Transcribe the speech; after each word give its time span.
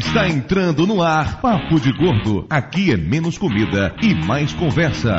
Está 0.00 0.26
entrando 0.26 0.86
no 0.86 1.02
ar 1.02 1.42
Papo 1.42 1.78
de 1.78 1.92
Gordo. 1.92 2.46
Aqui 2.48 2.90
é 2.90 2.96
menos 2.96 3.36
comida 3.36 3.94
e 4.00 4.14
mais 4.14 4.54
conversa. 4.54 5.14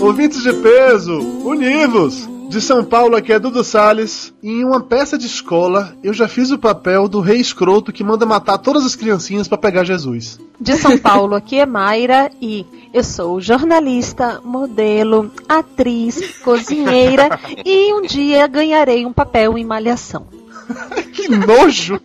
Ouvintes 0.00 0.40
de 0.44 0.52
peso, 0.52 1.18
univos! 1.44 2.35
De 2.56 2.62
São 2.62 2.82
Paulo, 2.82 3.16
aqui 3.16 3.34
é 3.34 3.38
Dudu 3.38 3.62
Salles. 3.62 4.32
Em 4.42 4.64
uma 4.64 4.80
peça 4.80 5.18
de 5.18 5.26
escola, 5.26 5.94
eu 6.02 6.14
já 6.14 6.26
fiz 6.26 6.50
o 6.50 6.58
papel 6.58 7.06
do 7.06 7.20
rei 7.20 7.38
escroto 7.38 7.92
que 7.92 8.02
manda 8.02 8.24
matar 8.24 8.56
todas 8.56 8.86
as 8.86 8.96
criancinhas 8.96 9.46
para 9.46 9.58
pegar 9.58 9.84
Jesus. 9.84 10.40
De 10.58 10.74
São 10.78 10.96
Paulo, 10.96 11.34
aqui 11.34 11.58
é 11.58 11.66
Mayra 11.66 12.30
e 12.40 12.64
eu 12.94 13.04
sou 13.04 13.42
jornalista, 13.42 14.40
modelo, 14.42 15.30
atriz, 15.46 16.38
cozinheira 16.38 17.38
e 17.62 17.92
um 17.92 18.00
dia 18.00 18.46
ganharei 18.46 19.04
um 19.04 19.12
papel 19.12 19.58
em 19.58 19.64
malhação. 19.64 20.26
que 21.12 21.28
nojo! 21.28 22.00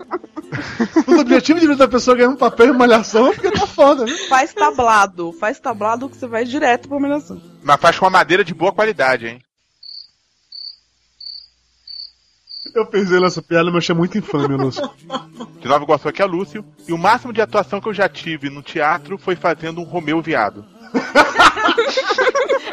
o 1.07 1.17
objetivo 1.17 1.61
de 1.61 1.65
vida 1.65 1.77
da 1.77 1.87
pessoa 1.87 2.17
ganhar 2.17 2.29
um 2.29 2.35
papel 2.35 2.73
em 2.73 2.77
malhação 2.77 3.27
é 3.27 3.31
porque 3.31 3.51
tá 3.51 3.65
foda, 3.65 4.03
né? 4.03 4.11
Faz 4.27 4.53
tablado, 4.53 5.31
faz 5.31 5.61
tablado 5.61 6.09
que 6.09 6.17
você 6.17 6.27
vai 6.27 6.43
direto 6.43 6.89
pra 6.89 6.99
malhação. 6.99 7.41
Mas 7.63 7.79
faz 7.79 7.97
com 7.97 8.03
uma 8.03 8.11
madeira 8.11 8.43
de 8.43 8.53
boa 8.53 8.73
qualidade, 8.73 9.27
hein? 9.27 9.41
Eu 12.73 12.85
pensei 12.85 13.19
nessa 13.19 13.41
piada, 13.41 13.65
mas 13.65 13.83
achei 13.83 13.95
muito 13.95 14.17
infame, 14.17 14.55
Lúcio. 14.55 14.89
De 15.59 15.67
Nova 15.67 15.83
Iguaçu 15.83 16.07
aqui 16.07 16.21
é 16.21 16.25
Lúcio. 16.25 16.63
E 16.87 16.93
o 16.93 16.97
máximo 16.97 17.33
de 17.33 17.41
atuação 17.41 17.81
que 17.81 17.87
eu 17.87 17.93
já 17.93 18.07
tive 18.07 18.49
no 18.49 18.61
teatro 18.61 19.17
foi 19.17 19.35
fazendo 19.35 19.81
um 19.81 19.83
Romeu 19.83 20.21
viado. 20.21 20.65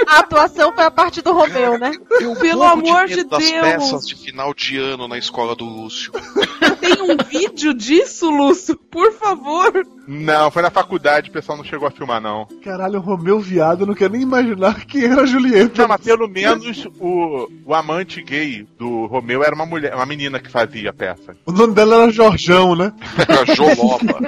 A 0.06 0.20
atuação 0.20 0.72
foi 0.74 0.84
a 0.84 0.90
parte 0.90 1.20
do 1.20 1.32
Romeu, 1.32 1.78
né? 1.78 1.92
Eu 2.20 2.34
Pelo 2.36 2.62
amor 2.62 3.06
de, 3.06 3.16
medo 3.16 3.24
de 3.24 3.30
das 3.30 3.50
Deus. 3.50 3.60
peças 3.62 4.06
de 4.06 4.14
final 4.14 4.54
de 4.54 4.78
ano 4.78 5.06
na 5.06 5.18
escola 5.18 5.54
do 5.54 5.64
Lúcio. 5.64 6.12
Tem 6.80 7.02
um 7.02 7.16
vídeo 7.28 7.74
disso, 7.74 8.30
Lúcio? 8.30 8.76
Por 8.76 9.12
favor. 9.12 9.86
Não, 10.06 10.50
foi 10.50 10.62
na 10.62 10.70
faculdade, 10.70 11.28
o 11.28 11.32
pessoal 11.32 11.58
não 11.58 11.64
chegou 11.64 11.86
a 11.86 11.90
filmar, 11.90 12.20
não. 12.20 12.46
Caralho, 12.64 12.98
o 12.98 13.02
Romeu 13.02 13.38
viado, 13.38 13.82
eu 13.82 13.86
não 13.86 13.94
quero 13.94 14.14
nem 14.14 14.22
imaginar 14.22 14.86
quem 14.86 15.04
era 15.04 15.22
a 15.22 15.26
Julieta. 15.26 15.82
Não, 15.82 15.88
mas 15.88 16.00
pelo 16.00 16.26
menos 16.26 16.86
o, 16.98 17.46
o 17.66 17.74
amante 17.74 18.22
gay 18.22 18.66
do 18.78 19.04
Romeu 19.06 19.44
era 19.44 19.54
uma 19.54 19.66
mulher, 19.66 19.94
uma 19.94 20.06
menina 20.06 20.40
que 20.40 20.50
fazia 20.50 20.88
a 20.90 20.92
peça. 20.94 21.36
O 21.44 21.52
nome 21.52 21.74
dela 21.74 22.04
era 22.04 22.10
Jorjão, 22.10 22.74
né? 22.74 22.92
Era 23.28 23.54
Joloba. 23.54 24.18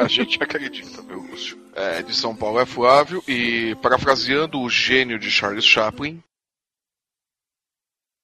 A 0.00 0.06
gente 0.06 0.40
acredita, 0.40 1.02
meu 1.02 1.18
Lúcio. 1.18 1.58
É, 1.74 2.02
de 2.02 2.14
São 2.14 2.34
Paulo 2.34 2.58
é 2.58 2.66
Flávio 2.78 3.20
e 3.26 3.74
parafraseando 3.82 4.60
o 4.60 4.70
gênio 4.70 5.18
de 5.18 5.32
Charles 5.32 5.64
Chaplin. 5.64 6.22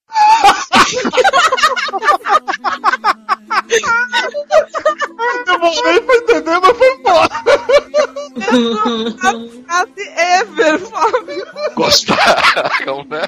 Demorei 5.45 6.01
pra 6.01 6.15
entender, 6.15 6.59
mas 6.59 6.77
foi 6.77 6.93
embora. 6.95 7.29
Frase 9.65 10.09
ever, 10.17 10.79
Fábio. 10.79 11.45
Gostaram, 11.75 13.05
né? 13.09 13.21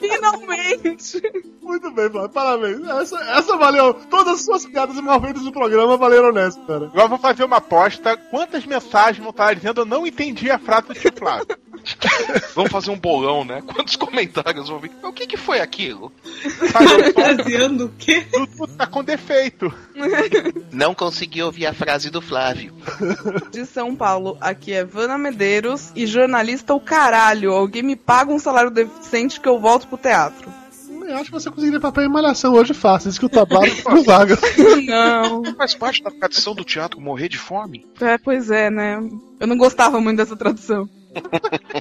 Finalmente. 0.00 1.22
Muito 1.62 1.90
bem, 1.90 2.10
Flávio, 2.10 2.30
parabéns. 2.30 2.88
Essa, 2.88 3.18
essa 3.32 3.56
valeu. 3.56 3.94
Todas 3.94 4.34
as 4.34 4.44
suas 4.44 4.66
piadas 4.66 4.96
mal 4.96 5.20
feitas 5.20 5.42
no 5.42 5.52
programa 5.52 5.96
valeram 5.96 6.32
nessa, 6.32 6.60
cara. 6.60 6.86
Agora 6.86 7.04
eu 7.04 7.08
vou 7.08 7.18
fazer 7.18 7.44
uma 7.44 7.56
aposta. 7.56 8.16
Quantas 8.16 8.64
mensagens 8.64 9.18
vão 9.18 9.30
estar 9.30 9.54
dizendo 9.54 9.80
eu 9.80 9.86
não 9.86 10.06
entendi 10.06 10.50
a 10.50 10.58
frase 10.58 10.88
do 10.88 10.94
tio 10.94 11.12
Flávio? 11.16 11.56
Vamos 12.54 12.70
fazer 12.70 12.90
um 12.90 12.98
bolão, 12.98 13.44
né? 13.44 13.62
Quantos 13.62 13.96
comentários 13.96 14.68
vão 14.68 14.78
vir? 14.78 14.90
O 15.02 15.12
que, 15.12 15.26
que 15.26 15.36
foi 15.36 15.60
aquilo? 15.60 16.12
Fazendo 16.72 17.86
o 17.86 17.92
quê? 17.98 18.26
Tudo 18.32 18.66
tá 18.74 18.86
com 18.86 19.04
defeito. 19.04 19.35
Não 20.72 20.94
consegui 20.94 21.42
ouvir 21.42 21.66
a 21.66 21.74
frase 21.74 22.10
do 22.10 22.20
Flávio. 22.20 22.72
De 23.50 23.64
São 23.66 23.94
Paulo, 23.94 24.36
aqui 24.40 24.72
é 24.72 24.84
Vana 24.84 25.18
Medeiros 25.18 25.92
e 25.94 26.06
jornalista 26.06 26.74
o 26.74 26.80
caralho. 26.80 27.52
Alguém 27.52 27.82
me 27.82 27.96
paga 27.96 28.32
um 28.32 28.38
salário 28.38 28.70
decente 28.70 29.40
que 29.40 29.48
eu 29.48 29.58
volto 29.58 29.86
pro 29.86 29.98
teatro. 29.98 30.50
Eu 31.08 31.14
acho 31.14 31.26
que 31.26 31.30
você 31.30 31.48
conseguiria 31.48 31.78
papel 31.78 32.04
em 32.04 32.08
malhação 32.08 32.52
hoje 32.52 32.74
fácil. 32.74 33.10
Diz 33.10 33.18
que 33.18 33.26
o 33.26 33.28
tablado 33.28 33.70
não 33.88 34.02
vaga. 34.02 34.36
Não. 34.86 35.54
Faz 35.54 35.74
parte 35.74 36.02
da 36.02 36.10
tradição 36.10 36.54
do 36.54 36.64
teatro 36.64 37.00
morrer 37.00 37.28
de 37.28 37.38
fome. 37.38 37.86
É, 38.00 38.18
pois 38.18 38.50
é, 38.50 38.70
né? 38.70 38.98
Eu 39.38 39.46
não 39.46 39.56
gostava 39.56 40.00
muito 40.00 40.16
dessa 40.16 40.36
tradução. 40.36 40.88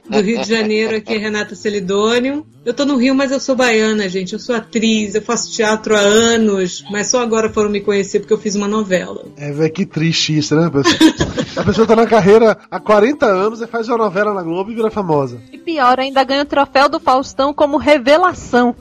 Do 0.10 0.22
Rio 0.22 0.42
de 0.42 0.48
Janeiro, 0.48 0.96
aqui 0.96 1.14
é 1.14 1.18
Renata 1.18 1.56
Celidônio. 1.56 2.46
Eu 2.64 2.74
tô 2.74 2.86
no 2.86 2.96
Rio, 2.98 3.14
mas 3.14 3.32
eu 3.32 3.40
sou 3.40 3.56
baiana, 3.56 4.08
gente. 4.10 4.34
Eu 4.34 4.40
sou 4.40 4.56
atriz, 4.56 5.14
eu 5.16 5.22
faço 5.22 5.52
teatro 5.52 5.96
há 5.96 6.00
anos, 6.00 6.84
mas 6.90 7.08
só 7.08 7.22
agora 7.22 7.50
foram 7.50 7.70
me 7.70 7.82
conhecer 7.82 8.20
porque 8.20 8.34
eu 8.34 8.40
fiz 8.40 8.56
uma 8.56 8.68
novela. 8.68 9.26
É, 9.38 9.52
velho, 9.52 9.72
que 9.72 9.86
triste 9.86 10.38
isso, 10.38 10.56
né, 10.56 10.70
pessoa? 10.70 11.14
A 11.56 11.64
pessoa 11.64 11.88
tá 11.88 11.96
na 11.96 12.06
carreira 12.06 12.58
há 12.70 12.80
40 12.80 13.26
anos 13.26 13.62
e 13.62 13.68
faz 13.68 13.88
uma 13.88 13.98
novela 13.98 14.34
na 14.34 14.44
Globo 14.44 14.72
e 14.72 14.76
vira 14.76 14.92
famosa. 14.92 15.42
E 15.52 15.58
pior, 15.58 16.00
ainda 16.00 16.24
ganha 16.24 16.42
o 16.42 16.46
troféu 16.46 16.90
do 16.90 17.00
Faustão 17.00 17.54
como 17.54 17.78
revelação. 17.78 18.76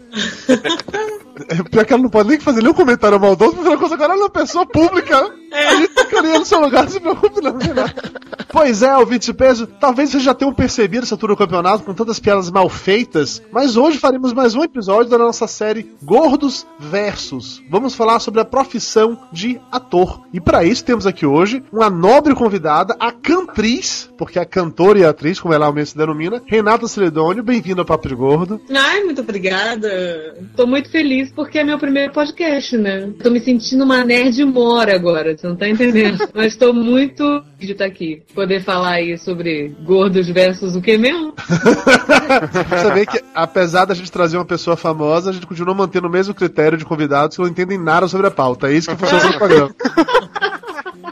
É, 1.49 1.63
pior 1.65 1.85
que 1.85 1.93
ela 1.93 2.03
não 2.03 2.11
pode 2.11 2.29
nem 2.29 2.39
fazer 2.39 2.63
nenhum 2.63 2.75
comentário 2.75 3.19
maldoso, 3.19 3.55
porque 3.55 3.69
uma 3.69 3.79
coisa 3.79 3.95
agora 3.95 4.13
ela 4.13 4.23
é 4.23 4.25
uma 4.25 4.31
pessoa 4.31 4.65
pública. 4.65 5.33
A 5.53 5.75
gente 5.77 5.89
fica 5.89 6.19
ali 6.19 6.39
no 6.39 6.45
seu 6.45 6.61
lugar, 6.61 6.85
não 6.85 6.91
se 6.91 7.01
preocupe 7.01 7.41
não, 7.41 7.59
Renato. 7.59 8.03
Pois 8.49 8.83
é, 8.83 8.97
ouvinte 8.97 9.27
de 9.27 9.35
peso, 9.35 9.67
talvez 9.67 10.11
vocês 10.11 10.23
já 10.23 10.33
tenham 10.33 10.55
percebido 10.55 11.03
essa 11.03 11.15
altura 11.15 11.33
do 11.33 11.39
campeonato 11.39 11.83
com 11.83 11.93
tantas 11.93 12.21
piadas 12.21 12.51
mal 12.51 12.69
feitas, 12.69 13.43
mas 13.51 13.77
hoje 13.77 13.99
faremos 13.99 14.33
mais 14.33 14.55
um 14.55 14.63
episódio 14.63 15.11
da 15.11 15.19
nossa 15.19 15.49
série 15.49 15.93
Gordos 16.03 16.67
Versus. 16.79 17.61
Vamos 17.69 17.95
falar 17.95 18.21
sobre 18.21 18.41
a 18.41 18.45
profissão 18.45 19.19
de 19.33 19.61
ator. 19.73 20.23
E 20.33 20.41
para 20.41 20.65
isso 20.65 20.85
temos 20.85 21.07
aqui 21.07 21.27
hoje 21.27 21.65
uma 21.73 21.91
nobre 21.91 22.35
convidada, 22.35 22.97
a 23.01 23.11
cantriz, 23.11 24.09
porque 24.17 24.39
é 24.39 24.45
cantora 24.45 25.01
e 25.01 25.05
atriz, 25.05 25.41
como 25.41 25.55
ela 25.55 25.73
mesmo 25.73 25.93
se 25.93 25.99
denomina, 25.99 26.43
Renata 26.47 26.87
Celedônio. 26.87 27.43
Bem-vinda 27.43 27.83
ao 27.83 27.87
Papo 27.87 28.07
de 28.07 28.15
Gordo. 28.15 28.61
Ai, 28.73 29.03
muito 29.03 29.21
obrigada. 29.21 29.89
Tô 30.57 30.67
muito 30.67 30.89
feliz 30.91 31.31
porque 31.33 31.59
é 31.59 31.65
meu 31.65 31.79
primeiro 31.79 32.13
podcast, 32.13 32.77
né? 32.77 33.11
Tô 33.23 33.31
me 33.31 33.41
sentindo 33.41 33.85
uma 33.85 34.05
nerd 34.05 34.45
mora 34.45 34.95
agora, 34.95 35.37
você 35.37 35.47
não 35.47 35.57
tá 35.57 35.69
entendendo. 35.69 36.19
Mas 36.35 36.57
tô 36.57 36.73
muito 36.73 37.43
de 37.59 37.73
estar 37.73 37.85
aqui. 37.85 38.23
Poder 38.35 38.63
falar 38.63 38.95
aí 38.95 39.17
sobre 39.19 39.75
gordos 39.85 40.29
versus 40.29 40.77
o 40.77 40.83
que 40.83 40.97
mesmo? 40.99 41.35
Você 41.37 42.91
vê 42.93 43.07
que, 43.07 43.23
apesar 43.35 43.85
da 43.85 43.95
gente 43.95 44.11
trazer 44.13 44.37
uma 44.37 44.45
pessoa 44.45 44.77
famosa, 44.77 45.31
a 45.31 45.33
gente 45.33 45.47
continua 45.47 45.75
mantendo 45.75 46.09
o 46.09 46.11
mesmo 46.11 46.35
critério 46.35 46.79
de 46.79 46.85
convidados 46.85 47.37
que 47.37 47.43
não 47.43 47.49
entendem 47.49 47.79
nada 47.79 48.09
sobre 48.09 48.27
a 48.27 48.31
pauta. 48.31 48.69
É 48.69 48.73
isso 48.73 48.91
que 48.91 48.97
funciona 48.97 49.25
no 49.25 49.39
programa. 49.39 49.75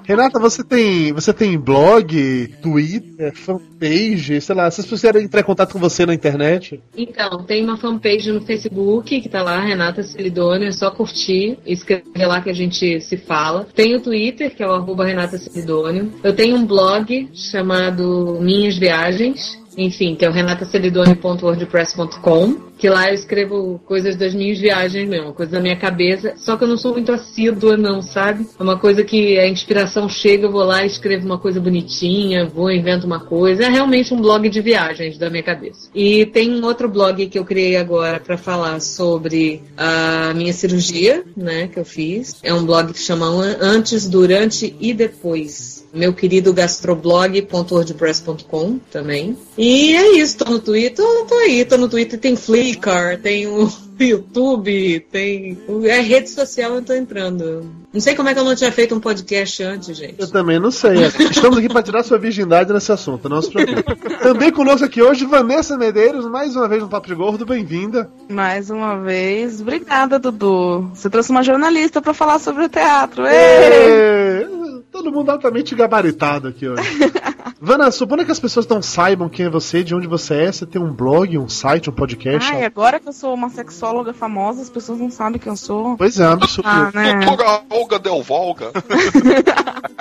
Renata, 0.05 0.39
você 0.39 0.65
tem, 0.65 1.13
você 1.13 1.33
tem 1.33 1.59
blog, 1.59 2.49
Twitter, 2.61 3.35
fanpage, 3.35 4.41
sei 4.41 4.55
lá, 4.55 4.65
pessoas 4.65 5.01
querem 5.01 5.25
entrar 5.25 5.41
em 5.41 5.45
contato 5.45 5.73
com 5.73 5.79
você 5.79 6.05
na 6.05 6.15
internet? 6.15 6.81
Então, 6.97 7.43
tem 7.45 7.65
uma 7.65 7.77
fanpage 7.77 8.33
no 8.33 8.41
Facebook 8.41 9.21
que 9.21 9.29
tá 9.29 9.43
lá, 9.43 9.61
Renata 9.61 10.03
Celidônio, 10.03 10.69
é 10.69 10.73
só 10.73 10.91
curtir 10.91 11.59
escrever 11.65 12.27
lá 12.27 12.41
que 12.41 12.51
a 12.51 12.55
gente 12.55 13.01
se 13.01 13.17
fala. 13.17 13.67
Tem 13.75 13.95
o 13.95 14.01
Twitter, 14.01 14.55
que 14.55 14.63
é 14.63 14.67
o 14.67 14.73
arroba 14.73 15.05
Renata 15.05 15.39
Celidônio. 15.39 16.13
Eu 16.23 16.35
tenho 16.35 16.57
um 16.57 16.67
blog 16.67 17.29
chamado 17.33 18.39
Minhas 18.41 18.77
Viagens, 18.77 19.62
enfim, 19.77 20.15
que 20.15 20.25
é 20.25 20.29
o 20.29 20.33
renatacelidônio.wordpress.com, 20.33 22.55
que 22.79 22.89
lá 22.89 23.09
eu 23.09 23.15
escrevo 23.15 23.81
coisas 23.87 24.17
das 24.17 24.35
minhas 24.35 24.59
viagens 24.59 25.09
mesmo, 25.09 25.33
coisas 25.33 25.53
da 25.53 25.61
minha 25.61 25.77
cabeça, 25.77 26.35
só 26.37 26.57
que 26.57 26.65
eu 26.65 26.69
não 26.69 26.77
sou 26.77 26.93
muito 26.93 27.13
assídua 27.13 27.77
não, 27.77 28.03
sabe? 28.03 28.47
É 28.59 28.63
uma 28.63 28.79
coisa 28.79 29.05
que 29.05 29.39
a 29.39 29.49
inspiração 29.49 30.09
chega, 30.09 30.47
eu 30.47 30.53
vou 30.53 30.65
lá 30.65 30.83
e 30.83 30.87
escrevo 30.87 31.25
uma 31.25 31.39
coisa 31.39 31.61
bonitinha, 31.61 32.47
vou 32.47 32.71
invento 32.71 33.07
uma 33.07 33.21
coisa, 33.21 33.65
é 33.65 33.69
realmente 33.69 34.13
um 34.13 34.21
blog 34.21 34.49
de 34.49 34.61
viagens 34.61 35.19
da 35.19 35.31
minha 35.31 35.43
cabeça. 35.43 35.89
E 35.95 36.27
tem 36.27 36.51
um 36.51 36.65
outro 36.65 36.89
blog 36.89 37.27
que 37.27 37.39
eu 37.39 37.45
criei 37.45 37.77
agora 37.77 38.19
para 38.19 38.37
falar 38.37 38.81
sobre 38.81 39.63
a 39.77 40.33
minha 40.35 40.53
cirurgia, 40.53 41.23
né, 41.37 41.69
que 41.69 41.79
eu 41.79 41.85
fiz. 41.85 42.37
É 42.43 42.53
um 42.53 42.65
blog 42.65 42.93
que 42.93 42.99
chama 42.99 43.27
Antes, 43.61 44.09
Durante 44.09 44.75
e 44.81 44.93
Depois 44.93 45.82
meu 45.93 46.13
querido 46.13 46.53
gastroblog.wordpress.com 46.53 48.79
também. 48.91 49.37
E 49.59 49.95
é 49.95 50.17
isso, 50.19 50.39
tô 50.39 50.51
no 50.51 50.59
Twitter, 50.59 51.05
tô, 51.29 51.35
aí, 51.35 51.65
tô 51.65 51.77
no 51.77 51.89
Twitter, 51.89 52.19
tem 52.19 52.35
Flickr, 52.37 53.21
tem 53.23 53.47
o 53.47 53.71
YouTube, 54.01 55.01
tem. 55.13 55.59
É 55.85 56.01
rede 56.01 56.31
social, 56.31 56.75
eu 56.75 56.83
tô 56.83 56.95
entrando. 56.95 57.71
Não 57.93 58.01
sei 58.01 58.15
como 58.15 58.29
é 58.29 58.35
que 58.35 58.41
eu 58.41 58.45
não 58.45 58.57
tinha 58.57 58.73
feito 58.73 58.95
um 58.95 59.01
podcast 59.01 59.63
antes, 59.63 59.97
gente. 59.97 60.15
Eu 60.19 60.31
também 60.31 60.59
não 60.59 60.71
sei. 60.71 60.95
Estamos 61.31 61.59
aqui 61.59 61.69
para 61.69 61.83
tirar 61.83 62.03
sua 62.03 62.19
virgindade 62.19 62.73
nesse 62.73 62.91
assunto, 62.91 63.29
não 63.29 63.43
se 63.43 63.51
preocupe. 63.51 63.95
também 64.23 64.51
conosco 64.51 64.87
aqui 64.87 65.03
hoje, 65.03 65.27
Vanessa 65.27 65.77
Medeiros, 65.77 66.27
mais 66.27 66.57
uma 66.57 66.67
vez 66.67 66.83
no 66.83 66.89
Papo 66.89 67.07
de 67.07 67.15
Gordo, 67.15 67.45
bem-vinda. 67.45 68.11
Mais 68.31 68.71
uma 68.71 68.99
vez. 68.99 69.61
Obrigada, 69.61 70.19
Dudu. 70.19 70.91
Você 70.95 71.11
trouxe 71.11 71.31
uma 71.31 71.43
jornalista 71.43 72.01
pra 72.01 72.15
falar 72.15 72.39
sobre 72.39 72.65
o 72.65 72.69
teatro. 72.69 73.27
Ê! 73.27 74.62
Todo 75.03 75.11
mundo 75.11 75.33
altamente 75.33 75.75
gabaritado 75.75 76.47
aqui 76.47 76.69
hoje. 76.69 76.83
Vana, 77.65 77.93
supondo 77.93 78.25
que 78.25 78.33
as 78.33 78.41
pessoas 78.41 78.67
não 78.67 78.83
saibam 78.83 79.29
quem 79.29 79.47
é 79.47 79.49
você, 79.49 79.85
de 79.85 79.95
onde 79.95 80.09
você 80.09 80.35
é, 80.35 80.51
você 80.51 80.67
tem 80.67 80.83
um 80.83 80.93
blog, 80.93 81.39
um 81.39 81.49
site, 81.49 81.89
um 81.89 81.93
podcast. 81.93 82.53
Ai, 82.53 82.65
agora 82.65 82.99
que 82.99 83.09
eu 83.09 83.13
sou 83.13 83.33
uma 83.33 83.51
sexóloga 83.51 84.13
famosa, 84.13 84.63
as 84.63 84.69
pessoas 84.69 84.99
não 84.99 85.13
sabem 85.13 85.39
quem 85.39 85.53
eu 85.53 85.57
sou. 85.57 85.97
Pois 85.97 86.19
é, 86.19 86.25
absurdo. 86.25 86.69
Ah, 86.69 86.91
né? 86.93 87.25
Doutora 87.25 87.63
Olga 87.71 88.01
Del 88.01 88.21
Volga. 88.21 88.73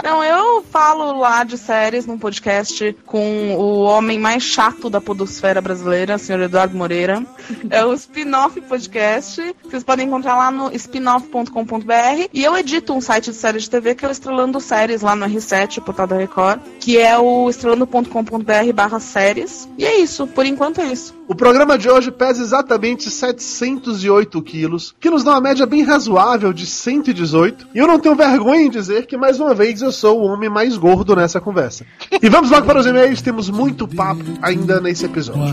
Não, 0.03 0.23
eu 0.23 0.63
falo 0.63 1.19
lá 1.19 1.43
de 1.43 1.57
séries 1.57 2.07
num 2.07 2.17
podcast 2.17 2.95
com 3.05 3.55
o 3.55 3.81
homem 3.81 4.17
mais 4.17 4.41
chato 4.41 4.89
da 4.89 4.99
podosfera 4.99 5.61
brasileira, 5.61 6.15
o 6.15 6.19
senhor 6.19 6.41
Eduardo 6.41 6.75
Moreira. 6.75 7.23
É 7.69 7.85
o 7.85 7.93
Spin-Off 7.93 8.59
Podcast. 8.61 9.55
Vocês 9.63 9.83
podem 9.83 10.07
encontrar 10.07 10.35
lá 10.35 10.49
no 10.49 10.73
spinoff.com.br. 10.75 12.29
E 12.33 12.43
eu 12.43 12.57
edito 12.57 12.93
um 12.93 13.01
site 13.01 13.29
de 13.29 13.37
séries 13.37 13.63
de 13.63 13.69
TV 13.69 13.93
que 13.93 14.03
é 14.03 14.07
o 14.07 14.11
Estrelando 14.11 14.59
Séries 14.59 15.01
lá 15.01 15.15
no 15.15 15.25
R7, 15.27 15.77
o 15.77 15.81
portal 15.81 16.07
da 16.07 16.17
Record, 16.17 16.59
que 16.79 16.97
é 16.97 17.17
o 17.17 17.50
estrelando.com.br 17.51 18.73
barra 18.73 18.99
séries. 18.99 19.69
E 19.77 19.85
é 19.85 19.99
isso, 19.99 20.25
por 20.27 20.45
enquanto 20.45 20.81
é 20.81 20.91
isso. 20.91 21.13
O 21.27 21.35
programa 21.35 21.77
de 21.77 21.89
hoje 21.89 22.11
pesa 22.11 22.41
exatamente 22.41 23.09
708 23.09 24.41
quilos, 24.41 24.95
que 24.99 25.09
nos 25.09 25.23
dá 25.23 25.31
uma 25.31 25.41
média 25.41 25.65
bem 25.65 25.83
razoável 25.83 26.51
de 26.51 26.65
118. 26.65 27.67
E 27.73 27.77
eu 27.77 27.87
não 27.87 27.99
tenho 27.99 28.15
vergonha 28.15 28.63
em 28.63 28.69
dizer 28.69 29.05
que, 29.05 29.15
mais 29.15 29.39
uma 29.39 29.53
vez, 29.53 29.81
eu 29.81 29.91
sou 29.91 30.19
o 30.19 30.25
homem 30.25 30.49
mais 30.49 30.75
gordo 30.77 31.15
nessa 31.15 31.39
conversa. 31.39 31.85
E 32.21 32.27
vamos 32.27 32.49
logo 32.49 32.65
para 32.65 32.79
os 32.79 32.85
e-mails, 32.85 33.21
temos 33.21 33.49
muito 33.49 33.87
papo 33.87 34.25
ainda 34.41 34.81
nesse 34.81 35.05
episódio. 35.05 35.43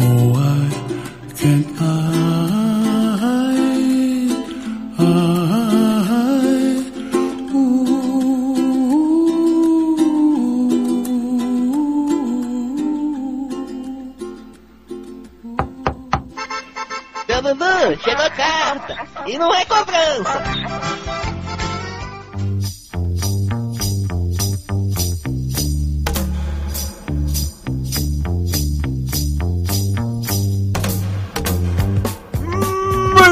Oh, 0.00 0.32
why 0.32 0.68
Chegou 18.02 18.24
a 18.24 18.30
carta. 18.30 18.96
E 19.26 19.38
não 19.38 19.54
é 19.54 19.64
cobrança. 19.64 20.42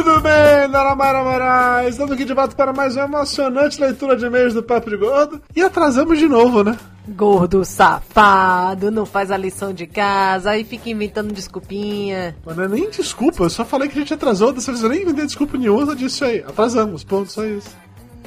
Muito 0.06 0.20
bem, 0.20 0.70
Dona 0.70 0.94
Mara 0.94 1.24
Moraes. 1.24 1.88
Estamos 1.90 2.12
aqui 2.12 2.24
de 2.24 2.32
volta 2.32 2.54
para 2.54 2.72
mais 2.72 2.94
uma 2.94 3.06
emocionante 3.06 3.80
leitura 3.80 4.16
de 4.16 4.24
e-mails 4.24 4.54
do 4.54 4.62
Papo 4.62 4.88
de 4.88 4.96
Gordo. 4.96 5.42
E 5.54 5.60
atrasamos 5.60 6.16
de 6.16 6.28
novo, 6.28 6.62
né? 6.62 6.78
Gordo 7.08 7.64
safado, 7.64 8.92
não 8.92 9.04
faz 9.04 9.32
a 9.32 9.36
lição 9.36 9.72
de 9.72 9.84
casa, 9.84 10.50
aí 10.50 10.62
fica 10.62 10.88
inventando 10.88 11.34
desculpinha. 11.34 12.36
Mas 12.46 12.56
não 12.56 12.64
é 12.64 12.68
nem 12.68 12.88
desculpa, 12.88 13.42
eu 13.42 13.50
só 13.50 13.64
falei 13.64 13.88
que 13.88 13.96
a 13.96 14.00
gente 14.00 14.14
atrasou, 14.14 14.52
dessa 14.52 14.70
vez 14.70 14.84
eu 14.84 14.90
nem 14.90 15.02
inventei 15.02 15.26
desculpa 15.26 15.58
nenhuma, 15.58 15.86
só 15.86 15.94
disse 15.94 16.24
aí. 16.24 16.38
Atrasamos, 16.46 17.02
ponto, 17.02 17.32
só 17.32 17.44
isso. 17.44 17.76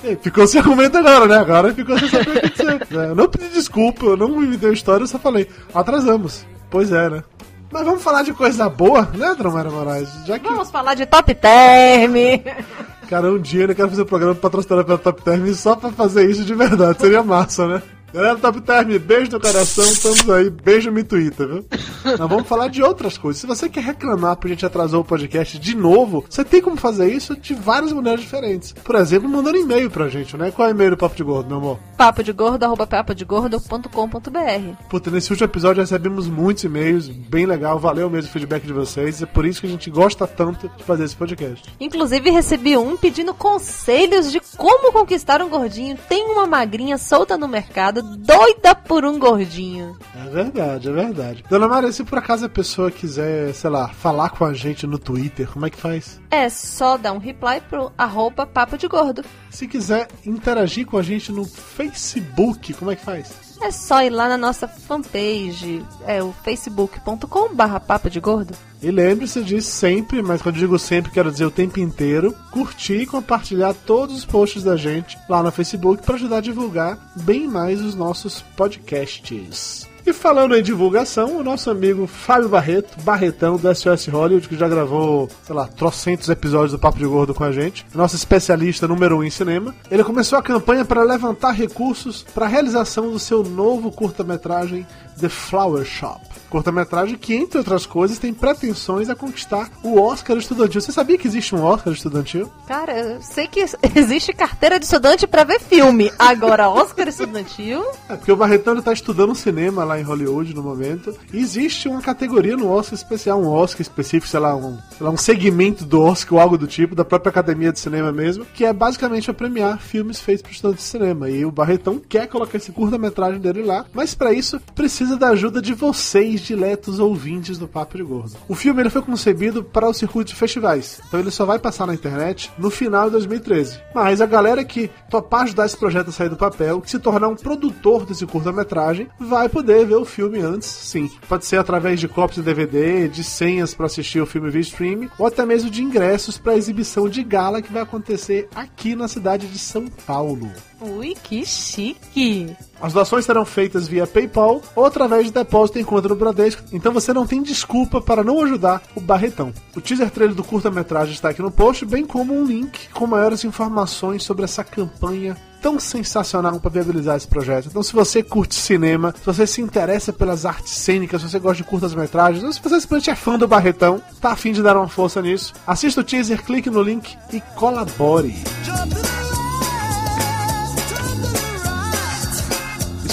E 0.04 0.18
ficou 0.18 0.46
sem 0.48 0.60
argumento 0.60 0.98
agora, 0.98 1.28
né? 1.28 1.38
Agora 1.38 1.74
ficou 1.74 1.98
sem 1.98 2.10
saber 2.10 2.40
o 2.40 2.42
que 2.42 2.50
dizer. 2.50 2.80
É, 2.92 3.06
Eu 3.06 3.16
não 3.16 3.30
pedi 3.30 3.48
desculpa, 3.54 4.06
eu 4.06 4.18
não 4.18 4.44
inventei 4.44 4.72
a 4.72 4.74
história, 4.74 5.04
eu 5.04 5.08
só 5.08 5.18
falei, 5.18 5.48
atrasamos. 5.74 6.46
Pois 6.70 6.92
é, 6.92 7.10
né? 7.10 7.24
Mas 7.72 7.86
vamos 7.86 8.02
falar 8.02 8.24
de 8.24 8.34
coisa 8.34 8.68
boa, 8.68 9.10
né, 9.14 9.36
Mara 9.38 9.70
Moraes? 9.70 10.10
Já 10.26 10.40
que 10.40 10.48
Vamos 10.48 10.72
falar 10.72 10.96
de 10.96 11.06
top 11.06 11.36
term. 11.36 12.14
Cara, 13.10 13.32
um 13.32 13.40
dia 13.40 13.64
eu 13.66 13.76
quero 13.76 13.90
fazer 13.90 14.04
um 14.04 14.06
programa 14.06 14.36
patrocinado 14.36 14.86
pela 14.86 14.98
Top 15.00 15.24
Term 15.24 15.52
só 15.56 15.76
pra 15.76 15.92
fazer 15.92 16.30
isso 16.30 16.44
de 16.46 16.54
verdade. 16.54 17.00
Seria 17.00 17.24
massa, 17.24 17.68
né? 17.68 17.82
Galera 18.14 18.36
do 18.36 18.42
Top 18.42 18.62
Term, 18.62 19.00
beijo 19.00 19.32
no 19.32 19.40
coração, 19.40 19.84
estamos 19.84 20.30
aí. 20.30 20.52
Beijo 20.52 20.92
me 20.92 21.04
Twitter, 21.04 21.48
viu? 21.48 21.66
Nós 22.06 22.30
vamos 22.30 22.48
falar 22.48 22.68
de 22.68 22.84
outras 22.84 23.18
coisas. 23.18 23.42
Se 23.42 23.48
você 23.48 23.68
quer 23.68 23.84
reclamar 23.84 24.36
porque 24.36 24.50
a 24.50 24.52
gente 24.52 24.66
atrasou 24.66 25.02
o 25.02 25.04
podcast 25.04 25.58
de 25.58 25.76
novo, 25.76 26.24
você 26.30 26.46
tem 26.46 26.62
como 26.62 26.78
fazer 26.78 27.12
isso 27.12 27.36
de 27.36 27.56
várias 27.56 27.92
maneiras 27.92 28.22
diferentes. 28.22 28.74
Por 28.74 28.96
exemplo, 28.96 29.28
mandando 29.28 29.58
e-mail 29.58 29.90
pra 29.90 30.08
gente, 30.08 30.38
né? 30.38 30.52
Qual 30.52 30.68
é 30.68 30.72
o 30.72 30.76
e-mail 30.76 30.92
do 30.92 30.98
Papo 30.98 31.16
de 31.16 31.24
Gordo, 31.24 31.48
meu 31.48 31.58
amor? 31.58 31.80
Papodegordo.com.br. 32.00 34.84
Puta, 34.90 35.12
nesse 35.12 35.34
último 35.34 35.48
episódio 35.48 35.82
recebemos 35.82 36.30
muitos 36.30 36.64
e-mails, 36.64 37.10
bem 37.10 37.46
legal, 37.46 37.78
valeu 37.78 38.10
mesmo 38.10 38.30
o 38.30 38.32
feedback 38.32 38.66
de 38.66 38.72
vocês. 38.72 39.22
É 39.22 39.26
por 39.26 39.46
isso 39.46 39.60
que 39.60 39.68
a 39.68 39.70
gente 39.70 39.90
gosta 39.90 40.26
tanto 40.26 40.70
de 40.70 40.84
fazer 40.86 41.04
esse 41.04 41.18
podcast. 41.18 41.70
Inclusive 41.78 42.30
recebi 42.30 42.78
um 42.78 42.96
pedindo 42.96 43.34
conselhos 43.34 44.32
de 44.32 44.40
como 44.56 44.94
conquistar 44.94 45.42
um 45.42 45.50
gordinho. 45.50 45.98
Tem 46.08 46.24
uma 46.24 46.48
magrinha 46.48 46.98
solta 46.98 47.38
no 47.38 47.50
mercado, 47.50 48.02
doida 48.02 48.74
por 48.74 49.04
um 49.04 49.20
gordinho. 49.20 49.98
É 50.16 50.30
verdade, 50.30 50.88
é 50.88 50.94
verdade. 50.94 51.44
Dona 51.50 51.68
Maria, 51.68 51.92
se 51.92 52.06
por 52.06 52.18
acaso 52.18 52.46
a 52.46 52.50
pessoa 52.50 52.90
quiser, 52.90 53.54
sei 53.54 53.70
lá, 53.70 53.90
falar 53.90 54.30
com 54.30 54.46
a 54.46 54.54
gente 54.54 54.88
no 54.88 54.98
Twitter, 54.98 55.50
como 55.52 55.66
é 55.66 55.70
que 55.70 55.78
faz? 55.78 56.22
É 56.32 56.48
só 56.48 56.96
dar 56.96 57.12
um 57.12 57.18
reply 57.18 57.60
pro 57.70 57.92
arroba 57.98 58.46
papo 58.46 58.78
de 58.78 58.88
gordo. 58.88 59.22
Se 59.50 59.68
quiser 59.68 60.08
interagir 60.26 60.86
com 60.86 60.98
a 60.98 61.04
gente 61.04 61.32
no 61.32 61.46
Facebook, 61.46 62.74
como 62.74 62.92
é 62.92 62.96
que 62.96 63.04
faz? 63.04 63.50
É 63.62 63.72
só 63.72 64.02
ir 64.02 64.10
lá 64.10 64.30
na 64.30 64.38
nossa 64.38 64.68
fanpage, 64.68 65.86
é 66.08 66.24
o 66.24 66.32
facebook.com 66.32 67.54
barra 67.54 67.80
papo 67.80 68.10
de 68.10 68.20
gordo. 68.20 68.56
E 68.82 68.90
lembre-se 68.90 69.44
de 69.44 69.62
sempre, 69.62 70.22
mas 70.22 70.42
quando 70.42 70.56
eu 70.56 70.62
digo 70.62 70.80
sempre, 70.80 71.12
quero 71.12 71.32
dizer 71.32 71.46
o 71.46 71.52
tempo 71.52 71.80
inteiro, 71.80 72.34
curtir 72.52 73.02
e 73.02 73.06
compartilhar 73.06 73.74
todos 73.74 74.16
os 74.16 74.26
posts 74.26 74.64
da 74.64 74.78
gente 74.78 75.18
lá 75.28 75.44
no 75.44 75.52
Facebook 75.52 76.04
para 76.04 76.16
ajudar 76.16 76.38
a 76.38 76.42
divulgar 76.42 76.98
bem 77.18 77.48
mais 77.48 77.82
os 77.82 77.96
nossos 77.96 78.42
podcasts. 78.56 79.90
E 80.10 80.14
falando 80.14 80.56
em 80.56 80.64
divulgação, 80.64 81.38
o 81.38 81.44
nosso 81.44 81.70
amigo 81.70 82.08
Fábio 82.08 82.50
Barreto, 82.50 83.00
Barretão 83.04 83.58
do 83.58 83.76
SOS 83.76 84.08
Hollywood, 84.08 84.50
que 84.50 84.58
já 84.58 84.68
gravou, 84.68 85.30
sei 85.44 85.56
lá, 85.56 85.68
trocentos 85.68 86.30
episódios 86.30 86.72
do 86.72 86.80
Papo 86.80 86.98
de 86.98 87.06
Gordo 87.06 87.36
com 87.36 87.44
a 87.44 87.52
gente, 87.52 87.86
nosso 87.94 88.16
especialista 88.16 88.88
número 88.88 89.20
um 89.20 89.24
em 89.24 89.30
cinema, 89.30 89.76
ele 89.92 90.04
começou 90.04 90.40
a 90.40 90.42
campanha 90.42 90.84
para 90.84 91.04
levantar 91.04 91.52
recursos 91.52 92.26
para 92.34 92.48
a 92.48 92.50
realização 92.50 93.12
do 93.12 93.20
seu 93.20 93.44
novo 93.44 93.92
curta-metragem 93.92 94.84
The 95.20 95.30
Flower 95.30 95.86
Shop. 95.86 96.20
Curta-metragem 96.50 97.16
que, 97.16 97.36
entre 97.36 97.60
outras 97.60 97.86
coisas, 97.86 98.18
tem 98.18 98.34
pretensões 98.34 99.10
a 99.10 99.16
conquistar 99.16 99.70
o 99.84 100.02
Oscar 100.02 100.36
estudantil. 100.38 100.82
Você 100.82 100.92
sabia 100.92 101.18
que 101.18 101.28
existe 101.28 101.54
um 101.54 101.64
Oscar 101.64 101.94
estudantil? 101.94 102.52
Cara, 102.68 102.98
eu 102.98 103.22
sei 103.22 103.48
que 103.48 103.64
existe 103.96 104.34
carteira 104.34 104.80
de 104.80 104.86
estudante 104.86 105.28
pra 105.28 105.44
ver 105.44 105.60
filme. 105.60 106.12
Agora, 106.18 106.70
Oscar 106.70 107.08
estudantil? 107.08 107.86
É 108.08 108.16
porque 108.16 108.32
o 108.32 108.36
Barretão 108.36 108.78
está 108.78 108.92
estudando 108.92 109.36
cinema 109.36 109.84
lá 109.84 109.99
em 110.00 110.04
Hollywood 110.04 110.54
no 110.54 110.64
momento. 110.64 111.16
E 111.34 111.40
existe 111.40 111.88
uma 111.88 112.02
categoria 112.02 112.56
no 112.56 112.70
Oscar 112.70 112.96
especial, 112.96 113.42
um 113.42 113.48
Oscar 113.48 113.82
específico, 113.82 114.28
sei 114.28 114.40
lá, 114.40 114.56
um, 114.56 114.78
sei 114.96 115.06
lá, 115.06 115.10
um 115.10 115.18
segmento 115.18 115.86
do 115.86 116.02
Oscar 116.02 116.36
ou 116.36 116.40
algo 116.40 116.58
do 116.58 116.68
tipo, 116.68 116.96
da 116.96 117.06
própria 117.06 117.30
Academia 117.30 117.72
de 117.72 117.80
Cinema 117.80 118.12
mesmo, 118.12 118.46
que 118.46 118.66
é 118.66 118.74
basicamente 118.74 119.30
a 119.30 119.34
premiar 119.34 119.80
filmes 119.80 120.20
feitos 120.20 120.42
por 120.44 120.52
estudantes 120.52 120.84
de 120.84 120.90
cinema. 120.90 121.30
E 121.30 121.46
o 121.46 121.52
Barretão 121.52 122.00
quer 122.00 122.28
colocar 122.28 122.58
esse 122.58 122.72
curta-metragem 122.72 123.40
dele 123.40 123.64
lá, 123.64 123.86
mas 123.94 124.16
para 124.16 124.34
isso 124.34 124.60
precisa 124.74 125.18
da 125.18 125.30
ajuda 125.30 125.62
de 125.62 125.74
vocês, 125.74 126.42
diletos 126.42 127.00
ouvintes 127.00 127.58
do 127.58 127.68
Papo 127.68 127.98
de 127.98 128.04
Gordo. 128.04 128.38
O 128.48 128.56
filme 128.56 128.82
ele 128.82 128.90
foi 128.90 129.02
concebido 129.02 129.64
para 129.64 129.90
o 129.90 129.94
circuito 129.94 130.32
de 130.32 130.36
festivais, 130.36 131.02
então 131.08 131.20
ele 131.20 131.32
só 131.32 131.46
vai 131.46 131.60
passar 131.60 131.86
na 131.86 131.94
internet 131.94 132.52
no 132.58 132.70
final 132.70 133.06
de 133.06 133.12
2013. 133.12 133.80
Mas 133.94 134.22
a 134.22 134.26
galera 134.26 134.64
que 134.64 134.90
topar 135.10 135.44
ajudar 135.44 135.66
esse 135.66 135.78
projeto 135.78 136.10
a 136.10 136.12
sair 136.12 136.30
do 136.30 136.36
papel, 136.36 136.82
que 136.82 136.90
se 136.90 137.00
tornar 137.00 137.28
um 137.28 137.36
produtor 137.36 138.06
desse 138.06 138.26
curta-metragem, 138.26 139.08
vai 139.20 139.50
poder 139.50 139.79
ver 139.86 139.96
o 139.96 140.06
filme 140.06 140.40
antes, 140.40 140.68
sim. 140.68 141.10
Pode 141.28 141.46
ser 141.46 141.58
através 141.58 142.00
de 142.00 142.08
cópias 142.08 142.38
de 142.38 142.44
DVD, 142.44 143.08
de 143.08 143.24
senhas 143.24 143.74
para 143.74 143.86
assistir 143.86 144.22
o 144.22 144.26
filme 144.26 144.50
via 144.50 144.62
streaming, 144.62 145.10
ou 145.18 145.26
até 145.26 145.46
mesmo 145.46 145.70
de 145.70 145.84
ingressos 145.84 146.38
para 146.38 146.54
a 146.54 146.58
exibição 146.58 147.10
de 147.10 147.24
gala 147.24 147.62
que 147.62 147.72
vai 147.72 147.82
acontecer 147.82 148.48
aqui 148.56 148.96
na 148.96 149.08
cidade 149.08 149.48
de 149.48 149.60
São 149.60 149.88
Paulo. 150.06 150.52
Ui, 150.82 151.16
que 151.22 151.46
chique. 151.46 152.56
As 152.82 152.94
doações 152.94 153.26
serão 153.26 153.44
feitas 153.44 153.88
via 153.88 154.08
PayPal 154.08 154.62
ou 154.76 154.86
através 154.86 155.26
de 155.26 155.32
depósito 155.32 155.80
em 155.80 155.84
conta 155.84 156.08
no 156.08 156.16
Bradesco, 156.16 156.64
então 156.72 156.94
você 156.94 157.12
não 157.12 157.28
tem 157.28 157.44
desculpa 157.44 158.00
para 158.00 158.24
não 158.24 158.42
ajudar 158.42 158.82
o 158.96 159.02
Barretão. 159.02 159.54
O 159.76 159.82
teaser 159.82 160.10
trailer 160.10 160.36
do 160.36 160.44
curta-metragem 160.44 161.14
está 161.14 161.30
aqui 161.30 161.42
no 161.42 161.52
post, 161.52 161.86
bem 161.86 162.06
como 162.06 162.34
um 162.34 162.46
link 162.46 162.88
com 162.94 163.06
maiores 163.06 163.44
informações 163.44 164.24
sobre 164.24 164.46
essa 164.46 164.64
campanha 164.64 165.36
tão 165.62 165.78
sensacional 165.78 166.58
para 166.58 166.72
viabilizar 166.72 167.18
esse 167.18 167.28
projeto. 167.28 167.68
Então, 167.68 167.84
se 167.84 167.92
você 167.92 168.24
curte 168.24 168.56
cinema, 168.56 169.14
se 169.18 169.26
você 169.26 169.46
se 169.46 169.62
interessa 169.62 170.14
pelas 170.14 170.46
artes 170.46 170.74
cênicas, 170.74 171.22
se 171.22 171.30
você 171.30 171.40
gosta 171.40 171.58
de 171.58 171.70
curtas-metragens, 171.70 172.46
ou 172.46 172.54
se 172.54 172.62
você 172.62 172.80
simplesmente 172.80 173.10
é 173.10 173.16
fã 173.16 173.38
do 173.38 173.46
Barretão, 173.48 174.02
tá 174.22 174.32
afim 174.32 174.54
de 174.54 174.64
dar 174.64 174.78
uma 174.78 174.88
força 174.88 175.22
nisso, 175.22 175.54
assista 175.68 176.00
o 176.00 176.04
teaser, 176.04 176.44
clique 176.44 176.70
no 176.70 176.82
link 176.82 177.18
e 177.34 177.42
colabore. 177.56 178.36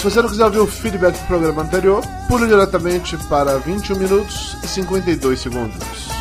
Você 0.09 0.21
não 0.21 0.29
quiser 0.29 0.45
ouvir 0.45 0.59
o 0.59 0.67
feedback 0.67 1.19
do 1.19 1.27
programa 1.27 1.63
anterior, 1.63 2.01
pule 2.29 2.47
diretamente 2.47 3.17
para 3.27 3.57
21 3.59 3.97
minutos 3.97 4.57
e 4.63 4.67
52 4.67 5.37
segundos. 5.37 6.16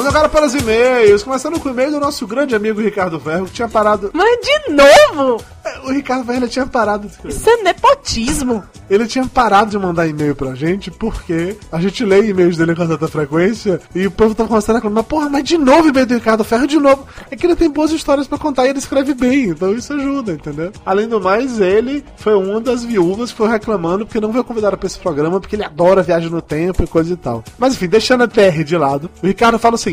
Vamos 0.00 0.16
agora 0.16 0.30
para 0.30 0.46
os 0.46 0.54
e-mails, 0.54 1.22
começando 1.22 1.60
com 1.60 1.68
o 1.68 1.72
e-mail 1.72 1.90
do 1.90 2.00
nosso 2.00 2.26
grande 2.26 2.54
amigo 2.54 2.80
Ricardo 2.80 3.20
Ferro, 3.20 3.44
que 3.44 3.52
tinha 3.52 3.68
parado. 3.68 4.10
Mas 4.14 4.38
de 4.40 4.72
novo? 4.72 5.44
O 5.84 5.92
Ricardo 5.92 6.24
Ferro 6.24 6.48
tinha 6.48 6.66
parado. 6.66 7.10
Isso 7.22 7.50
é 7.50 7.62
nepotismo. 7.62 8.64
Ele 8.88 9.06
tinha 9.06 9.24
parado 9.26 9.70
de 9.70 9.78
mandar 9.78 10.08
e-mail 10.08 10.34
pra 10.34 10.54
gente 10.54 10.90
porque 10.90 11.56
a 11.70 11.80
gente 11.80 12.04
lê 12.04 12.28
e-mails 12.28 12.56
dele 12.56 12.74
com 12.74 12.86
tanta 12.86 13.06
frequência 13.06 13.80
e 13.94 14.06
o 14.06 14.10
povo 14.10 14.34
tá 14.34 14.44
começando 14.46 14.76
a 14.76 14.78
reclamar, 14.78 15.04
porra, 15.04 15.28
mas 15.28 15.44
de 15.44 15.56
novo 15.56 15.88
e-mail 15.88 16.06
do 16.06 16.14
Ricardo 16.14 16.42
Ferro, 16.42 16.66
de 16.66 16.78
novo. 16.78 17.06
É 17.30 17.36
que 17.36 17.46
ele 17.46 17.54
tem 17.54 17.70
boas 17.70 17.92
histórias 17.92 18.26
pra 18.26 18.38
contar 18.38 18.66
e 18.66 18.70
ele 18.70 18.78
escreve 18.78 19.14
bem, 19.14 19.50
então 19.50 19.72
isso 19.74 19.92
ajuda, 19.92 20.32
entendeu? 20.32 20.72
Além 20.84 21.06
do 21.06 21.20
mais, 21.20 21.60
ele 21.60 22.04
foi 22.16 22.34
uma 22.34 22.60
das 22.60 22.82
viúvas 22.82 23.30
que 23.30 23.36
foi 23.36 23.48
reclamando 23.48 24.06
porque 24.06 24.20
não 24.20 24.32
foi 24.32 24.42
convidado 24.42 24.76
pra 24.76 24.86
esse 24.86 24.98
programa, 24.98 25.38
porque 25.38 25.54
ele 25.54 25.64
adora 25.64 26.02
viagem 26.02 26.30
no 26.30 26.42
tempo 26.42 26.82
e 26.82 26.86
coisa 26.86 27.12
e 27.12 27.16
tal. 27.16 27.44
Mas 27.58 27.74
enfim, 27.74 27.86
deixando 27.86 28.24
a 28.24 28.28
TR 28.28 28.64
de 28.64 28.76
lado, 28.76 29.10
o 29.22 29.26
Ricardo 29.26 29.58
fala 29.58 29.76
o 29.76 29.78
seguinte: 29.78 29.89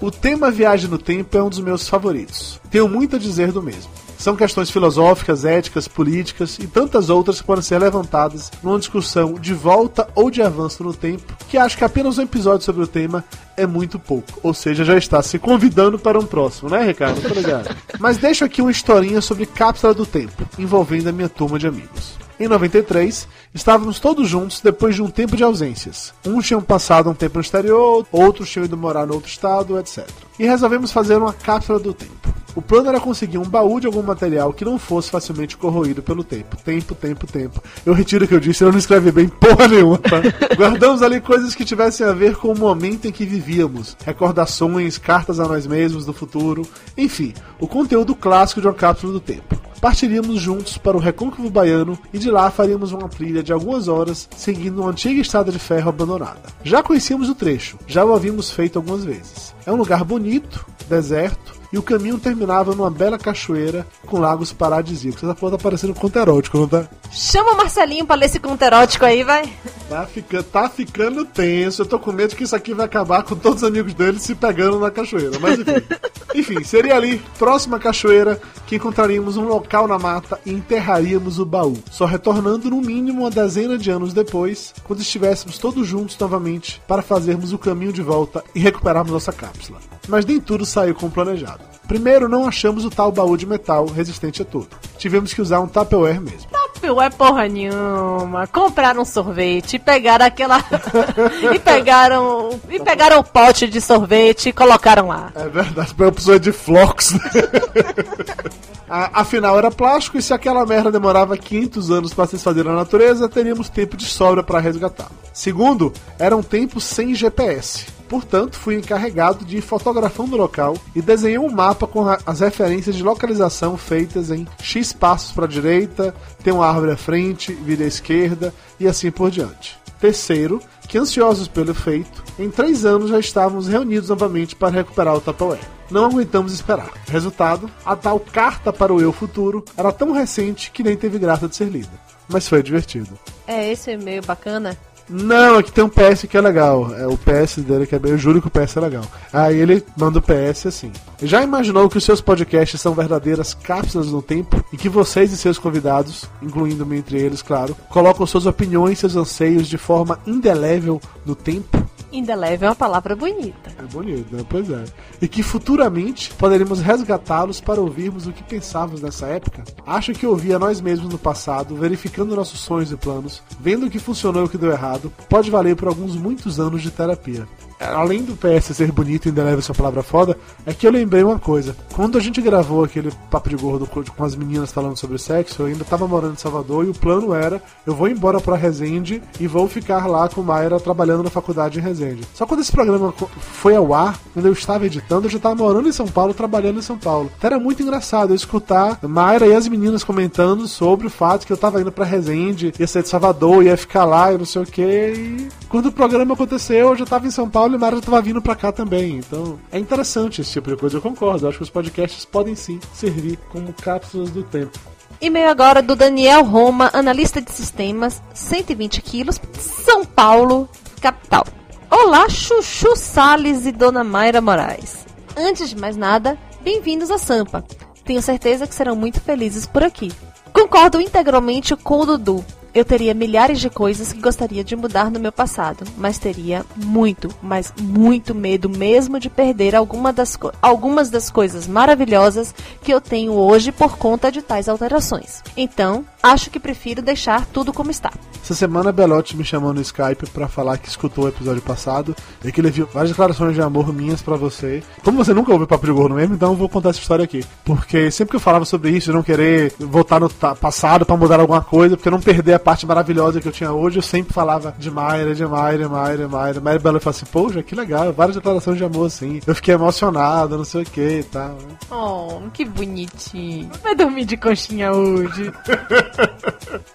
o 0.00 0.10
tema 0.10 0.50
viagem 0.50 0.88
no 0.88 0.98
tempo 0.98 1.36
é 1.36 1.42
um 1.42 1.48
dos 1.48 1.60
meus 1.60 1.88
favoritos. 1.88 2.60
Tenho 2.70 2.88
muito 2.88 3.16
a 3.16 3.18
dizer 3.18 3.52
do 3.52 3.62
mesmo. 3.62 3.90
São 4.18 4.36
questões 4.36 4.70
filosóficas, 4.70 5.44
éticas, 5.44 5.86
políticas 5.86 6.58
e 6.58 6.66
tantas 6.66 7.10
outras 7.10 7.40
que 7.40 7.46
podem 7.46 7.62
ser 7.62 7.78
levantadas 7.78 8.50
numa 8.62 8.78
discussão 8.78 9.34
de 9.34 9.52
volta 9.52 10.08
ou 10.14 10.30
de 10.30 10.40
avanço 10.40 10.82
no 10.82 10.94
tempo, 10.94 11.34
que 11.48 11.58
acho 11.58 11.76
que 11.76 11.84
apenas 11.84 12.16
um 12.16 12.22
episódio 12.22 12.64
sobre 12.64 12.82
o 12.82 12.86
tema 12.86 13.24
é 13.56 13.66
muito 13.66 13.98
pouco. 13.98 14.40
Ou 14.42 14.54
seja, 14.54 14.84
já 14.84 14.96
está 14.96 15.22
se 15.22 15.38
convidando 15.38 15.98
para 15.98 16.18
um 16.18 16.24
próximo, 16.24 16.70
né, 16.70 16.82
Ricardo? 16.86 17.20
Muito 17.20 17.38
obrigado. 17.38 17.76
Mas 18.00 18.16
deixo 18.16 18.44
aqui 18.44 18.62
uma 18.62 18.70
historinha 18.70 19.20
sobre 19.20 19.46
cápsula 19.46 19.92
do 19.92 20.06
tempo, 20.06 20.48
envolvendo 20.58 21.08
a 21.08 21.12
minha 21.12 21.28
turma 21.28 21.58
de 21.58 21.66
amigos. 21.66 22.23
Em 22.38 22.48
93, 22.48 23.28
estávamos 23.54 24.00
todos 24.00 24.28
juntos 24.28 24.60
depois 24.60 24.96
de 24.96 25.02
um 25.02 25.08
tempo 25.08 25.36
de 25.36 25.44
ausências. 25.44 26.12
Uns 26.26 26.46
tinham 26.46 26.60
passado 26.60 27.08
um 27.08 27.14
tempo 27.14 27.36
no 27.36 27.40
exterior, 27.40 28.04
outros 28.10 28.50
tinham 28.50 28.64
ido 28.64 28.76
morar 28.76 29.06
no 29.06 29.14
outro 29.14 29.30
estado, 29.30 29.78
etc. 29.78 30.08
E 30.36 30.44
resolvemos 30.44 30.90
fazer 30.90 31.16
uma 31.16 31.32
cápsula 31.32 31.78
do 31.78 31.94
tempo. 31.94 32.34
O 32.56 32.62
plano 32.62 32.88
era 32.88 33.00
conseguir 33.00 33.38
um 33.38 33.44
baú 33.44 33.78
de 33.78 33.86
algum 33.86 34.02
material 34.02 34.52
que 34.52 34.64
não 34.64 34.78
fosse 34.78 35.10
facilmente 35.10 35.56
corroído 35.56 36.02
pelo 36.02 36.24
tempo. 36.24 36.56
Tempo, 36.56 36.94
tempo, 36.94 37.26
tempo. 37.26 37.62
Eu 37.86 37.94
retiro 37.94 38.24
o 38.24 38.28
que 38.28 38.34
eu 38.34 38.40
disse, 38.40 38.64
eu 38.64 38.70
não 38.70 38.78
escrevi 38.78 39.12
bem 39.12 39.28
porra 39.28 39.68
nenhuma, 39.68 39.98
tá? 39.98 40.20
Guardamos 40.56 41.02
ali 41.02 41.20
coisas 41.20 41.54
que 41.54 41.64
tivessem 41.64 42.06
a 42.06 42.12
ver 42.12 42.36
com 42.36 42.52
o 42.52 42.58
momento 42.58 43.06
em 43.06 43.12
que 43.12 43.24
vivíamos. 43.24 43.96
Recordações, 44.04 44.98
cartas 44.98 45.38
a 45.38 45.46
nós 45.46 45.66
mesmos 45.66 46.04
do 46.04 46.12
futuro. 46.12 46.66
Enfim, 46.96 47.32
o 47.60 47.66
conteúdo 47.68 48.14
clássico 48.14 48.60
de 48.60 48.66
uma 48.66 48.74
cápsula 48.74 49.12
do 49.12 49.20
tempo 49.20 49.64
partiríamos 49.84 50.40
juntos 50.40 50.78
para 50.78 50.96
o 50.96 51.00
Recôncavo 51.00 51.50
Baiano 51.50 51.98
e 52.10 52.18
de 52.18 52.30
lá 52.30 52.50
faríamos 52.50 52.90
uma 52.92 53.06
trilha 53.06 53.42
de 53.42 53.52
algumas 53.52 53.86
horas 53.86 54.26
seguindo 54.34 54.80
uma 54.80 54.90
antiga 54.90 55.20
estrada 55.20 55.52
de 55.52 55.58
ferro 55.58 55.90
abandonada. 55.90 56.48
Já 56.62 56.82
conhecíamos 56.82 57.28
o 57.28 57.34
trecho, 57.34 57.78
já 57.86 58.02
o 58.02 58.14
havíamos 58.14 58.50
feito 58.50 58.78
algumas 58.78 59.04
vezes. 59.04 59.54
É 59.66 59.70
um 59.70 59.76
lugar 59.76 60.02
bonito, 60.02 60.64
deserto, 60.88 61.52
e 61.74 61.78
o 61.78 61.82
caminho 61.82 62.20
terminava 62.20 62.72
numa 62.72 62.88
bela 62.88 63.18
cachoeira 63.18 63.84
com 64.06 64.20
lagos 64.20 64.52
paradisíacos. 64.52 65.24
Essa 65.24 65.34
porra 65.34 65.58
tá 65.58 65.64
parecendo 65.64 65.92
um 65.92 65.96
conto 65.96 66.16
erótico, 66.16 66.56
não 66.56 66.68
tá? 66.68 66.86
Chama 67.10 67.50
o 67.50 67.56
Marcelinho 67.56 68.06
pra 68.06 68.14
ler 68.14 68.26
esse 68.26 68.38
conto 68.38 68.62
erótico 68.62 69.04
aí, 69.04 69.24
vai. 69.24 69.52
Tá 69.88 70.06
ficando, 70.06 70.44
tá 70.44 70.68
ficando 70.68 71.24
tenso. 71.24 71.82
Eu 71.82 71.86
tô 71.86 71.98
com 71.98 72.12
medo 72.12 72.36
que 72.36 72.44
isso 72.44 72.54
aqui 72.54 72.72
vai 72.72 72.86
acabar 72.86 73.24
com 73.24 73.34
todos 73.34 73.64
os 73.64 73.68
amigos 73.68 73.92
dele 73.92 74.20
se 74.20 74.36
pegando 74.36 74.78
na 74.78 74.88
cachoeira. 74.88 75.36
Mas 75.40 75.58
enfim. 75.58 75.82
enfim, 76.32 76.62
seria 76.62 76.94
ali, 76.94 77.20
próxima 77.40 77.80
cachoeira, 77.80 78.40
que 78.68 78.76
encontraríamos 78.76 79.36
um 79.36 79.42
local 79.42 79.88
na 79.88 79.98
mata 79.98 80.38
e 80.46 80.52
enterraríamos 80.52 81.40
o 81.40 81.44
baú. 81.44 81.76
Só 81.90 82.04
retornando 82.04 82.70
no 82.70 82.80
mínimo 82.80 83.22
uma 83.22 83.30
dezena 83.30 83.76
de 83.76 83.90
anos 83.90 84.14
depois, 84.14 84.72
quando 84.84 85.00
estivéssemos 85.00 85.58
todos 85.58 85.88
juntos 85.88 86.16
novamente 86.20 86.80
para 86.86 87.02
fazermos 87.02 87.52
o 87.52 87.58
caminho 87.58 87.92
de 87.92 88.00
volta 88.00 88.44
e 88.54 88.60
recuperarmos 88.60 89.12
nossa 89.12 89.32
cápsula. 89.32 89.80
Mas 90.08 90.24
nem 90.24 90.40
tudo 90.40 90.64
saiu 90.66 90.94
como 90.94 91.10
planejado. 91.10 91.60
Primeiro, 91.88 92.28
não 92.28 92.46
achamos 92.48 92.84
o 92.84 92.90
tal 92.90 93.12
baú 93.12 93.36
de 93.36 93.46
metal 93.46 93.84
resistente 93.86 94.40
a 94.40 94.44
tudo. 94.44 94.68
Tivemos 94.96 95.34
que 95.34 95.42
usar 95.42 95.60
um 95.60 95.66
Tupperware 95.66 96.20
mesmo. 96.20 96.48
Tupperware 96.50 97.12
porra 97.14 97.46
nenhuma. 97.46 98.46
Compraram 98.46 99.02
um 99.02 99.04
sorvete, 99.04 99.78
pegaram 99.78 100.24
aquela. 100.24 100.64
e 101.54 101.58
pegaram. 101.58 102.58
E 102.70 102.80
pegaram 102.80 103.18
o 103.20 103.24
pote 103.24 103.66
de 103.68 103.80
sorvete 103.82 104.48
e 104.48 104.52
colocaram 104.52 105.08
lá. 105.08 105.30
É 105.34 105.46
verdade, 105.48 105.94
para 105.94 106.10
pessoa 106.12 106.40
de 106.40 106.52
flocos. 106.52 107.12
A- 108.88 109.20
Afinal, 109.20 109.58
era 109.58 109.70
plástico 109.70 110.18
e 110.18 110.22
se 110.22 110.32
aquela 110.32 110.64
merda 110.66 110.90
demorava 110.92 111.36
500 111.36 111.90
anos 111.90 112.14
para 112.14 112.26
se 112.26 112.36
desfazer 112.36 112.64
na 112.64 112.74
natureza, 112.74 113.28
teríamos 113.28 113.68
tempo 113.68 113.96
de 113.96 114.04
sobra 114.04 114.42
para 114.42 114.58
resgatar. 114.58 115.10
Segundo, 115.32 115.92
era 116.18 116.36
um 116.36 116.42
tempo 116.42 116.80
sem 116.80 117.14
GPS. 117.14 117.86
Portanto, 118.14 118.56
fui 118.56 118.76
encarregado 118.76 119.44
de 119.44 119.56
ir 119.56 119.60
fotografando 119.60 120.36
o 120.36 120.38
local 120.38 120.76
e 120.94 121.02
desenhei 121.02 121.36
um 121.36 121.50
mapa 121.50 121.84
com 121.84 122.04
as 122.24 122.38
referências 122.38 122.94
de 122.94 123.02
localização 123.02 123.76
feitas 123.76 124.30
em 124.30 124.46
X 124.62 124.92
passos 124.92 125.32
para 125.32 125.46
a 125.46 125.48
direita, 125.48 126.14
tem 126.40 126.52
uma 126.52 126.64
árvore 126.64 126.92
à 126.92 126.96
frente, 126.96 127.52
vira 127.52 127.82
à 127.82 127.88
esquerda 127.88 128.54
e 128.78 128.86
assim 128.86 129.10
por 129.10 129.32
diante. 129.32 129.76
Terceiro, 129.98 130.62
que 130.86 130.96
ansiosos 130.96 131.48
pelo 131.48 131.74
feito, 131.74 132.22
em 132.38 132.48
três 132.48 132.84
anos 132.84 133.10
já 133.10 133.18
estávamos 133.18 133.66
reunidos 133.66 134.10
novamente 134.10 134.54
para 134.54 134.72
recuperar 134.72 135.16
o 135.16 135.20
Tupperware. 135.20 135.68
Não 135.90 136.04
aguentamos 136.04 136.54
esperar. 136.54 136.92
Resultado, 137.08 137.68
a 137.84 137.96
tal 137.96 138.20
carta 138.20 138.72
para 138.72 138.94
o 138.94 139.00
eu 139.00 139.12
futuro 139.12 139.64
era 139.76 139.90
tão 139.90 140.12
recente 140.12 140.70
que 140.70 140.84
nem 140.84 140.96
teve 140.96 141.18
graça 141.18 141.48
de 141.48 141.56
ser 141.56 141.64
lida. 141.64 142.00
Mas 142.28 142.46
foi 142.46 142.62
divertido. 142.62 143.18
É 143.44 143.72
esse 143.72 143.90
é 143.90 143.96
meio 143.96 144.22
bacana. 144.24 144.78
Não, 145.08 145.58
aqui 145.58 145.70
tem 145.70 145.84
um 145.84 145.88
PS 145.88 146.24
que 146.28 146.36
é 146.36 146.40
legal. 146.40 146.94
É 146.94 147.06
o 147.06 147.16
PS 147.16 147.58
dele 147.58 147.86
que 147.86 147.94
é 147.94 147.98
bem. 147.98 148.12
Eu 148.12 148.18
juro 148.18 148.40
que 148.40 148.48
o 148.48 148.50
PS 148.50 148.76
é 148.76 148.80
legal. 148.80 149.04
Aí 149.32 149.58
ele 149.58 149.84
manda 149.96 150.18
o 150.18 150.22
PS 150.22 150.66
assim. 150.66 150.92
Já 151.22 151.42
imaginou 151.42 151.88
que 151.88 151.98
os 151.98 152.04
seus 152.04 152.20
podcasts 152.20 152.80
são 152.80 152.94
verdadeiras 152.94 153.54
cápsulas 153.54 154.08
no 154.08 154.22
tempo 154.22 154.64
e 154.72 154.76
que 154.76 154.88
vocês 154.88 155.32
e 155.32 155.36
seus 155.36 155.58
convidados, 155.58 156.24
incluindo-me 156.42 156.98
entre 156.98 157.20
eles, 157.20 157.42
claro, 157.42 157.76
colocam 157.88 158.26
suas 158.26 158.46
opiniões 158.46 158.98
seus 158.98 159.16
anseios 159.16 159.68
de 159.68 159.78
forma 159.78 160.18
indelével 160.26 161.00
no 161.24 161.34
tempo? 161.34 161.84
Indelével 162.14 162.66
é 162.66 162.70
uma 162.70 162.76
palavra 162.76 163.16
bonita. 163.16 163.70
É 163.76 163.82
bonito, 163.82 164.34
né? 164.34 164.44
Pois 164.48 164.70
é. 164.70 164.84
E 165.20 165.26
que 165.26 165.42
futuramente 165.42 166.32
poderemos 166.34 166.80
resgatá-los 166.80 167.60
para 167.60 167.80
ouvirmos 167.80 168.26
o 168.26 168.32
que 168.32 168.42
pensávamos 168.42 169.02
nessa 169.02 169.26
época? 169.26 169.64
Acho 169.84 170.12
que 170.12 170.26
ouvir 170.26 170.54
a 170.54 170.58
nós 170.58 170.80
mesmos 170.80 171.12
no 171.12 171.18
passado, 171.18 171.74
verificando 171.74 172.36
nossos 172.36 172.60
sonhos 172.60 172.92
e 172.92 172.96
planos, 172.96 173.42
vendo 173.58 173.86
o 173.86 173.90
que 173.90 173.98
funcionou 173.98 174.42
e 174.42 174.46
o 174.46 174.48
que 174.48 174.58
deu 174.58 174.70
errado, 174.70 175.12
pode 175.28 175.50
valer 175.50 175.74
por 175.74 175.88
alguns 175.88 176.14
muitos 176.14 176.60
anos 176.60 176.82
de 176.82 176.90
terapia. 176.90 177.48
Além 177.80 178.22
do 178.22 178.36
PS 178.36 178.76
ser 178.76 178.92
bonito 178.92 179.26
e 179.26 179.28
ainda 179.28 179.44
leva 179.44 179.58
essa 179.58 179.74
palavra 179.74 180.02
foda, 180.02 180.36
é 180.64 180.72
que 180.72 180.86
eu 180.86 180.90
lembrei 180.90 181.22
uma 181.22 181.38
coisa. 181.38 181.76
Quando 181.94 182.18
a 182.18 182.20
gente 182.20 182.40
gravou 182.40 182.84
aquele 182.84 183.10
papo 183.30 183.48
de 183.48 183.56
gordo 183.56 183.86
com 183.86 184.24
as 184.24 184.34
meninas 184.34 184.72
falando 184.72 184.96
sobre 184.96 185.18
sexo, 185.18 185.62
eu 185.62 185.66
ainda 185.66 185.84
tava 185.84 186.06
morando 186.06 186.34
em 186.34 186.38
Salvador 186.38 186.84
e 186.84 186.90
o 186.90 186.94
plano 186.94 187.34
era: 187.34 187.62
eu 187.86 187.94
vou 187.94 188.08
embora 188.08 188.40
pra 188.40 188.56
Resende 188.56 189.22
e 189.38 189.46
vou 189.46 189.68
ficar 189.68 190.06
lá 190.06 190.28
com 190.28 190.42
Mayra 190.42 190.80
trabalhando 190.80 191.22
na 191.22 191.30
faculdade 191.30 191.78
em 191.78 191.82
Resende. 191.82 192.22
Só 192.34 192.46
quando 192.46 192.60
esse 192.60 192.72
programa 192.72 193.12
foi 193.38 193.74
ao 193.76 193.92
ar, 193.92 194.18
quando 194.32 194.46
eu 194.46 194.52
estava 194.52 194.86
editando, 194.86 195.26
eu 195.26 195.30
já 195.30 195.38
tava 195.38 195.56
morando 195.56 195.88
em 195.88 195.92
São 195.92 196.06
Paulo, 196.06 196.34
trabalhando 196.34 196.78
em 196.78 196.82
São 196.82 196.98
Paulo. 196.98 197.30
Então 197.36 197.48
era 197.48 197.60
muito 197.60 197.82
engraçado 197.82 198.30
eu 198.30 198.36
escutar 198.36 198.98
Mayra 199.02 199.46
e 199.46 199.54
as 199.54 199.68
meninas 199.68 200.04
comentando 200.04 200.66
sobre 200.66 201.06
o 201.06 201.10
fato 201.10 201.46
que 201.46 201.52
eu 201.52 201.56
tava 201.56 201.80
indo 201.80 201.92
pra 201.92 202.04
Resende, 202.04 202.72
ia 202.78 202.86
sair 202.86 203.02
de 203.02 203.08
Salvador, 203.08 203.64
ia 203.64 203.76
ficar 203.76 204.04
lá 204.04 204.32
e 204.32 204.38
não 204.38 204.44
sei 204.44 204.62
o 204.62 204.66
que. 204.66 204.82
E 204.82 205.48
quando 205.68 205.86
o 205.86 205.92
programa 205.92 206.34
aconteceu, 206.34 206.88
eu 206.88 206.96
já 206.96 207.04
tava 207.04 207.26
em 207.26 207.30
São 207.30 207.48
Paulo 207.48 207.63
e 207.72 207.78
Mayra 207.78 207.96
já 207.96 208.02
tava 208.02 208.20
vindo 208.20 208.42
pra 208.42 208.54
cá 208.54 208.70
também. 208.70 209.16
Então 209.18 209.58
é 209.72 209.78
interessante 209.78 210.40
esse 210.40 210.52
tipo 210.52 210.70
de 210.70 210.76
coisa, 210.76 210.98
eu 210.98 211.02
concordo. 211.02 211.44
Eu 211.44 211.48
acho 211.48 211.58
que 211.58 211.64
os 211.64 211.70
podcasts 211.70 212.24
podem 212.24 212.54
sim 212.54 212.78
servir 212.92 213.38
como 213.50 213.72
cápsulas 213.72 214.30
do 214.30 214.42
tempo. 214.42 214.78
E-mail 215.20 215.48
agora 215.48 215.80
do 215.80 215.96
Daniel 215.96 216.44
Roma, 216.44 216.90
analista 216.92 217.40
de 217.40 217.50
sistemas, 217.50 218.22
120 218.34 219.00
quilos, 219.00 219.40
São 219.58 220.04
Paulo, 220.04 220.68
capital. 221.00 221.46
Olá, 221.90 222.28
Chuchu 222.28 222.96
Salles 222.96 223.64
e 223.64 223.72
Dona 223.72 224.02
Mayra 224.02 224.40
Moraes. 224.40 225.06
Antes 225.36 225.70
de 225.70 225.76
mais 225.76 225.96
nada, 225.96 226.36
bem-vindos 226.60 227.10
a 227.10 227.18
Sampa. 227.18 227.64
Tenho 228.04 228.20
certeza 228.20 228.66
que 228.66 228.74
serão 228.74 228.94
muito 228.94 229.20
felizes 229.20 229.66
por 229.66 229.82
aqui. 229.82 230.12
Concordo 230.52 231.00
integralmente 231.00 231.74
com 231.74 232.00
o 232.00 232.06
Dudu. 232.06 232.44
Eu 232.74 232.84
teria 232.84 233.14
milhares 233.14 233.60
de 233.60 233.70
coisas 233.70 234.12
que 234.12 234.20
gostaria 234.20 234.64
de 234.64 234.74
mudar 234.74 235.08
no 235.10 235.20
meu 235.20 235.30
passado, 235.30 235.84
mas 235.96 236.18
teria 236.18 236.66
muito, 236.74 237.28
mas 237.40 237.72
muito 237.80 238.34
medo 238.34 238.68
mesmo 238.68 239.20
de 239.20 239.30
perder 239.30 239.76
alguma 239.76 240.12
das 240.12 240.36
algumas 240.60 241.08
das 241.08 241.30
coisas 241.30 241.68
maravilhosas 241.68 242.52
que 242.82 242.92
eu 242.92 243.00
tenho 243.00 243.32
hoje 243.32 243.70
por 243.70 243.96
conta 243.96 244.32
de 244.32 244.42
tais 244.42 244.68
alterações. 244.68 245.42
Então, 245.56 246.04
acho 246.24 246.48
que 246.50 246.58
prefiro 246.58 247.02
deixar 247.02 247.44
tudo 247.46 247.72
como 247.72 247.90
está. 247.90 248.10
Essa 248.42 248.54
semana 248.54 248.90
a 248.90 248.92
Belotti 248.92 249.36
me 249.36 249.44
chamou 249.44 249.72
no 249.72 249.80
Skype 249.80 250.28
para 250.30 250.48
falar 250.48 250.78
que 250.78 250.88
escutou 250.88 251.24
o 251.24 251.28
episódio 251.28 251.62
passado 251.62 252.14
e 252.44 252.50
que 252.50 252.60
ele 252.60 252.70
viu 252.70 252.86
várias 252.92 253.10
declarações 253.10 253.54
de 253.54 253.62
amor 253.62 253.92
minhas 253.92 254.22
para 254.22 254.36
você. 254.36 254.82
Como 255.02 255.22
você 255.22 255.32
nunca 255.32 255.52
ouviu 255.52 255.66
Papo 255.66 255.86
de 255.86 255.92
Gordo 255.92 256.14
mesmo, 256.14 256.34
então 256.34 256.52
eu 256.52 256.56
vou 256.56 256.68
contar 256.68 256.90
essa 256.90 256.98
história 256.98 257.24
aqui. 257.24 257.44
Porque 257.64 258.10
sempre 258.10 258.32
que 258.32 258.36
eu 258.36 258.40
falava 258.40 258.64
sobre 258.64 258.90
isso, 258.90 259.06
de 259.06 259.12
não 259.12 259.22
querer 259.22 259.72
voltar 259.78 260.20
no 260.20 260.28
passado 260.30 261.06
para 261.06 261.16
mudar 261.16 261.40
alguma 261.40 261.62
coisa, 261.62 261.96
porque 261.96 262.08
eu 262.08 262.12
não 262.12 262.20
perder 262.20 262.54
a 262.54 262.58
parte 262.58 262.86
maravilhosa 262.86 263.40
que 263.40 263.48
eu 263.48 263.52
tinha 263.52 263.72
hoje, 263.72 263.98
eu 263.98 264.02
sempre 264.02 264.32
falava 264.32 264.74
de 264.78 264.90
Mayra, 264.90 265.34
de 265.34 265.46
Mayra, 265.46 265.88
Mayra, 265.88 266.28
Mayra. 266.28 266.60
Mayra 266.60 266.78
Bela 266.78 267.00
falou 267.00 267.16
assim, 267.16 267.26
poxa, 267.26 267.62
que 267.62 267.74
legal, 267.74 268.12
várias 268.12 268.36
declarações 268.36 268.76
de 268.76 268.84
amor 268.84 269.06
assim. 269.06 269.40
Eu 269.46 269.54
fiquei 269.54 269.74
emocionado, 269.74 270.56
não 270.56 270.64
sei 270.64 270.82
o 270.82 270.86
que 270.86 271.18
e 271.20 271.24
tal. 271.24 271.56
Oh, 271.90 272.40
que 272.52 272.64
bonitinho. 272.64 273.70
Vai 273.82 273.94
dormir 273.94 274.24
de 274.24 274.36
conchinha 274.36 274.92
hoje. 274.92 275.52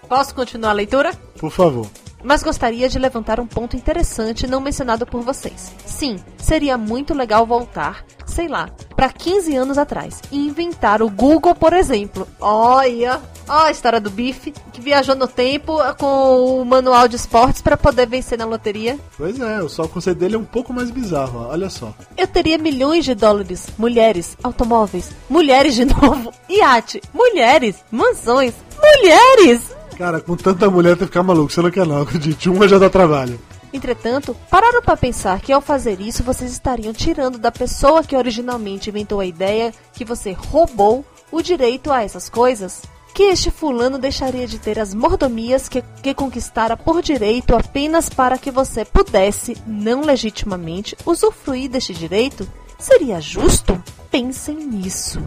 Posso 0.08 0.34
continuar 0.34 0.70
a 0.70 0.74
leitura? 0.74 1.12
Por 1.38 1.50
favor 1.50 1.88
mas 2.22 2.42
gostaria 2.42 2.88
de 2.88 2.98
levantar 2.98 3.40
um 3.40 3.46
ponto 3.46 3.76
interessante 3.76 4.46
não 4.46 4.60
mencionado 4.60 5.06
por 5.06 5.22
vocês. 5.22 5.72
Sim, 5.86 6.16
seria 6.38 6.76
muito 6.76 7.14
legal 7.14 7.46
voltar, 7.46 8.04
sei 8.26 8.48
lá, 8.48 8.68
para 8.94 9.10
15 9.10 9.56
anos 9.56 9.78
atrás 9.78 10.20
e 10.30 10.46
inventar 10.46 11.02
o 11.02 11.10
Google, 11.10 11.54
por 11.54 11.72
exemplo. 11.72 12.26
Olha, 12.40 13.20
ó 13.48 13.64
a 13.64 13.70
história 13.70 14.00
do 14.00 14.10
Bife, 14.10 14.52
que 14.72 14.80
viajou 14.80 15.14
no 15.14 15.26
tempo 15.26 15.78
com 15.98 16.60
o 16.60 16.64
manual 16.64 17.08
de 17.08 17.16
esportes 17.16 17.62
para 17.62 17.76
poder 17.76 18.06
vencer 18.06 18.38
na 18.38 18.44
loteria. 18.44 18.98
Pois 19.16 19.38
é, 19.40 19.68
só 19.68 19.84
o 19.84 19.88
conceito 19.88 20.18
dele 20.18 20.36
é 20.36 20.38
um 20.38 20.44
pouco 20.44 20.72
mais 20.72 20.90
bizarro, 20.90 21.48
olha 21.48 21.70
só. 21.70 21.94
Eu 22.16 22.26
teria 22.26 22.58
milhões 22.58 23.04
de 23.04 23.14
dólares, 23.14 23.68
mulheres, 23.78 24.36
automóveis, 24.42 25.10
mulheres 25.28 25.74
de 25.74 25.84
novo, 26.00 26.32
iate, 26.48 27.00
mulheres, 27.12 27.76
mansões, 27.90 28.54
mulheres! 28.80 29.74
Cara, 29.96 30.20
com 30.20 30.34
tanta 30.36 30.70
mulher 30.70 30.90
tem 30.96 31.00
que 31.00 31.06
ficar 31.06 31.22
maluco, 31.22 31.52
você 31.52 31.60
não 31.60 31.70
quer 31.70 31.86
não, 31.86 32.02
acredite, 32.02 32.48
uma 32.48 32.66
já 32.66 32.78
dá 32.78 32.88
trabalho. 32.88 33.38
Entretanto, 33.72 34.34
pararam 34.50 34.82
para 34.82 34.96
pensar 34.96 35.40
que 35.40 35.52
ao 35.52 35.60
fazer 35.60 36.00
isso 36.00 36.24
vocês 36.24 36.50
estariam 36.50 36.92
tirando 36.92 37.38
da 37.38 37.52
pessoa 37.52 38.02
que 38.02 38.16
originalmente 38.16 38.90
inventou 38.90 39.20
a 39.20 39.26
ideia 39.26 39.72
que 39.92 40.04
você 40.04 40.32
roubou 40.32 41.04
o 41.30 41.40
direito 41.40 41.92
a 41.92 42.02
essas 42.02 42.28
coisas? 42.28 42.82
Que 43.14 43.24
este 43.24 43.50
fulano 43.50 43.98
deixaria 43.98 44.46
de 44.46 44.58
ter 44.58 44.78
as 44.78 44.94
mordomias 44.94 45.68
que, 45.68 45.82
que 46.02 46.14
conquistara 46.14 46.76
por 46.76 47.02
direito 47.02 47.54
apenas 47.54 48.08
para 48.08 48.38
que 48.38 48.50
você 48.50 48.84
pudesse, 48.84 49.56
não 49.66 50.00
legitimamente, 50.02 50.96
usufruir 51.04 51.70
deste 51.70 51.92
direito? 51.94 52.48
Seria 52.78 53.20
justo? 53.20 53.80
Pensem 54.10 54.56
nisso. 54.56 55.20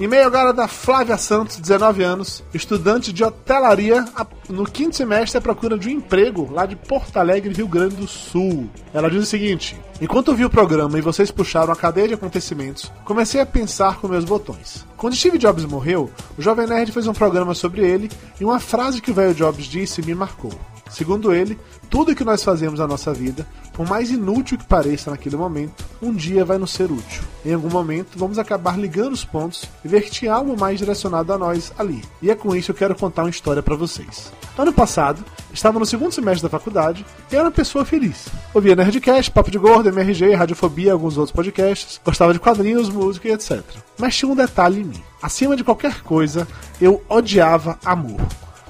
E-mail 0.00 0.28
agora 0.28 0.52
da 0.52 0.68
Flávia 0.68 1.18
Santos, 1.18 1.56
19 1.56 2.04
anos, 2.04 2.44
estudante 2.54 3.12
de 3.12 3.24
hotelaria 3.24 4.04
no 4.48 4.64
quinto 4.64 4.94
semestre 4.94 5.38
à 5.38 5.40
procura 5.40 5.76
de 5.76 5.88
um 5.88 5.90
emprego 5.90 6.48
lá 6.52 6.66
de 6.66 6.76
Porto 6.76 7.16
Alegre, 7.16 7.52
Rio 7.52 7.66
Grande 7.66 7.96
do 7.96 8.06
Sul. 8.06 8.70
Ela 8.94 9.10
diz 9.10 9.24
o 9.24 9.26
seguinte: 9.26 9.76
Enquanto 10.00 10.36
vi 10.36 10.44
o 10.44 10.50
programa 10.50 10.96
e 10.96 11.02
vocês 11.02 11.32
puxaram 11.32 11.72
a 11.72 11.76
cadeia 11.76 12.06
de 12.06 12.14
acontecimentos, 12.14 12.92
comecei 13.04 13.40
a 13.40 13.46
pensar 13.46 13.96
com 13.96 14.06
meus 14.06 14.24
botões. 14.24 14.86
Quando 14.96 15.16
Steve 15.16 15.36
Jobs 15.36 15.64
morreu, 15.64 16.08
o 16.38 16.42
Jovem 16.42 16.68
Nerd 16.68 16.92
fez 16.92 17.08
um 17.08 17.12
programa 17.12 17.52
sobre 17.52 17.80
ele 17.84 18.08
e 18.40 18.44
uma 18.44 18.60
frase 18.60 19.00
que 19.00 19.10
o 19.10 19.14
velho 19.14 19.34
Jobs 19.34 19.66
disse 19.66 20.00
me 20.00 20.14
marcou. 20.14 20.52
Segundo 20.88 21.32
ele, 21.32 21.58
tudo 21.90 22.14
que 22.14 22.24
nós 22.24 22.42
fazemos 22.42 22.80
na 22.80 22.86
nossa 22.86 23.12
vida, 23.12 23.46
por 23.72 23.88
mais 23.88 24.10
inútil 24.10 24.58
que 24.58 24.66
pareça 24.66 25.10
naquele 25.10 25.36
momento, 25.36 25.84
um 26.02 26.12
dia 26.12 26.44
vai 26.44 26.58
nos 26.58 26.72
ser 26.72 26.90
útil. 26.90 27.22
Em 27.44 27.54
algum 27.54 27.70
momento, 27.70 28.18
vamos 28.18 28.38
acabar 28.38 28.78
ligando 28.78 29.12
os 29.12 29.24
pontos 29.24 29.68
e 29.84 29.88
ver 29.88 30.02
que 30.02 30.10
tinha 30.10 30.32
algo 30.32 30.58
mais 30.58 30.78
direcionado 30.78 31.32
a 31.32 31.38
nós 31.38 31.72
ali. 31.78 32.02
E 32.20 32.30
é 32.30 32.34
com 32.34 32.54
isso 32.56 32.66
que 32.66 32.70
eu 32.72 32.88
quero 32.88 32.98
contar 32.98 33.22
uma 33.22 33.30
história 33.30 33.62
para 33.62 33.76
vocês. 33.76 34.32
Ano 34.56 34.72
passado, 34.72 35.24
estava 35.52 35.78
no 35.78 35.86
segundo 35.86 36.10
semestre 36.10 36.42
da 36.42 36.48
faculdade 36.48 37.06
e 37.30 37.36
era 37.36 37.44
uma 37.44 37.52
pessoa 37.52 37.84
feliz. 37.84 38.26
Ouvia 38.52 38.74
Nerdcast, 38.74 39.30
Papo 39.30 39.50
de 39.50 39.58
Gordo, 39.58 39.88
MRG, 39.88 40.34
Radiofobia 40.34 40.88
e 40.88 40.90
alguns 40.90 41.16
outros 41.16 41.34
podcasts, 41.34 42.00
gostava 42.04 42.32
de 42.32 42.40
quadrinhos, 42.40 42.90
música 42.90 43.28
e 43.28 43.32
etc. 43.32 43.62
Mas 43.96 44.16
tinha 44.16 44.30
um 44.30 44.34
detalhe 44.34 44.80
em 44.80 44.84
mim. 44.84 45.02
Acima 45.22 45.54
de 45.54 45.62
qualquer 45.62 46.02
coisa, 46.02 46.48
eu 46.80 47.00
odiava 47.08 47.78
amor. 47.84 48.20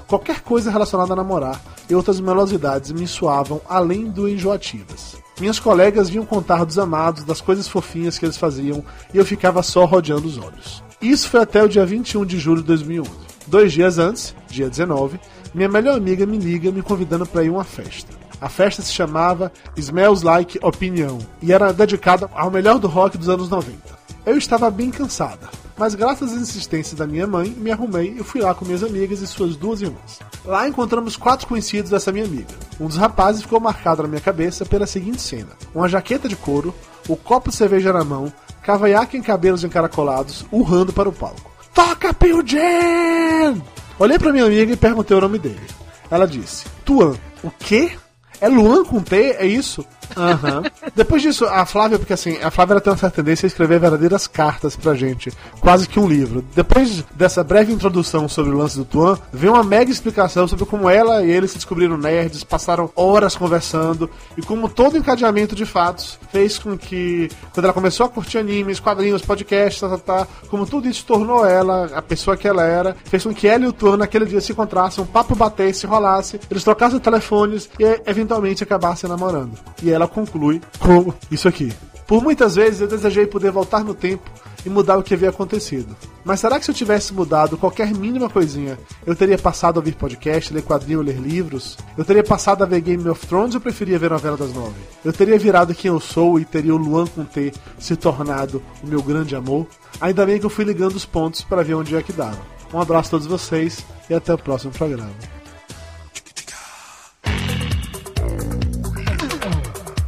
Qualquer 0.09 0.41
coisa 0.41 0.71
relacionada 0.71 1.13
a 1.13 1.15
namorar 1.15 1.61
e 1.87 1.93
outras 1.93 2.19
melosidades 2.19 2.91
me 2.91 3.07
soavam 3.07 3.61
além 3.69 4.09
do 4.09 4.27
enjoativas. 4.27 5.15
Minhas 5.39 5.59
colegas 5.59 6.09
vinham 6.09 6.25
contar 6.25 6.65
dos 6.65 6.79
amados, 6.79 7.23
das 7.23 7.39
coisas 7.39 7.67
fofinhas 7.67 8.17
que 8.17 8.25
eles 8.25 8.35
faziam, 8.35 8.83
e 9.13 9.19
eu 9.19 9.23
ficava 9.23 9.61
só 9.61 9.85
rodeando 9.85 10.27
os 10.27 10.39
olhos. 10.39 10.83
Isso 10.99 11.29
foi 11.29 11.41
até 11.41 11.63
o 11.63 11.69
dia 11.69 11.85
21 11.85 12.25
de 12.25 12.39
julho 12.39 12.61
de 12.61 12.67
2011. 12.69 13.11
Dois 13.45 13.71
dias 13.71 13.99
antes, 13.99 14.35
dia 14.47 14.67
19, 14.67 15.19
minha 15.53 15.69
melhor 15.69 15.95
amiga 15.95 16.25
me 16.25 16.39
liga 16.39 16.71
me 16.71 16.81
convidando 16.81 17.27
para 17.27 17.43
ir 17.43 17.49
a 17.49 17.51
uma 17.51 17.63
festa. 17.63 18.11
A 18.41 18.49
festa 18.49 18.81
se 18.81 18.91
chamava 18.91 19.51
Smells 19.77 20.25
Like 20.25 20.59
Opinião 20.63 21.19
e 21.39 21.53
era 21.53 21.71
dedicada 21.71 22.27
ao 22.33 22.49
melhor 22.49 22.79
do 22.79 22.87
rock 22.87 23.15
dos 23.15 23.29
anos 23.29 23.47
90. 23.47 23.77
Eu 24.25 24.37
estava 24.39 24.71
bem 24.71 24.89
cansada, 24.89 25.49
mas 25.79 25.95
graças 25.95 26.33
às 26.33 26.41
insistências 26.41 26.99
da 26.99 27.07
minha 27.07 27.25
mãe, 27.25 27.51
me 27.51 27.71
arrumei 27.71 28.17
e 28.19 28.23
fui 28.23 28.41
lá 28.41 28.53
com 28.53 28.65
minhas 28.65 28.83
amigas 28.83 29.21
e 29.21 29.27
suas 29.27 29.55
duas 29.55 29.81
irmãs. 29.81 30.19
Lá 30.43 30.67
encontramos 30.67 31.15
quatro 31.15 31.47
conhecidos 31.47 31.89
dessa 31.89 32.11
minha 32.11 32.25
amiga. 32.25 32.53
Um 32.77 32.87
dos 32.87 32.97
rapazes 32.97 33.43
ficou 33.43 33.61
marcado 33.61 34.03
na 34.03 34.09
minha 34.09 34.19
cabeça 34.19 34.65
pela 34.65 34.85
seguinte 34.85 35.21
cena: 35.21 35.51
uma 35.73 35.87
jaqueta 35.87 36.27
de 36.27 36.35
couro, 36.35 36.75
o 37.07 37.15
copo 37.15 37.49
de 37.49 37.55
cerveja 37.55 37.93
na 37.93 38.03
mão, 38.03 38.31
cavanhaque 38.61 39.15
em 39.15 39.21
cabelos 39.21 39.63
encaracolados, 39.63 40.45
urrando 40.51 40.91
para 40.91 41.07
o 41.07 41.13
palco. 41.13 41.49
Toca 41.73 42.13
Pio 42.13 42.45
Jam! 42.45 43.63
Olhei 43.97 44.19
para 44.19 44.33
minha 44.33 44.45
amiga 44.45 44.73
e 44.73 44.77
perguntei 44.77 45.15
o 45.15 45.21
nome 45.21 45.39
dele. 45.39 45.65
Ela 46.11 46.27
disse: 46.27 46.65
Tuan. 46.83 47.15
O 47.41 47.49
quê? 47.49 47.93
É 48.41 48.47
Luan 48.47 48.83
com 48.85 49.01
T? 49.01 49.35
É 49.37 49.45
isso? 49.45 49.85
Uhum. 50.15 50.63
Depois 50.95 51.21
disso, 51.21 51.45
a 51.45 51.65
Flávia, 51.65 51.99
porque 51.99 52.13
assim, 52.13 52.37
a 52.41 52.49
Flávia 52.49 52.79
tem 52.79 52.91
uma 52.91 52.97
certa 52.97 53.17
tendência 53.17 53.45
a 53.45 53.47
escrever 53.47 53.79
verdadeiras 53.79 54.27
cartas 54.27 54.75
pra 54.75 54.95
gente, 54.95 55.31
quase 55.59 55.87
que 55.87 55.99
um 55.99 56.07
livro. 56.07 56.43
Depois 56.55 57.03
dessa 57.15 57.43
breve 57.43 57.73
introdução 57.73 58.27
sobre 58.27 58.51
o 58.51 58.57
lance 58.57 58.77
do 58.77 58.85
Tuan, 58.85 59.17
vem 59.31 59.49
uma 59.49 59.63
mega 59.63 59.91
explicação 59.91 60.47
sobre 60.47 60.65
como 60.65 60.89
ela 60.89 61.23
e 61.23 61.29
ele 61.29 61.47
se 61.47 61.55
descobriram 61.55 61.97
nerds, 61.97 62.43
passaram 62.43 62.89
horas 62.95 63.35
conversando, 63.35 64.09
e 64.37 64.41
como 64.41 64.69
todo 64.69 64.97
encadeamento 64.97 65.55
de 65.55 65.65
fatos 65.65 66.17
fez 66.31 66.57
com 66.57 66.77
que, 66.77 67.29
quando 67.53 67.65
ela 67.65 67.73
começou 67.73 68.05
a 68.05 68.09
curtir 68.09 68.37
animes, 68.37 68.79
quadrinhos, 68.79 69.21
podcasts, 69.21 69.81
tá, 69.81 69.89
tá, 69.89 69.97
tá, 69.97 70.27
como 70.49 70.65
tudo 70.65 70.87
isso 70.87 71.05
tornou 71.05 71.45
ela 71.45 71.89
a 71.93 72.01
pessoa 72.01 72.37
que 72.37 72.47
ela 72.47 72.63
era, 72.63 72.95
fez 73.05 73.23
com 73.23 73.33
que 73.33 73.47
ela 73.47 73.65
e 73.65 73.67
o 73.67 73.73
Tuan 73.73 73.97
naquele 73.97 74.25
dia 74.25 74.41
se 74.41 74.51
encontrassem, 74.51 75.03
um 75.03 75.07
papo 75.07 75.35
batesse, 75.35 75.85
rolasse, 75.85 76.39
eles 76.49 76.63
trocassem 76.63 76.99
telefones 76.99 77.69
e 77.79 77.83
eventualmente 78.05 78.28
acabassem 78.33 79.09
namorando. 79.09 79.57
E 79.83 79.91
ela 79.91 79.99
ela 79.99 80.07
conclui 80.07 80.61
com 80.79 81.13
isso 81.29 81.47
aqui. 81.47 81.71
Por 82.07 82.23
muitas 82.23 82.55
vezes 82.55 82.81
eu 82.81 82.87
desejei 82.87 83.27
poder 83.27 83.51
voltar 83.51 83.83
no 83.83 83.93
tempo 83.93 84.31
e 84.65 84.69
mudar 84.69 84.97
o 84.97 85.03
que 85.03 85.13
havia 85.13 85.29
acontecido. 85.29 85.95
Mas 86.25 86.39
será 86.39 86.57
que 86.57 86.65
se 86.65 86.71
eu 86.71 86.75
tivesse 86.75 87.13
mudado 87.13 87.57
qualquer 87.57 87.93
mínima 87.93 88.29
coisinha, 88.29 88.77
eu 89.05 89.15
teria 89.15 89.37
passado 89.37 89.77
a 89.77 89.79
ouvir 89.79 89.93
podcast, 89.93 90.53
ler 90.53 90.63
quadrinho, 90.63 91.01
ler 91.01 91.17
livros? 91.17 91.77
Eu 91.97 92.03
teria 92.03 92.23
passado 92.23 92.63
a 92.63 92.65
ver 92.65 92.81
Game 92.81 93.07
of 93.07 93.25
Thrones 93.27 93.55
ou 93.55 93.61
preferia 93.61 93.99
ver 93.99 94.09
novela 94.09 94.35
das 94.35 94.53
nove? 94.53 94.75
Eu 95.05 95.13
teria 95.13 95.37
virado 95.37 95.75
quem 95.75 95.89
eu 95.89 95.99
sou 95.99 96.39
e 96.39 96.45
teria 96.45 96.73
o 96.73 96.77
Luan 96.77 97.05
com 97.05 97.23
T 97.23 97.53
se 97.77 97.95
tornado 97.95 98.61
o 98.83 98.87
meu 98.87 99.03
grande 99.03 99.35
amor? 99.35 99.67
Ainda 100.01 100.25
bem 100.25 100.39
que 100.39 100.45
eu 100.45 100.49
fui 100.49 100.65
ligando 100.65 100.95
os 100.95 101.05
pontos 101.05 101.41
para 101.41 101.63
ver 101.63 101.75
onde 101.75 101.95
é 101.95 102.01
que 102.01 102.11
dava. 102.11 102.39
Um 102.73 102.81
abraço 102.81 103.09
a 103.09 103.11
todos 103.11 103.27
vocês 103.27 103.85
e 104.09 104.13
até 104.13 104.33
o 104.33 104.37
próximo 104.37 104.71
programa. 104.71 105.38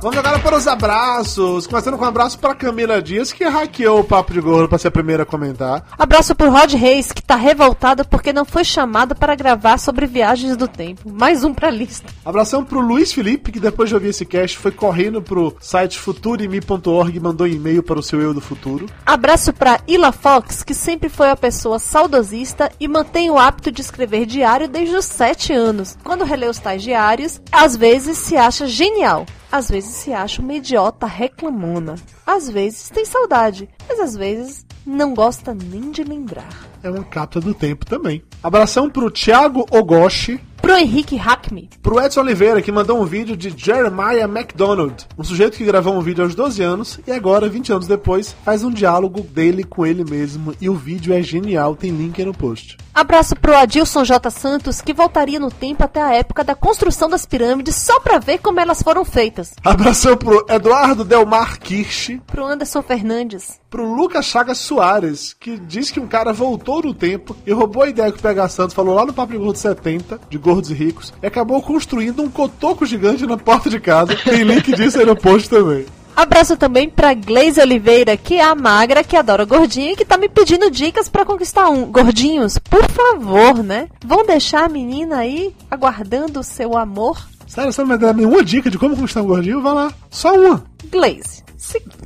Vamos 0.02 0.18
agora 0.18 0.40
para 0.40 0.58
os 0.58 0.68
abraços. 0.68 1.68
Começando 1.68 1.96
com 1.96 2.04
um 2.04 2.08
abraço 2.08 2.40
para 2.40 2.56
Camila 2.56 3.00
Dias, 3.00 3.32
que 3.32 3.44
hackeou 3.44 4.00
o 4.00 4.04
Papo 4.04 4.34
de 4.34 4.42
Gordo 4.42 4.68
para 4.68 4.80
ser 4.80 4.88
a 4.88 4.92
primeira 4.92 5.22
a 5.22 5.26
comentar. 5.28 5.86
Abraço 5.96 6.34
pro 6.34 6.50
Rod 6.50 6.74
Reis, 6.74 7.12
que 7.12 7.22
tá 7.22 7.36
revoltado 7.36 8.04
porque 8.06 8.34
não 8.34 8.44
foi 8.44 8.64
chamado 8.64 9.14
para 9.14 9.36
gravar 9.36 9.78
sobre 9.78 10.08
viagens 10.08 10.58
do 10.58 10.68
tempo. 10.68 11.08
Mais 11.08 11.44
um 11.44 11.54
pra 11.54 11.70
lista. 11.70 12.12
Abração 12.26 12.66
pro 12.66 12.80
Luiz 12.80 13.14
Felipe, 13.14 13.52
que 13.52 13.60
depois 13.60 13.90
de 13.90 13.94
ouvir 13.94 14.08
esse 14.08 14.26
cast 14.26 14.58
foi 14.58 14.72
correndo 14.72 15.22
pro 15.22 15.56
site 15.62 16.00
futurimi.org 16.00 17.16
e 17.16 17.20
mandou 17.20 17.46
um 17.46 17.52
e-mail 17.52 17.84
para 17.84 18.00
o 18.00 18.04
seu 18.04 18.20
eu 18.20 18.34
do 18.34 18.42
futuro. 18.42 18.88
Abraço 19.06 19.54
pra 19.54 19.82
Ila 19.88 20.12
Fox, 20.12 20.64
que 20.64 20.74
sempre 20.74 21.10
foi 21.10 21.30
a 21.30 21.36
pessoa 21.36 21.78
saudosista 21.78 22.72
e 22.80 22.88
mantém 22.88 23.30
o 23.30 23.38
hábito 23.38 23.72
de 23.72 23.82
escrever 23.82 24.26
diário 24.26 24.68
desde 24.68 24.96
os 24.96 25.06
7 25.06 25.54
anos. 25.54 25.96
Quando 26.04 26.26
relê 26.26 26.48
os 26.48 26.58
tais 26.58 26.82
diários, 26.82 27.40
às 27.52 27.78
vezes 27.78 28.18
se 28.18 28.36
acha 28.36 28.66
genial. 28.66 29.28
Às 29.52 29.70
vezes 29.70 29.92
se 29.92 30.14
acha 30.14 30.42
uma 30.42 30.54
idiota 30.54 31.06
reclamona. 31.06 31.96
Às 32.26 32.50
vezes 32.50 32.90
tem 32.90 33.06
saudade, 33.06 33.68
mas 33.88 34.00
às 34.00 34.16
vezes 34.16 34.66
não 34.86 35.14
gosta 35.14 35.54
nem 35.54 35.92
de 35.92 36.04
lembrar. 36.04 36.50
É 36.82 36.90
uma 36.90 37.04
cápsula 37.04 37.46
do 37.46 37.54
tempo 37.54 37.86
também. 37.86 38.24
Abração 38.42 38.90
pro 38.90 39.12
Thiago 39.12 39.66
Ogoshi, 39.70 40.40
Pro 40.62 40.78
Henrique 40.78 41.16
Hackme, 41.42 41.70
Pro 41.82 42.00
Edson 42.00 42.22
Oliveira, 42.22 42.62
que 42.62 42.72
mandou 42.72 43.02
um 43.02 43.06
vídeo 43.06 43.36
de 43.36 43.54
Jeremiah 43.56 44.28
MacDonald, 44.28 45.08
um 45.18 45.24
sujeito 45.24 45.58
que 45.58 45.66
gravou 45.66 45.96
um 45.96 46.02
vídeo 46.02 46.24
aos 46.24 46.36
12 46.36 46.62
anos 46.62 47.00
e 47.08 47.12
agora, 47.12 47.50
20 47.50 47.74
anos 47.74 47.88
depois, 47.88 48.36
faz 48.46 48.64
um 48.64 48.72
diálogo 48.72 49.22
dele 49.22 49.64
com 49.64 49.86
ele 49.86 50.04
mesmo 50.04 50.54
e 50.62 50.70
o 50.70 50.76
vídeo 50.76 51.14
é 51.14 51.22
genial, 51.22 51.76
tem 51.76 51.92
link 51.92 52.20
aí 52.20 52.26
no 52.26 52.34
post. 52.34 52.78
Abraço 52.94 53.36
pro 53.38 53.56
Adilson 53.56 54.04
J. 54.04 54.30
Santos, 54.30 54.82
que 54.82 54.94
voltaria 54.94 55.40
no 55.40 55.50
tempo 55.50 55.84
até 55.84 56.02
a 56.02 56.14
época 56.14 56.44
da 56.44 56.54
construção 56.54 57.10
das 57.10 57.26
pirâmides 57.26 57.76
só 57.76 58.00
pra 58.02 58.20
ver 58.20 58.40
como 58.40 58.60
elas 58.60 58.84
foram 58.84 59.06
feitas. 59.06 59.54
Abração 59.64 60.18
pro 60.18 60.46
Eduardo 60.50 61.06
Delmar 61.06 61.60
Kirsch, 61.60 62.20
Pro 62.28 62.46
Anderson 62.46 62.82
Fernandes. 62.82 63.60
pro 63.70 63.96
Lucas 63.96 64.26
Chagas 64.26 64.58
Soares, 64.58 65.34
que 65.34 65.58
diz 65.58 65.90
que 65.90 66.02
um 66.02 66.08
cara 66.08 66.34
voltou 66.34 66.84
no 66.84 66.94
tempo 66.94 67.36
e 67.46 67.54
roubou 67.54 67.84
a 67.84 67.90
ideia 67.90 68.12
que 68.12 68.20
o 68.20 68.22
PH 68.22 68.50
Santos 68.50 68.76
falou 68.76 68.94
lá 68.94 69.06
no 69.06 69.14
Papo 69.14 69.32
de 69.32 69.38
Gordo 69.38 69.58
70, 69.58 70.20
de 70.30 70.38
Gordos 70.38 70.70
e 70.70 70.74
Ricos, 70.74 71.14
e 71.24 71.28
acabou 71.32 71.62
construindo 71.62 72.22
um 72.22 72.30
cotoco 72.30 72.86
gigante 72.86 73.26
na 73.26 73.38
porta 73.38 73.70
de 73.70 73.80
casa. 73.80 74.16
Tem 74.16 74.44
link 74.44 74.74
disso 74.76 75.00
aí 75.00 75.06
no 75.06 75.16
post 75.16 75.50
também. 75.50 75.86
Abraço 76.14 76.58
também 76.58 76.90
pra 76.90 77.14
Gleise 77.14 77.62
Oliveira, 77.62 78.18
que 78.18 78.36
é 78.36 78.44
a 78.44 78.54
magra, 78.54 79.04
que 79.04 79.16
adora 79.16 79.46
gordinho 79.46 79.94
e 79.94 79.96
que 79.96 80.06
tá 80.06 80.18
me 80.18 80.28
pedindo 80.28 80.70
dicas 80.70 81.08
pra 81.08 81.26
conquistar 81.26 81.70
um. 81.70 81.86
Gordinhos, 81.86 82.58
por 82.58 82.86
favor, 82.90 83.64
né? 83.64 83.88
Vão 84.06 84.26
deixar 84.26 84.66
a 84.66 84.70
menina 84.70 85.18
aí 85.18 85.56
aguardando 85.70 86.42
o 86.42 86.44
seu 86.44 86.78
amor? 86.78 87.18
Sério, 87.48 87.72
você 87.72 87.82
não 87.82 87.88
vai 87.88 87.98
dar 87.98 88.14
nenhuma 88.14 88.44
dica 88.44 88.70
de 88.70 88.78
como 88.78 88.96
conquistar 88.96 89.22
um 89.22 89.28
gordinho? 89.28 89.62
Vai 89.62 89.74
lá, 89.74 89.94
só 90.10 90.36
uma. 90.36 90.64
Glaze, 90.92 91.44
seguinte, 91.58 91.98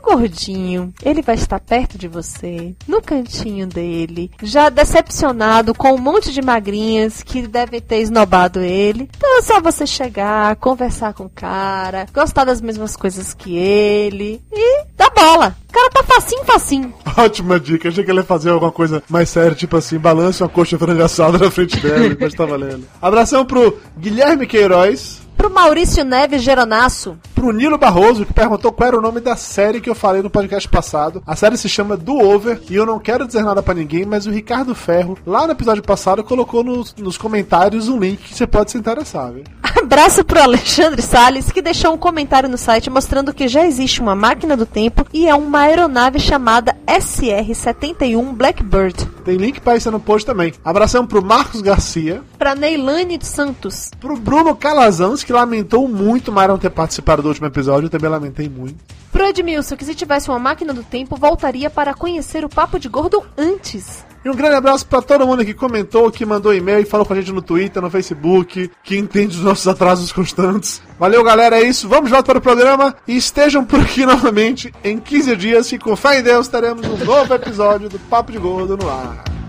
gordinho, 0.00 0.92
ele 1.02 1.22
vai 1.22 1.34
estar 1.34 1.60
perto 1.60 1.96
de 1.96 2.08
você, 2.08 2.74
no 2.86 3.00
cantinho 3.02 3.66
dele, 3.66 4.30
já 4.42 4.68
decepcionado 4.68 5.74
com 5.74 5.92
um 5.94 5.98
monte 5.98 6.32
de 6.32 6.42
magrinhas 6.42 7.22
que 7.22 7.46
devem 7.46 7.80
ter 7.80 7.98
esnobado 7.98 8.60
ele. 8.60 9.08
Então 9.16 9.38
é 9.38 9.42
só 9.42 9.60
você 9.60 9.86
chegar, 9.86 10.56
conversar 10.56 11.12
com 11.12 11.24
o 11.24 11.30
cara, 11.30 12.06
gostar 12.12 12.44
das 12.44 12.60
mesmas 12.60 12.96
coisas 12.96 13.34
que 13.34 13.56
ele 13.56 14.42
e 14.52 14.84
dá 14.96 15.10
bola. 15.10 15.56
O 15.68 15.72
cara 15.72 15.90
tá 15.90 16.02
facinho, 16.02 16.44
facinho. 16.44 16.94
Ótima 17.16 17.60
dica. 17.60 17.88
Achei 17.88 18.02
que 18.02 18.10
ele 18.10 18.18
ia 18.18 18.24
fazer 18.24 18.50
alguma 18.50 18.72
coisa 18.72 19.02
mais 19.08 19.28
séria, 19.28 19.54
tipo 19.54 19.76
assim, 19.76 19.98
balance 19.98 20.42
uma 20.42 20.48
coxa 20.48 20.76
frango 20.76 21.02
assada 21.02 21.38
na 21.38 21.50
frente 21.50 21.78
dele, 21.78 22.16
mas 22.20 22.34
tá 22.34 22.44
valendo. 22.44 22.84
Abração 23.00 23.44
pro 23.44 23.78
Guilherme 23.96 24.46
Queiroz, 24.46 25.19
Pro 25.40 25.48
Maurício 25.48 26.04
Neves 26.04 26.42
Geronasso, 26.42 27.16
pro 27.34 27.50
Nilo 27.50 27.78
Barroso, 27.78 28.26
que 28.26 28.34
perguntou 28.34 28.70
qual 28.70 28.88
era 28.88 28.98
o 28.98 29.00
nome 29.00 29.20
da 29.20 29.34
série 29.34 29.80
que 29.80 29.88
eu 29.88 29.94
falei 29.94 30.20
no 30.20 30.28
podcast 30.28 30.68
passado. 30.68 31.22
A 31.26 31.34
série 31.34 31.56
se 31.56 31.66
chama 31.66 31.96
Do 31.96 32.18
Over, 32.18 32.60
e 32.68 32.76
eu 32.76 32.84
não 32.84 32.98
quero 32.98 33.26
dizer 33.26 33.42
nada 33.42 33.62
pra 33.62 33.72
ninguém, 33.72 34.04
mas 34.04 34.26
o 34.26 34.30
Ricardo 34.30 34.74
Ferro, 34.74 35.16
lá 35.26 35.46
no 35.46 35.52
episódio 35.52 35.82
passado, 35.82 36.22
colocou 36.22 36.62
nos, 36.62 36.94
nos 36.94 37.16
comentários 37.16 37.88
um 37.88 37.98
link 37.98 38.18
que 38.18 38.34
você 38.34 38.46
pode 38.46 38.70
se 38.70 38.76
interessar, 38.76 39.32
viu? 39.32 39.44
Abraço 39.82 40.22
pro 40.22 40.42
Alexandre 40.42 41.00
Salles, 41.00 41.50
que 41.50 41.62
deixou 41.62 41.94
um 41.94 41.98
comentário 41.98 42.46
no 42.46 42.58
site 42.58 42.90
mostrando 42.90 43.32
que 43.32 43.48
já 43.48 43.66
existe 43.66 44.02
uma 44.02 44.14
máquina 44.14 44.58
do 44.58 44.66
tempo 44.66 45.06
e 45.10 45.26
é 45.26 45.34
uma 45.34 45.60
aeronave 45.60 46.20
chamada 46.20 46.76
SR-71 46.86 48.34
Blackbird. 48.34 49.08
Tem 49.20 49.36
link 49.36 49.60
pra 49.60 49.76
isso 49.76 49.90
no 49.90 50.00
post 50.00 50.26
também. 50.26 50.52
Abração 50.64 51.06
pro 51.06 51.22
Marcos 51.22 51.60
Garcia, 51.60 52.22
Pra 52.38 52.54
Neilane 52.54 53.18
dos 53.18 53.28
Santos, 53.28 53.90
pro 54.00 54.16
Bruno 54.16 54.54
Calazans, 54.56 55.22
que 55.22 55.32
lamentou 55.32 55.86
muito 55.86 56.32
Myron 56.32 56.58
ter 56.58 56.70
participado 56.70 57.22
do 57.22 57.28
último 57.28 57.46
episódio, 57.46 57.86
eu 57.86 57.90
também 57.90 58.10
lamentei 58.10 58.48
muito. 58.48 58.76
pro 59.12 59.24
Edmilson, 59.24 59.76
que 59.76 59.84
se 59.84 59.94
tivesse 59.94 60.28
uma 60.28 60.38
máquina 60.38 60.72
do 60.72 60.82
tempo, 60.82 61.16
voltaria 61.16 61.68
para 61.68 61.94
conhecer 61.94 62.44
o 62.44 62.48
Papo 62.48 62.78
de 62.78 62.88
Gordo 62.88 63.22
antes. 63.36 64.04
E 64.24 64.28
um 64.28 64.34
grande 64.34 64.56
abraço 64.56 64.86
pra 64.86 65.00
todo 65.00 65.26
mundo 65.26 65.44
que 65.44 65.54
comentou, 65.54 66.10
que 66.10 66.26
mandou 66.26 66.54
e-mail 66.54 66.80
e 66.80 66.84
falou 66.84 67.06
com 67.06 67.14
a 67.14 67.16
gente 67.16 67.32
no 67.32 67.40
Twitter, 67.40 67.80
no 67.80 67.90
Facebook, 67.90 68.70
que 68.82 68.98
entende 68.98 69.36
os 69.36 69.42
nossos 69.42 69.66
atrasos 69.66 70.12
constantes. 70.12 70.82
Valeu, 70.98 71.24
galera, 71.24 71.58
é 71.58 71.62
isso. 71.62 71.88
Vamos 71.88 72.06
de 72.06 72.12
volta 72.12 72.26
para 72.26 72.38
o 72.38 72.42
programa 72.42 72.94
e 73.08 73.16
estejam 73.16 73.64
por 73.64 73.80
aqui 73.80 74.04
novamente 74.06 74.72
em 74.84 74.98
15 74.98 75.36
dias. 75.36 75.72
E 75.72 75.78
com 75.78 75.96
fé 75.96 76.18
em 76.18 76.22
Deus, 76.22 76.48
teremos 76.48 76.86
um 76.86 77.04
novo 77.04 77.32
episódio 77.34 77.88
do 77.88 77.98
Papo 77.98 78.30
de 78.30 78.38
Gordo 78.38 78.76
no 78.76 78.90
ar. 78.90 79.39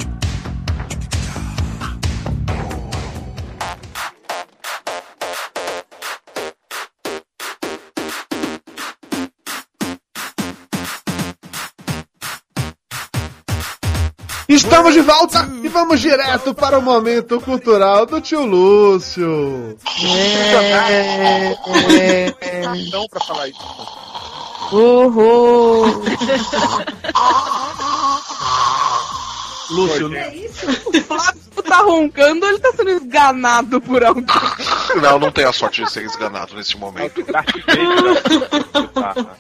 Estamos 14.53 14.93
de 14.93 14.99
volta 14.99 15.49
e 15.63 15.69
vamos 15.69 16.01
direto 16.01 16.53
para 16.53 16.77
o 16.77 16.81
momento 16.81 17.39
cultural 17.39 18.05
do 18.05 18.19
tio 18.19 18.45
Lúcio. 18.45 19.77
Não 22.91 23.07
pra 23.07 23.21
falar 23.21 23.47
isso. 23.47 23.59
Uhul! 24.73 25.85
Lúcio, 29.69 30.07
O 30.07 31.01
Flávio 31.01 31.41
tá 31.63 31.77
roncando 31.77 32.45
ou 32.45 32.51
ele 32.51 32.59
tá 32.59 32.73
sendo 32.75 32.91
enganado 32.91 33.79
por 33.79 34.03
alguém? 34.03 34.25
Não, 35.01 35.19
não 35.19 35.31
tem 35.31 35.45
a 35.45 35.51
sorte 35.53 35.83
de 35.83 35.91
ser 35.91 36.03
esganado 36.03 36.55
nesse 36.55 36.77
momento. 36.77 37.23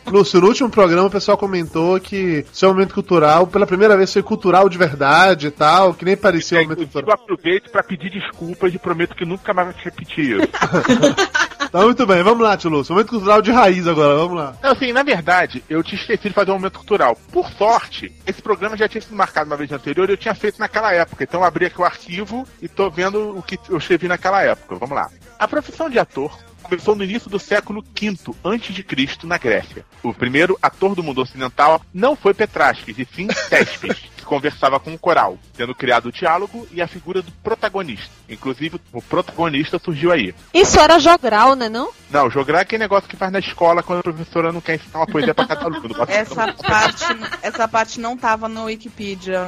Lúcio, 0.07 0.39
no 0.41 0.47
último 0.47 0.69
programa 0.69 1.07
o 1.07 1.11
pessoal 1.11 1.37
comentou 1.37 1.99
que 1.99 2.45
seu 2.51 2.69
momento 2.69 2.93
cultural, 2.93 3.47
pela 3.47 3.65
primeira 3.67 3.95
vez, 3.97 4.11
foi 4.13 4.23
cultural 4.23 4.67
de 4.69 4.77
verdade 4.77 5.47
e 5.47 5.51
tal, 5.51 5.93
que 5.93 6.05
nem 6.05 6.15
parecia 6.17 6.59
um 6.59 6.63
momento 6.63 6.81
Eu 6.81 6.87
cultural. 6.87 7.13
aproveito 7.21 7.69
pra 7.71 7.83
pedir 7.83 8.09
desculpas 8.11 8.73
e 8.73 8.79
prometo 8.79 9.15
que 9.15 9.25
nunca 9.25 9.53
mais 9.53 9.67
vou 9.67 9.75
repetir 9.83 10.37
isso. 10.37 10.47
Tá 11.71 11.83
muito 11.83 12.05
bem, 12.05 12.21
vamos 12.21 12.43
lá, 12.43 12.57
tio 12.57 12.69
Lúcio. 12.69 12.93
Momento 12.93 13.11
cultural 13.11 13.41
de 13.41 13.49
raiz 13.49 13.87
agora, 13.87 14.13
vamos 14.15 14.35
lá. 14.35 14.57
Não, 14.61 14.71
assim, 14.71 14.91
na 14.91 15.03
verdade, 15.03 15.63
eu 15.69 15.81
tinha 15.81 15.99
esquecido 15.99 16.27
de 16.27 16.35
fazer 16.35 16.51
um 16.51 16.55
momento 16.55 16.79
cultural. 16.79 17.17
Por 17.31 17.49
sorte, 17.51 18.11
esse 18.27 18.41
programa 18.41 18.75
já 18.75 18.89
tinha 18.89 19.01
sido 19.01 19.15
marcado 19.15 19.49
uma 19.49 19.55
vez 19.55 19.71
anterior 19.71 20.09
e 20.09 20.11
eu 20.11 20.17
tinha 20.17 20.35
feito 20.35 20.59
naquela 20.59 20.91
época. 20.91 21.23
Então 21.23 21.39
eu 21.39 21.45
abri 21.45 21.67
aqui 21.67 21.79
o 21.79 21.85
arquivo 21.85 22.45
e 22.61 22.67
tô 22.67 22.89
vendo 22.89 23.37
o 23.37 23.41
que 23.41 23.57
eu 23.69 23.77
escrevi 23.77 24.09
naquela 24.09 24.43
época. 24.43 24.75
Vamos 24.75 24.93
lá. 24.93 25.09
A 25.39 25.47
profissão 25.47 25.89
de 25.89 25.97
ator 25.97 26.37
começou 26.61 26.93
no 26.93 27.05
início 27.05 27.29
do 27.29 27.39
século 27.39 27.81
V 27.81 28.83
Cristo 28.83 29.25
na 29.25 29.37
Grécia. 29.37 29.85
O 30.03 30.13
primeiro 30.13 30.57
ator 30.61 30.93
do 30.93 31.01
mundo 31.01 31.21
ocidental 31.21 31.81
não 31.93 32.17
foi 32.17 32.33
Petrasques, 32.33 32.99
e 32.99 33.07
sim 33.15 33.27
Téspes, 33.49 33.97
que 33.97 34.09
conversava 34.31 34.79
com 34.79 34.93
o 34.93 34.97
coral, 34.97 35.37
tendo 35.57 35.75
criado 35.75 36.05
o 36.05 36.11
diálogo 36.11 36.65
e 36.71 36.81
a 36.81 36.87
figura 36.87 37.21
do 37.21 37.29
protagonista. 37.43 38.09
Inclusive, 38.29 38.79
o 38.93 39.01
protagonista 39.01 39.77
surgiu 39.77 40.09
aí. 40.09 40.33
Isso 40.53 40.79
era 40.79 40.97
jogral, 40.99 41.53
né 41.53 41.67
não? 41.67 41.91
Não, 42.09 42.29
jogar 42.29 42.59
é 42.59 42.61
aquele 42.61 42.83
negócio 42.83 43.09
que 43.09 43.17
faz 43.17 43.29
na 43.29 43.39
escola 43.39 43.83
quando 43.83 43.99
a 43.99 44.03
professora 44.03 44.51
não 44.53 44.61
quer 44.61 44.75
ensinar 44.75 44.99
uma 44.99 45.07
poesia 45.07 45.33
pra 45.33 45.47
cada 45.47 45.65
aluno. 45.65 45.95
Essa 46.07 46.53
parte, 46.53 47.05
essa 47.41 47.67
parte 47.67 47.99
não 47.99 48.17
tava 48.17 48.47
no 48.47 48.65
Wikipedia. 48.65 49.47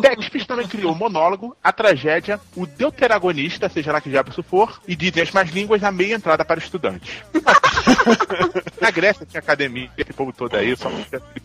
Téspes 0.00 0.46
também 0.46 0.68
criou 0.68 0.92
o 0.92 0.96
monólogo, 0.96 1.56
a 1.62 1.72
tragédia, 1.72 2.40
o 2.54 2.66
deuteragonista, 2.66 3.68
seja 3.68 3.92
lá 3.92 4.00
que 4.00 4.10
diabo 4.10 4.30
isso 4.30 4.42
for, 4.42 4.80
e 4.86 4.96
dizem 4.96 5.22
as 5.22 5.30
más 5.30 5.50
línguas 5.50 5.80
na 5.80 5.92
meia 5.92 6.14
entrada 6.14 6.44
para 6.44 6.58
estudantes. 6.58 7.22
na 8.80 8.90
Grécia 8.90 9.26
tinha 9.26 9.40
academia, 9.40 9.90
esse 9.96 10.12
povo 10.12 10.32
todo 10.32 10.56
aí, 10.56 10.76
só 10.76 10.90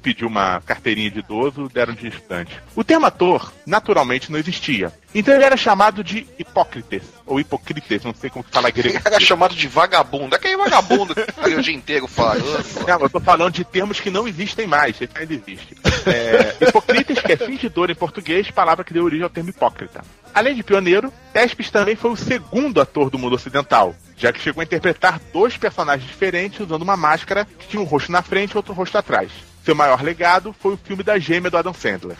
pediu 0.02 0.28
uma 0.28 0.60
carteirinha 0.62 1.12
de 1.12 1.19
idoso, 1.19 1.69
deram 1.69 1.93
de 1.93 2.08
estudante. 2.08 2.51
O 2.76 2.84
termo 2.84 3.06
ator, 3.06 3.52
naturalmente, 3.66 4.32
não 4.32 4.40
existia. 4.40 4.94
Então 5.14 5.34
ele 5.34 5.44
era 5.44 5.58
chamado 5.58 6.04
de 6.04 6.26
Hipócrites, 6.40 7.04
ou 7.26 7.40
Hipocrites, 7.40 8.04
não 8.04 8.14
sei 8.14 8.30
como 8.30 8.46
que 8.46 8.52
fala 8.52 8.70
grego. 8.70 9.00
Era 9.04 9.20
chamado 9.20 9.54
de 9.54 9.68
vagabundo. 9.68 10.36
É 10.36 10.40
que 10.40 10.48
aí 10.48 10.56
vagabundo 10.56 11.14
aí 11.38 11.56
o 11.56 11.62
dia 11.62 11.76
inteiro 11.76 12.08
falando. 12.08 12.44
Não, 12.88 13.00
eu 13.02 13.10
tô 13.10 13.20
falando 13.20 13.54
de 13.54 13.66
termos 13.66 14.00
que 14.00 14.10
não 14.10 14.28
existem 14.28 14.66
mais, 14.66 15.02
esse 15.02 15.12
ainda 15.16 15.34
existe. 15.34 15.76
É, 16.06 16.66
Hipocrites, 16.66 17.20
que 17.20 17.34
é 17.34 17.38
fingidor 17.38 17.92
em 17.92 17.96
português, 17.96 18.50
palavra 18.50 18.86
que 18.86 18.94
deu 18.94 19.04
origem 19.04 19.24
ao 19.24 19.30
termo 19.30 19.50
hipócrita. 19.50 20.02
Além 20.34 20.56
de 20.56 20.64
pioneiro, 20.64 21.12
Tespes 21.34 21.70
também 21.70 21.96
foi 21.98 22.12
o 22.12 22.16
segundo 22.16 22.80
ator 22.80 23.10
do 23.10 23.20
mundo 23.20 23.36
ocidental, 23.36 23.94
já 24.16 24.32
que 24.32 24.40
chegou 24.40 24.62
a 24.62 24.64
interpretar 24.64 25.20
dois 25.34 25.58
personagens 25.58 26.10
diferentes 26.10 26.62
usando 26.62 26.84
uma 26.84 26.96
máscara 26.96 27.46
que 27.60 27.68
tinha 27.68 27.82
um 27.82 27.86
rosto 27.86 28.12
na 28.12 28.22
frente 28.22 28.52
e 28.52 28.58
outro 28.58 28.74
rosto 28.74 28.98
atrás. 28.98 29.30
Seu 29.63 29.76
maior 29.76 30.02
legado 30.02 30.56
foi 30.60 30.74
o 30.74 30.78
filme 30.78 31.04
da 31.04 31.19
gêmea 31.19 31.52
do 31.52 31.58
Adam 31.58 31.74
Sandler. 31.74 32.17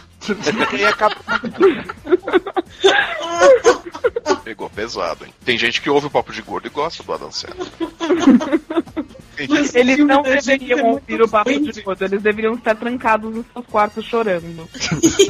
e 0.78 0.86
acabou... 0.86 1.18
Pegou 4.44 4.70
pesado, 4.70 5.26
hein? 5.26 5.34
Tem 5.46 5.58
gente 5.58 5.82
que 5.82 5.90
ouve 5.90 6.08
o 6.08 6.10
papo 6.10 6.32
de 6.32 6.42
gordo 6.42 6.68
e 6.68 6.70
gosta 6.70 7.04
do 7.04 7.14
Adam 7.14 7.32
Sandler. 7.32 7.68
Eles 9.74 10.00
não 10.00 10.22
deveriam 10.22 10.86
ouvir 10.86 11.22
o 11.22 11.28
papo 11.28 11.50
de 11.50 11.82
gordo, 11.82 12.04
eles 12.04 12.22
deveriam 12.22 12.54
estar 12.54 12.76
trancados 12.76 13.34
nos 13.34 13.46
seus 13.52 13.66
quartos 13.66 14.06
chorando. 14.06 14.70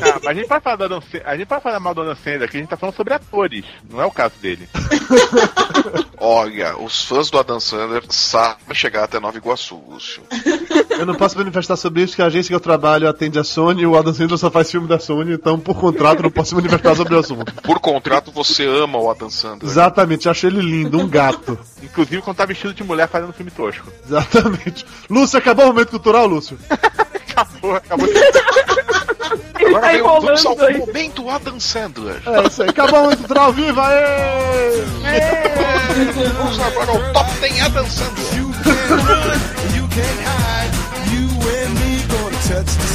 Ah, 0.01 0.19
mas 0.23 0.27
a 0.27 0.33
gente 0.33 0.47
pode 0.47 0.63
falar 0.63 0.75
do 0.75 0.83
Adam 0.85 1.01
Sandler, 1.01 1.23
a 1.25 1.37
gente 1.37 1.47
pode 1.47 1.63
falar 1.63 1.79
mal 1.79 1.93
do 1.93 2.01
Adam 2.01 2.15
Sandler, 2.15 2.43
aqui 2.43 2.57
a 2.57 2.59
gente 2.59 2.69
tá 2.69 2.77
falando 2.77 2.95
sobre 2.95 3.13
atores, 3.13 3.65
não 3.89 4.01
é 4.01 4.05
o 4.05 4.11
caso 4.11 4.35
dele. 4.41 4.67
Olha, 6.17 6.77
os 6.77 7.05
fãs 7.05 7.29
do 7.29 7.39
Adam 7.39 7.59
Sandler 7.59 8.03
sabem 8.09 8.75
chegar 8.75 9.03
até 9.03 9.19
Nova 9.19 9.37
Iguaçu, 9.37 9.75
Lúcio. 9.87 10.23
Eu 10.97 11.05
não 11.05 11.15
posso 11.15 11.37
manifestar 11.37 11.75
sobre 11.75 12.03
isso, 12.03 12.15
que 12.15 12.21
a 12.21 12.25
agência 12.25 12.49
que 12.49 12.55
eu 12.55 12.59
trabalho 12.59 13.07
atende 13.09 13.39
a 13.39 13.43
Sony 13.43 13.81
e 13.81 13.87
o 13.87 13.97
Adam 13.97 14.13
Sandler 14.13 14.37
só 14.37 14.51
faz 14.51 14.69
filme 14.69 14.87
da 14.87 14.99
Sony, 14.99 15.33
então 15.33 15.59
por 15.59 15.75
contrato 15.75 16.21
não 16.21 16.29
posso 16.31 16.55
manifestar 16.55 16.95
sobre 16.95 17.15
o 17.15 17.19
assunto. 17.19 17.51
Por 17.61 17.79
contrato, 17.79 18.31
você 18.31 18.65
ama 18.65 18.99
o 18.99 19.09
Adam 19.09 19.29
Sandler. 19.29 19.69
Exatamente, 19.69 20.29
achei 20.29 20.49
ele 20.49 20.61
lindo, 20.61 20.99
um 20.99 21.07
gato. 21.07 21.57
Inclusive 21.81 22.21
quando 22.21 22.37
tá 22.37 22.45
vestido 22.45 22.73
de 22.73 22.83
mulher 22.83 23.07
fazendo 23.07 23.33
filme 23.33 23.51
tosco. 23.51 23.87
Exatamente. 24.05 24.85
Lúcio, 25.09 25.39
acabou 25.39 25.65
o 25.65 25.67
momento 25.69 25.89
cultural, 25.89 26.27
Lúcio? 26.27 26.57
acabou, 26.69 27.75
acabou. 27.75 28.07
Ele 28.07 29.75
Agora 29.75 29.81
tá 29.81 29.87
vem 29.91 30.01
o 30.01 30.05
vamos 30.05 30.45
ao 30.45 30.53
enrolando 30.53 30.65
aí. 30.65 30.77
momento 30.77 31.29
Adam 31.29 31.59
Sandler. 31.59 32.21
É 32.25 32.47
isso 32.47 32.63
aí, 32.63 32.69
acabou 32.69 32.99
o 32.99 33.03
momento 33.03 33.19
cultural 33.19 33.53
viva, 33.53 33.87
aê! 33.87 34.81
Vamos 36.37 36.59
agora 36.59 36.91
ao 36.91 37.13
Top 37.13 37.31
10 37.39 37.61
Adam 37.61 37.85
Sandler. 37.85 38.25
You 38.37 38.51
can't 38.63 39.01
hide. 39.01 39.75
You 39.75 39.83
and 39.83 40.50
me 42.51 42.90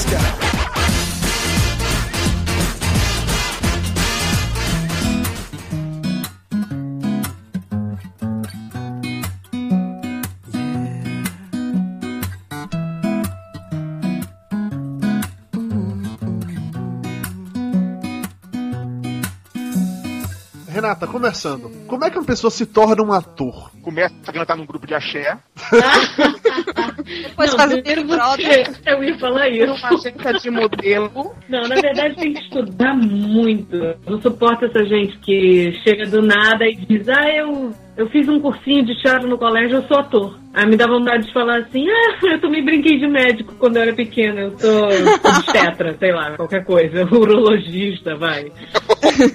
Renata, 20.87 21.07
começando. 21.07 21.71
Como 21.89 22.05
é 22.05 22.11
que 22.11 22.17
uma 22.17 22.25
pessoa 22.25 22.51
se 22.51 22.65
torna 22.65 23.03
um 23.03 23.13
ator? 23.13 23.71
Começa 23.83 24.15
a 24.27 24.33
cantar 24.33 24.57
num 24.57 24.65
grupo 24.67 24.87
de 24.87 24.95
axé. 24.95 25.37
Depois 27.29 27.51
Não, 27.51 27.59
faz 27.59 27.73
o 27.73 27.75
primeiro 27.83 28.03
Big 28.05 28.15
Brother. 28.17 28.67
você- 28.67 28.81
Eu 28.93 29.03
ia 29.05 29.19
falar 29.19 29.49
isso. 29.49 29.73
Uma 29.73 29.89
agência 29.89 30.33
de 30.35 30.51
modelo. 30.51 31.35
Não, 31.49 31.63
na 31.69 31.75
verdade 31.75 32.15
tem 32.17 32.33
que 32.35 32.41
estudar 32.41 32.95
muito. 32.95 33.77
Não 34.09 34.21
suporto 34.21 34.65
essa 34.67 34.85
gente 34.85 35.19
que 35.19 35.73
chega 35.83 36.07
do 36.07 36.23
nada 36.23 36.65
e 36.67 36.77
diz, 36.77 37.09
ah, 37.09 37.29
eu, 37.31 37.73
eu 37.97 38.09
fiz 38.11 38.29
um 38.29 38.39
cursinho 38.41 38.85
de 38.85 38.95
teatro 38.97 39.29
no 39.29 39.39
colégio, 39.39 39.79
eu 39.79 39.83
sou 39.85 39.99
ator. 39.99 40.39
Aí 40.53 40.67
me 40.67 40.77
dá 40.77 40.87
vontade 40.87 41.27
de 41.27 41.33
falar 41.33 41.59
assim, 41.59 41.87
ah, 41.89 42.19
eu 42.33 42.41
também 42.41 42.65
brinquei 42.65 42.99
de 42.99 43.07
médico 43.07 43.55
quando 43.59 43.77
eu 43.77 43.83
era 43.83 43.93
pequena, 43.93 44.41
eu 44.41 44.59
sou 44.59 44.89
obstetra, 45.23 45.95
sei 45.99 46.13
lá, 46.13 46.31
qualquer 46.37 46.65
coisa, 46.65 47.05
urologista, 47.15 48.17
vai. 48.17 48.51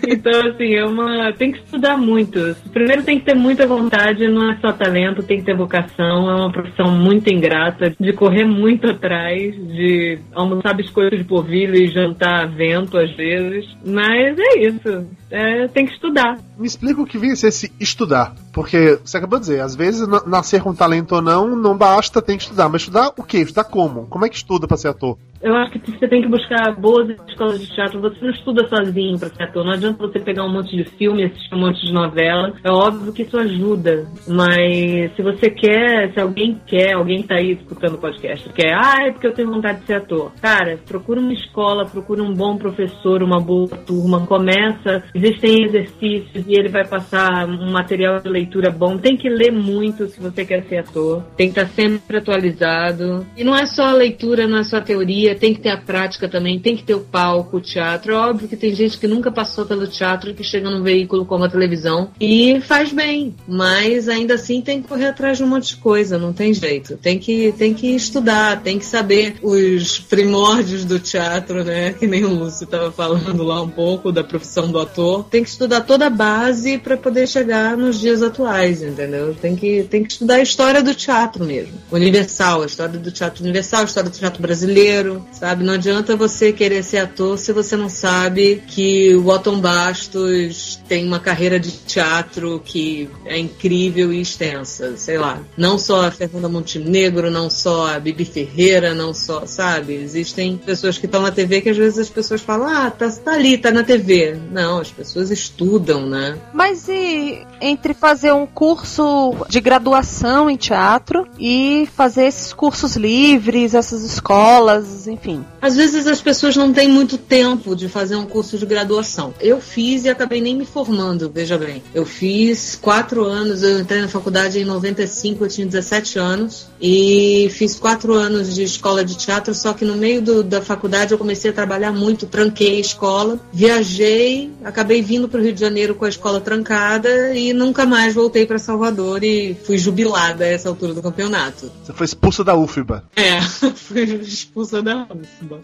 Então, 0.08 0.50
assim, 0.50 0.76
é 0.76 0.86
uma. 0.86 1.32
Tem 1.34 1.52
que 1.52 1.60
estudar 1.60 1.98
muito. 1.98 2.56
Primeiro 2.72 3.04
tem 3.04 3.20
que 3.20 3.26
ter 3.26 3.36
muita 3.36 3.66
vontade, 3.66 4.28
não 4.28 4.52
é 4.52 4.58
só 4.58 4.72
talento, 4.72 5.24
tem 5.24 5.38
que 5.38 5.46
ter 5.46 5.56
vocação. 5.56 6.30
É 6.30 6.36
uma 6.36 6.52
profissão 6.52 6.92
muito 6.92 7.30
ingrata, 7.30 7.94
de 8.00 8.14
correr 8.14 8.46
muito 8.46 8.90
atrás, 8.90 9.56
de 9.56 10.20
almoçar 10.34 10.74
biscoito 10.74 11.18
de 11.18 11.24
polvilho 11.24 11.76
e 11.76 11.88
jantar 11.88 12.48
vento 12.48 12.98
às 12.98 13.12
vezes. 13.12 13.66
Mas 13.86 14.38
é 14.38 14.60
isso. 14.60 15.08
É, 15.32 15.68
tem 15.70 15.86
que 15.86 15.94
estudar. 15.94 16.38
Me 16.58 16.68
explica 16.68 17.02
o 17.02 17.06
que 17.06 17.18
vem 17.18 17.34
ser 17.36 17.48
esse 17.48 17.72
estudar. 17.80 18.36
Porque 18.52 19.00
você 19.04 19.16
acabou 19.18 19.40
de 19.40 19.46
dizer, 19.46 19.62
às 19.62 19.76
vezes 19.76 20.06
na- 20.08 20.24
nascer 20.26 20.62
com 20.62 20.74
talento 20.74 21.14
ou 21.16 21.22
não, 21.22 21.56
não 21.56 21.76
basta, 21.78 22.22
tem 22.22 22.36
que 22.38 22.44
estudar. 22.44 22.68
Mas 22.68 22.82
estudar 22.82 23.14
o 23.18 23.24
quê? 23.24 23.38
Estudar 23.38 23.64
como? 23.64 24.08
Como 24.08 24.26
é 24.26 24.30
que 24.30 24.36
estuda 24.36 24.68
pra 24.68 24.76
ser 24.76 24.90
ator? 24.90 25.18
Eu 25.42 25.56
acho 25.56 25.72
que 25.72 25.92
você 25.92 26.08
tem 26.08 26.22
que 26.22 26.28
buscar 26.28 26.76
boas 26.76 27.10
escolas 27.28 27.60
de 27.60 27.68
teatro. 27.74 28.00
Você 28.00 28.18
não 28.22 28.32
estuda 28.32 28.68
sozinho 28.68 29.18
para 29.18 29.30
ser 29.30 29.44
ator. 29.44 29.66
Não 29.66 29.74
adianta 29.74 30.08
você 30.08 30.20
pegar 30.20 30.46
um 30.46 30.52
monte 30.52 30.76
de 30.76 30.84
filme, 30.84 31.24
assistir 31.24 31.56
um 31.56 31.60
monte 31.60 31.86
de 31.86 31.94
novela. 31.94 32.54
É 32.64 32.72
óbvio 32.72 33.12
que 33.12 33.24
isso 33.24 33.38
ajuda. 33.38 34.06
Mas 34.28 35.16
se 35.16 35.22
você 35.22 35.50
quer, 35.50 36.14
se 36.14 36.20
alguém 36.20 36.60
quer, 36.66 36.94
alguém 36.94 37.24
tá 37.24 37.36
aí 37.36 37.54
escutando 37.54 37.96
o 37.96 37.98
podcast, 37.98 38.48
quer, 38.50 38.74
ah, 38.74 39.08
é 39.08 39.12
porque 39.12 39.28
eu 39.28 39.34
tenho 39.34 39.52
vontade 39.52 39.80
de 39.82 39.88
ser 39.88 39.96
ator. 39.96 40.32
Cara, 40.42 40.80
procura 40.86 41.20
uma 41.20 41.34
escola, 41.34 41.86
procura 41.86 42.22
um 42.22 42.34
bom 42.34 42.58
professor, 42.58 43.24
uma 43.24 43.40
boa 43.40 43.70
turma. 43.70 44.26
Começa, 44.28 45.04
existem 45.14 45.66
exercícios 45.66 46.46
e 46.48 46.54
ele 46.54 46.70
vai 46.70 46.86
passar 46.86 47.48
um 47.48 47.72
material 47.72 48.20
de 48.20 48.30
leitura 48.30 48.70
bom. 48.70 48.98
Tem 48.98 49.18
que 49.18 49.30
ler 49.30 49.52
muito 49.52 50.08
se 50.08 50.20
você 50.20 50.46
quer 50.46 50.64
ser 50.64 50.78
ator. 50.78 51.24
Tem 51.36 51.52
que 51.52 51.60
estar 51.60 51.72
sempre 51.74 52.18
atualizado. 52.18 53.26
E 53.36 53.44
não 53.44 53.56
é 53.56 53.66
só 53.66 53.88
a 53.88 53.94
leitura, 53.94 54.48
não 54.48 54.60
é 54.60 54.64
só 54.64 54.78
a 54.78 54.82
teoria, 54.82 55.31
tem 55.36 55.54
que 55.54 55.62
ter 55.62 55.70
a 55.70 55.78
prática 55.78 56.28
também, 56.28 56.60
tem 56.60 56.76
que 56.76 56.84
ter 56.84 56.96
o 56.96 57.02
palco, 57.02 57.58
o 57.58 57.62
teatro. 57.62 58.14
É 58.14 58.16
óbvio 58.16 58.48
que 58.48 58.56
tem 58.56 58.74
gente 58.74 58.98
que 58.98 59.08
nunca 59.08 59.32
passou 59.32 59.66
pelo 59.66 59.88
teatro 59.88 60.34
que 60.34 60.44
chega 60.44 60.70
num 60.70 60.84
veículo 60.84 61.26
como 61.26 61.44
a 61.44 61.50
televisão 61.50 62.12
e 62.20 62.60
faz 62.62 62.92
bem, 62.92 63.36
mas 63.48 64.08
ainda 64.08 64.36
assim 64.36 64.62
tem 64.62 64.82
que 64.82 64.88
correr 64.88 65.08
atrás 65.08 65.38
de 65.38 65.44
um 65.44 65.48
monte 65.48 65.76
de 65.76 65.78
coisa, 65.78 66.18
não 66.18 66.34
tem 66.34 66.54
jeito. 66.54 66.98
Tem 66.98 67.20
que, 67.20 67.54
tem 67.58 67.74
que 67.74 67.96
estudar, 67.96 68.62
tem 68.62 68.78
que 68.78 68.86
saber 68.86 69.36
os 69.42 70.00
primórdios 70.00 70.86
do 70.86 71.00
teatro, 71.00 71.64
né? 71.64 71.96
Que 72.02 72.08
nem 72.08 72.26
o 72.26 72.34
Lúcio 72.34 72.64
estava 72.64 72.92
falando 72.92 73.44
lá 73.44 73.62
um 73.62 73.70
pouco 73.70 74.12
da 74.12 74.24
profissão 74.24 74.72
do 74.72 74.80
ator. 74.80 75.26
Tem 75.26 75.44
que 75.44 75.50
estudar 75.50 75.82
toda 75.82 76.08
a 76.08 76.10
base 76.10 76.80
para 76.80 76.98
poder 76.98 77.28
chegar 77.28 77.78
nos 77.78 78.00
dias 78.00 78.24
atuais, 78.24 78.82
entendeu? 78.82 79.36
Tem 79.36 79.56
que, 79.56 79.84
tem 79.84 80.04
que 80.04 80.12
estudar 80.12 80.36
a 80.36 80.42
história 80.42 80.82
do 80.82 80.96
teatro 80.96 81.46
mesmo. 81.46 81.74
Universal, 81.92 82.64
a 82.64 82.66
história 82.66 83.00
do 83.00 83.12
teatro 83.12 83.44
universal, 83.44 83.82
a 83.82 83.86
história 83.86 84.10
do 84.10 84.18
teatro 84.18 84.42
brasileiro, 84.42 85.21
sabe? 85.32 85.64
Não 85.64 85.74
adianta 85.74 86.16
você 86.16 86.52
querer 86.52 86.84
ser 86.84 87.00
ator 87.00 87.38
se 87.38 87.52
você 87.52 87.76
não 87.76 87.90
sabe 87.90 88.64
que 88.68 89.16
o 89.16 89.28
Otton 89.28 89.60
Bastos 89.60 90.80
tem 90.88 91.06
uma 91.06 91.20
carreira 91.20 91.60
de 91.60 91.72
teatro 91.72 92.62
que 92.64 93.10
é 93.26 93.38
incrível 93.38 94.12
e 94.12 94.22
extensa, 94.22 94.96
sei 94.98 95.18
lá. 95.18 95.40
Não 95.58 95.78
só 95.78 96.08
a 96.08 96.12
Fernanda 96.12 96.50
Montenegro, 96.50 97.32
não 97.32 97.50
só 97.50 97.96
a 97.96 98.00
Bibi 98.00 98.26
Ferreira, 98.26 98.94
não 98.94 99.14
só, 99.14 99.46
sabe? 99.46 99.94
Existem 99.94 100.58
pessoas 100.58 100.98
que 100.98 101.06
estão 101.06 101.22
na 101.22 101.32
TV 101.32 101.62
que 101.62 101.70
às 101.70 101.78
vezes 101.78 102.00
as 102.00 102.10
pessoas 102.10 102.42
falam, 102.42 102.68
ah, 102.68 102.92
tá, 102.92 103.10
tá 103.10 103.34
ali, 103.34 103.58
tá 103.58 103.72
na 103.72 103.84
TV. 103.84 104.38
Não, 104.52 104.80
as 104.80 104.92
pessoas 104.92 105.32
estudam, 105.32 106.08
né? 106.08 106.38
Mas 106.54 106.88
e 106.88 107.46
entre 107.60 107.94
fazer 107.94 108.34
um 108.34 108.46
curso 108.46 109.36
de 109.48 109.60
graduação 109.60 110.50
em 110.50 110.58
teatro 110.58 111.28
e 111.40 111.88
fazer 111.96 112.26
esses 112.26 112.54
cursos 112.54 112.96
livres, 112.96 113.74
essas 113.74 114.04
escolas, 114.04 115.08
enfim? 115.12 115.44
Às 115.62 115.76
vezes 115.76 116.08
as 116.08 116.22
pessoas 116.22 116.56
não 116.56 116.72
têm 116.74 116.88
muito 116.88 117.18
tempo 117.18 117.76
de 117.76 117.88
fazer 117.90 118.16
um 118.16 118.26
curso 118.26 118.58
de 118.58 118.66
graduação. 118.66 119.34
Eu 119.40 119.60
fiz 119.62 120.06
e 120.06 120.10
acabei 120.10 120.42
nem 120.42 120.56
me 120.56 120.66
formando, 120.66 121.30
veja 121.34 121.58
bem. 121.58 121.82
Eu 121.94 122.06
fiz 122.06 122.78
quatro 122.82 123.26
anos, 123.26 123.64
eu 123.64 123.80
entrei 123.80 124.02
na 124.02 124.08
faculdade 124.08 124.60
em 124.60 124.66
95, 124.66 125.44
eu 125.46 125.50
tinha 125.50 125.68
17 125.68 126.18
anos, 126.20 126.68
e 126.82 127.50
fiz 127.54 127.76
quatro 127.76 128.14
anos 128.14 128.54
de 128.56 128.64
escola 128.64 129.04
de 129.04 129.16
teatro, 129.18 129.54
só 129.54 129.74
que 129.74 129.86
no 129.86 129.96
meio 129.96 130.22
do- 130.22 130.44
da 130.44 130.62
faculdade 130.62 131.12
eu 131.12 131.18
comecei 131.18 131.52
a 131.52 131.54
trabalhar 131.54 131.92
muito, 131.92 132.26
tranquei 132.26 132.78
a 132.78 132.80
escola, 132.80 133.40
viajei, 133.52 134.52
acabei 134.64 135.02
vindo 135.02 135.28
para 135.28 135.40
o 135.40 135.44
Rio 135.44 135.54
de 135.54 135.60
Janeiro 135.60 135.96
com 135.96 136.06
a 136.06 136.10
escola 136.10 136.40
trancada 136.40 137.34
e 137.36 137.54
nunca 137.54 137.86
mais 137.86 138.14
voltei 138.14 138.46
para 138.46 138.60
Salvador 138.60 139.24
e 139.24 139.56
fui 139.66 139.78
jubilada 139.78 140.44
a 140.44 140.48
essa 140.48 140.70
altura 140.70 140.94
do 140.94 141.02
campeonato. 141.02 141.72
Você 141.84 141.94
foi 141.94 142.06
expulsa 142.06 142.44
da 142.44 142.56
UFBA. 142.56 143.04
É, 143.16 143.42
fui 143.76 144.04
expulsa 144.22 144.82
da 144.82 145.01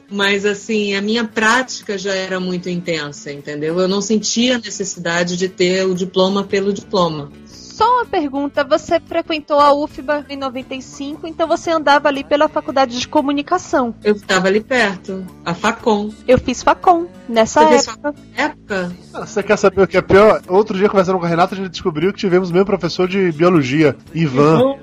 Mas 0.10 0.45
assim, 0.45 0.95
a 0.95 1.02
minha 1.02 1.26
prática 1.26 1.97
já 1.97 2.13
era 2.13 2.39
muito 2.39 2.69
intensa, 2.69 3.32
entendeu? 3.32 3.80
Eu 3.80 3.88
não 3.88 4.02
sentia 4.02 4.58
necessidade 4.58 5.38
de 5.38 5.50
ter 5.50 5.86
o 5.86 5.93
diploma 5.95 6.43
pelo 6.43 6.73
diploma. 6.73 7.32
Só 7.45 7.97
uma 7.97 8.06
pergunta, 8.06 8.63
você 8.63 9.00
frequentou 9.00 9.60
a 9.60 9.71
UFBA 9.71 10.26
em 10.30 10.36
95, 10.36 11.28
então 11.28 11.47
você 11.47 11.69
andava 11.69 12.08
ali 12.08 12.23
pela 12.23 12.47
faculdade 12.47 13.00
de 13.00 13.08
comunicação. 13.08 13.93
Eu 14.04 14.15
estava 14.15 14.47
ali 14.47 14.62
perto, 14.62 15.23
a 15.45 15.54
Facom. 15.54 16.12
Eu 16.28 16.39
fiz 16.39 16.63
Facom 16.63 17.08
nessa 17.27 17.61
época. 17.63 18.13
Época? 18.35 18.91
Ah, 19.13 19.25
Você 19.25 19.43
quer 19.43 19.57
saber 19.57 19.81
o 19.81 19.87
que 19.87 19.97
é 19.97 20.01
pior? 20.01 20.41
Outro 20.47 20.77
dia, 20.77 20.89
conversando 20.89 21.19
com 21.19 21.25
a 21.25 21.29
Renata, 21.29 21.53
a 21.53 21.57
gente 21.57 21.69
descobriu 21.69 22.11
que 22.13 22.19
tivemos 22.19 22.49
o 22.49 22.53
mesmo 22.53 22.65
professor 22.65 23.07
de 23.07 23.31
biologia, 23.31 23.95
Ivan. 24.13 24.75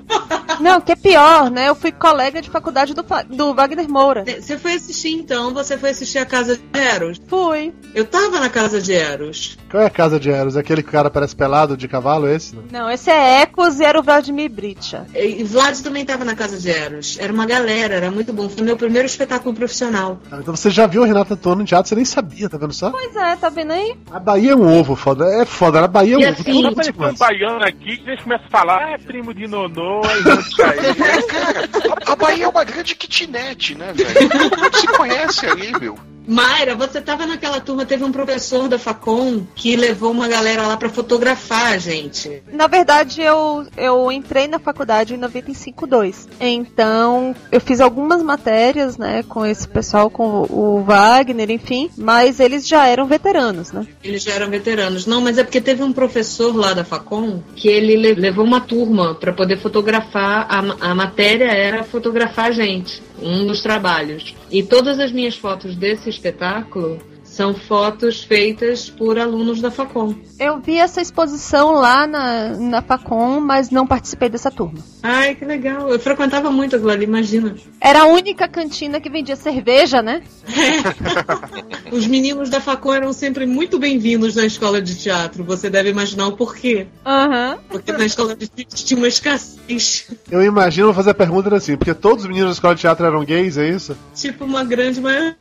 Não, 0.61 0.79
que 0.79 0.93
é 0.93 0.95
pior, 0.95 1.51
né? 1.51 1.67
Eu 1.67 1.75
fui 1.75 1.91
colega 1.91 2.41
de 2.41 2.49
faculdade 2.49 2.93
do, 2.93 3.03
do 3.29 3.53
Wagner 3.53 3.89
Moura. 3.89 4.23
Você 4.39 4.57
foi 4.57 4.73
assistir 4.75 5.09
então? 5.09 5.53
Você 5.53 5.77
foi 5.77 5.89
assistir 5.89 6.17
a 6.17 6.25
Casa 6.25 6.55
de 6.55 6.79
Eros? 6.79 7.21
Fui. 7.27 7.73
Eu 7.93 8.05
tava 8.05 8.39
na 8.39 8.49
Casa 8.49 8.81
de 8.81 8.93
Eros. 8.93 9.57
Qual 9.69 9.83
é 9.83 9.87
a 9.87 9.89
casa 9.89 10.17
de 10.17 10.29
Eros? 10.29 10.55
Aquele 10.55 10.81
que 10.81 10.87
o 10.87 10.91
cara 10.93 11.09
parece 11.09 11.35
pelado 11.35 11.75
de 11.75 11.89
cavalo, 11.89 12.27
esse? 12.29 12.57
Não, 12.71 12.89
esse 12.89 13.09
é 13.11 13.41
Ecos 13.41 13.81
e 13.81 13.83
era 13.83 13.99
o 13.99 14.03
Vladimir 14.03 14.49
Bricha. 14.49 15.05
E 15.13 15.43
Vlad 15.43 15.77
também 15.81 16.05
tava 16.05 16.23
na 16.23 16.35
Casa 16.35 16.57
de 16.57 16.69
Eros. 16.69 17.17
Era 17.19 17.33
uma 17.33 17.45
galera, 17.45 17.95
era 17.95 18.09
muito 18.09 18.31
bom. 18.31 18.47
Foi 18.47 18.63
meu 18.63 18.77
primeiro 18.77 19.05
espetáculo 19.07 19.53
profissional. 19.53 20.19
Ah, 20.31 20.37
Então 20.39 20.55
você 20.55 20.69
já 20.69 20.87
viu 20.87 21.03
a 21.03 21.05
Renata 21.07 21.35
Tono 21.35 21.63
em 21.63 21.65
teatro, 21.65 21.89
você 21.89 21.95
nem 21.95 22.05
sabia, 22.05 22.34
tá 22.49 22.57
vendo 22.57 22.73
só? 22.73 22.91
Pois 22.91 23.15
é, 23.15 23.35
tá 23.35 23.49
vendo 23.49 23.71
aí? 23.71 23.95
A 24.11 24.19
Bahia 24.19 24.51
é 24.51 24.55
um 24.55 24.79
ovo, 24.79 24.95
foda. 24.95 25.25
É 25.41 25.45
foda, 25.45 25.83
a 25.83 25.87
Bahia 25.87 26.15
é 26.15 26.17
um 26.17 26.21
E 26.21 26.25
ovo. 26.25 26.33
assim, 26.33 26.43
tudo 26.43 26.75
Tá 26.75 26.75
parecendo 26.93 27.09
um 27.09 27.15
baiano 27.17 27.63
aqui 27.65 27.97
que 27.97 28.09
eles 28.09 28.21
começam 28.23 28.47
a 28.47 28.49
falar, 28.49 28.85
ah, 28.85 28.91
é 28.91 28.97
primo 28.97 29.33
de 29.33 29.47
Nonô, 29.47 30.01
aí. 30.05 30.79
É, 30.79 31.21
cara, 31.27 31.69
a, 32.07 32.11
a 32.13 32.15
Bahia 32.15 32.45
é 32.45 32.47
uma 32.47 32.63
grande 32.63 32.95
kitnet, 32.95 33.75
né, 33.75 33.93
velho? 33.93 34.29
Todo 34.29 34.57
mundo 34.61 34.77
se 34.77 34.87
conhece 34.87 35.45
ali, 35.45 35.71
meu. 35.79 35.97
Mayra, 36.27 36.75
você 36.75 36.99
tava 37.01 37.25
naquela 37.25 37.59
turma, 37.59 37.85
teve 37.85 38.03
um 38.03 38.11
professor 38.11 38.67
da 38.67 38.77
Facom 38.79 39.43
que 39.55 39.75
levou 39.75 40.11
uma 40.11 40.27
galera 40.27 40.67
lá 40.67 40.77
pra 40.77 40.89
fotografar 40.89 41.73
a 41.73 41.77
gente. 41.77 42.41
Na 42.51 42.67
verdade, 42.67 43.21
eu, 43.21 43.65
eu 43.77 44.11
entrei 44.11 44.47
na 44.47 44.59
faculdade 44.59 45.13
em 45.13 45.19
95.2. 45.19 46.27
Então, 46.39 47.35
eu 47.51 47.59
fiz 47.61 47.79
algumas 47.79 48.21
matérias, 48.23 48.97
né, 48.97 49.23
com 49.23 49.45
esse 49.45 49.67
pessoal, 49.67 50.09
com 50.09 50.45
o 50.49 50.83
Wagner, 50.83 51.49
enfim. 51.51 51.89
Mas 51.97 52.39
eles 52.39 52.67
já 52.67 52.87
eram 52.87 53.05
veteranos, 53.05 53.71
né? 53.71 53.85
Eles 54.03 54.23
já 54.23 54.33
eram 54.33 54.49
veteranos. 54.49 55.05
Não, 55.05 55.21
mas 55.21 55.37
é 55.37 55.43
porque 55.43 55.61
teve 55.61 55.83
um 55.83 55.93
professor 55.93 56.55
lá 56.55 56.73
da 56.73 56.83
Facom 56.83 57.41
que 57.55 57.67
ele 57.67 57.95
le- 57.95 58.15
levou 58.15 58.45
uma 58.45 58.61
turma 58.61 59.15
pra 59.15 59.31
poder 59.33 59.57
fotografar. 59.59 60.47
A, 60.49 60.89
a 60.91 60.95
matéria 60.95 61.51
era 61.51 61.83
fotografar 61.83 62.45
a 62.47 62.51
gente, 62.51 63.01
um 63.21 63.45
dos 63.45 63.61
trabalhos. 63.61 64.33
E 64.51 64.63
todas 64.63 64.99
as 64.99 65.11
minhas 65.11 65.35
fotos 65.35 65.75
desse 65.75 66.09
espetáculo 66.15 66.99
são 67.35 67.53
fotos 67.53 68.23
feitas 68.23 68.89
por 68.89 69.19
alunos 69.19 69.59
da 69.59 69.69
Facom. 69.69 70.15
Eu 70.39 70.61
vi 70.61 70.77
essa 70.77 71.01
exposição 71.01 71.73
lá 71.73 72.07
na, 72.07 72.57
na 72.57 72.81
Facom, 72.81 73.41
mas 73.41 73.69
não 73.69 73.85
participei 73.85 74.29
dessa 74.29 74.49
turma. 74.49 74.79
Ai, 75.03 75.35
que 75.35 75.43
legal. 75.43 75.89
Eu 75.89 75.99
frequentava 75.99 76.49
muito 76.49 76.77
aquilo 76.77 76.91
ali, 76.91 77.03
imagina. 77.03 77.53
Era 77.81 78.03
a 78.03 78.05
única 78.05 78.47
cantina 78.47 79.01
que 79.01 79.09
vendia 79.09 79.35
cerveja, 79.35 80.01
né? 80.01 80.23
Os 81.91 82.07
meninos 82.07 82.49
da 82.49 82.61
Facom 82.61 82.93
eram 82.93 83.11
sempre 83.11 83.45
muito 83.45 83.77
bem-vindos 83.77 84.35
na 84.35 84.45
escola 84.45 84.81
de 84.81 84.95
teatro. 84.95 85.43
Você 85.43 85.69
deve 85.69 85.89
imaginar 85.89 86.27
o 86.27 86.37
porquê. 86.37 86.87
Aham. 87.05 87.57
Porque 87.67 87.91
na 87.91 88.05
escola 88.05 88.33
de 88.33 88.47
teatro 88.47 88.77
tinha 88.77 88.97
uma 88.97 89.09
escassez. 89.09 90.07
Eu 90.31 90.41
imagino, 90.41 90.87
vou 90.87 90.95
fazer 90.95 91.09
a 91.09 91.13
pergunta 91.13 91.53
assim, 91.53 91.75
porque 91.75 91.93
todos 91.93 92.23
os 92.23 92.29
meninos 92.29 92.51
da 92.51 92.53
escola 92.53 92.75
de 92.75 92.81
teatro 92.81 93.05
eram 93.05 93.25
gays, 93.25 93.57
é 93.57 93.69
isso? 93.69 93.95
Tipo 94.15 94.45
uma 94.45 94.63
grande 94.63 95.01
maioria. 95.01 95.35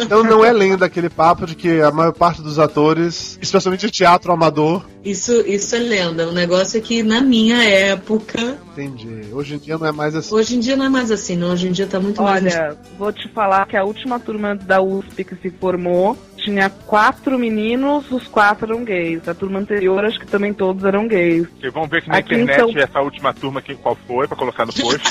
Então 0.00 0.24
não 0.24 0.44
é 0.44 0.52
lenda 0.52 0.87
aquele 0.88 1.08
papo 1.08 1.46
de 1.46 1.54
que 1.54 1.80
a 1.80 1.90
maior 1.90 2.12
parte 2.12 2.42
dos 2.42 2.58
atores, 2.58 3.38
especialmente 3.40 3.86
de 3.86 3.92
teatro 3.92 4.32
amador, 4.32 4.84
Isso, 5.04 5.32
isso 5.46 5.74
é 5.76 5.78
lenda. 5.78 6.28
O 6.28 6.32
negócio 6.32 6.78
é 6.78 6.80
que 6.80 7.02
na 7.02 7.20
minha 7.20 7.62
época. 7.62 8.58
entendi. 8.72 9.28
Hoje 9.32 9.54
em 9.54 9.58
dia 9.58 9.78
não 9.78 9.86
é 9.86 9.92
mais 9.92 10.14
assim. 10.14 10.34
Hoje 10.34 10.56
em 10.56 10.60
dia 10.60 10.76
não 10.76 10.84
é 10.84 10.88
mais 10.88 11.10
assim, 11.10 11.36
não. 11.36 11.52
Hoje 11.52 11.68
em 11.68 11.72
dia 11.72 11.86
tá 11.86 12.00
muito 12.00 12.22
mais. 12.22 12.42
Olha, 12.42 12.76
vou 12.98 13.12
te 13.12 13.28
falar 13.32 13.66
que 13.66 13.76
a 13.76 13.84
última 13.84 14.18
turma 14.18 14.54
da 14.56 14.82
USP 14.82 15.24
que 15.24 15.36
se 15.36 15.50
formou 15.58 16.16
tinha 16.48 16.70
quatro 16.70 17.38
meninos, 17.38 18.10
os 18.10 18.26
quatro 18.26 18.72
eram 18.72 18.84
gays. 18.84 19.28
A 19.28 19.34
turma 19.34 19.58
anterior, 19.58 20.04
acho 20.04 20.18
que 20.18 20.26
também 20.26 20.52
todos 20.54 20.82
eram 20.84 21.06
gays. 21.06 21.46
E 21.62 21.68
vamos 21.70 21.88
ver 21.90 22.02
que 22.02 22.08
na 22.08 22.18
Aqui 22.18 22.34
internet 22.34 22.72
São- 22.72 22.82
essa 22.82 23.00
última 23.00 23.34
turma 23.34 23.60
aqui 23.60 23.74
qual 23.74 23.96
foi, 24.06 24.26
pra 24.26 24.36
colocar 24.36 24.64
no 24.66 24.72
post. 24.72 25.00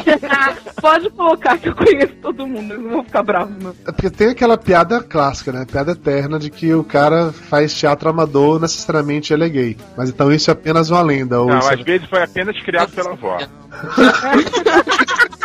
Pode 0.80 1.10
colocar 1.10 1.58
que 1.58 1.68
eu 1.68 1.74
conheço 1.74 2.14
todo 2.22 2.46
mundo, 2.46 2.72
eles 2.74 2.84
não 2.84 2.90
vão 2.92 3.04
ficar 3.04 3.22
bravos, 3.22 3.54
não. 3.62 3.70
É 3.86 3.92
porque 3.92 4.10
tem 4.10 4.28
aquela 4.30 4.56
piada 4.58 5.00
clássica, 5.02 5.52
né? 5.52 5.64
Piada 5.70 5.92
eterna 5.92 6.38
de 6.38 6.50
que 6.50 6.72
o 6.74 6.82
cara 6.82 7.32
faz 7.32 7.74
teatro 7.74 8.08
amador, 8.08 8.60
necessariamente 8.60 9.32
ele 9.32 9.44
é 9.44 9.48
gay. 9.48 9.76
Mas 9.96 10.08
então 10.10 10.32
isso 10.32 10.50
é 10.50 10.52
apenas 10.52 10.90
uma 10.90 11.02
lenda. 11.02 11.40
Ou 11.40 11.46
Não, 11.48 11.58
isso 11.58 11.70
é- 11.70 11.74
às 11.74 11.82
vezes 11.82 12.08
foi 12.08 12.22
apenas 12.22 12.60
criado 12.62 12.90
pela 12.92 13.12
avó. 13.12 13.38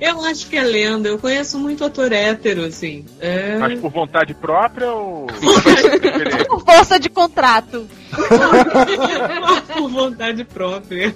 Eu 0.00 0.24
acho 0.24 0.48
que 0.48 0.56
é 0.56 0.62
lenda. 0.62 1.08
Eu 1.08 1.18
conheço 1.18 1.58
muito 1.58 1.84
ator 1.84 2.12
hétero, 2.12 2.64
assim. 2.64 3.04
É... 3.20 3.58
Mas 3.58 3.78
por 3.78 3.90
vontade 3.90 4.32
própria 4.34 4.90
ou. 4.92 5.26
Por 6.48 6.64
força 6.64 6.98
de 6.98 7.08
contrato. 7.08 7.86
Por 9.74 9.90
vontade 9.90 10.44
própria. 10.44 11.14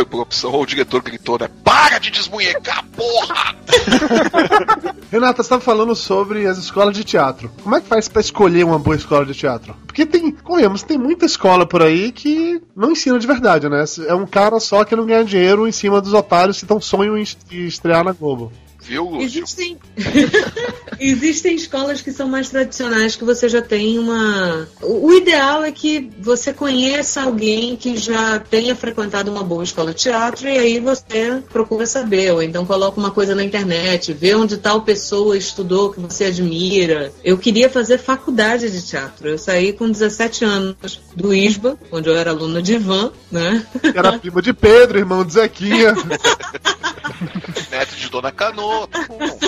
Foi 0.00 0.06
por 0.06 0.22
opção, 0.22 0.52
ou 0.52 0.62
o 0.62 0.66
diretor 0.66 1.02
gritou, 1.02 1.38
né? 1.38 1.46
Para 1.62 1.98
de 1.98 2.10
desmunhecar, 2.10 2.82
porra! 2.96 3.54
Renata, 5.12 5.42
você 5.42 5.42
estava 5.42 5.60
falando 5.60 5.94
sobre 5.94 6.46
as 6.46 6.56
escolas 6.56 6.96
de 6.96 7.04
teatro. 7.04 7.52
Como 7.62 7.76
é 7.76 7.82
que 7.82 7.86
faz 7.86 8.08
pra 8.08 8.22
escolher 8.22 8.64
uma 8.64 8.78
boa 8.78 8.96
escola 8.96 9.26
de 9.26 9.34
teatro? 9.34 9.76
Porque 9.86 10.06
tem, 10.06 10.30
convenhamos, 10.30 10.82
tem 10.82 10.96
muita 10.96 11.26
escola 11.26 11.66
por 11.66 11.82
aí 11.82 12.12
que 12.12 12.62
não 12.74 12.92
ensina 12.92 13.18
de 13.18 13.26
verdade, 13.26 13.68
né? 13.68 13.84
É 14.06 14.14
um 14.14 14.26
cara 14.26 14.58
só 14.58 14.84
que 14.84 14.96
não 14.96 15.04
ganha 15.04 15.22
dinheiro 15.22 15.68
em 15.68 15.72
cima 15.72 16.00
dos 16.00 16.14
otários 16.14 16.58
que 16.58 16.64
tão 16.64 16.80
sonham 16.80 17.18
em 17.18 17.26
em 17.52 17.66
estrear 17.66 18.02
na 18.02 18.12
Globo. 18.12 18.50
Viu, 18.82 19.04
Lúcio? 19.04 19.22
Existem... 19.22 19.78
Existem 21.00 21.54
escolas 21.54 22.02
que 22.02 22.12
são 22.12 22.28
mais 22.28 22.50
tradicionais, 22.50 23.16
que 23.16 23.24
você 23.24 23.48
já 23.48 23.62
tem 23.62 23.98
uma. 23.98 24.68
O 24.82 25.10
ideal 25.12 25.64
é 25.64 25.72
que 25.72 26.10
você 26.20 26.52
conheça 26.52 27.22
alguém 27.22 27.74
que 27.74 27.96
já 27.96 28.38
tenha 28.38 28.76
frequentado 28.76 29.30
uma 29.30 29.42
boa 29.42 29.64
escola 29.64 29.94
de 29.94 30.02
teatro 30.02 30.46
e 30.46 30.58
aí 30.58 30.78
você 30.78 31.42
procura 31.50 31.86
saber, 31.86 32.34
ou 32.34 32.42
então 32.42 32.66
coloca 32.66 33.00
uma 33.00 33.10
coisa 33.10 33.34
na 33.34 33.42
internet, 33.42 34.12
vê 34.12 34.34
onde 34.34 34.58
tal 34.58 34.82
pessoa 34.82 35.38
estudou 35.38 35.90
que 35.90 36.00
você 36.00 36.26
admira. 36.26 37.10
Eu 37.24 37.38
queria 37.38 37.70
fazer 37.70 37.96
faculdade 37.96 38.70
de 38.70 38.82
teatro. 38.82 39.28
Eu 39.28 39.38
saí 39.38 39.72
com 39.72 39.90
17 39.90 40.44
anos 40.44 41.00
do 41.16 41.32
ISBA, 41.32 41.78
onde 41.90 42.10
eu 42.10 42.16
era 42.16 42.30
aluna 42.30 42.60
de 42.60 42.74
Ivan, 42.74 43.10
né? 43.32 43.64
Era 43.94 44.18
primo 44.18 44.42
de 44.42 44.52
Pedro, 44.52 44.98
irmão 44.98 45.24
de 45.24 45.32
Zequinha. 45.32 45.94
Neto 47.70 47.96
de 47.96 48.08
Dona 48.08 48.32
Canoa. 48.32 48.86
tá 48.88 49.06
bom. 49.06 49.38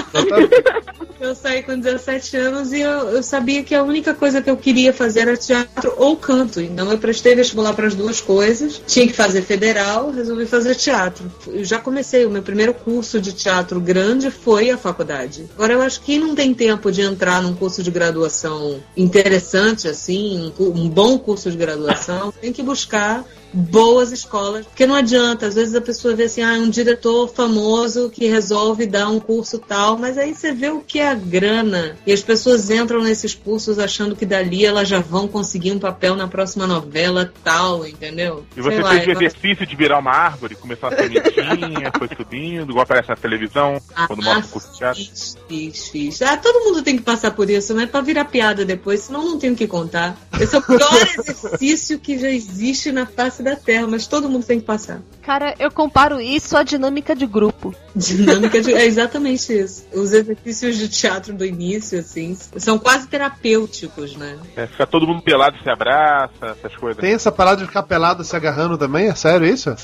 Eu 1.23 1.37
saí 1.37 1.63
com 1.63 1.79
17 1.79 2.37
anos 2.37 2.73
e 2.73 2.81
eu, 2.81 3.11
eu 3.11 3.23
sabia 3.23 3.63
que 3.63 3.77
a 3.77 3.85
única 3.85 4.13
coisa 4.13 4.43
que 4.43 4.51
eu 4.51 4.57
queria 4.57 4.93
fazer 4.93 5.21
era 5.21 5.37
teatro 5.37 5.95
ou 5.97 6.17
canto. 6.17 6.61
Então 6.61 6.91
eu 6.91 6.99
prestei 6.99 7.37
vestibular 7.37 7.73
para 7.75 7.87
as 7.87 7.95
duas 7.95 8.21
coisas. 8.21 8.83
Tinha 8.89 9.07
que 9.07 9.13
fazer 9.13 9.43
federal, 9.43 10.11
resolvi 10.11 10.47
fazer 10.47 10.75
teatro. 10.75 11.33
Eu 11.47 11.65
já 11.65 11.79
comecei, 11.79 12.27
o 12.27 12.31
meu 12.31 12.43
primeiro 12.43 12.75
curso 12.75 13.21
de 13.21 13.33
teatro 13.33 13.81
grande 13.81 14.33
foi 14.33 14.71
a 14.71 14.77
faculdade. 14.77 15.49
Agora 15.55 15.75
eu 15.75 15.83
acho 15.83 16.01
que 16.01 16.07
quem 16.07 16.19
não 16.19 16.35
tem 16.35 16.53
tempo 16.53 16.91
de 16.91 17.03
entrar 17.03 17.41
num 17.41 17.55
curso 17.55 17.85
de 17.85 17.91
graduação 17.93 18.83
interessante, 18.97 19.87
assim, 19.87 20.53
um, 20.59 20.65
um 20.71 20.89
bom 20.89 21.17
curso 21.21 21.49
de 21.53 21.57
graduação, 21.57 22.33
tem 22.33 22.53
que 22.53 22.65
buscar 22.65 23.25
boas 23.53 24.13
escolas, 24.13 24.67
porque 24.67 24.87
não 24.87 24.95
adianta, 24.95 25.47
às 25.47 25.55
vezes 25.55 25.75
a 25.75 25.81
pessoa 25.81 26.15
vê 26.15 26.25
assim, 26.25 26.43
ah, 26.43 26.55
um 26.55 26.71
diretor 26.71 27.29
famoso 27.29 28.09
que 28.09 28.27
resolve 28.27 28.87
dar 28.87 29.09
um 29.09 29.21
curso 29.21 29.59
tal, 29.59 29.99
mas 29.99 30.17
aí 30.17 30.35
você 30.35 30.53
vê 30.53 30.71
o 30.71 30.81
que 30.81 30.99
é 30.99 31.12
grana, 31.15 31.97
e 32.07 32.13
as 32.13 32.21
pessoas 32.23 32.71
entram 32.71 33.03
nesses 33.03 33.35
cursos 33.35 33.79
achando 33.79 34.15
que 34.17 34.25
dali 34.27 34.65
elas 34.65 34.89
já 34.89 35.01
vão 35.01 35.27
conseguir 35.29 35.73
um 35.73 35.79
papel 35.79 36.15
na 36.17 36.27
próxima 36.29 36.67
novela 36.67 37.33
tal, 37.45 37.87
entendeu? 37.87 38.45
E 38.57 38.61
você 38.61 38.77
Sei 38.77 38.83
lá, 38.83 38.91
fez 38.91 39.07
o 39.07 39.11
eu 39.11 39.13
acho- 39.17 39.25
exercício 39.25 39.67
de 39.67 39.77
virar 39.77 39.99
uma 39.99 40.11
árvore, 40.13 40.55
começou 40.55 40.89
a 40.89 40.93
ser 40.97 41.09
bonitinha, 41.09 41.93
foi 41.99 42.09
subindo, 42.17 42.71
igual 42.71 42.83
aparece 42.83 43.09
na 43.09 43.17
televisão, 43.17 43.81
quando 44.07 44.23
mostra 44.23 44.45
o 44.45 44.49
curso 44.49 44.73
de 44.73 44.79
teatro. 44.79 45.03
Ah, 45.03 45.43
Fiz, 45.49 45.89
fiz. 45.89 46.23
Ah, 46.23 46.37
todo 46.37 46.65
mundo 46.65 46.83
tem 46.83 46.97
que 46.97 47.03
passar 47.03 47.31
por 47.33 47.49
isso, 47.51 47.75
né? 47.75 47.87
Pra 47.87 48.01
virar 48.01 48.25
piada 48.27 48.65
depois, 48.65 49.01
senão 49.01 49.25
não 49.25 49.39
tenho 49.39 49.53
o 49.53 49.57
que 49.57 49.67
contar. 49.67 50.17
Esse 50.41 50.55
é 50.57 50.59
o 50.59 50.63
pior 50.63 50.79
exercício 51.19 51.99
que 51.99 52.19
já 52.19 52.29
existe 52.31 52.91
na 52.93 53.05
face 53.07 53.43
da 53.43 53.55
Terra, 53.57 53.87
mas 53.87 54.07
todo 54.07 54.29
mundo 54.29 54.45
tem 54.45 54.59
que 54.61 54.67
passar. 54.67 55.01
Cara, 55.23 55.55
eu 55.59 55.71
comparo 55.71 56.21
isso 56.21 56.57
à 56.57 56.63
dinâmica 56.63 57.15
de 57.15 57.27
grupo. 57.27 57.75
Dinâmica 57.95 58.61
de... 58.61 58.73
É 58.73 58.85
exatamente 58.87 59.53
isso. 59.53 59.87
Os 59.93 60.13
exercícios 60.13 60.77
de 60.77 60.89
teatro 60.89 61.33
do 61.33 61.45
início, 61.45 61.99
assim, 61.99 62.37
são 62.57 62.79
quase 62.79 63.07
terapêuticos, 63.07 64.17
né? 64.17 64.39
É, 64.57 64.67
fica 64.67 64.87
todo 64.87 65.07
mundo 65.07 65.23
pelado 65.23 65.57
e 65.57 65.63
se 65.63 65.71
abraça, 65.71 66.57
essas 66.59 66.75
coisas. 66.77 67.01
Tem 67.01 67.13
essa 67.13 67.31
parada 67.31 67.61
de 67.61 67.67
ficar 67.67 67.85
pelado 67.85 68.25
se 68.25 68.35
agarrando 68.35 68.77
também? 68.77 69.09
É 69.09 69.15
sério 69.15 69.47
isso? 69.47 69.75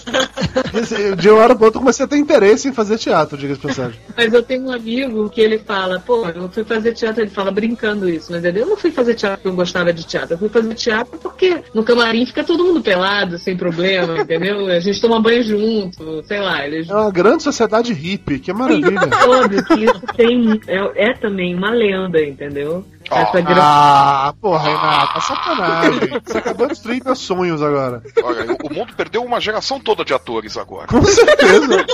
De 1.16 1.28
uma 1.28 1.40
hora 1.40 1.54
pra 1.54 1.66
outra 1.66 1.78
eu 1.78 1.82
comecei 1.82 2.04
a 2.04 2.08
ter 2.08 2.16
interesse 2.16 2.68
em 2.68 2.72
fazer 2.72 2.98
teatro, 2.98 3.38
diga-se 3.38 3.60
passagem. 3.60 4.00
Mas 4.16 4.32
eu 4.32 4.42
tenho 4.42 4.64
um 4.64 4.72
amigo 4.72 5.28
que 5.30 5.40
ele 5.40 5.58
fala, 5.58 6.00
pô, 6.00 6.26
eu 6.26 6.48
fui 6.48 6.64
fazer 6.64 6.92
teatro, 6.92 7.22
ele 7.22 7.30
fala 7.30 7.50
brincando 7.50 8.08
isso, 8.08 8.32
mas 8.32 8.44
ele, 8.44 8.60
eu 8.60 8.66
não 8.66 8.76
fui 8.76 8.90
fazer 8.90 9.14
teatro 9.14 9.38
porque 9.38 9.48
eu 9.48 9.54
gostava 9.54 9.92
de 9.92 10.04
teatro, 10.04 10.34
eu 10.34 10.38
fui 10.38 10.48
fazer 10.48 10.74
teatro 10.74 11.18
porque 11.18 11.62
no 11.74 11.84
camarim 11.84 12.26
fica 12.26 12.42
todo 12.42 12.64
mundo 12.64 12.82
pelado, 12.82 13.38
sem 13.38 13.56
problema, 13.56 14.18
entendeu? 14.22 14.66
A 14.66 14.80
gente 14.80 15.00
toma 15.00 15.20
banho 15.28 15.42
junto, 15.42 16.22
sei 16.24 16.40
lá, 16.40 16.66
eles 16.66 16.88
É 16.88 16.94
uma 16.94 17.10
grande 17.10 17.42
sociedade 17.42 17.92
hippie, 17.92 18.38
que 18.38 18.52
maravilha. 18.52 19.00
Óbvio 19.28 19.64
que 19.64 19.84
isso 19.84 20.00
tem, 20.16 20.60
é, 20.66 21.10
é 21.10 21.12
também 21.14 21.54
uma 21.54 21.70
lenda, 21.70 22.20
entendeu? 22.20 22.84
Essa 23.10 23.40
grande. 23.40 23.60
Ah, 23.62 24.34
porra, 24.40 24.68
Renata, 24.68 25.20
sacanagem. 25.20 26.20
Você 26.24 26.38
acabou 26.38 26.66
de 26.66 26.74
destruir 26.74 27.02
meus 27.04 27.18
sonhos 27.18 27.62
agora. 27.62 28.02
Olha, 28.22 28.56
o 28.62 28.72
mundo 28.72 28.92
perdeu 28.94 29.22
uma 29.22 29.40
geração 29.40 29.80
toda 29.80 30.04
de 30.04 30.12
atores 30.12 30.56
agora. 30.56 30.86
Com 30.88 31.02
certeza. 31.02 31.86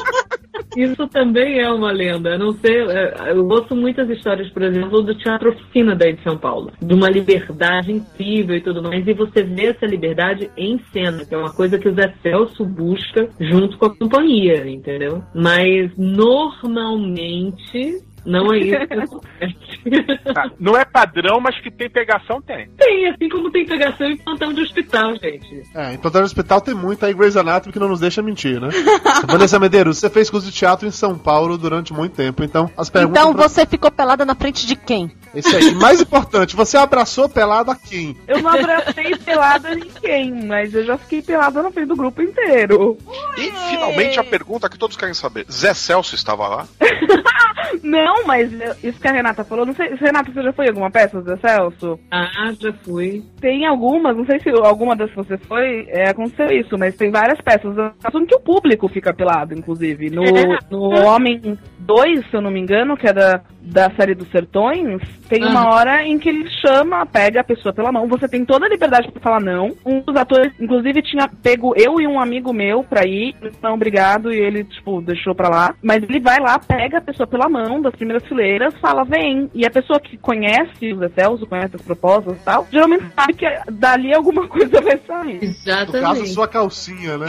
Isso 0.76 1.06
também 1.08 1.60
é 1.60 1.70
uma 1.70 1.92
lenda. 1.92 2.38
Não 2.38 2.52
sei, 2.52 2.82
é, 2.82 3.32
eu 3.32 3.46
ouço 3.46 3.74
muitas 3.74 4.08
histórias, 4.08 4.48
por 4.50 4.62
exemplo, 4.62 5.02
do 5.02 5.14
Teatro 5.14 5.50
Oficina 5.50 5.94
daí 5.94 6.14
de 6.14 6.22
São 6.22 6.36
Paulo, 6.36 6.72
de 6.80 6.94
uma 6.94 7.10
liberdade 7.10 7.92
incrível 7.92 8.56
e 8.56 8.60
tudo 8.60 8.82
mais, 8.82 9.06
e 9.06 9.12
você 9.12 9.42
vê 9.42 9.66
essa 9.66 9.86
liberdade 9.86 10.50
em 10.56 10.78
cena, 10.92 11.24
que 11.24 11.34
é 11.34 11.38
uma 11.38 11.52
coisa 11.52 11.78
que 11.78 11.88
o 11.88 11.94
Zé 11.94 12.12
Celso 12.22 12.64
busca 12.64 13.28
junto 13.40 13.76
com 13.78 13.86
a 13.86 13.96
companhia, 13.96 14.68
entendeu? 14.68 15.22
Mas 15.34 15.90
normalmente 15.96 18.02
não 18.24 18.52
é 18.52 18.58
isso 18.58 18.86
que 18.86 18.94
acontece. 18.94 20.24
Tá, 20.34 20.50
Não 20.58 20.76
é 20.76 20.84
padrão, 20.84 21.40
mas 21.40 21.58
que 21.60 21.70
tem 21.70 21.88
pegação, 21.90 22.40
tem. 22.42 22.68
Tem, 22.78 23.08
assim 23.08 23.28
como 23.28 23.50
tem 23.50 23.66
pegação 23.66 24.06
em 24.08 24.16
plantão 24.16 24.52
de 24.52 24.60
hospital, 24.62 25.14
gente. 25.16 25.62
É, 25.74 25.92
em 25.94 25.98
Plantão 25.98 26.20
no 26.22 26.26
Hospital 26.26 26.60
tem 26.60 26.74
muito 26.74 27.04
aí 27.04 27.12
Grey's 27.12 27.36
Anatomy 27.36 27.72
que 27.72 27.78
não 27.78 27.88
nos 27.88 28.00
deixa 28.00 28.22
mentir, 28.22 28.60
né? 28.60 28.68
Vanessa 29.28 29.58
Medeiros, 29.58 29.98
você 29.98 30.08
fez 30.10 30.30
curso 30.30 30.46
de 30.50 30.52
teatro 30.52 30.86
em 30.88 30.90
São 30.90 31.16
Paulo 31.18 31.56
durante 31.58 31.92
muito 31.92 32.14
tempo, 32.14 32.42
então 32.42 32.70
as 32.76 32.88
perguntas... 32.90 33.20
Então 33.20 33.34
pra- 33.34 33.48
você 33.48 33.66
ficou 33.66 33.90
pelada 33.90 34.24
na 34.24 34.34
frente 34.34 34.66
de 34.66 34.76
quem? 34.76 35.10
Esse 35.34 35.54
aí. 35.54 35.74
Mais 35.74 36.00
importante, 36.00 36.54
você 36.56 36.76
abraçou 36.76 37.28
pelado 37.28 37.70
a 37.70 37.76
quem? 37.76 38.16
Eu 38.28 38.40
não 38.42 38.50
abracei 38.50 39.16
pelada 39.16 39.74
ninguém, 39.74 40.46
mas 40.46 40.72
eu 40.74 40.84
já 40.84 40.96
fiquei 40.96 41.22
pelada 41.22 41.62
na 41.62 41.70
frente 41.70 41.88
do 41.88 41.96
grupo 41.96 42.22
inteiro. 42.22 42.96
E 43.36 43.50
finalmente 43.70 44.18
a 44.20 44.24
pergunta 44.24 44.68
que 44.68 44.78
todos 44.78 44.96
querem 44.96 45.14
saber: 45.14 45.44
Zé 45.50 45.74
Celso 45.74 46.14
estava 46.14 46.46
lá? 46.48 46.66
Não, 47.82 48.26
mas 48.26 48.52
isso 48.82 49.00
que 49.00 49.08
a 49.08 49.12
Renata 49.12 49.44
falou, 49.44 49.66
não 49.66 49.74
sei, 49.74 49.94
Renata, 49.94 50.32
você 50.32 50.42
já 50.42 50.52
foi 50.52 50.66
em 50.66 50.68
alguma 50.68 50.90
peça 50.90 51.20
do 51.20 51.36
Celso? 51.38 51.98
Ah, 52.10 52.52
já 52.58 52.72
fui. 52.72 53.22
Tem 53.40 53.66
algumas, 53.66 54.16
não 54.16 54.24
sei 54.24 54.40
se 54.40 54.50
alguma 54.50 54.96
das 54.96 55.10
que 55.10 55.16
você 55.16 55.38
foi, 55.38 55.86
é, 55.88 56.10
aconteceu 56.10 56.50
isso, 56.50 56.76
mas 56.78 56.96
tem 56.96 57.10
várias 57.10 57.40
peças 57.40 57.74
do 57.74 57.92
Celso 58.00 58.26
que 58.26 58.36
o 58.36 58.40
público 58.40 58.88
fica 58.88 59.12
pelado, 59.12 59.54
inclusive. 59.54 60.10
No, 60.10 60.22
no 60.70 61.06
Homem 61.06 61.58
2, 61.78 62.30
se 62.30 62.36
eu 62.36 62.40
não 62.40 62.50
me 62.50 62.60
engano, 62.60 62.96
que 62.96 63.06
é 63.06 63.12
da, 63.12 63.42
da 63.64 63.90
série 63.96 64.14
dos 64.14 64.30
Sertões, 64.30 65.00
tem 65.28 65.44
uma 65.44 65.60
Aham. 65.60 65.74
hora 65.74 66.04
em 66.04 66.18
que 66.18 66.28
ele 66.28 66.48
chama, 66.60 67.06
pega 67.06 67.40
a 67.40 67.44
pessoa 67.44 67.72
pela 67.72 67.90
mão, 67.90 68.06
você 68.06 68.28
tem 68.28 68.44
toda 68.44 68.66
a 68.66 68.68
liberdade 68.68 69.10
pra 69.10 69.20
falar 69.20 69.40
não. 69.40 69.74
Um 69.84 70.00
dos 70.00 70.14
atores, 70.16 70.52
inclusive, 70.60 71.02
tinha 71.02 71.28
pego 71.42 71.74
eu 71.76 72.00
e 72.00 72.06
um 72.06 72.20
amigo 72.20 72.52
meu 72.52 72.84
pra 72.84 73.06
ir, 73.06 73.34
não, 73.62 73.74
obrigado, 73.74 74.32
e 74.32 74.38
ele, 74.38 74.64
tipo, 74.64 75.00
deixou 75.00 75.34
pra 75.34 75.48
lá. 75.48 75.74
Mas 75.82 76.02
ele 76.02 76.20
vai 76.20 76.38
lá, 76.40 76.58
pega 76.58 76.98
a 76.98 77.02
pessoa 77.02 77.26
pela 77.26 77.48
mão 77.48 77.80
das 77.80 77.94
primeiras 77.94 78.26
fileiras, 78.26 78.74
fala, 78.80 79.04
vem. 79.04 79.50
E 79.54 79.64
a 79.66 79.70
pessoa 79.70 79.98
que 79.98 80.16
conhece 80.18 80.92
o 80.92 80.98
Zé 80.98 81.08
Celso, 81.08 81.46
conhece 81.46 81.76
as 81.76 81.82
propostas 81.82 82.36
e 82.36 82.44
tal, 82.44 82.66
geralmente 82.70 83.04
sabe 83.14 83.32
que 83.34 83.46
dali 83.72 84.14
alguma 84.14 84.46
coisa 84.48 84.80
vai 84.80 84.98
sair. 84.98 85.34
No 85.34 85.40
caso, 85.40 85.96
Exatamente. 85.96 86.28
sua 86.28 86.48
calcinha, 86.48 87.16
né? 87.18 87.28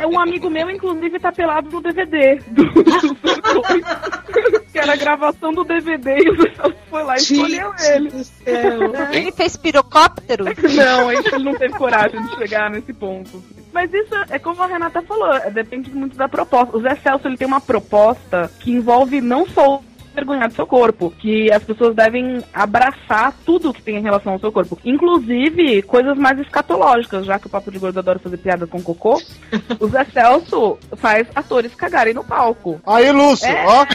É, 0.00 0.06
um 0.06 0.18
amigo 0.18 0.50
meu, 0.50 0.68
inclusive, 0.70 1.18
tá 1.18 1.30
pelado 1.30 1.70
no 1.70 1.80
DVD 1.80 2.36
do, 2.48 2.64
do 2.72 3.16
Sertões. 3.28 4.65
Que 4.76 4.80
era 4.80 4.92
a 4.92 4.96
gravação 4.96 5.52
do 5.54 5.64
DVD 5.64 6.18
e 6.18 6.30
o 6.30 6.36
Zé 6.36 6.54
Celso 6.54 6.76
foi 6.90 7.02
lá 7.02 7.14
e 7.14 7.18
escolheu 7.18 7.72
ele. 7.90 8.10
Ele 9.16 9.32
fez 9.32 9.56
pirocóptero? 9.56 10.44
Não, 10.44 11.10
ele 11.10 11.26
ele 11.26 11.44
não 11.44 11.54
teve 11.54 11.74
coragem 11.74 12.22
de 12.22 12.36
chegar 12.36 12.70
nesse 12.70 12.92
ponto. 12.92 13.42
Mas 13.72 13.92
isso 13.92 14.14
é 14.30 14.38
como 14.38 14.62
a 14.62 14.66
Renata 14.66 15.02
falou, 15.02 15.32
é, 15.34 15.50
depende 15.50 15.90
muito 15.90 16.16
da 16.16 16.28
proposta. 16.28 16.76
O 16.76 16.80
Zé 16.80 16.94
Celso 16.96 17.26
ele 17.26 17.36
tem 17.36 17.46
uma 17.46 17.60
proposta 17.60 18.50
que 18.60 18.72
envolve 18.72 19.20
não 19.20 19.46
só 19.46 19.76
o 19.76 19.84
vergonhar 20.16 20.48
do 20.48 20.54
seu 20.54 20.66
corpo, 20.66 21.12
que 21.18 21.52
as 21.52 21.62
pessoas 21.62 21.94
devem 21.94 22.42
abraçar 22.52 23.32
tudo 23.44 23.72
que 23.72 23.82
tem 23.82 23.96
em 23.98 24.02
relação 24.02 24.32
ao 24.32 24.40
seu 24.40 24.50
corpo, 24.50 24.78
inclusive 24.84 25.82
coisas 25.82 26.16
mais 26.18 26.38
escatológicas, 26.40 27.24
já 27.26 27.38
que 27.38 27.46
o 27.46 27.50
Papo 27.50 27.70
de 27.70 27.78
Gordo 27.78 27.98
adora 27.98 28.18
fazer 28.18 28.38
piada 28.38 28.66
com 28.66 28.82
cocô. 28.82 29.20
o 29.78 29.88
Zé 29.88 30.04
Celso 30.12 30.78
faz 30.96 31.28
atores 31.34 31.74
cagarem 31.74 32.14
no 32.14 32.24
palco. 32.24 32.80
Aí, 32.86 33.12
Lúcio, 33.12 33.46
É. 33.46 33.64
ó. 33.66 33.86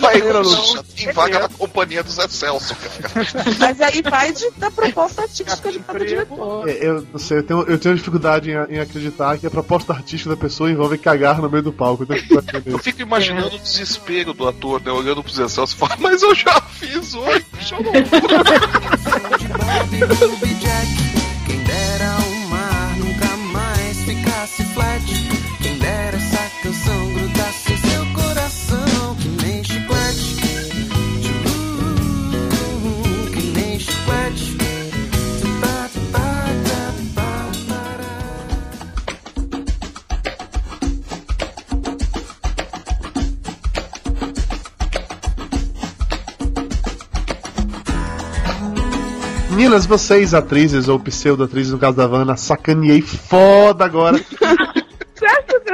Maneira, 0.00 0.38
Lúcio. 0.40 0.82
tem 0.96 1.12
vaga 1.12 1.38
na 1.40 1.48
companhia 1.48 2.02
do 2.02 2.10
Zé 2.10 2.26
Celso, 2.28 2.74
cara. 2.76 3.26
Mas 3.58 3.80
aí 3.80 4.02
vai 4.02 4.32
de- 4.32 4.50
da 4.58 4.70
proposta 4.70 5.22
artística 5.22 5.70
de 5.70 5.78
cada 5.78 6.04
diretor. 6.04 6.68
É, 6.68 6.82
Eu 6.86 7.06
não 7.12 7.18
sei, 7.18 7.38
eu 7.38 7.42
tenho, 7.42 7.62
eu 7.62 7.78
tenho 7.78 7.94
dificuldade 7.94 8.50
em, 8.50 8.74
em 8.74 8.80
acreditar 8.80 9.38
que 9.38 9.46
a 9.46 9.50
proposta 9.50 9.92
artística 9.92 10.30
da 10.30 10.36
pessoa 10.36 10.70
envolve 10.70 10.98
cagar 10.98 11.40
no 11.40 11.48
meio 11.48 11.62
do 11.62 11.72
palco. 11.72 12.02
Então, 12.02 12.16
eu 12.16 12.62
que 12.62 12.70
Eu 12.70 12.78
fico 12.78 13.00
imaginando 13.02 13.54
o 13.56 13.58
desespero 13.58 14.32
do 14.32 14.48
ator, 14.48 14.80
né? 14.82 14.90
Olhando 14.90 15.22
pro 15.22 15.32
Zé 15.32 15.46
Celso 15.52 15.76
falando, 15.76 16.00
mas 16.00 16.22
eu 16.22 16.34
já 16.34 16.60
fiz 16.62 17.14
hoje, 17.14 17.44
eu 17.72 17.82
não 17.82 17.92
Ruby 20.30 20.54
Meninas, 49.52 49.84
vocês, 49.84 50.32
atrizes 50.32 50.88
ou 50.88 50.98
pseudo-atrizes, 50.98 51.72
no 51.72 51.78
caso 51.78 51.94
da 51.94 52.06
Vanna, 52.06 52.38
sacaneei 52.38 53.02
foda 53.02 53.84
agora. 53.84 54.18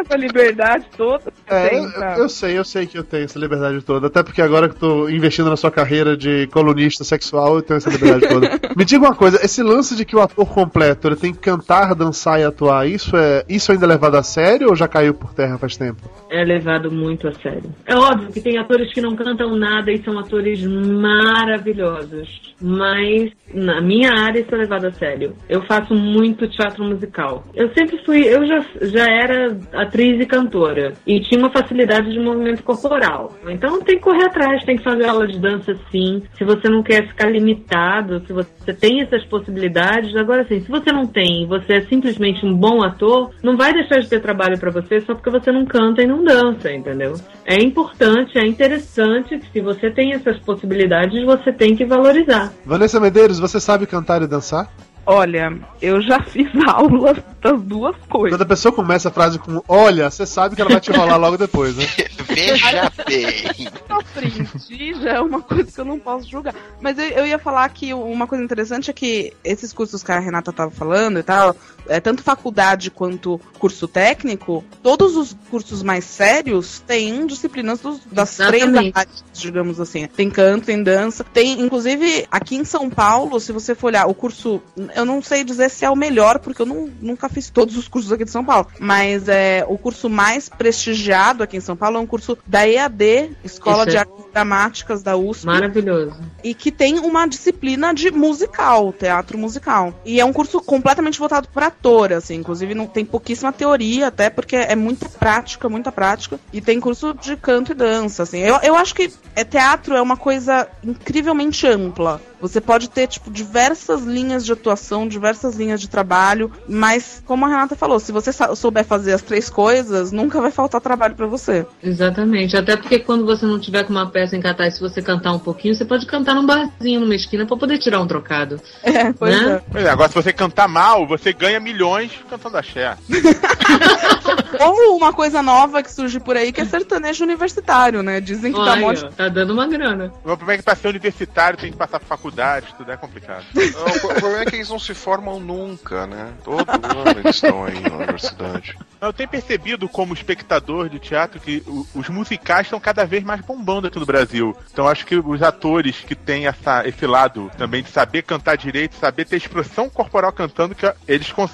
Essa 0.09 0.17
liberdade 0.17 0.87
toda 0.97 1.31
que 1.31 1.55
É, 1.55 1.69
tem 1.69 1.85
eu, 1.85 2.03
eu 2.23 2.29
sei, 2.29 2.59
eu 2.59 2.65
sei 2.65 2.87
que 2.87 2.97
eu 2.97 3.05
tenho 3.05 3.25
essa 3.25 3.39
liberdade 3.39 3.83
toda. 3.83 4.07
Até 4.07 4.23
porque 4.23 4.41
agora 4.41 4.69
que 4.69 4.77
eu 4.77 4.79
tô 4.79 5.09
investindo 5.09 5.51
na 5.51 5.57
sua 5.57 5.71
carreira 5.71 6.17
de 6.17 6.47
colunista 6.49 7.05
sexual, 7.05 7.57
eu 7.57 7.63
tenho 7.63 7.77
essa 7.77 7.91
liberdade 7.91 8.27
toda. 8.27 8.49
Me 8.75 8.85
diga 8.85 9.05
uma 9.05 9.15
coisa, 9.15 9.39
esse 9.45 9.63
lance 9.63 9.95
de 9.95 10.05
que 10.05 10.17
o 10.17 10.21
ator 10.21 10.47
completo 10.47 11.09
ele 11.09 11.17
tem 11.17 11.33
que 11.33 11.41
cantar, 11.41 11.95
dançar 11.95 12.41
e 12.41 12.45
atuar, 12.45 12.89
isso 12.89 13.17
é 13.17 13.45
isso 13.49 13.71
ainda 13.71 13.85
é 13.85 13.89
levado 13.89 14.17
a 14.17 14.23
sério 14.23 14.69
ou 14.69 14.77
já 14.77 14.89
caiu 14.89 15.13
por 15.13 15.35
terra 15.35 15.59
faz 15.59 15.77
tempo? 15.77 16.01
É 16.31 16.43
levado 16.45 16.91
muito 16.91 17.29
a 17.29 17.35
sério. 17.35 17.71
É 17.87 17.95
óbvio 17.95 18.33
que 18.33 18.41
tem 18.41 18.59
atores 18.59 18.93
que 18.93 19.01
não 19.01 19.15
cantam 19.15 19.57
nada 19.57 19.93
e 19.93 20.03
são 20.03 20.19
atores 20.19 20.63
maravilhosos. 20.65 22.55
Mas 22.61 23.31
na 23.53 23.81
minha 23.81 24.13
área 24.13 24.41
isso 24.41 24.55
é 24.55 24.59
levado 24.59 24.87
a 24.87 24.93
sério. 24.93 25.35
Eu 25.49 25.63
faço 25.63 25.95
muito 25.95 26.49
teatro 26.49 26.85
musical. 26.85 27.45
Eu 27.55 27.73
sempre 27.75 27.99
fui, 28.05 28.23
eu 28.23 28.47
já, 28.47 28.65
já 28.83 29.07
era 29.07 29.57
atriz 29.75 29.98
e 30.03 30.27
cantora. 30.27 30.95
E 31.07 31.21
tinha 31.21 31.41
uma 31.41 31.51
facilidade 31.51 32.11
de 32.11 32.19
movimento 32.19 32.63
corporal. 32.63 33.35
Então 33.49 33.81
tem 33.83 33.97
que 33.97 34.03
correr 34.03 34.27
atrás, 34.27 34.65
tem 34.65 34.77
que 34.77 34.85
fazer 34.85 35.07
aula 35.07 35.27
de 35.27 35.39
dança 35.39 35.75
sim. 35.91 36.23
Se 36.37 36.45
você 36.45 36.69
não 36.69 36.83
quer 36.83 37.07
ficar 37.09 37.31
limitado, 37.31 38.25
se 38.27 38.33
você 38.33 38.73
tem 38.73 39.01
essas 39.01 39.25
possibilidades, 39.25 40.15
agora 40.17 40.45
sim, 40.47 40.61
se 40.61 40.71
você 40.71 40.93
não 40.93 41.07
tem 41.07 41.47
você 41.47 41.75
é 41.75 41.81
simplesmente 41.83 42.45
um 42.45 42.55
bom 42.55 42.83
ator, 42.83 43.31
não 43.43 43.57
vai 43.57 43.73
deixar 43.73 44.01
de 44.01 44.09
ter 44.09 44.21
trabalho 44.21 44.59
pra 44.59 44.71
você 44.71 45.01
só 45.01 45.15
porque 45.15 45.31
você 45.31 45.51
não 45.51 45.65
canta 45.65 46.03
e 46.03 46.07
não 46.07 46.23
dança, 46.23 46.73
entendeu? 46.73 47.15
É 47.45 47.57
importante, 47.57 48.39
é 48.39 48.47
interessante 48.47 49.41
se 49.53 49.61
você 49.61 49.91
tem 49.91 50.13
essas 50.13 50.39
possibilidades, 50.39 51.25
você 51.25 51.53
tem 51.53 51.75
que 51.75 51.85
valorizar. 51.85 52.53
Vanessa 52.65 53.01
Medeiros, 53.01 53.39
você 53.39 53.61
sabe 53.61 53.87
cantar 53.87 54.23
e 54.23 54.27
dançar? 54.27 54.71
Olha, 55.11 55.59
eu 55.81 56.03
já 56.03 56.21
fiz 56.29 56.51
aulas 56.67 57.17
das 57.41 57.63
duas 57.63 57.97
coisas. 58.11 58.37
Quando 58.37 58.43
a 58.43 58.47
pessoa 58.47 58.71
começa 58.71 59.09
a 59.09 59.13
frase 59.13 59.39
com 59.39 59.63
olha, 59.67 60.11
você 60.11 60.27
sabe 60.27 60.55
que 60.55 60.61
ela 60.61 60.71
vai 60.71 60.81
te 60.81 60.93
rolar 60.93 61.17
logo 61.17 61.39
depois, 61.39 61.75
né? 61.75 61.87
Veja 62.29 62.93
bem. 63.07 63.71
Na 63.89 64.03
frente 64.03 64.95
já 65.01 65.15
é 65.15 65.21
uma 65.21 65.41
coisa 65.41 65.73
que 65.73 65.81
eu 65.81 65.85
não 65.87 65.99
posso 65.99 66.29
julgar. 66.29 66.55
Mas 66.79 66.99
eu, 66.99 67.07
eu 67.07 67.27
ia 67.27 67.39
falar 67.39 67.67
que 67.71 67.95
uma 67.95 68.27
coisa 68.27 68.45
interessante 68.45 68.91
é 68.91 68.93
que 68.93 69.33
esses 69.43 69.73
cursos 69.73 70.03
que 70.03 70.13
a 70.13 70.19
Renata 70.19 70.53
tava 70.53 70.71
falando 70.71 71.19
e 71.19 71.23
tal, 71.23 71.57
é, 71.89 72.01
tanto 72.01 72.22
faculdade 72.22 72.91
quanto 72.91 73.41
curso 73.59 73.89
técnico, 73.89 74.64
todos 74.82 75.16
os 75.16 75.36
cursos 75.51 75.82
mais 75.82 76.05
sérios 76.05 76.82
têm 76.86 77.26
disciplinas 77.26 77.80
dos- 77.80 78.01
das 78.11 78.39
Exatamente. 78.39 78.72
três 78.72 78.93
áreas, 78.95 79.24
digamos 79.32 79.80
assim. 79.80 80.07
Tem 80.07 80.30
canto, 80.30 80.66
tem 80.66 80.82
dança. 80.82 81.24
Tem, 81.24 81.61
inclusive, 81.61 82.26
aqui 82.30 82.57
em 82.57 82.64
São 82.64 82.89
Paulo, 82.91 83.41
se 83.41 83.53
você 83.53 83.74
for 83.74 83.89
olhar 83.89 84.07
o 84.07 84.14
curso, 84.14 84.61
eu 84.95 85.05
não 85.05 85.22
sei 85.22 85.45
dizer 85.45 85.70
se 85.70 85.84
é 85.84 85.91
o 85.91 85.97
melhor, 85.97 86.39
porque 86.39 86.62
eu 86.62 86.66
não, 86.66 86.89
nunca 87.01 87.28
fiz 87.28 87.51
todos 87.51 87.76
os 87.76 87.89
cursos 87.89 88.12
aqui 88.12 88.24
de 88.24 88.30
São 88.30 88.45
Paulo. 88.45 88.66
Mas 88.78 89.28
é 89.28 89.64
o 89.68 89.76
curso 89.78 90.09
mais 90.09 90.49
prestigiado 90.49 91.43
aqui 91.43 91.57
em 91.57 91.61
São 91.61 91.76
Paulo 91.76 91.97
é 91.97 92.01
um 92.01 92.07
curso 92.07 92.36
da 92.47 92.68
EAD, 92.68 93.30
Escola 93.45 93.82
Isso 93.82 93.91
de 93.91 93.97
é. 93.97 94.01
Artes 94.01 94.24
dramáticas 94.32 95.03
da 95.03 95.16
USP. 95.16 95.47
Maravilhoso. 95.47 96.16
E 96.45 96.55
que 96.55 96.70
tem 96.70 96.99
uma 96.99 97.26
disciplina 97.26 97.93
de 97.93 98.11
musical, 98.11 98.93
teatro 98.93 99.36
musical. 99.39 99.95
E 100.05 100.20
é 100.20 100.24
um 100.24 100.32
curso 100.32 100.61
completamente 100.61 101.18
voltado 101.18 101.49
para 101.49 101.70
ator, 101.79 102.12
assim. 102.12 102.37
Inclusive, 102.37 102.74
não 102.74 102.87
tem 102.87 103.05
pouquíssima 103.05 103.53
teoria, 103.53 104.09
até 104.09 104.29
porque 104.29 104.57
é 104.57 104.74
muita 104.74 105.09
prática, 105.09 105.68
muita 105.68 105.93
prática. 105.93 106.39
E 106.53 106.61
tem 106.61 106.81
curso 106.81 107.14
de 107.14 107.37
canto 107.37 107.72
e 107.72 107.74
dança, 107.74 108.22
assim. 108.24 108.39
Eu, 108.39 108.59
eu 108.62 108.76
acho 108.76 108.95
que 108.95 109.12
é, 109.35 109.45
teatro 109.45 109.95
é 109.95 110.03
uma 110.03 110.16
coisa 110.16 110.68
incrivelmente 110.85 111.66
ampla. 111.66 112.20
Você 112.41 112.61
pode 112.61 112.89
ter, 112.89 113.09
tipo, 113.09 113.33
diversas 113.33 114.03
linhas 114.03 114.45
de 114.45 114.53
atuação, 114.53 115.09
diversas 115.09 115.57
linhas 115.57 115.81
de 115.81 115.89
trabalho, 115.89 116.53
mas, 116.68 117.20
como 117.26 117.45
a 117.45 117.49
Renata 117.49 117.74
falou, 117.74 117.99
se 117.99 118.12
você 118.12 118.31
souber 118.55 118.85
fazer 118.85 119.12
as 119.12 119.22
três 119.22 119.51
coisas, 119.51 120.12
nunca 120.12 120.41
vai 120.41 120.53
faltar 120.53 120.81
trabalho 120.81 121.16
para 121.16 121.26
você. 121.26 121.66
Exatamente. 121.83 122.57
Até 122.57 122.76
porque 122.76 123.01
quando 123.01 123.26
você 123.26 123.45
não 123.45 123.59
tiver 123.59 123.83
com 123.83 123.91
uma 123.91 124.09
peça 124.09 124.37
em 124.37 124.41
cartaz, 124.41 124.74
se 124.74 124.81
você 124.81 125.03
cantar 125.03 125.33
um 125.33 125.39
pouquinho, 125.41 125.74
você 125.74 125.85
pode 125.85 126.07
cantar 126.07 126.35
num 126.35 126.47
barzinho, 126.47 127.01
numa 127.01 127.14
esquina, 127.14 127.45
pra 127.45 127.57
poder 127.57 127.79
tirar 127.79 128.01
um 128.01 128.07
trocado. 128.07 128.61
É, 128.85 129.12
pois 129.12 129.43
Né? 129.43 129.55
é. 129.55 129.62
Pois 129.70 129.85
é, 129.85 129.91
agora 129.91 130.09
se 130.09 130.14
você 130.14 130.33
cantar 130.33 130.68
mal, 130.68 131.09
você 131.09 131.33
ganha 131.33 131.59
milhões 131.73 132.11
cantando 132.29 132.57
axé. 132.57 132.97
Ou 134.61 134.97
uma 134.97 135.12
coisa 135.12 135.43
nova 135.43 135.83
que 135.83 135.93
surge 135.93 136.19
por 136.19 136.37
aí, 136.37 136.53
que 136.53 136.61
é 136.61 136.64
sertanejo 136.64 137.23
universitário, 137.25 138.03
né? 138.03 138.21
Dizem 138.21 138.53
que 138.53 138.59
tá 138.59 138.73
Olha, 138.73 138.81
mó 138.81 138.89
ó, 138.93 139.11
tá 139.11 139.29
dando 139.29 139.53
uma 139.53 139.66
grana. 139.66 140.12
O 140.19 140.19
problema 140.21 140.55
é 140.55 140.57
que 140.59 140.62
pra 140.62 140.75
ser 140.75 140.89
universitário 140.89 141.59
tem 141.59 141.71
que 141.71 141.77
passar 141.77 142.01
por 142.01 142.07
faculdade, 142.07 142.75
tudo 142.77 142.91
é 142.91 142.97
complicado. 142.97 143.45
Não, 143.55 143.87
o 143.87 144.01
pro- 144.01 144.11
o 144.11 144.14
problema 144.14 144.43
é 144.43 144.45
que 144.47 144.57
eles 144.57 144.69
não 144.69 144.79
se 144.79 144.95
formam 144.95 145.39
nunca, 145.39 146.07
né? 146.07 146.33
Todo 146.45 146.64
ano 146.71 147.21
eles 147.21 147.37
estão 147.37 147.64
aí 147.64 147.81
na 147.81 147.97
universidade. 147.97 148.77
Eu 149.01 149.12
tenho 149.12 149.29
percebido 149.29 149.89
como 149.89 150.14
espectador 150.14 150.89
de 150.89 150.99
teatro 150.99 151.39
que 151.41 151.62
os 151.95 152.09
musicais 152.09 152.66
estão 152.66 152.81
cada 152.81 153.05
vez 153.05 153.23
mais 153.23 153.41
bombando 153.43 153.87
aqui 153.87 153.99
no 153.99 154.07
Brasil. 154.07 154.57
Então 154.73 154.89
acho 154.89 155.05
que 155.07 155.16
os 155.16 155.43
atores 155.43 155.97
que 156.01 156.14
têm 156.14 156.47
essa, 156.47 156.87
esse 156.89 157.07
lado 157.07 157.51
também 157.57 157.83
de 157.83 157.91
saber 157.91 158.23
cantar 158.23 158.57
direito, 158.57 158.97
saber 158.97 159.27
ter 159.27 159.37
expressão 159.37 159.89
corporal 159.89 160.33
cantando, 160.33 160.75
que 160.75 160.91
eles 161.07 161.31
conseguem 161.31 161.48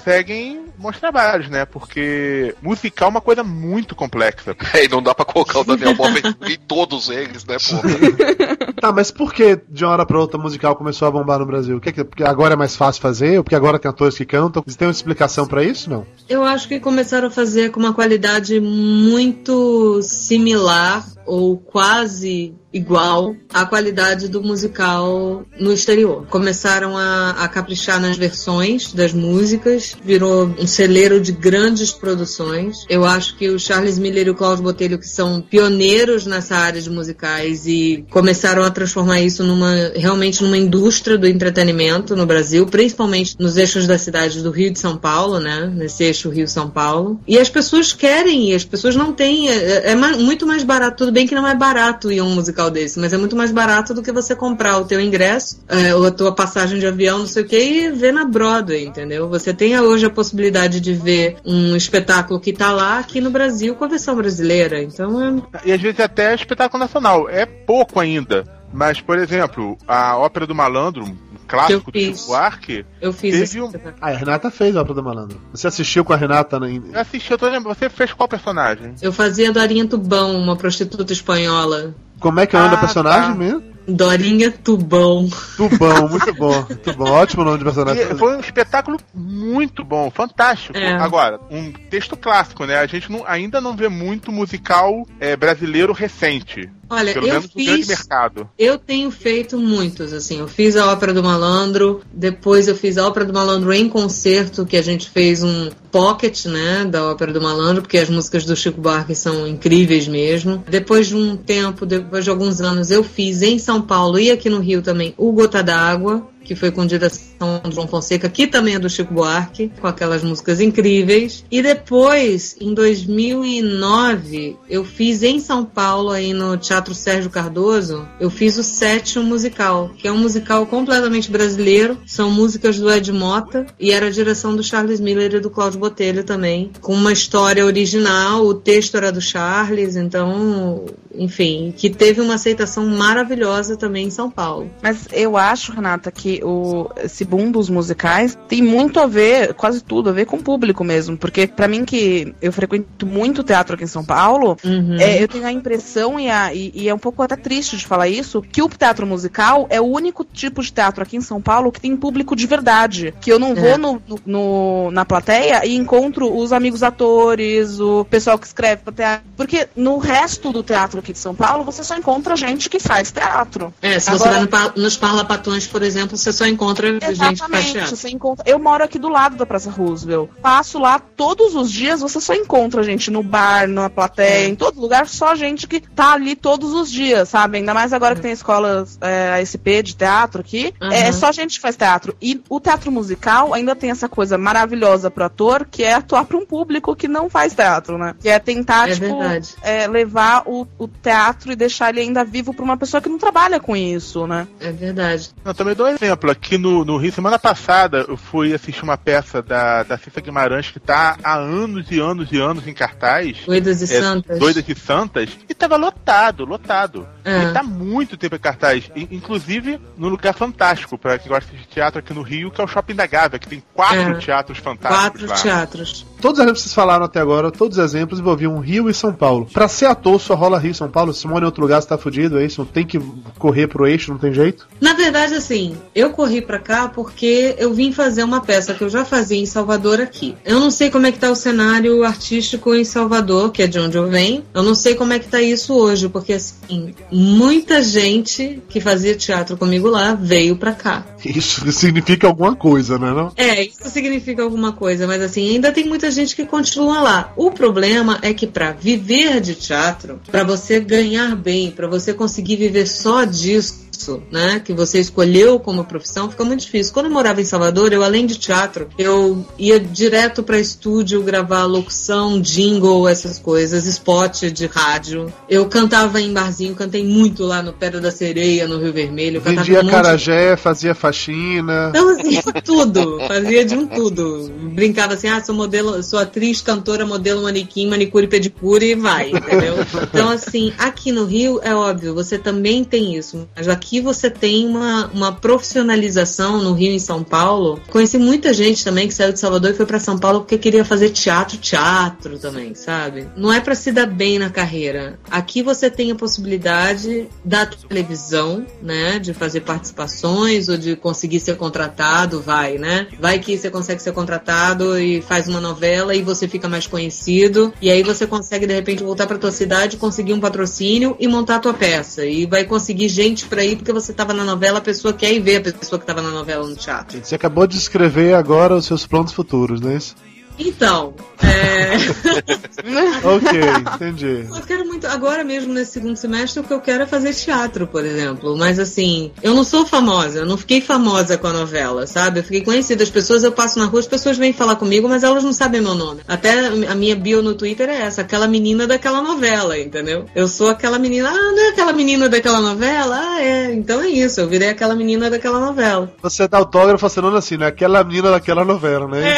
bons 0.77 0.99
trabalhos, 0.99 1.49
né? 1.49 1.65
Porque 1.65 2.53
musical 2.61 3.07
é 3.07 3.11
uma 3.11 3.21
coisa 3.21 3.43
muito 3.43 3.95
complexa. 3.95 4.55
É, 4.75 4.85
e 4.85 4.87
não 4.89 5.01
dá 5.01 5.13
pra 5.15 5.23
colocar 5.25 5.59
o 5.59 5.63
Daniel 5.63 5.95
Bob 5.95 6.11
em, 6.19 6.53
em 6.53 6.57
todos 6.57 7.09
eles, 7.09 7.45
né, 7.45 7.55
pô? 7.57 8.75
Tá, 8.81 8.91
mas 8.91 9.09
por 9.09 9.33
que 9.33 9.59
de 9.69 9.83
uma 9.85 9.93
hora 9.93 10.05
pra 10.05 10.19
outra 10.19 10.37
musical 10.37 10.75
começou 10.75 11.07
a 11.07 11.11
bombar 11.11 11.39
no 11.39 11.45
Brasil? 11.45 11.77
O 11.77 11.79
que 11.81 11.91
que- 11.93 12.03
porque 12.03 12.23
agora 12.23 12.53
é 12.55 12.57
mais 12.57 12.75
fácil 12.75 13.01
fazer? 13.01 13.37
Ou 13.37 13.43
porque 13.43 13.55
agora 13.55 13.79
tem 13.79 13.89
atores 13.89 14.17
que 14.17 14.25
cantam? 14.25 14.61
Você 14.65 14.77
tem 14.77 14.87
uma 14.87 14.91
explicação 14.91 15.47
pra 15.47 15.63
isso? 15.63 15.89
Não. 15.89 16.05
Eu 16.27 16.43
acho 16.43 16.67
que 16.67 16.79
começaram 16.79 17.27
a 17.27 17.31
fazer 17.31 17.71
com 17.71 17.79
uma 17.79 17.93
qualidade 17.93 18.59
muito 18.59 20.01
similar 20.01 21.05
ou 21.25 21.57
quase 21.57 22.53
igual 22.75 23.35
à 23.53 23.65
qualidade 23.65 24.27
do 24.27 24.43
musical 24.43 25.43
no 25.59 25.71
exterior. 25.71 26.25
Começaram 26.29 26.97
a, 26.97 27.31
a 27.39 27.47
caprichar 27.47 27.99
nas 28.01 28.17
versões 28.17 28.91
das 28.93 29.13
músicas, 29.13 29.95
virou 30.03 30.53
um 30.59 30.67
celeiro 30.67 31.19
de 31.21 31.31
grandes 31.31 31.91
produções. 31.91 32.85
Eu 32.89 33.05
acho 33.05 33.37
que 33.37 33.49
o 33.49 33.57
Charles 33.57 33.97
Miller 33.97 34.27
e 34.27 34.29
o 34.31 34.35
Claudio 34.35 34.63
Botelho, 34.63 34.99
que 34.99 35.07
são 35.07 35.41
pioneiros 35.41 36.25
nessa 36.25 36.55
área 36.57 36.81
de 36.81 36.89
musicais 36.89 37.65
e 37.65 38.05
começaram 38.09 38.63
a 38.63 38.69
transformar 38.69 39.21
isso 39.21 39.43
numa 39.43 39.91
realmente 39.95 40.43
numa 40.43 40.57
indústria 40.57 41.17
do 41.17 41.27
entretenimento 41.27 42.15
no 42.15 42.25
Brasil, 42.25 42.65
principalmente 42.65 43.35
nos 43.39 43.55
eixos 43.57 43.87
das 43.87 44.01
cidades 44.01 44.43
do 44.43 44.51
Rio 44.51 44.67
e 44.67 44.71
de 44.71 44.79
São 44.79 44.97
Paulo, 44.97 45.39
né? 45.39 45.71
Nesse 45.73 46.03
eixo 46.03 46.29
Rio-São 46.29 46.69
Paulo. 46.69 47.19
E 47.27 47.39
as 47.39 47.49
pessoas 47.49 47.93
querem, 47.93 48.51
e 48.51 48.55
as 48.55 48.65
pessoas 48.65 48.95
não 48.95 49.13
têm. 49.13 49.49
É, 49.49 49.91
é 49.91 49.95
ma- 49.95 50.17
muito 50.17 50.45
mais 50.45 50.63
barato. 50.63 50.97
Tudo 50.97 51.11
bem 51.11 51.25
que 51.25 51.35
não 51.35 51.47
é 51.47 51.55
barato 51.55 52.11
ir 52.11 52.19
a 52.19 52.23
um 52.23 52.35
musical 52.35 52.64
desse, 52.69 52.99
mas 52.99 53.13
é 53.13 53.17
muito 53.17 53.35
mais 53.35 53.51
barato 53.51 53.93
do 53.93 54.01
que 54.01 54.11
você 54.11 54.35
comprar 54.35 54.77
o 54.77 54.85
teu 54.85 54.99
ingresso, 54.99 55.59
é, 55.67 55.93
ou 55.95 56.05
a 56.05 56.11
tua 56.11 56.33
passagem 56.33 56.79
de 56.79 56.87
avião, 56.87 57.19
não 57.19 57.27
sei 57.27 57.43
o 57.43 57.47
que, 57.47 57.57
e 57.57 57.91
ver 57.91 58.11
na 58.11 58.25
Broadway, 58.25 58.85
entendeu? 58.85 59.29
Você 59.29 59.53
tem 59.53 59.79
hoje 59.79 60.05
a 60.05 60.09
possibilidade 60.09 60.79
de 60.79 60.93
ver 60.93 61.37
um 61.45 61.75
espetáculo 61.75 62.39
que 62.39 62.53
tá 62.53 62.71
lá 62.71 62.99
aqui 62.99 63.21
no 63.21 63.29
Brasil 63.29 63.75
com 63.75 63.85
a 63.85 63.87
versão 63.87 64.15
brasileira. 64.15 64.81
Então 64.81 65.21
é 65.21 65.41
E 65.65 65.71
às 65.71 65.81
vezes 65.81 65.99
até 65.99 66.33
espetáculo 66.33 66.81
nacional. 66.81 67.29
É 67.29 67.45
pouco 67.45 67.99
ainda. 67.99 68.43
Mas, 68.73 68.99
por 68.99 69.17
exemplo, 69.17 69.77
a 69.87 70.17
Ópera 70.17 70.45
do 70.45 70.53
Malandro, 70.53 71.05
clássico 71.47 71.91
do 71.91 71.97
Eu 71.97 72.15
Chico. 72.15 72.27
Buarque, 72.27 72.85
Eu 73.01 73.13
fiz 73.13 73.49
Teve 73.51 73.61
um-. 73.61 73.71
Ah, 74.01 74.09
a 74.09 74.11
Renata 74.11 74.49
fez 74.51 74.75
a 74.75 74.81
Obra 74.81 74.93
do 74.93 75.03
Malandro. 75.03 75.39
Você 75.51 75.67
assistiu 75.67 76.03
com 76.03 76.13
a 76.13 76.17
Renata 76.17 76.57
em... 76.67 76.81
eu 76.93 76.99
assisti, 76.99 77.31
eu 77.31 77.37
tô 77.37 77.45
lembrando, 77.45 77.75
você 77.77 77.89
fez 77.89 78.13
qual 78.13 78.27
personagem? 78.27 78.93
Eu 79.01 79.11
fazia 79.13 79.51
Dorinha 79.51 79.87
Tubão, 79.87 80.35
uma 80.39 80.55
prostituta 80.55 81.11
espanhola. 81.13 81.93
Como 82.19 82.39
é 82.39 82.45
que 82.45 82.55
é 82.55 82.59
o 82.59 82.61
nome 82.63 82.73
Ah, 82.73 82.75
da 82.77 82.81
personagem 82.81 83.31
tá. 83.31 83.35
mesmo? 83.35 83.75
Dorinha 83.87 84.49
Tubão. 84.51 85.29
Tubão, 85.57 86.09
muito 86.09 86.33
bom. 86.33 86.65
Muito 86.67 86.93
bom. 86.95 87.09
Ótimo 87.11 87.43
nome 87.43 87.59
de 87.59 87.63
personagem. 87.65 88.01
E 88.03 88.15
foi 88.15 88.35
um 88.35 88.39
espetáculo 88.39 88.97
muito 89.13 89.83
bom, 89.83 90.09
fantástico. 90.09 90.75
É. 90.75 90.93
Agora, 90.93 91.39
um 91.51 91.71
texto 91.71 92.17
clássico, 92.17 92.65
né? 92.65 92.77
A 92.79 92.87
gente 92.87 93.11
não- 93.11 93.23
ainda 93.27 93.61
não 93.61 93.75
vê 93.75 93.87
muito 93.87 94.31
musical 94.31 95.05
é, 95.19 95.35
brasileiro 95.35 95.93
recente. 95.93 96.67
Olha, 96.89 97.13
Pelo 97.13 97.27
eu 97.27 97.41
fiz. 97.41 97.87
mercado. 97.87 98.49
Eu 98.57 98.77
tenho 98.77 99.09
feito 99.09 99.57
muitos, 99.57 100.13
assim. 100.13 100.39
Eu 100.39 100.47
fiz 100.47 100.75
a 100.75 100.91
Ópera 100.91 101.13
do 101.13 101.23
Malandro, 101.23 102.01
depois 102.13 102.67
eu 102.67 102.75
fiz 102.75 102.97
a 102.97 103.07
Ópera 103.07 103.25
do 103.25 103.33
Malandro 103.33 103.73
em 103.73 103.89
concerto, 103.89 104.65
que 104.65 104.77
a 104.77 104.81
gente 104.81 105.09
fez 105.09 105.43
um 105.43 105.69
pocket, 105.91 106.45
né, 106.45 106.85
da 106.85 107.09
Ópera 107.09 107.31
do 107.31 107.41
Malandro, 107.41 107.81
porque 107.81 107.97
as 107.97 108.09
músicas 108.09 108.45
do 108.45 108.55
Chico 108.55 108.81
Buarque 108.81 109.15
são 109.15 109.47
incríveis 109.47 110.07
mesmo. 110.07 110.63
Depois 110.67 111.07
de 111.07 111.15
um 111.15 111.35
tempo, 111.35 111.85
depois 111.85 112.23
de 112.23 112.29
alguns 112.29 112.61
anos, 112.61 112.91
eu 112.91 113.03
fiz 113.03 113.41
em 113.41 113.57
São 113.57 113.81
Paulo 113.81 114.19
e 114.19 114.29
aqui 114.29 114.49
no 114.49 114.59
Rio 114.59 114.81
também 114.81 115.13
o 115.17 115.31
Gota 115.31 115.63
d'Água, 115.63 116.27
que 116.45 116.55
foi 116.55 116.71
com 116.71 116.85
direção 116.85 117.59
do 117.63 117.71
João 117.71 117.87
Fonseca, 117.87 118.29
que 118.29 118.47
também 118.47 118.75
é 118.75 118.79
do 118.79 118.89
Chico 118.89 119.13
Buarque, 119.13 119.71
com 119.81 119.87
aquelas 119.87 120.23
músicas 120.23 120.61
incríveis. 120.61 121.43
E 121.51 121.61
depois, 121.61 122.55
em 122.61 122.73
2009, 122.73 124.55
eu 124.69 124.85
fiz 124.85 125.23
em 125.23 125.39
São 125.39 125.65
Paulo, 125.65 126.11
aí 126.11 126.33
no 126.33 126.55
Teatro 126.55 126.93
Sérgio 126.93 127.29
Cardoso, 127.29 128.07
eu 128.19 128.29
fiz 128.29 128.57
o 128.57 128.63
Sétimo 128.63 129.25
Musical, 129.25 129.89
que 129.97 130.07
é 130.07 130.11
um 130.11 130.17
musical 130.17 130.65
completamente 130.67 131.31
brasileiro. 131.31 131.97
São 132.05 132.29
músicas 132.29 132.77
do 132.77 132.89
Ed 132.89 133.11
Mota 133.11 133.65
e 133.79 133.91
era 133.91 134.07
a 134.07 134.11
direção 134.11 134.55
do 134.55 134.63
Charles 134.63 134.99
Miller 134.99 135.33
e 135.33 135.39
do 135.39 135.49
Cláudio 135.49 135.79
Botelho 135.79 136.23
também, 136.23 136.71
com 136.79 136.93
uma 136.93 137.11
história 137.11 137.65
original. 137.65 138.45
O 138.45 138.53
texto 138.53 138.95
era 138.95 139.11
do 139.11 139.21
Charles, 139.21 139.95
então, 139.95 140.85
enfim, 141.13 141.73
que 141.75 141.89
teve 141.89 142.21
uma 142.21 142.35
aceitação 142.35 142.85
maravilhosa 142.85 143.75
também 143.75 144.07
em 144.07 144.11
São 144.11 144.29
Paulo. 144.29 144.69
Mas 144.81 145.07
eu 145.11 145.35
acho, 145.35 145.71
Renata, 145.71 146.11
que 146.11 146.34
o, 146.43 146.89
esse 147.03 147.23
boom 147.25 147.51
dos 147.51 147.69
musicais 147.69 148.37
tem 148.47 148.61
muito 148.61 148.99
a 148.99 149.05
ver, 149.07 149.53
quase 149.53 149.81
tudo 149.83 150.09
a 150.09 150.13
ver 150.13 150.25
com 150.25 150.37
o 150.37 150.43
público 150.43 150.83
mesmo. 150.83 151.17
Porque 151.17 151.47
pra 151.47 151.67
mim, 151.67 151.85
que 151.85 152.33
eu 152.41 152.51
frequento 152.51 153.05
muito 153.05 153.43
teatro 153.43 153.75
aqui 153.75 153.83
em 153.83 153.87
São 153.87 154.03
Paulo, 154.03 154.57
Uhum. 154.63 154.95
é, 154.99 155.21
eu 155.21 155.27
tenho 155.27 155.45
a 155.45 155.51
impressão, 155.51 156.19
e, 156.19 156.29
a- 156.29 156.53
e- 156.53 156.71
e 156.73 156.89
é 156.89 156.93
um 156.93 156.97
pouco 156.99 157.21
até 157.21 157.35
triste 157.35 157.77
de 157.77 157.85
falar 157.85 158.07
isso, 158.07 158.41
que 158.41 158.61
o 158.61 158.69
teatro 158.69 159.05
musical 159.07 159.67
é 159.69 159.79
o 159.79 159.85
único 159.85 160.23
tipo 160.25 160.61
de 160.61 160.71
teatro 160.71 161.03
aqui 161.03 161.17
em 161.17 161.21
São 161.21 161.41
Paulo 161.41 161.71
que 161.71 161.79
tem 161.81 161.95
público 161.95 162.35
de 162.35 162.45
verdade. 162.47 163.13
Que 163.21 163.31
eu 163.31 163.39
não 163.39 163.51
É. 163.51 163.55
vou 163.55 163.77
no, 163.77 164.01
no- 164.25 164.91
na 164.91 165.05
plateia 165.05 165.65
e 165.65 165.75
encontro 165.75 166.35
os 166.35 166.51
amigos 166.53 166.83
atores, 166.83 167.79
o 167.79 168.05
pessoal 168.05 168.37
que 168.37 168.45
escreve 168.47 168.81
pra 168.83 168.93
teatro. 168.93 169.25
Porque 169.37 169.67
no 169.75 169.97
resto 169.97 170.51
do 170.51 170.63
teatro 170.63 170.99
aqui 170.99 171.13
de 171.13 171.19
São 171.19 171.33
Paulo, 171.35 171.63
você 171.63 171.83
só 171.83 171.95
encontra 171.97 172.35
gente 172.35 172.69
que 172.69 172.79
faz 172.79 173.11
teatro. 173.11 173.73
É, 173.81 173.99
se 173.99 174.09
você 174.11 174.27
Agora- 174.27 174.45
vai 174.45 174.71
no 174.75 174.83
nos 174.85 174.97
parlapatões, 174.97 175.65
por 175.67 175.81
exemplo, 175.81 176.17
você 176.25 176.33
só 176.33 176.45
encontra 176.47 176.91
gente 176.91 177.05
Exatamente. 177.09 177.71
teatro. 177.73 177.95
Você 177.95 178.09
encontra... 178.09 178.43
Eu 178.49 178.57
moro 178.59 178.83
aqui 178.83 178.97
do 178.97 179.09
lado 179.09 179.35
da 179.35 179.45
Praça 179.45 179.69
Roosevelt. 179.69 180.29
Passo 180.41 180.79
lá 180.79 180.99
todos 180.99 181.55
os 181.55 181.71
dias, 181.71 182.01
você 182.01 182.19
só 182.19 182.33
encontra 182.33 182.83
gente 182.83 183.11
no 183.11 183.21
bar, 183.21 183.67
na 183.67 183.89
plateia, 183.89 184.45
É. 184.45 184.47
em 184.47 184.55
todo 184.55 184.79
lugar, 184.81 185.07
só 185.07 185.35
gente 185.35 185.67
que 185.67 185.79
tá 185.79 186.13
ali 186.13 186.35
todos 186.35 186.73
os 186.73 186.91
dias, 186.91 187.29
sabe? 187.29 187.57
Ainda 187.59 187.73
mais 187.73 187.93
agora 187.93 188.15
que 188.15 188.21
tem 188.21 188.31
escolas 188.31 188.97
é, 189.01 189.39
ASP 189.41 189.83
de 189.83 189.95
teatro 189.95 190.41
aqui. 190.41 190.73
Uhum. 190.81 190.91
É 190.91 191.11
só 191.11 191.31
gente 191.31 191.55
que 191.55 191.61
faz 191.61 191.75
teatro. 191.75 192.15
E 192.21 192.41
o 192.49 192.59
teatro 192.59 192.91
musical 192.91 193.53
ainda 193.53 193.75
tem 193.75 193.91
essa 193.91 194.09
coisa 194.09 194.37
maravilhosa 194.37 195.11
pro 195.11 195.25
ator, 195.25 195.65
que 195.69 195.83
é 195.83 195.93
atuar 195.93 196.25
pra 196.25 196.37
um 196.37 196.45
público 196.45 196.95
que 196.95 197.07
não 197.07 197.29
faz 197.29 197.53
teatro, 197.53 197.97
né? 197.97 198.15
Que 198.19 198.29
é 198.29 198.39
tentar, 198.39 198.89
É 198.89 198.93
tipo, 198.93 199.19
verdade. 199.19 199.55
é, 199.61 199.87
levar 199.87 200.43
o, 200.45 200.67
o 200.79 200.87
teatro 200.87 201.51
e 201.51 201.55
deixar 201.55 201.89
ele 201.89 202.01
ainda 202.01 202.23
vivo 202.23 202.53
pra 202.53 202.63
uma 202.65 202.77
pessoa 202.77 202.99
que 203.01 203.09
não 203.09 203.17
trabalha 203.17 203.59
com 203.59 203.75
isso, 203.75 204.25
né? 204.25 204.47
É 204.59 204.71
verdade. 204.71 205.29
Eu 205.43 205.53
também 205.53 205.75
dou 205.75 205.87
exemplo. 205.87 206.14
Exemplo, 206.15 206.31
aqui 206.31 206.57
no, 206.57 206.83
no 206.85 206.97
Rio, 206.97 207.11
semana 207.11 207.37
passada, 207.37 208.05
eu 208.07 208.17
fui 208.17 208.53
assistir 208.53 208.83
uma 208.83 208.97
peça 208.97 209.41
da, 209.41 209.83
da 209.83 209.97
Cissa 209.97 210.21
Guimarães 210.21 210.71
que 210.71 210.79
tá 210.79 211.17
há 211.23 211.35
anos 211.35 211.87
e 211.91 211.99
anos 211.99 212.29
e 212.31 212.39
anos 212.39 212.67
em 212.67 212.73
cartaz. 212.73 213.37
Doidas 213.45 213.81
e 213.81 213.93
É, 213.95 213.99
Santas. 214.01 214.39
Doidas 214.39 214.63
e 214.67 214.75
Santas. 214.75 215.29
E 215.49 215.53
tava 215.53 215.75
lotado, 215.77 216.45
lotado. 216.45 217.07
É. 217.23 217.43
E 217.45 217.53
tá 217.53 217.63
muito 217.63 218.17
tempo 218.17 218.35
em 218.35 218.39
cartaz. 218.39 218.89
I- 218.95 219.07
inclusive, 219.11 219.79
num 219.97 220.07
lugar 220.09 220.33
fantástico, 220.33 220.97
pra 220.97 221.17
quem 221.17 221.27
gosta 221.29 221.55
de 221.55 221.63
teatro 221.65 221.99
aqui 221.99 222.13
no 222.13 222.21
Rio, 222.21 222.51
que 222.51 222.61
é 222.61 222.63
o 222.63 222.67
Shopping 222.67 222.95
da 222.95 223.05
Gávea, 223.07 223.39
que 223.39 223.47
tem 223.47 223.63
quatro 223.73 223.99
É. 223.99 224.13
teatros 224.15 224.57
fantásticos 224.57 225.21
Quatro 225.23 225.27
lá. 225.27 225.35
teatros. 225.35 226.05
Todos 226.21 226.39
os 226.39 226.43
exemplos 226.43 226.61
que 226.61 226.69
vocês 226.69 226.73
falaram 226.75 227.05
até 227.05 227.19
agora, 227.19 227.51
todos 227.51 227.77
os 227.77 227.83
exemplos 227.83 228.19
envolviam 228.19 228.57
Rio 228.59 228.89
e 228.89 228.93
São 228.93 229.13
Paulo. 229.13 229.47
Pra 229.51 229.67
ser 229.67 229.85
ator, 229.85 230.19
só 230.19 230.33
rola 230.35 230.57
Rio 230.59 230.71
e 230.71 230.75
São 230.75 230.89
Paulo. 230.89 231.13
Se 231.13 231.27
mora 231.27 231.43
em 231.43 231.45
outro 231.45 231.61
lugar, 231.61 231.81
você 231.81 231.87
tá 231.87 231.97
fudido, 231.97 232.39
é 232.39 232.45
isso? 232.45 232.61
Não 232.61 232.65
tem 232.65 232.85
que 232.85 232.99
correr 233.37 233.67
pro 233.67 233.85
eixo, 233.87 234.11
não 234.11 234.17
tem 234.17 234.33
jeito? 234.33 234.67
Na 234.79 234.93
verdade, 234.93 235.33
assim, 235.35 235.77
eu 235.93 236.04
corri 236.11 236.41
pra 236.41 236.59
cá 236.59 236.87
porque 236.87 237.55
eu 237.57 237.73
vim 237.73 237.91
fazer 237.91 238.23
uma 238.23 238.41
peça 238.41 238.73
que 238.73 238.83
eu 238.83 238.89
já 238.89 239.05
fazia 239.05 239.37
em 239.37 239.45
Salvador 239.45 240.01
aqui. 240.01 240.35
Eu 240.45 240.59
não 240.59 240.71
sei 240.71 240.89
como 240.89 241.07
é 241.07 241.11
que 241.11 241.19
tá 241.19 241.29
o 241.31 241.35
cenário 241.35 242.03
artístico 242.03 242.73
em 242.73 242.83
Salvador, 242.83 243.51
que 243.51 243.63
é 243.63 243.67
de 243.67 243.79
onde 243.79 243.97
eu 243.97 244.07
venho. 244.07 244.43
Eu 244.53 244.63
não 244.63 244.75
sei 244.75 244.95
como 244.95 245.13
é 245.13 245.19
que 245.19 245.27
tá 245.27 245.41
isso 245.41 245.73
hoje, 245.73 246.09
porque 246.09 246.33
assim, 246.33 246.93
muita 247.11 247.81
gente 247.81 248.61
que 248.69 248.79
fazia 248.79 249.15
teatro 249.15 249.57
comigo 249.57 249.87
lá 249.87 250.13
veio 250.13 250.55
pra 250.55 250.73
cá. 250.73 251.05
Isso 251.23 251.69
significa 251.71 252.27
alguma 252.27 252.55
coisa, 252.55 252.97
né? 252.97 253.11
Não? 253.11 253.31
É, 253.35 253.63
isso 253.63 253.89
significa 253.89 254.43
alguma 254.43 254.71
coisa, 254.71 255.07
mas 255.07 255.21
assim, 255.21 255.55
ainda 255.55 255.71
tem 255.71 255.85
muita 255.85 256.09
gente 256.11 256.35
que 256.35 256.45
continua 256.45 257.01
lá. 257.01 257.33
O 257.35 257.51
problema 257.51 258.19
é 258.21 258.33
que 258.33 258.47
pra 258.47 258.71
viver 258.71 259.39
de 259.41 259.55
teatro, 259.55 260.19
pra 260.31 260.43
você 260.43 260.79
ganhar 260.79 261.35
bem, 261.35 261.71
pra 261.71 261.87
você 261.87 262.13
conseguir 262.13 262.55
viver 262.57 262.87
só 262.87 263.23
disso, 263.23 263.84
né, 264.31 264.61
que 264.63 264.73
você 264.73 264.99
escolheu 264.99 265.59
como 265.59 265.83
profissão, 265.85 266.29
fica 266.29 266.43
muito 266.43 266.61
difícil. 266.61 266.93
Quando 266.93 267.07
eu 267.07 267.11
morava 267.11 267.41
em 267.41 267.45
Salvador, 267.45 267.93
eu 267.93 268.03
além 268.03 268.25
de 268.25 268.35
teatro, 268.37 268.87
eu 268.97 269.45
ia 269.57 269.79
direto 269.79 270.43
pra 270.43 270.59
estúdio 270.59 271.21
gravar 271.23 271.65
locução, 271.65 272.39
jingle, 272.39 273.07
essas 273.07 273.39
coisas, 273.39 273.85
spot 273.85 274.43
de 274.43 274.65
rádio. 274.65 275.31
Eu 275.49 275.67
cantava 275.67 276.19
em 276.21 276.33
barzinho, 276.33 276.75
cantei 276.75 277.03
muito 277.03 277.43
lá 277.43 277.61
no 277.61 277.73
Pedra 277.73 278.01
da 278.01 278.11
Sereia, 278.11 278.67
no 278.67 278.79
Rio 278.79 278.93
Vermelho. 278.93 279.41
Vendia 279.41 279.81
um 279.81 279.87
carajé, 279.87 280.55
fazia 280.55 280.95
faxina. 280.95 281.89
então, 281.89 282.09
assim, 282.09 282.41
tudo. 282.63 283.19
Fazia 283.27 283.65
de 283.65 283.75
um 283.75 283.87
tudo. 283.87 284.51
Brincava 284.73 285.13
assim, 285.13 285.27
ah, 285.27 285.43
sou 285.43 285.55
modelo, 285.55 286.01
sou 286.03 286.19
atriz, 286.19 286.61
cantora, 286.61 287.05
modelo, 287.05 287.43
manequim, 287.43 287.87
manicure, 287.87 288.27
pedicure 288.27 288.91
e 288.91 288.95
vai, 288.95 289.29
entendeu? 289.31 289.75
Então, 290.03 290.29
assim, 290.29 290.73
aqui 290.77 291.11
no 291.11 291.25
Rio, 291.25 291.59
é 291.63 291.73
óbvio, 291.73 292.13
você 292.13 292.37
também 292.37 292.83
tem 292.83 293.15
isso. 293.15 293.47
Mas 293.55 293.67
aqui 293.67 293.84
você 294.01 294.29
tem 294.29 294.67
uma, 294.67 295.07
uma 295.13 295.31
profissionalização 295.31 296.61
no 296.63 296.73
Rio 296.73 296.91
e 296.91 296.95
em 296.95 296.99
São 296.99 297.23
Paulo. 297.23 297.79
Conheci 297.89 298.17
muita 298.17 298.53
gente 298.53 298.83
também 298.83 299.07
que 299.07 299.13
saiu 299.13 299.31
de 299.31 299.39
Salvador 299.39 299.71
e 299.71 299.73
foi 299.73 299.85
pra 299.85 299.99
São 299.99 300.17
Paulo 300.17 300.41
porque 300.41 300.57
queria 300.57 300.83
fazer 300.83 301.09
teatro, 301.09 301.57
teatro 301.57 302.39
também, 302.39 302.73
sabe? 302.75 303.27
Não 303.35 303.51
é 303.51 303.59
pra 303.59 303.75
se 303.75 303.91
dar 303.91 304.07
bem 304.07 304.39
na 304.39 304.49
carreira. 304.49 305.19
Aqui 305.29 305.61
você 305.61 305.89
tem 305.89 306.11
a 306.11 306.15
possibilidade 306.15 307.27
da 307.43 307.65
televisão, 307.65 308.65
né? 308.81 309.19
De 309.19 309.33
fazer 309.33 309.61
participações 309.61 310.69
ou 310.69 310.77
de 310.77 310.95
conseguir 310.95 311.39
ser 311.39 311.55
contratado, 311.55 312.41
vai, 312.41 312.77
né? 312.77 313.07
Vai 313.19 313.39
que 313.39 313.57
você 313.57 313.69
consegue 313.69 314.01
ser 314.01 314.11
contratado 314.13 314.97
e 314.99 315.21
faz 315.21 315.47
uma 315.47 315.61
novela 315.61 316.15
e 316.15 316.21
você 316.21 316.47
fica 316.47 316.67
mais 316.67 316.87
conhecido. 316.87 317.73
E 317.81 317.89
aí 317.91 318.03
você 318.03 318.25
consegue, 318.25 318.65
de 318.65 318.73
repente, 318.73 319.03
voltar 319.03 319.27
pra 319.27 319.37
tua 319.37 319.51
cidade, 319.51 319.97
conseguir 319.97 320.33
um 320.33 320.39
patrocínio 320.39 321.15
e 321.19 321.27
montar 321.27 321.57
a 321.57 321.59
tua 321.59 321.73
peça. 321.73 322.25
E 322.25 322.45
vai 322.45 322.63
conseguir 322.63 323.09
gente 323.09 323.45
pra 323.45 323.63
ir 323.63 323.74
porque 323.75 323.91
você 323.91 324.13
tava 324.13 324.33
na 324.33 324.43
novela, 324.43 324.79
a 324.79 324.81
pessoa 324.81 325.13
quer 325.13 325.33
ir 325.33 325.39
ver 325.39 325.57
a 325.57 325.73
pessoa 325.73 325.99
que 325.99 326.05
tava 326.05 326.21
na 326.21 326.31
novela 326.31 326.67
no 326.67 326.75
teatro. 326.75 327.19
Você 327.23 327.35
acabou 327.35 327.67
de 327.67 327.77
escrever 327.77 328.33
agora 328.33 328.75
os 328.75 328.85
seus 328.85 329.05
planos 329.05 329.31
futuros, 329.31 329.81
não 329.81 329.91
é 329.91 329.95
isso? 329.95 330.15
Então, 330.57 331.13
é. 331.43 331.95
ok, 333.23 333.59
entendi. 333.93 334.47
Eu 334.49 334.61
quero 334.61 334.85
muito, 334.85 335.07
agora 335.07 335.43
mesmo 335.43 335.73
nesse 335.73 335.93
segundo 335.93 336.15
semestre, 336.15 336.59
o 336.59 336.63
que 336.63 336.73
eu 336.73 336.79
quero 336.79 337.03
é 337.03 337.05
fazer 337.05 337.33
teatro, 337.33 337.87
por 337.87 338.05
exemplo. 338.05 338.57
Mas 338.57 338.79
assim, 338.79 339.31
eu 339.43 339.53
não 339.53 339.63
sou 339.63 339.85
famosa, 339.85 340.39
eu 340.39 340.45
não 340.45 340.57
fiquei 340.57 340.81
famosa 340.81 341.37
com 341.37 341.47
a 341.47 341.53
novela, 341.53 342.07
sabe? 342.07 342.39
Eu 342.39 342.43
fiquei 342.43 342.61
conhecida. 342.61 343.03
As 343.03 343.09
pessoas, 343.09 343.43
eu 343.43 343.51
passo 343.51 343.79
na 343.79 343.85
rua, 343.85 343.99
as 343.99 344.07
pessoas 344.07 344.37
vêm 344.37 344.53
falar 344.53 344.75
comigo, 344.75 345.07
mas 345.07 345.23
elas 345.23 345.43
não 345.43 345.53
sabem 345.53 345.81
meu 345.81 345.95
nome. 345.95 346.21
Até 346.27 346.67
a 346.67 346.95
minha 346.95 347.15
bio 347.15 347.41
no 347.41 347.55
Twitter 347.55 347.89
é 347.89 348.01
essa, 348.01 348.21
aquela 348.21 348.47
menina 348.47 348.87
daquela 348.87 349.21
novela, 349.21 349.77
entendeu? 349.77 350.25
Eu 350.35 350.47
sou 350.47 350.69
aquela 350.69 350.97
menina, 350.97 351.29
ah, 351.29 351.51
não 351.51 351.65
é 351.65 351.69
aquela 351.69 351.93
menina 351.93 352.29
daquela 352.29 352.61
novela? 352.61 353.19
Ah, 353.19 353.41
é. 353.41 353.73
Então 353.73 354.01
é 354.01 354.07
isso, 354.07 354.39
eu 354.39 354.47
virei 354.47 354.69
aquela 354.69 354.95
menina 354.95 355.29
daquela 355.29 355.59
novela. 355.59 356.11
Você 356.21 356.47
dá 356.47 356.57
autógrafo 356.57 357.05
assinando 357.05 357.37
assim, 357.37 357.57
né? 357.57 357.67
Aquela 357.67 358.03
menina 358.03 358.31
daquela 358.31 358.63
novela, 358.63 359.07
né? 359.07 359.35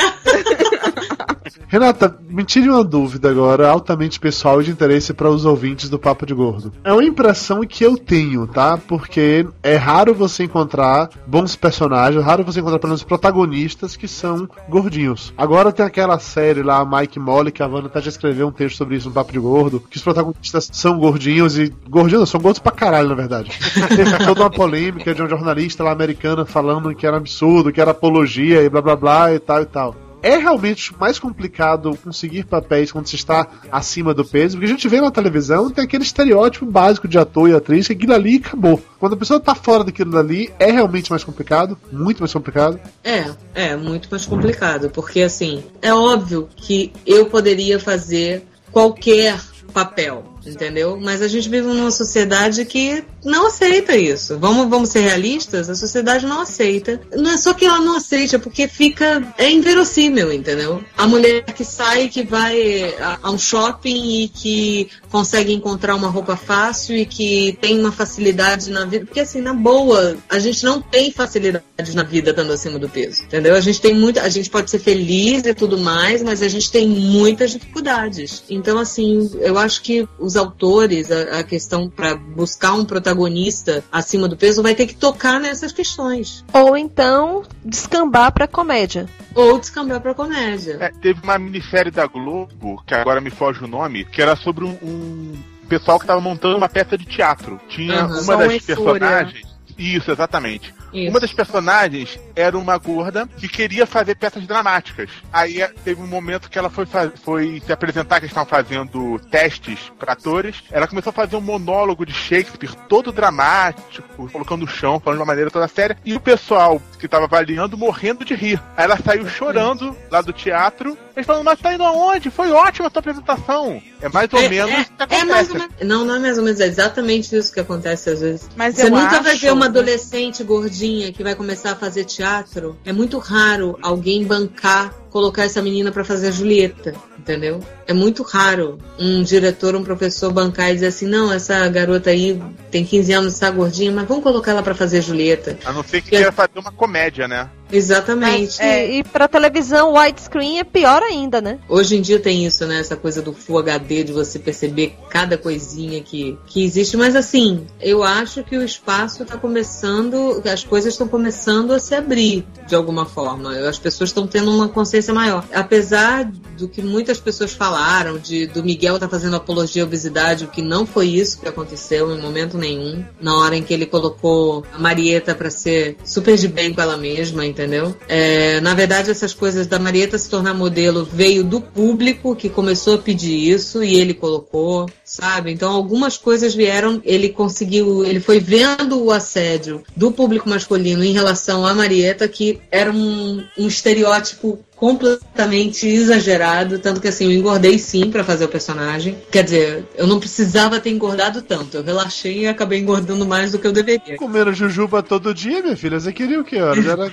Renata, 1.70 2.18
me 2.30 2.46
tire 2.46 2.70
uma 2.70 2.84
dúvida 2.84 3.30
agora, 3.30 3.70
altamente 3.70 4.22
pessoal 4.22 4.62
e 4.62 4.66
de 4.66 4.72
interesse 4.72 5.14
para 5.14 5.30
os 5.30 5.44
ouvintes 5.44 5.90
do 5.90 6.00
Papo 6.00 6.26
de 6.26 6.34
Gordo. 6.34 6.72
É 6.82 6.94
uma 6.94 7.04
impressão 7.04 7.60
que 7.66 7.84
eu 7.84 7.98
tenho, 7.98 8.48
tá? 8.48 8.78
Porque 8.78 9.46
é 9.62 9.76
raro 9.76 10.14
você 10.14 10.46
encontrar 10.46 11.10
bons 11.28 11.58
personagens, 11.58 12.24
raro 12.24 12.46
você 12.46 12.62
encontrar 12.62 12.80
pelo 12.80 12.92
menos 12.92 13.04
protagonistas 13.04 13.98
que 13.98 14.08
são 14.08 14.48
gordinhos. 14.70 15.34
Agora 15.38 15.74
tem 15.74 15.86
aquela 15.86 16.18
série 16.20 16.64
lá, 16.64 16.86
Mike 16.86 17.20
Molly, 17.20 17.52
que 17.52 17.62
a 17.62 17.68
Wanda 17.68 17.88
até 17.88 18.00
já 18.00 18.10
escreveu 18.10 18.48
um 18.48 18.52
texto 18.52 18.78
sobre 18.78 18.96
isso 18.96 19.10
no 19.10 19.14
Papo 19.14 19.34
de 19.34 19.40
Gordo, 19.40 19.84
que 19.90 19.98
os 19.98 20.04
protagonistas 20.04 20.70
são 20.72 20.98
gordinhos 20.98 21.58
e. 21.58 21.74
Gordinhos, 21.90 22.22
não, 22.22 22.26
são 22.26 22.40
gordos 22.40 22.60
pra 22.60 22.72
caralho, 22.72 23.10
na 23.10 23.16
verdade. 23.16 23.52
Teve 23.90 24.18
toda 24.26 24.42
uma 24.42 24.50
polêmica 24.50 25.14
de 25.14 25.22
um 25.22 25.28
jornalista 25.28 25.84
lá 25.84 25.92
americano 25.92 26.46
falando 26.46 26.96
que 26.96 27.06
era 27.06 27.18
absurdo, 27.18 27.74
que 27.74 27.82
era 27.82 27.92
apologia 27.92 28.64
e 28.64 28.70
blá 28.70 28.82
blá 28.82 28.96
blá 28.96 29.34
e 29.34 29.40
tal 29.40 29.62
e 29.62 29.66
tal. 29.66 30.07
É 30.28 30.36
realmente 30.36 30.94
mais 31.00 31.18
complicado 31.18 31.98
conseguir 32.04 32.44
papéis 32.44 32.92
quando 32.92 33.08
se 33.08 33.16
está 33.16 33.48
acima 33.72 34.14
do 34.14 34.26
peso, 34.26 34.58
porque 34.58 34.66
a 34.66 34.74
gente 34.76 34.86
vê 34.90 35.00
na 35.00 35.10
televisão 35.10 35.70
tem 35.70 35.86
aquele 35.86 36.04
estereótipo 36.04 36.66
básico 36.66 37.08
de 37.08 37.18
ator 37.18 37.50
e 37.50 37.54
atriz 37.54 37.88
que 37.88 37.94
aquilo 37.94 38.14
ali 38.14 38.36
acabou. 38.36 38.84
Quando 39.00 39.14
a 39.14 39.18
pessoa 39.18 39.40
tá 39.40 39.56
fora 39.56 39.86
daquilo 39.86 40.12
dali, 40.12 40.52
é 40.60 40.70
realmente 40.70 41.10
mais 41.12 41.24
complicado, 41.24 41.78
muito 41.94 42.20
mais 42.20 42.34
complicado. 42.34 42.78
É, 43.06 43.32
é 43.56 43.78
muito 43.78 44.10
mais 44.12 44.26
complicado, 44.26 44.90
porque 44.90 45.22
assim, 45.22 45.64
é 45.82 45.94
óbvio 45.94 46.50
que 46.58 46.92
eu 47.06 47.28
poderia 47.28 47.80
fazer 47.80 48.46
qualquer 48.70 49.40
papel, 49.74 50.26
entendeu? 50.48 51.00
Mas 51.00 51.22
a 51.22 51.28
gente 51.28 51.50
vive 51.50 51.68
numa 51.68 51.92
sociedade 51.92 52.64
que 52.66 53.04
não 53.24 53.48
aceita 53.48 53.96
isso. 53.96 54.38
Vamos, 54.40 54.70
vamos 54.70 54.90
ser 54.90 55.02
realistas? 55.02 55.70
A 55.70 55.76
sociedade 55.76 56.26
não 56.26 56.42
aceita. 56.42 57.02
Não 57.16 57.32
é 57.32 57.38
só 57.38 57.54
que 57.54 57.66
ela 57.66 57.80
não 57.80 57.98
aceita, 57.98 58.38
é 58.38 58.40
porque 58.40 58.68
fica. 58.68 59.34
É 59.38 59.52
inverossímil, 59.52 60.32
entendeu? 60.32 60.84
A 60.98 61.08
mulher 61.08 61.44
que 61.44 61.66
sai, 61.66 62.08
que 62.08 62.24
vai 62.24 62.96
a, 63.22 63.30
um 63.30 63.38
shopping 63.38 64.24
e 64.24 64.30
que 64.30 64.90
consegue 65.12 65.54
encontrar 65.54 65.96
uma 65.96 66.08
roupa 66.08 66.36
fácil 66.36 66.96
e 66.96 67.06
que 67.06 67.58
tem 67.62 67.80
uma 67.80 67.92
facilidade 67.92 68.70
na 68.72 68.86
vida. 68.86 69.06
Porque 69.06 69.20
assim, 69.20 69.42
na 69.42 69.54
boa, 69.54 70.18
a 70.30 70.40
gente 70.40 70.64
não 70.64 70.82
tem 70.82 71.12
facilidade 71.12 71.94
na 71.94 72.04
vida 72.04 72.30
estando 72.30 72.54
acima 72.54 72.80
do 72.80 72.88
peso, 72.88 73.24
entendeu? 73.24 73.56
A 73.56 73.62
gente 73.62 73.82
tem 73.82 73.94
muita. 73.94 74.22
A 74.22 74.30
gente 74.30 74.50
pode 74.50 74.72
ser 74.72 74.80
feliz 74.80 75.46
e 75.46 75.54
tudo 75.54 75.78
mais, 75.78 76.24
mas 76.24 76.42
a 76.42 76.48
gente 76.48 76.72
tem 76.72 76.88
muitas 76.88 77.52
dificuldades. 77.52 78.44
Então, 78.50 78.78
assim, 78.78 79.30
eu 79.42 79.58
acho 79.58 79.82
que 79.82 80.08
os 80.18 80.37
autores, 80.38 81.12
a, 81.12 81.40
a 81.40 81.44
questão 81.44 81.90
para 81.90 82.16
buscar 82.16 82.74
um 82.74 82.86
protagonista 82.86 83.84
acima 83.92 84.28
do 84.28 84.38
peso 84.38 84.64
vai 84.64 84.76
ter 84.76 84.88
que 84.88 84.96
tocar 84.96 85.40
nessas 85.40 85.72
questões. 85.72 86.46
Ou 86.54 86.78
então 86.78 87.44
descambar 87.64 88.32
pra 88.32 88.48
comédia. 88.48 89.08
Ou 89.36 89.60
descambar 89.60 90.02
pra 90.02 90.14
comédia. 90.14 90.78
É, 90.80 90.90
teve 90.90 91.20
uma 91.24 91.38
minissérie 91.38 91.92
da 91.92 92.06
Globo, 92.08 92.82
que 92.86 92.94
agora 92.94 93.22
me 93.22 93.30
foge 93.30 93.64
o 93.64 93.68
nome, 93.68 94.06
que 94.06 94.22
era 94.22 94.36
sobre 94.36 94.64
um, 94.64 94.78
um 94.82 95.34
pessoal 95.68 96.00
que 96.00 96.06
estava 96.06 96.22
montando 96.22 96.58
uma 96.58 96.70
peça 96.70 96.98
de 96.98 97.06
teatro. 97.06 97.60
Tinha 97.68 98.02
Aham. 98.02 98.22
uma 98.22 98.38
das 98.38 98.64
personagens. 98.64 99.58
Isso, 99.78 100.12
exatamente. 100.12 100.74
Isso. 100.94 101.10
Uma 101.10 101.20
das 101.20 101.34
personagens 101.34 102.20
era 102.36 102.58
uma 102.58 102.78
gorda 102.78 103.28
que 103.38 103.48
queria 103.48 103.86
fazer 103.86 104.16
peças 104.16 104.46
dramáticas. 104.48 105.10
Aí 105.32 105.62
eh, 105.62 105.72
teve 105.84 106.02
um 106.02 106.08
momento 106.08 106.50
que 106.50 106.58
ela 106.58 106.70
foi, 106.70 106.86
foi 107.24 107.62
se 107.66 107.72
apresentar, 107.72 108.20
que 108.20 108.26
estavam 108.26 108.48
fazendo 108.50 109.20
testes 109.32 109.92
para 110.00 110.14
atores. 110.14 110.64
Ela 110.72 110.88
começou 110.88 111.10
a 111.10 111.14
fazer 111.14 111.36
um 111.36 111.42
monólogo 111.42 112.06
de 112.06 112.14
Shakespeare 112.14 112.74
todo 112.88 113.12
dramático, 113.12 114.30
colocando 114.32 114.64
o 114.64 114.68
chão, 114.68 115.00
falando 115.00 115.18
de 115.18 115.22
uma 115.22 115.28
maneira 115.28 115.52
toda 115.52 115.68
séria. 115.68 115.98
E 116.06 116.14
o 116.14 116.20
pessoal 116.20 116.82
que 117.00 117.06
estava 117.06 117.26
avaliando 117.26 117.78
morrendo 117.78 118.26
de 118.26 118.34
rir. 118.34 118.62
Aí 118.76 118.86
ela 118.86 118.98
saiu 118.98 119.28
chorando 119.28 119.96
lá 120.10 120.22
do 120.22 120.34
teatro. 120.34 120.98
Eles 121.16 121.26
falando, 121.26 121.46
mas 121.46 121.60
tá 121.60 121.74
indo 121.74 121.84
aonde? 121.84 122.30
Foi 122.30 122.52
ótima 122.52 122.88
a 122.88 122.90
tua 122.92 123.00
apresentação. 123.00 123.82
É 124.02 124.10
mais 124.10 124.32
ou 124.32 124.40
É- 124.40 124.50
menos 124.50 124.72
é- 124.72 125.04
o 125.04 125.08
que 125.08 125.16
É 125.16 125.26
mais 125.26 125.50
ou 125.50 125.56
menos. 125.56 125.70
Não, 125.84 126.06
não 126.06 126.16
é 126.16 126.20
mais 126.20 126.38
ou 126.38 126.44
menos, 126.44 126.60
é 126.60 126.66
exatamente 126.68 127.36
isso 127.36 127.52
que 127.52 127.60
acontece 127.60 128.10
às 128.10 128.22
vezes. 128.22 128.50
Mas 128.56 128.76
Você 128.76 128.86
eu 128.86 128.92
nunca 128.92 129.22
vai 129.22 129.32
acho- 129.34 129.42
ver 129.42 129.52
uma 129.52 129.66
adolescente 129.66 130.44
gordinha 130.44 130.77
que 131.16 131.24
vai 131.24 131.36
começar 131.36 131.72
a 131.72 131.76
fazer 131.76 132.04
teatro, 132.06 132.78
é 132.86 132.94
muito 132.94 133.18
raro 133.18 133.78
alguém 133.82 134.24
bancar 134.26 134.94
colocar 135.10 135.46
essa 135.46 135.62
menina 135.62 135.92
pra 135.92 136.04
fazer 136.04 136.28
a 136.28 136.32
Julieta, 136.32 136.94
entendeu? 137.18 137.60
É 137.88 137.94
muito 137.94 138.22
raro 138.22 138.78
um 139.00 139.24
diretor, 139.24 139.76
um 139.76 139.84
professor 139.84 140.32
bancar 140.32 140.70
e 140.70 140.76
dizer 140.76 140.88
assim: 140.88 141.08
não, 141.08 141.32
essa 141.34 141.68
garota 141.70 142.12
aí 142.12 142.40
tem 142.70 142.86
15 142.86 143.14
anos, 143.14 143.34
está 143.34 143.50
gordinha, 143.50 143.92
mas 143.92 144.08
vamos 144.08 144.24
colocar 144.24 144.52
ela 144.52 144.62
pra 144.62 144.76
fazer 144.76 145.00
a 145.00 145.02
Julieta. 145.02 145.58
A 145.66 145.74
não 145.74 145.82
ser 145.84 146.02
que 146.02 146.10
Que- 146.12 146.18
queira 146.18 146.32
fazer 146.32 146.60
uma 146.60 146.72
comédia, 146.72 147.28
né? 147.28 147.50
Exatamente. 147.72 148.62
E, 148.62 149.00
e 149.00 149.04
pra 149.04 149.28
televisão 149.28 149.94
widescreen 149.94 150.60
é 150.60 150.64
pior 150.64 151.02
ainda, 151.02 151.42
né? 151.42 151.60
Hoje 151.68 151.98
em 151.98 152.02
dia 152.02 152.20
tem 152.20 152.46
isso, 152.46 152.66
né? 152.66 152.80
Essa 152.80 152.96
coisa 152.96 153.22
do 153.22 153.34
Full 153.34 153.60
HD, 153.60 154.04
de 154.06 154.14
você 154.14 154.40
perceber 154.40 154.96
cada 155.10 155.38
coisinha 155.38 156.02
que, 156.02 156.38
que 156.46 156.64
existe. 156.64 156.98
Mas 156.98 157.16
assim, 157.16 157.66
eu 157.82 158.04
acho 158.04 158.44
que 158.44 158.58
o 158.58 158.64
espaço 158.64 159.24
está 159.24 159.38
começando, 159.38 160.42
as 160.46 160.64
coisas 160.64 160.94
estão 160.94 161.08
começando 161.08 161.74
a 161.74 161.80
se 161.80 161.96
abrir 161.96 162.46
de 162.68 162.76
alguma 162.76 163.06
forma. 163.06 163.52
As 163.68 163.80
pessoas 163.80 164.10
estão 164.10 164.28
tendo 164.28 164.52
uma 164.52 164.70
consciência 164.70 165.14
maior. 165.14 165.46
Apesar 165.54 166.30
do 166.58 166.68
que 166.68 166.82
muitas 166.82 167.20
pessoas 167.20 167.54
falaram, 167.54 168.18
de 168.18 168.48
do 168.48 168.64
Miguel 168.64 169.00
tá 169.00 169.08
fazendo 169.08 169.36
apologia 169.36 169.84
à 169.84 169.86
obesidade, 169.86 170.46
o 170.46 170.48
que 170.48 170.62
não 170.62 170.86
foi 170.86 171.08
isso 171.08 171.40
que 171.40 171.48
aconteceu 171.48 172.14
em 172.16 172.22
momento 172.22 172.58
nenhum. 172.58 173.04
Na 173.22 173.38
hora 173.38 173.56
em 173.56 173.64
que 173.64 173.74
ele 173.74 173.86
colocou 173.86 174.66
a 174.74 174.80
Marieta 174.80 175.36
para 175.36 175.50
ser 175.50 175.98
super 176.04 176.36
de 176.36 176.48
bem 176.48 176.74
com 176.74 176.82
ela 176.82 176.98
mesma, 176.98 177.46
entendeu? 177.58 177.96
É, 178.08 178.62
na 178.62 178.76
verdade, 178.76 179.10
essas 179.10 179.34
coisas 179.34 179.66
da 179.66 179.80
Marieta 179.80 180.18
se 180.18 180.30
tornar 180.30 180.54
modelo 180.54 181.04
veio 181.04 181.44
do 181.44 181.60
público 181.60 182.36
que 182.36 182.50
começou 182.50 182.96
a 182.96 182.98
pedir 183.00 183.50
isso 183.50 183.84
e 183.84 183.96
ele 183.96 184.14
colocou, 184.14 184.88
sabe? 185.04 185.52
Então 185.52 185.72
algumas 185.72 186.18
coisas 186.18 186.54
vieram, 186.54 187.02
ele 187.04 187.30
conseguiu, 187.30 188.06
ele 188.06 188.20
foi 188.20 188.40
vendo 188.40 189.04
o 189.04 189.12
assédio 189.12 189.84
do 189.96 190.12
público 190.12 190.48
masculino 190.48 191.04
em 191.04 191.14
relação 191.14 191.66
à 191.66 191.74
Marieta 191.74 192.28
que 192.28 192.60
era 192.70 192.92
um, 192.92 193.44
um 193.58 193.68
estereótipo 193.68 194.60
completamente 194.78 195.88
exagerado, 195.88 196.80
tanto 196.80 197.02
que 197.02 197.08
assim, 197.08 197.26
eu 197.26 197.32
engordei 197.32 197.78
sim 197.80 198.10
pra 198.12 198.24
fazer 198.24 198.46
o 198.46 198.50
personagem. 198.50 199.18
Quer 199.32 199.44
dizer, 199.44 199.86
eu 199.96 200.08
não 200.08 200.20
precisava 200.20 200.80
ter 200.80 200.92
engordado 200.92 201.42
tanto. 201.42 201.78
Eu 201.78 201.84
relaxei 201.84 202.42
e 202.42 202.48
acabei 202.48 202.80
engordando 202.80 203.26
mais 203.26 203.52
do 203.52 203.60
que 203.60 203.68
eu 203.68 203.74
deveria. 203.74 204.16
Comendo 204.18 204.54
jujuba 204.54 205.02
todo 205.02 205.34
dia, 205.34 205.62
minha 205.62 205.76
filha. 205.76 206.00
Você 206.00 206.14
queria 206.14 206.40
o 206.40 206.44
quê? 206.44 206.58
Era 206.58 207.10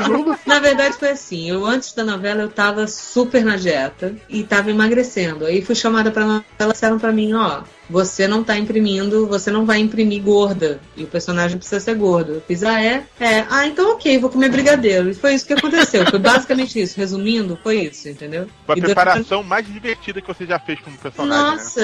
jujuba? 0.00 0.38
Na 0.46 0.58
verdade 0.58 0.96
foi 0.96 1.10
assim, 1.10 1.50
eu 1.50 1.64
antes 1.66 1.92
da 1.92 2.04
novela 2.04 2.42
eu 2.42 2.48
tava 2.48 2.86
super 2.86 3.44
na 3.44 3.56
dieta 3.56 4.14
e 4.28 4.42
tava 4.42 4.70
emagrecendo. 4.70 5.44
Aí 5.44 5.60
fui 5.60 5.74
chamada 5.74 6.10
pra 6.10 6.24
novela, 6.24 6.72
disseram 6.72 6.98
pra 6.98 7.12
mim, 7.12 7.34
ó, 7.34 7.62
você 7.88 8.26
não 8.28 8.42
tá 8.44 8.56
imprimindo, 8.58 9.26
você 9.26 9.50
não 9.50 9.64
vai 9.64 9.78
imprimir 9.78 10.22
gorda. 10.22 10.80
E 10.96 11.04
o 11.04 11.06
personagem 11.06 11.56
precisa 11.58 11.80
ser 11.80 11.94
gordo. 11.94 12.34
Eu 12.34 12.40
fiz, 12.40 12.62
ah, 12.62 12.82
é? 12.82 13.04
É. 13.20 13.44
Ah, 13.50 13.66
então 13.66 13.92
ok, 13.92 14.18
vou 14.18 14.30
comer 14.30 14.50
brigadeiro. 14.50 15.10
E 15.10 15.14
foi 15.14 15.34
isso 15.34 15.46
que 15.46 15.52
aconteceu. 15.52 16.04
Foi 16.06 16.18
basicamente 16.18 16.80
isso. 16.80 16.96
Resumindo, 16.98 17.58
foi 17.62 17.80
isso, 17.82 18.08
entendeu? 18.08 18.46
Foi 18.66 18.74
a 18.74 18.78
E 18.78 18.80
durante- 18.80 18.94
preparação 18.94 19.42
mais 19.42 19.66
divertida 19.66 20.20
que 20.20 20.26
você 20.28 20.44
já 20.46 20.58
fez 20.58 20.78
como 20.80 20.96
personagem, 20.98 21.44
né? 21.44 21.50
Nossa, 21.52 21.80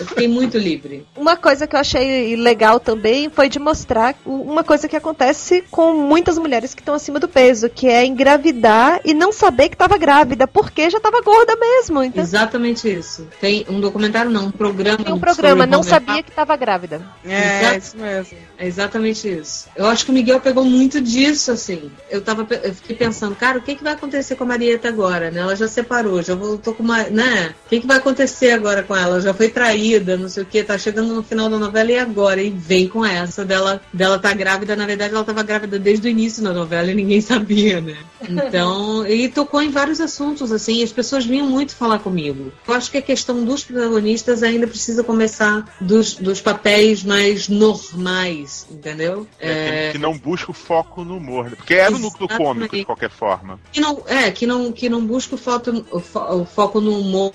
eu 0.00 0.06
fiquei 0.06 0.28
muito 0.28 0.58
livre. 0.58 1.06
Uma 1.16 1.36
coisa 1.36 1.66
que 1.66 1.76
eu 1.76 1.80
achei 1.80 2.36
legal 2.36 2.80
também 2.80 3.28
foi 3.30 3.48
de 3.48 3.58
mostrar 3.58 4.14
uma 4.24 4.64
coisa 4.64 4.88
que 4.88 4.96
acontece 4.96 5.62
com 5.70 5.94
muitas 5.94 6.38
mulheres 6.38 6.74
que 6.74 6.80
estão 6.80 6.94
acima 6.94 7.18
do 7.20 7.28
peso, 7.28 7.68
que 7.68 7.86
é 7.86 8.04
engravidar 8.04 9.00
e 9.04 9.14
não 9.14 9.32
saber 9.32 9.68
que 9.68 9.74
estava 9.74 9.96
grávida, 9.98 10.46
porque 10.46 10.88
já 10.90 10.98
estava 10.98 11.20
gorda 11.22 11.56
mesmo. 11.56 12.02
Então, 12.02 12.22
Exatamente 12.22 12.88
isso. 12.90 13.26
Tem 13.40 13.64
um 13.68 13.80
documentário, 13.80 14.30
não, 14.30 14.46
um 14.46 14.50
programa. 14.50 14.98
tem 14.98 15.12
um 15.12 15.18
sobre 15.18 15.30
programa, 15.48 15.66
não 15.66 15.80
Homer 15.80 15.90
sabia 15.90 16.22
que 16.22 16.30
estava 16.30 16.56
grávida. 16.56 17.02
É, 17.24 17.60
Exato. 17.60 17.78
isso 17.78 17.96
mesmo. 17.96 18.38
É 18.64 18.66
exatamente 18.66 19.28
isso. 19.28 19.66
Eu 19.76 19.84
acho 19.84 20.06
que 20.06 20.10
o 20.10 20.14
Miguel 20.14 20.40
pegou 20.40 20.64
muito 20.64 20.98
disso, 20.98 21.52
assim. 21.52 21.90
Eu 22.10 22.22
tava, 22.22 22.46
eu 22.62 22.74
fiquei 22.74 22.96
pensando, 22.96 23.36
cara, 23.36 23.58
o 23.58 23.60
que, 23.60 23.74
que 23.74 23.84
vai 23.84 23.92
acontecer 23.92 24.36
com 24.36 24.44
a 24.44 24.46
Marieta 24.46 24.88
agora, 24.88 25.30
né? 25.30 25.42
Ela 25.42 25.54
já 25.54 25.68
separou, 25.68 26.22
já 26.22 26.34
voltou 26.34 26.72
com 26.72 26.82
uma, 26.82 27.02
né? 27.04 27.54
O 27.66 27.68
que, 27.68 27.80
que 27.80 27.86
vai 27.86 27.98
acontecer 27.98 28.52
agora 28.52 28.82
com 28.82 28.96
ela? 28.96 29.20
Já 29.20 29.34
foi 29.34 29.50
traída, 29.50 30.16
não 30.16 30.30
sei 30.30 30.44
o 30.44 30.46
que, 30.46 30.64
tá 30.64 30.78
chegando 30.78 31.12
no 31.12 31.22
final 31.22 31.50
da 31.50 31.58
novela 31.58 31.90
e 31.90 31.98
agora? 31.98 32.42
E 32.42 32.48
vem 32.48 32.88
com 32.88 33.04
essa 33.04 33.44
dela, 33.44 33.82
dela 33.92 34.18
tá 34.18 34.32
grávida. 34.32 34.74
Na 34.74 34.86
verdade, 34.86 35.12
ela 35.12 35.24
tava 35.24 35.42
grávida 35.42 35.78
desde 35.78 36.08
o 36.08 36.10
início 36.10 36.42
da 36.42 36.54
novela 36.54 36.90
e 36.90 36.94
ninguém 36.94 37.20
sabia, 37.22 37.82
né? 37.82 37.98
Então, 38.26 39.06
e 39.06 39.28
tocou 39.28 39.60
em 39.60 39.70
vários 39.70 40.00
assuntos, 40.00 40.50
assim, 40.50 40.82
as 40.82 40.90
pessoas 40.90 41.26
vinham 41.26 41.46
muito 41.46 41.76
falar 41.76 41.98
comigo. 41.98 42.50
Eu 42.66 42.72
acho 42.72 42.90
que 42.90 42.96
a 42.96 43.02
questão 43.02 43.44
dos 43.44 43.62
protagonistas 43.62 44.42
ainda 44.42 44.66
precisa 44.66 45.04
começar 45.04 45.76
dos, 45.78 46.14
dos 46.14 46.40
papéis 46.40 47.04
mais 47.04 47.46
normais, 47.46 48.53
entendeu? 48.70 49.26
É, 49.38 49.86
que- 49.88 49.92
que 49.92 49.98
não 49.98 50.16
busca 50.18 50.50
o 50.50 50.54
foco 50.54 51.04
no 51.04 51.16
humor, 51.16 51.50
né? 51.50 51.56
Porque 51.56 51.74
era 51.74 51.94
o 51.94 51.98
núcleo 51.98 52.28
cômico 52.28 52.76
de 52.76 52.84
qualquer 52.84 53.10
forma. 53.10 53.58
que 53.72 53.80
não, 53.80 54.02
é, 54.06 54.30
que 54.30 54.46
não, 54.46 54.72
que 54.72 54.88
não 54.88 55.04
busca 55.04 55.34
o, 55.34 55.38
foto, 55.38 55.86
o, 55.90 56.00
fo- 56.00 56.34
o 56.42 56.44
foco 56.44 56.80
no 56.80 56.98
humor, 56.98 57.32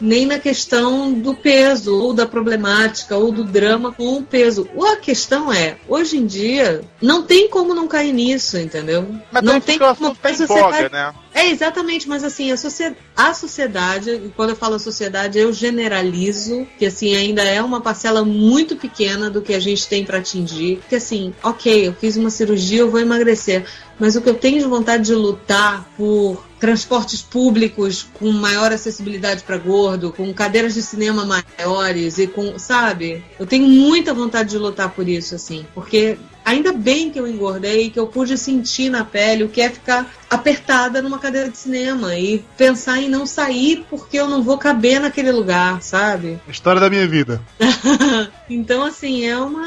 nem 0.00 0.26
na 0.26 0.38
questão 0.38 1.12
do 1.12 1.34
peso, 1.34 1.94
ou 1.94 2.12
da 2.14 2.26
problemática, 2.26 3.16
ou 3.16 3.30
do 3.30 3.44
drama 3.44 3.92
com 3.92 4.16
o 4.18 4.22
peso. 4.22 4.68
A 4.92 4.96
questão 4.96 5.52
é, 5.52 5.76
hoje 5.88 6.16
em 6.16 6.26
dia, 6.26 6.82
não 7.00 7.22
tem 7.22 7.48
como 7.48 7.74
não 7.74 7.86
cair 7.86 8.12
nisso, 8.12 8.58
entendeu? 8.58 9.06
Mas 9.30 9.42
não 9.42 9.60
tem 9.60 9.78
como 9.78 9.90
assunto 9.90 10.18
tá 10.18 10.28
a 10.28 10.32
em 10.32 10.36
sociedade- 10.36 10.72
voga, 10.72 10.88
né? 10.88 11.14
É, 11.32 11.48
exatamente, 11.48 12.08
mas 12.08 12.24
assim, 12.24 12.50
a, 12.50 12.56
socie- 12.56 12.96
a 13.16 13.32
sociedade, 13.32 14.10
e 14.10 14.32
quando 14.34 14.50
eu 14.50 14.56
falo 14.56 14.78
sociedade, 14.80 15.38
eu 15.38 15.52
generalizo, 15.52 16.66
que 16.78 16.86
assim, 16.86 17.14
ainda 17.14 17.42
é 17.42 17.62
uma 17.62 17.80
parcela 17.80 18.24
muito 18.24 18.74
pequena 18.76 19.30
do 19.30 19.40
que 19.40 19.54
a 19.54 19.60
gente 19.60 19.86
tem 19.86 20.04
para 20.04 20.18
atingir. 20.18 20.80
Que 20.88 20.96
assim, 20.96 21.32
ok, 21.42 21.86
eu 21.88 21.92
fiz 21.94 22.16
uma 22.16 22.30
cirurgia, 22.30 22.80
eu 22.80 22.90
vou 22.90 23.00
emagrecer, 23.00 23.64
mas 23.98 24.16
o 24.16 24.20
que 24.20 24.28
eu 24.28 24.34
tenho 24.34 24.58
de 24.58 24.64
vontade 24.66 25.04
de 25.04 25.14
lutar 25.14 25.88
por 25.96 26.44
transportes 26.60 27.22
públicos 27.22 28.06
com 28.14 28.30
maior 28.30 28.70
acessibilidade 28.70 29.42
para 29.42 29.56
gordo, 29.56 30.12
com 30.12 30.32
cadeiras 30.32 30.74
de 30.74 30.82
cinema 30.82 31.24
maiores 31.24 32.18
e 32.18 32.26
com, 32.26 32.58
sabe? 32.58 33.24
Eu 33.38 33.46
tenho 33.46 33.66
muita 33.66 34.12
vontade 34.12 34.50
de 34.50 34.58
lutar 34.58 34.90
por 34.90 35.08
isso, 35.08 35.34
assim, 35.34 35.66
porque 35.74 36.18
ainda 36.44 36.72
bem 36.72 37.10
que 37.10 37.18
eu 37.18 37.26
engordei, 37.26 37.88
que 37.88 37.98
eu 37.98 38.06
pude 38.06 38.36
sentir 38.36 38.90
na 38.90 39.04
pele 39.04 39.44
o 39.44 39.48
que 39.48 39.62
é 39.62 39.70
ficar 39.70 40.14
apertada 40.30 41.02
numa 41.02 41.18
cadeira 41.18 41.50
de 41.50 41.58
cinema 41.58 42.14
e 42.16 42.38
pensar 42.56 42.98
em 43.00 43.08
não 43.08 43.26
sair 43.26 43.84
porque 43.90 44.16
eu 44.18 44.28
não 44.28 44.42
vou 44.42 44.56
caber 44.56 45.00
naquele 45.00 45.32
lugar, 45.32 45.82
sabe? 45.82 46.38
História 46.48 46.80
da 46.80 46.88
minha 46.88 47.06
vida. 47.06 47.40
Então, 48.52 48.82
assim, 48.84 49.24
é 49.28 49.36
uma, 49.38 49.64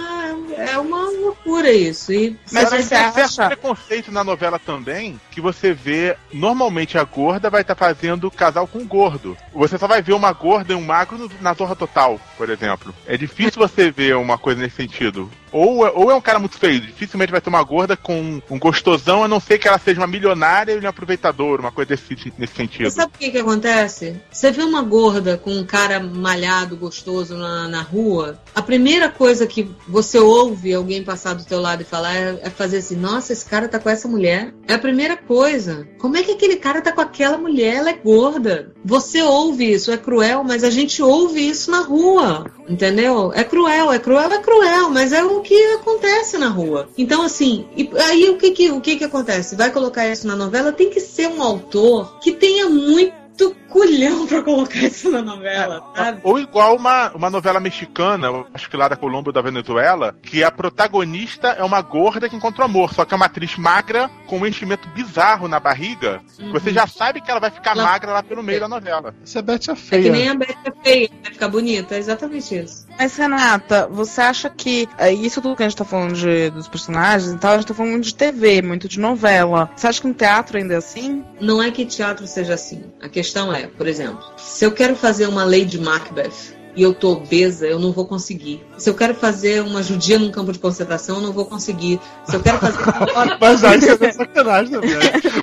é 0.57 0.77
uma 0.77 1.09
loucura 1.09 1.71
isso. 1.71 2.11
E 2.11 2.37
Mas 2.51 2.65
você 2.65 2.75
tem 2.75 2.83
certo 2.83 3.17
acha- 3.19 3.47
preconceito 3.47 4.11
na 4.11 4.25
novela 4.25 4.59
também, 4.59 5.17
que 5.31 5.39
você 5.39 5.71
vê, 5.73 6.17
normalmente 6.33 6.97
a 6.97 7.03
gorda 7.05 7.49
vai 7.49 7.61
estar 7.61 7.75
fazendo 7.75 8.29
casal 8.29 8.67
com 8.67 8.85
gordo. 8.85 9.37
Você 9.53 9.77
só 9.77 9.87
vai 9.87 10.01
ver 10.01 10.11
uma 10.11 10.33
gorda 10.33 10.73
e 10.73 10.75
um 10.75 10.81
magro 10.81 11.31
na 11.39 11.53
Zorra 11.53 11.77
Total, 11.77 12.19
por 12.37 12.49
exemplo. 12.49 12.93
É 13.07 13.15
difícil 13.15 13.53
você 13.65 13.89
ver 13.89 14.17
uma 14.17 14.37
coisa 14.37 14.59
nesse 14.61 14.75
sentido. 14.75 15.31
Ou, 15.49 15.87
é- 15.87 15.91
ou 15.91 16.11
é 16.11 16.15
um 16.15 16.19
cara 16.21 16.39
muito 16.39 16.57
feio, 16.57 16.81
dificilmente 16.81 17.31
vai 17.31 17.39
ter 17.39 17.49
uma 17.49 17.63
gorda 17.63 17.95
com 17.95 18.41
um 18.49 18.59
gostosão, 18.59 19.23
a 19.23 19.29
não 19.29 19.39
ser 19.39 19.59
que 19.59 19.67
ela 19.69 19.77
seja 19.79 20.01
uma 20.01 20.07
milionária 20.07 20.52
e 20.67 20.79
um 20.79 20.87
aproveitador, 20.87 21.59
uma 21.59 21.71
coisa 21.71 21.89
desse, 21.89 22.33
nesse 22.37 22.55
sentido. 22.55 22.89
Sabe 22.91 23.11
o 23.15 23.17
que 23.17 23.31
que 23.31 23.37
acontece? 23.37 24.21
Você 24.31 24.51
vê 24.51 24.61
uma 24.61 24.81
gorda 24.81 25.37
com 25.37 25.51
um 25.51 25.65
cara 25.65 25.99
malhado, 25.99 26.77
gostoso 26.77 27.35
na, 27.35 27.67
na 27.67 27.81
rua, 27.81 28.39
a 28.53 28.61
primeira 28.61 29.09
coisa 29.09 29.47
que 29.47 29.69
você 29.87 30.19
ouve 30.19 30.73
alguém 30.73 31.03
passar 31.03 31.33
do 31.33 31.43
teu 31.43 31.59
lado 31.59 31.81
e 31.81 31.85
falar 31.85 32.15
é, 32.15 32.39
é 32.43 32.49
fazer 32.49 32.77
assim, 32.77 32.95
nossa, 32.95 33.33
esse 33.33 33.45
cara 33.45 33.67
tá 33.67 33.79
com 33.79 33.89
essa 33.89 34.07
mulher. 34.07 34.53
É 34.67 34.73
a 34.73 34.79
primeira 34.79 35.17
coisa. 35.17 35.87
Como 35.97 36.17
é 36.17 36.23
que 36.23 36.31
aquele 36.31 36.57
cara 36.57 36.81
tá 36.81 36.91
com 36.91 37.01
aquela 37.01 37.37
mulher? 37.37 37.75
Ela 37.77 37.89
é 37.89 37.93
gorda. 37.93 38.71
Você 38.85 39.21
ouve 39.21 39.71
isso, 39.71 39.91
é 39.91 39.97
cruel, 39.97 40.43
mas 40.43 40.63
a 40.63 40.69
gente 40.69 41.01
ouve 41.01 41.47
isso 41.47 41.71
na 41.71 41.81
rua. 41.81 42.45
Entendeu? 42.67 43.31
É 43.33 43.43
cruel, 43.43 43.91
é 43.91 43.99
cruel, 43.99 44.31
é 44.31 44.39
cruel, 44.39 44.89
mas 44.89 45.11
é 45.11 45.23
o 45.23 45.41
que 45.41 45.55
acontece 45.73 46.37
na 46.37 46.47
rua. 46.47 46.87
Então, 46.97 47.23
assim, 47.23 47.65
e 47.75 47.89
aí 47.97 48.29
o 48.29 48.37
que 48.37 48.51
que, 48.51 48.71
o 48.71 48.79
que 48.79 48.95
que 48.95 49.03
acontece? 49.03 49.55
Vai 49.55 49.71
colocar 49.71 50.07
isso 50.07 50.27
na 50.27 50.35
novela, 50.35 50.71
tem 50.71 50.89
que 50.89 50.99
ser 50.99 51.27
um 51.27 51.41
autor 51.41 52.19
que 52.19 52.31
tenha 52.31 52.69
muito 52.69 53.22
culhão 53.69 54.27
pra 54.27 54.43
colocar 54.43 54.77
isso 54.83 55.09
na 55.09 55.21
novela, 55.21 55.83
sabe? 55.95 56.19
Ou 56.23 56.39
igual 56.39 56.75
uma, 56.75 57.11
uma 57.11 57.29
novela 57.29 57.59
mexicana, 57.59 58.27
acho 58.53 58.69
que 58.69 58.77
lá 58.77 58.87
da 58.87 58.95
Colômbia 58.95 59.29
ou 59.29 59.33
da 59.33 59.41
Venezuela, 59.41 60.15
que 60.21 60.43
a 60.43 60.51
protagonista 60.51 61.47
é 61.49 61.63
uma 61.63 61.81
gorda 61.81 62.29
que 62.29 62.35
encontra 62.35 62.61
o 62.61 62.65
amor, 62.65 62.93
só 62.93 63.03
que 63.03 63.13
é 63.13 63.17
uma 63.17 63.25
atriz 63.25 63.57
magra 63.57 64.09
com 64.27 64.37
um 64.39 64.45
enchimento 64.45 64.87
bizarro 64.89 65.47
na 65.47 65.59
barriga. 65.59 66.21
Você 66.51 66.71
já 66.71 66.85
sabe 66.85 67.19
que 67.19 67.31
ela 67.31 67.39
vai 67.39 67.49
ficar 67.49 67.75
Lá- 67.75 67.83
magra 67.83 68.11
lá 68.13 68.21
pelo 68.23 68.43
meio 68.43 68.59
da 68.59 68.67
novela. 68.67 69.15
Isso 69.25 69.39
é 69.39 69.41
Bete 69.41 69.71
a 69.71 69.73
É 69.73 69.75
que 69.75 69.81
feia. 69.81 70.11
nem 70.11 70.29
a 70.29 70.35
Betty 70.35 70.57
é 70.65 70.83
feia, 70.83 71.09
vai 71.23 71.31
ficar 71.33 71.47
bonita, 71.47 71.95
é 71.95 71.97
exatamente 71.97 72.55
isso. 72.55 72.85
Mas, 72.97 73.15
Renata, 73.17 73.87
você 73.87 74.21
acha 74.21 74.49
que 74.49 74.87
é, 74.97 75.11
isso 75.11 75.41
tudo 75.41 75.55
que 75.55 75.63
a 75.63 75.67
gente 75.67 75.77
tá 75.77 75.85
falando 75.85 76.13
de, 76.13 76.49
dos 76.51 76.67
personagens 76.67 77.33
e 77.33 77.37
tal, 77.37 77.53
a 77.53 77.57
gente 77.57 77.67
tá 77.67 77.73
falando 77.73 78.01
de 78.01 78.13
TV, 78.13 78.61
muito 78.61 78.87
de 78.87 78.99
novela. 78.99 79.69
Você 79.75 79.87
acha 79.87 80.01
que 80.01 80.07
no 80.07 80.13
teatro 80.13 80.57
ainda 80.57 80.75
é 80.75 80.77
assim? 80.77 81.23
Não 81.39 81.61
é 81.61 81.71
que 81.71 81.85
teatro 81.85 82.25
seja 82.27 82.53
assim. 82.53 82.83
A 83.01 83.09
questão 83.09 83.53
é, 83.53 83.67
por 83.67 83.87
exemplo, 83.87 84.23
se 84.37 84.65
eu 84.65 84.71
quero 84.71 84.95
fazer 84.95 85.27
uma 85.27 85.43
Lady 85.43 85.79
Macbeth, 85.79 86.62
e 86.75 86.81
eu 86.81 86.93
tô 86.93 87.13
obesa, 87.13 87.67
eu 87.67 87.79
não 87.79 87.91
vou 87.91 88.05
conseguir. 88.05 88.63
Se 88.77 88.89
eu 88.89 88.93
quero 88.93 89.13
fazer 89.13 89.61
uma 89.61 89.83
judia 89.83 90.17
num 90.17 90.31
campo 90.31 90.51
de 90.51 90.59
concentração, 90.59 91.17
eu 91.17 91.21
não 91.21 91.31
vou 91.31 91.45
conseguir. 91.45 91.99
Se 92.25 92.35
eu 92.35 92.41
quero 92.41 92.57
fazer. 92.59 92.77
Mas 93.39 93.63
aí 93.63 93.79
você 93.79 94.05
é 94.05 94.11
sacanagem 94.11 94.71
também. 94.71 94.97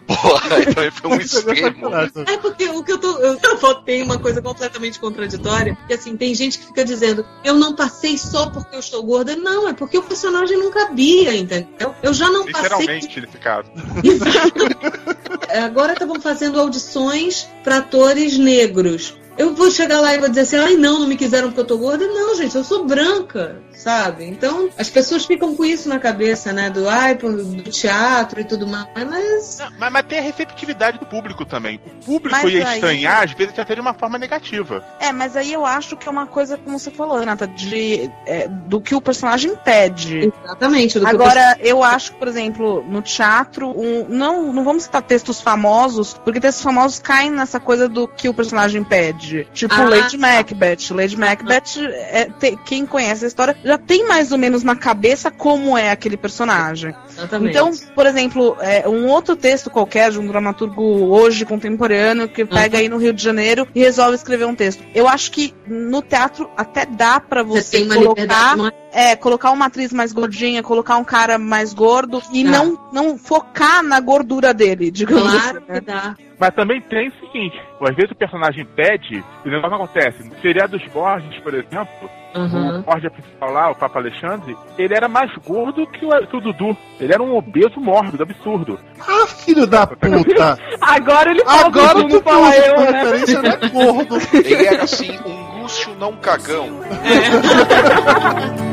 Porra, 0.07 0.57
aí 0.57 0.75
também 0.75 0.91
foi 0.91 1.11
um 1.11 1.21
Isso 1.21 1.37
é 1.37 1.53
extremo. 1.53 1.77
sacanagem 1.77 2.13
também. 2.13 2.35
É 2.35 2.39
porque 2.39 2.69
o 2.69 2.83
que 2.83 2.93
eu 2.93 2.99
tô. 2.99 3.19
Eu, 3.19 3.39
votei 3.59 4.03
uma 4.03 4.19
coisa 4.19 4.43
completamente 4.43 4.99
contraditória. 4.99 5.77
Que 5.87 5.95
assim, 5.95 6.17
tem 6.17 6.35
gente 6.35 6.59
que 6.59 6.67
fica 6.67 6.85
dizendo, 6.85 7.25
eu 7.45 7.55
não 7.55 7.75
passei 7.75 8.19
só 8.19 8.51
porque 8.51 8.75
eu 8.75 8.81
estou 8.81 9.03
gorda. 9.03 9.37
Não, 9.37 9.69
é 9.69 9.73
porque 9.73 9.99
o 9.99 10.03
personagem 10.03 10.59
não 10.59 10.71
cabia, 10.71 11.37
entendeu? 11.37 11.95
Eu 12.03 12.13
já 12.13 12.31
não 12.31 12.45
passei. 12.45 12.63
Literalmente, 12.63 13.21
nesse 13.21 13.39
caso. 13.39 13.71
Agora 15.65 15.93
estavam 15.93 16.21
fazendo 16.21 16.61
audições 16.61 17.49
para 17.63 17.79
atores 17.79 18.39
negros. 18.39 19.17
Eu 19.41 19.55
vou 19.55 19.71
chegar 19.71 20.03
lá 20.03 20.15
e 20.15 20.19
vou 20.19 20.29
dizer 20.29 20.43
assim, 20.43 20.57
ai 20.57 20.75
não, 20.77 21.01
não 21.01 21.07
me 21.07 21.17
quiseram 21.17 21.49
porque 21.49 21.61
eu 21.63 21.67
tô 21.67 21.79
gorda. 21.79 22.07
Não, 22.07 22.37
gente, 22.37 22.55
eu 22.55 22.63
sou 22.63 22.85
branca, 22.85 23.57
sabe? 23.81 24.25
Então, 24.27 24.69
as 24.79 24.91
pessoas 24.91 25.25
ficam 25.25 25.55
com 25.57 25.65
isso 25.65 25.89
na 25.89 25.99
cabeça, 25.99 26.53
né? 26.53 26.71
Do 26.71 26.89
ai, 26.89 27.15
do 27.15 27.63
teatro 27.71 28.41
e 28.41 28.45
tudo 28.45 28.67
mais. 28.67 28.87
Mas 28.95 29.59
Não, 29.59 29.71
mas, 29.79 29.93
mas 29.93 30.07
tem 30.07 30.19
a 30.19 30.23
receptividade 30.23 30.99
do 30.99 31.07
público 31.07 31.45
também. 31.45 31.81
O 32.03 32.05
público 32.05 32.39
Mas 32.43 32.53
ia 32.53 32.67
aí- 32.69 32.75
estranhar, 32.75 33.25
às 33.25 33.33
vezes, 33.33 33.59
até 33.59 33.75
de 33.75 33.81
uma 33.81 33.95
forma 33.95 34.19
negativa. 34.19 34.85
É, 35.01 35.13
mas 35.13 35.37
aí 35.37 35.53
eu 35.53 35.65
acho 35.65 35.97
que 35.97 36.09
é 36.09 36.11
uma 36.11 36.27
coisa, 36.27 36.57
como 36.59 36.79
você 36.79 36.91
falou, 36.91 37.19
Renata, 37.19 37.47
de, 37.47 38.11
é, 38.27 38.47
do 38.49 38.81
que 38.81 38.95
o 38.95 39.01
personagem 39.01 39.55
pede. 39.57 40.33
exatamente 40.45 40.99
do 40.99 41.07
que 41.07 41.11
eu 41.11 41.15
Agora, 41.21 41.57
eu 41.61 41.83
acho 41.83 42.13
que, 42.13 42.19
por 42.19 42.29
exemplo, 42.29 42.85
no 42.89 43.01
teatro, 43.03 43.71
um- 43.71 44.07
não, 44.09 44.53
não 44.53 44.65
vamos 44.65 44.85
citar 44.85 45.03
textos 45.03 45.41
famosos, 45.41 46.15
porque 46.25 46.41
textos 46.41 46.63
famosos 46.63 46.99
caem 46.99 47.31
nessa 47.31 47.59
coisa 47.61 47.89
do 47.89 48.07
que 48.07 48.29
o 48.29 48.35
personagem 48.35 48.83
pede. 48.85 49.47
Tipo 49.53 49.75
Ah, 49.75 49.85
Lady 49.85 50.19
tá. 50.19 50.27
Macbeth. 50.27 50.91
Lady 50.93 51.17
Macbeth, 51.17 51.79
é, 51.87 52.25
te- 52.27 52.57
quem 52.65 52.85
conhece 52.87 53.25
a 53.25 53.29
história, 53.29 53.57
já 53.71 53.79
tem 53.79 54.07
mais 54.07 54.33
ou 54.33 54.39
menos 54.39 54.63
na 54.63 54.75
cabeça 54.77 55.31
como 55.31 55.77
é 55.79 55.91
aquele 55.91 56.17
personagem. 56.17 56.95
Exatamente. 57.09 57.51
Então, 57.51 57.71
por 57.95 58.07
exemplo, 58.07 58.57
é, 58.61 58.89
um 58.89 59.07
outro 59.07 59.37
texto 59.37 59.71
qualquer 59.71 60.11
de 60.11 60.19
um 60.19 60.27
dramaturgo 60.27 60.83
hoje 60.83 61.45
contemporâneo 61.45 62.29
que 62.29 62.45
pega 62.45 62.77
Uhum. 62.77 62.83
aí 62.83 62.89
no 62.89 62.97
Rio 62.99 63.13
de 63.13 63.23
Janeiro 63.23 63.67
e 63.75 63.81
resolve 63.81 64.15
escrever 64.17 64.45
um 64.47 64.55
texto. 64.55 64.83
Eu 64.95 65.07
acho 65.09 65.31
que 65.31 65.55
no 65.67 66.03
teatro 66.03 66.51
até 66.57 66.85
dá 66.85 67.21
pra 67.21 67.43
você 67.43 67.85
você 67.85 67.95
colocar 67.95 68.57
maior. 68.57 68.73
é, 68.93 69.15
colocar 69.17 69.51
uma 69.51 69.67
atriz 69.67 69.93
mais 69.93 70.13
gordinha, 70.13 70.63
colocar 70.63 70.97
um 70.97 71.05
cara 71.05 71.39
mais 71.39 71.73
gordo 71.73 72.23
e 72.33 72.43
Tá. 72.45 72.51
não, 72.51 72.79
não 72.93 73.19
focar 73.19 73.83
na 73.83 74.01
gordura 74.01 74.53
dele, 74.55 74.91
digamos 74.91 75.31
Claro 75.31 75.59
assim. 75.59 75.67
que 75.67 75.73
né? 75.73 75.81
dá. 75.81 76.17
Mas 76.39 76.55
também 76.55 76.81
tem 76.81 77.09
o 77.09 77.13
seguinte, 77.21 77.61
às 77.83 77.95
vezes 77.95 78.11
o 78.11 78.15
personagem 78.15 78.65
pede, 78.75 79.23
e 79.45 79.49
o 79.49 79.51
negócio 79.53 79.75
acontece. 79.77 80.25
No 80.27 80.35
seriado 80.41 80.79
dos 80.79 80.87
Borges, 80.89 81.39
por 81.43 81.53
exemplo, 81.53 82.11
Uhum. 82.35 82.79
o 82.79 82.83
Borges 82.83 83.13
principal 83.13 83.51
lá, 83.53 83.71
o 83.71 83.75
Papa 83.75 83.99
Alexandre, 83.99 84.57
ele 84.79 84.95
era 84.95 85.09
mais 85.09 85.31
gordo 85.47 85.87
que 85.87 86.05
o, 86.05 86.27
que 86.27 86.37
o 86.37 86.41
Dudu. 86.41 86.77
Ele 87.01 87.13
era 87.13 87.23
um 87.23 87.37
obeso 87.37 87.81
mórbido, 87.81 88.23
absurdo. 88.23 88.79
Ah, 89.01 89.27
filho 89.27 89.67
da 89.67 89.87
puta! 89.87 90.59
Agora 90.81 91.31
ele 91.31 91.45
fala 91.45 91.67
Agora 91.67 91.95
tudo, 91.95 92.09
tu 92.09 92.15
não 92.15 92.23
fala 92.23 92.57
eu, 92.57 92.75
a 92.75 92.91
né? 92.91 93.03
referência 93.03 93.43
não 93.43 93.51
é 93.51 93.57
gordo. 93.69 94.19
Ele 94.33 94.67
era 94.67 94.83
assim, 94.85 95.19
um 95.27 95.63
Lúcio 95.63 95.95
não 95.97 96.17
cagão. 96.17 96.69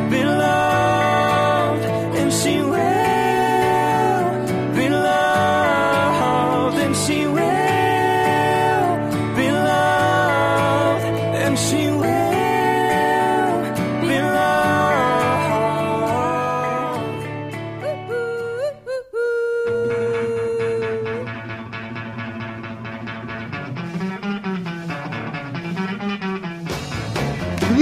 Beloved, 0.09 0.87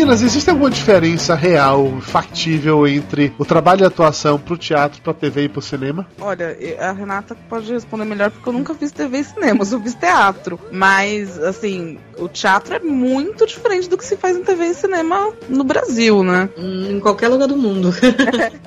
Meninas, 0.05 0.21
existe 0.21 0.51
alguma 0.51 0.69
diferença 0.69 1.33
real, 1.33 1.99
factível 1.99 2.87
entre 2.87 3.33
o 3.39 3.43
trabalho 3.43 3.79
de 3.79 3.85
atuação 3.85 4.37
pro 4.37 4.55
teatro, 4.55 5.01
pra 5.01 5.15
TV 5.15 5.45
e 5.45 5.49
pro 5.49 5.63
cinema? 5.63 6.05
Olha, 6.21 6.55
a 6.79 6.91
Renata 6.91 7.35
pode 7.49 7.73
responder 7.73 8.05
melhor 8.05 8.29
porque 8.29 8.47
eu 8.47 8.53
nunca 8.53 8.75
fiz 8.75 8.91
TV 8.91 9.17
e 9.17 9.23
cinema, 9.23 9.61
eu 9.61 9.65
só 9.65 9.79
fiz 9.79 9.95
teatro. 9.95 10.59
Mas, 10.71 11.41
assim, 11.41 11.97
o 12.19 12.29
teatro 12.29 12.75
é 12.75 12.79
muito 12.79 13.47
diferente 13.47 13.89
do 13.89 13.97
que 13.97 14.05
se 14.05 14.15
faz 14.15 14.37
em 14.37 14.43
TV 14.43 14.65
e 14.65 14.73
cinema 14.75 15.33
no 15.49 15.63
Brasil, 15.63 16.23
né? 16.23 16.49
Hum, 16.55 16.91
Em 16.91 16.99
qualquer 16.99 17.29
lugar 17.29 17.47
do 17.47 17.57
mundo. 17.57 17.89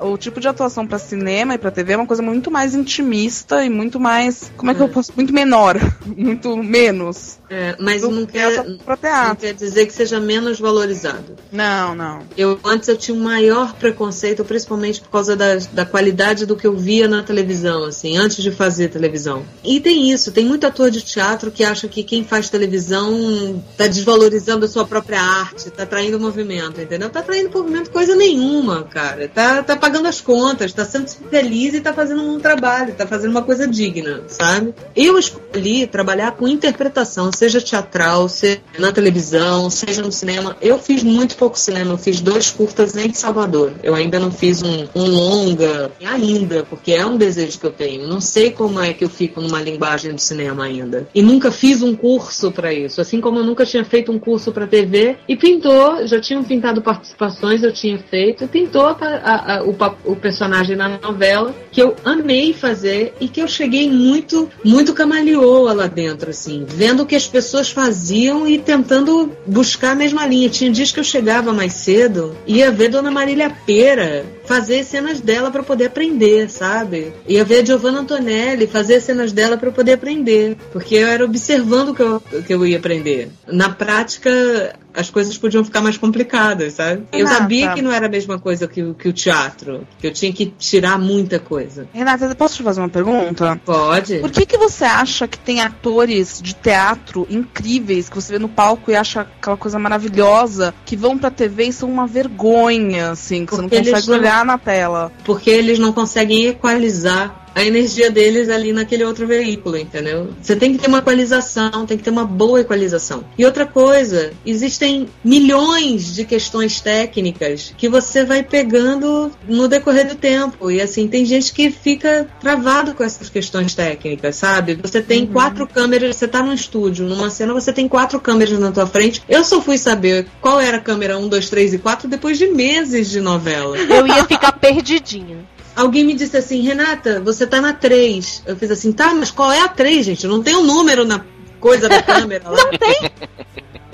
O 0.01 0.17
tipo 0.17 0.39
de 0.41 0.47
atuação 0.47 0.85
pra 0.85 0.99
cinema 0.99 1.53
e 1.53 1.57
pra 1.57 1.71
TV 1.71 1.93
é 1.93 1.95
uma 1.95 2.05
coisa 2.05 2.21
muito 2.21 2.51
mais 2.51 2.75
intimista 2.75 3.63
e 3.63 3.69
muito 3.69 3.97
mais. 3.99 4.51
Como 4.57 4.71
é 4.71 4.75
que 4.75 4.81
eu 4.81 4.89
posso. 4.89 5.13
Muito 5.15 5.33
menor. 5.33 5.77
Muito 6.05 6.57
menos. 6.57 7.38
É, 7.49 7.75
mas 7.79 8.03
não 8.03 8.25
que 8.25 8.33
quer, 8.33 8.63
não 8.65 9.35
quer 9.35 9.53
dizer 9.53 9.85
que 9.87 9.93
seja 9.93 10.19
menos 10.19 10.59
valorizado. 10.59 11.35
Não, 11.51 11.95
não. 11.95 12.21
Eu 12.37 12.59
antes 12.63 12.87
eu 12.87 12.97
tinha 12.97 13.15
um 13.15 13.23
maior 13.23 13.73
preconceito, 13.73 14.45
principalmente 14.45 15.01
por 15.01 15.09
causa 15.09 15.35
da, 15.35 15.55
da 15.71 15.85
qualidade 15.85 16.45
do 16.45 16.55
que 16.55 16.67
eu 16.67 16.75
via 16.75 17.07
na 17.07 17.23
televisão, 17.23 17.83
assim, 17.85 18.17
antes 18.17 18.43
de 18.43 18.51
fazer 18.51 18.89
televisão. 18.89 19.43
E 19.63 19.79
tem 19.79 20.11
isso, 20.11 20.31
tem 20.31 20.45
muito 20.45 20.67
ator 20.67 20.91
de 20.91 21.01
teatro 21.01 21.49
que 21.49 21.63
acha 21.63 21.87
que 21.87 22.03
quem 22.03 22.23
faz 22.23 22.49
televisão 22.49 23.63
tá 23.75 23.87
desvalorizando 23.87 24.65
a 24.65 24.67
sua 24.67 24.85
própria 24.85 25.21
arte, 25.21 25.71
tá 25.71 25.85
traindo 25.85 26.19
movimento, 26.19 26.79
entendeu? 26.79 27.09
Tá 27.09 27.21
traindo 27.21 27.49
movimento 27.49 27.89
coisa 27.89 28.15
nenhuma, 28.15 28.83
cara. 28.83 29.27
Tá, 29.27 29.63
tá 29.63 29.75
pagando 29.75 30.07
as 30.07 30.21
contas, 30.21 30.71
tá 30.71 30.85
sendo 30.85 31.09
feliz 31.29 31.73
e 31.73 31.81
tá 31.81 31.93
fazendo 31.93 32.21
um 32.21 32.39
trabalho, 32.39 32.93
tá 32.93 33.07
fazendo 33.07 33.31
uma 33.31 33.41
coisa 33.41 33.67
digna, 33.67 34.21
sabe? 34.27 34.73
Eu 34.95 35.17
escolhi 35.17 35.87
trabalhar 35.87 36.31
com 36.33 36.47
interpretação, 36.47 37.31
seja 37.39 37.61
teatral, 37.61 38.27
seja 38.27 38.59
na 38.77 38.91
televisão, 38.91 39.69
seja 39.69 40.01
no 40.01 40.11
cinema. 40.11 40.57
Eu 40.61 40.77
fiz 40.77 41.01
muito 41.03 41.37
pouco 41.37 41.57
cinema, 41.57 41.93
eu 41.93 41.97
fiz 41.97 42.19
dois 42.19 42.51
curtas 42.51 42.97
em 42.97 43.13
Salvador. 43.13 43.71
Eu 43.81 43.95
ainda 43.95 44.19
não 44.19 44.29
fiz 44.29 44.61
um, 44.61 44.85
um 44.93 45.05
longa, 45.05 45.89
ainda, 46.05 46.63
porque 46.69 46.91
é 46.91 47.05
um 47.05 47.15
desejo 47.17 47.57
que 47.57 47.65
eu 47.65 47.71
tenho. 47.71 48.05
Não 48.07 48.19
sei 48.19 48.51
como 48.51 48.79
é 48.81 48.93
que 48.93 49.05
eu 49.05 49.09
fico 49.09 49.39
numa 49.39 49.61
linguagem 49.61 50.13
do 50.13 50.19
cinema 50.19 50.65
ainda. 50.65 51.07
E 51.15 51.21
nunca 51.21 51.49
fiz 51.49 51.81
um 51.81 51.95
curso 51.95 52.51
pra 52.51 52.73
isso, 52.73 52.99
assim 52.99 53.21
como 53.21 53.39
eu 53.39 53.43
nunca 53.45 53.65
tinha 53.65 53.85
feito 53.85 54.11
um 54.11 54.19
curso 54.19 54.51
pra 54.51 54.67
TV. 54.67 55.15
E 55.27 55.37
pintou, 55.37 56.05
já 56.07 56.19
tinham 56.19 56.43
pintado 56.43 56.81
participações, 56.81 57.63
eu 57.63 57.71
tinha 57.71 57.97
feito, 57.97 58.47
pintou 58.49 58.81
a- 58.87 58.97
a- 58.99 59.55
a- 59.59 59.63
o, 59.63 59.75
o 60.11 60.15
personagem 60.17 60.75
na 60.75 60.89
novela, 60.99 61.55
que 61.71 61.81
eu 61.81 61.95
amei 62.03 62.51
fazer 62.53 63.13
e 63.21 63.29
que 63.29 63.41
eu 63.41 63.47
cheguei 63.47 63.89
muito, 63.89 64.49
muito 64.63 64.93
camaleoa 64.93 65.71
lá 65.73 65.87
dentro, 65.87 66.31
assim, 66.31 66.65
vendo 66.67 67.05
que 67.05 67.15
as 67.15 67.28
pessoas 67.29 67.71
faziam 67.71 68.47
e 68.47 68.57
tentando 68.57 69.31
buscar 69.45 69.91
a 69.91 69.95
mesma 69.95 70.25
linha. 70.25 70.49
Tinha 70.49 70.71
dias 70.71 70.91
que 70.91 70.99
eu 70.99 71.03
chegava 71.03 71.53
mais 71.53 71.73
cedo 71.73 72.35
ia 72.45 72.71
ver 72.71 72.89
Dona 72.89 73.11
Marília 73.11 73.49
Pera 73.65 74.25
fazer 74.49 74.83
cenas 74.83 75.21
dela 75.21 75.51
para 75.51 75.61
poder 75.61 75.85
aprender, 75.85 76.49
sabe? 76.49 77.13
Ia 77.27 77.45
ver 77.45 77.59
a 77.61 77.65
Giovanna 77.65 77.99
Antonelli 77.99 78.65
fazer 78.65 78.99
cenas 78.99 79.31
dela 79.31 79.57
para 79.57 79.69
poder 79.71 79.93
aprender, 79.93 80.57
porque 80.73 80.95
eu 80.95 81.07
era 81.07 81.23
observando 81.23 81.89
o 81.89 81.93
que 81.93 82.01
eu, 82.01 82.19
que 82.47 82.51
eu 82.51 82.65
ia 82.65 82.77
aprender. 82.79 83.29
Na 83.47 83.69
prática, 83.69 84.75
as 84.91 85.07
coisas 85.11 85.37
podiam 85.37 85.63
ficar 85.63 85.81
mais 85.81 85.99
complicadas, 85.99 86.73
sabe? 86.73 87.03
Eu 87.11 87.19
Renata. 87.19 87.37
sabia 87.37 87.73
que 87.73 87.81
não 87.83 87.91
era 87.93 88.07
a 88.07 88.09
mesma 88.09 88.39
coisa 88.39 88.67
que, 88.67 88.81
o- 88.81 88.95
que 88.95 89.07
o 89.07 89.13
teatro, 89.13 89.87
que 89.99 90.07
eu 90.07 90.11
tinha 90.11 90.33
que 90.33 90.47
tirar 90.47 90.97
muita 90.97 91.37
coisa. 91.39 91.87
Renata, 91.93 92.33
posso 92.33 92.55
te 92.57 92.63
fazer 92.63 92.81
uma 92.81 92.89
pergunta? 92.89 93.61
Pode? 93.63 94.17
Por 94.17 94.31
que, 94.31 94.47
que 94.47 94.57
você 94.57 94.83
acha 94.83 95.27
que 95.27 95.37
tem 95.37 95.61
atores 95.61 96.41
de 96.41 96.55
teatro 96.55 97.27
incríveis 97.29 98.09
que 98.09 98.15
você 98.15 98.31
vê 98.33 98.39
no 98.39 98.49
palco 98.49 98.89
e 98.89 98.95
acha 98.95 99.21
aquela 99.21 99.55
coisa 99.57 99.77
maravilhosa 99.77 100.73
que 100.87 100.95
vão 100.97 101.19
pra 101.19 101.29
TV 101.29 101.65
e 101.65 101.73
são 101.73 101.87
uma 101.87 102.07
vergonha, 102.07 103.11
assim, 103.11 103.45
que 103.45 103.55
Porque 103.55 103.75
você 103.77 103.83
não 103.91 103.91
consegue 103.93 104.11
olhar 104.11 104.38
na 104.43 104.57
tela? 104.57 105.11
porque 105.23 105.49
eles 105.49 105.79
não 105.79 105.91
conseguem 105.93 106.47
equalizar 106.47 107.48
a 107.53 107.63
energia 107.63 108.11
deles 108.11 108.49
ali 108.49 108.71
naquele 108.73 109.03
outro 109.03 109.27
veículo, 109.27 109.77
entendeu? 109.77 110.29
Você 110.41 110.55
tem 110.55 110.73
que 110.73 110.79
ter 110.79 110.87
uma 110.87 110.99
equalização, 110.99 111.85
tem 111.85 111.97
que 111.97 112.03
ter 112.03 112.09
uma 112.09 112.25
boa 112.25 112.61
equalização. 112.61 113.23
E 113.37 113.45
outra 113.45 113.65
coisa, 113.65 114.31
existem 114.45 115.07
milhões 115.23 116.13
de 116.13 116.25
questões 116.25 116.79
técnicas 116.79 117.73
que 117.77 117.89
você 117.89 118.23
vai 118.23 118.43
pegando 118.43 119.31
no 119.47 119.67
decorrer 119.67 120.07
do 120.07 120.15
tempo. 120.15 120.71
E 120.71 120.81
assim, 120.81 121.07
tem 121.07 121.25
gente 121.25 121.53
que 121.53 121.69
fica 121.71 122.27
travado 122.39 122.93
com 122.93 123.03
essas 123.03 123.29
questões 123.29 123.73
técnicas, 123.73 124.35
sabe? 124.35 124.79
Você 124.81 125.01
tem 125.01 125.25
quatro 125.25 125.67
câmeras, 125.67 126.15
você 126.15 126.27
tá 126.27 126.41
num 126.41 126.53
estúdio, 126.53 127.05
numa 127.05 127.29
cena 127.29 127.53
você 127.53 127.73
tem 127.73 127.87
quatro 127.87 128.19
câmeras 128.19 128.59
na 128.59 128.71
tua 128.71 128.87
frente. 128.87 129.21
Eu 129.27 129.43
só 129.43 129.61
fui 129.61 129.77
saber 129.77 130.27
qual 130.41 130.59
era 130.59 130.77
a 130.77 130.81
câmera 130.81 131.17
1, 131.17 131.27
2, 131.27 131.49
3 131.49 131.73
e 131.73 131.77
4 131.77 132.07
depois 132.07 132.37
de 132.37 132.47
meses 132.47 133.09
de 133.09 133.19
novela. 133.19 133.77
Eu 133.77 134.07
ia 134.07 134.25
ficar 134.25 134.51
perdidinha. 134.53 135.45
Alguém 135.79 136.03
me 136.03 136.13
disse 136.13 136.35
assim, 136.35 136.59
Renata, 136.59 137.21
você 137.21 137.47
tá 137.47 137.61
na 137.61 137.71
3. 137.71 138.43
Eu 138.45 138.57
fiz 138.57 138.69
assim, 138.69 138.91
tá, 138.91 139.13
mas 139.13 139.31
qual 139.31 139.49
é 139.49 139.61
a 139.61 139.67
3, 139.69 140.05
gente? 140.05 140.27
Não 140.27 140.43
tem 140.43 140.53
um 140.53 140.63
número 140.63 141.05
na 141.05 141.23
coisa 141.57 141.87
da 141.87 142.03
câmera 142.03 142.49
lá. 142.49 142.57
Não 142.69 142.77
tem? 142.77 143.11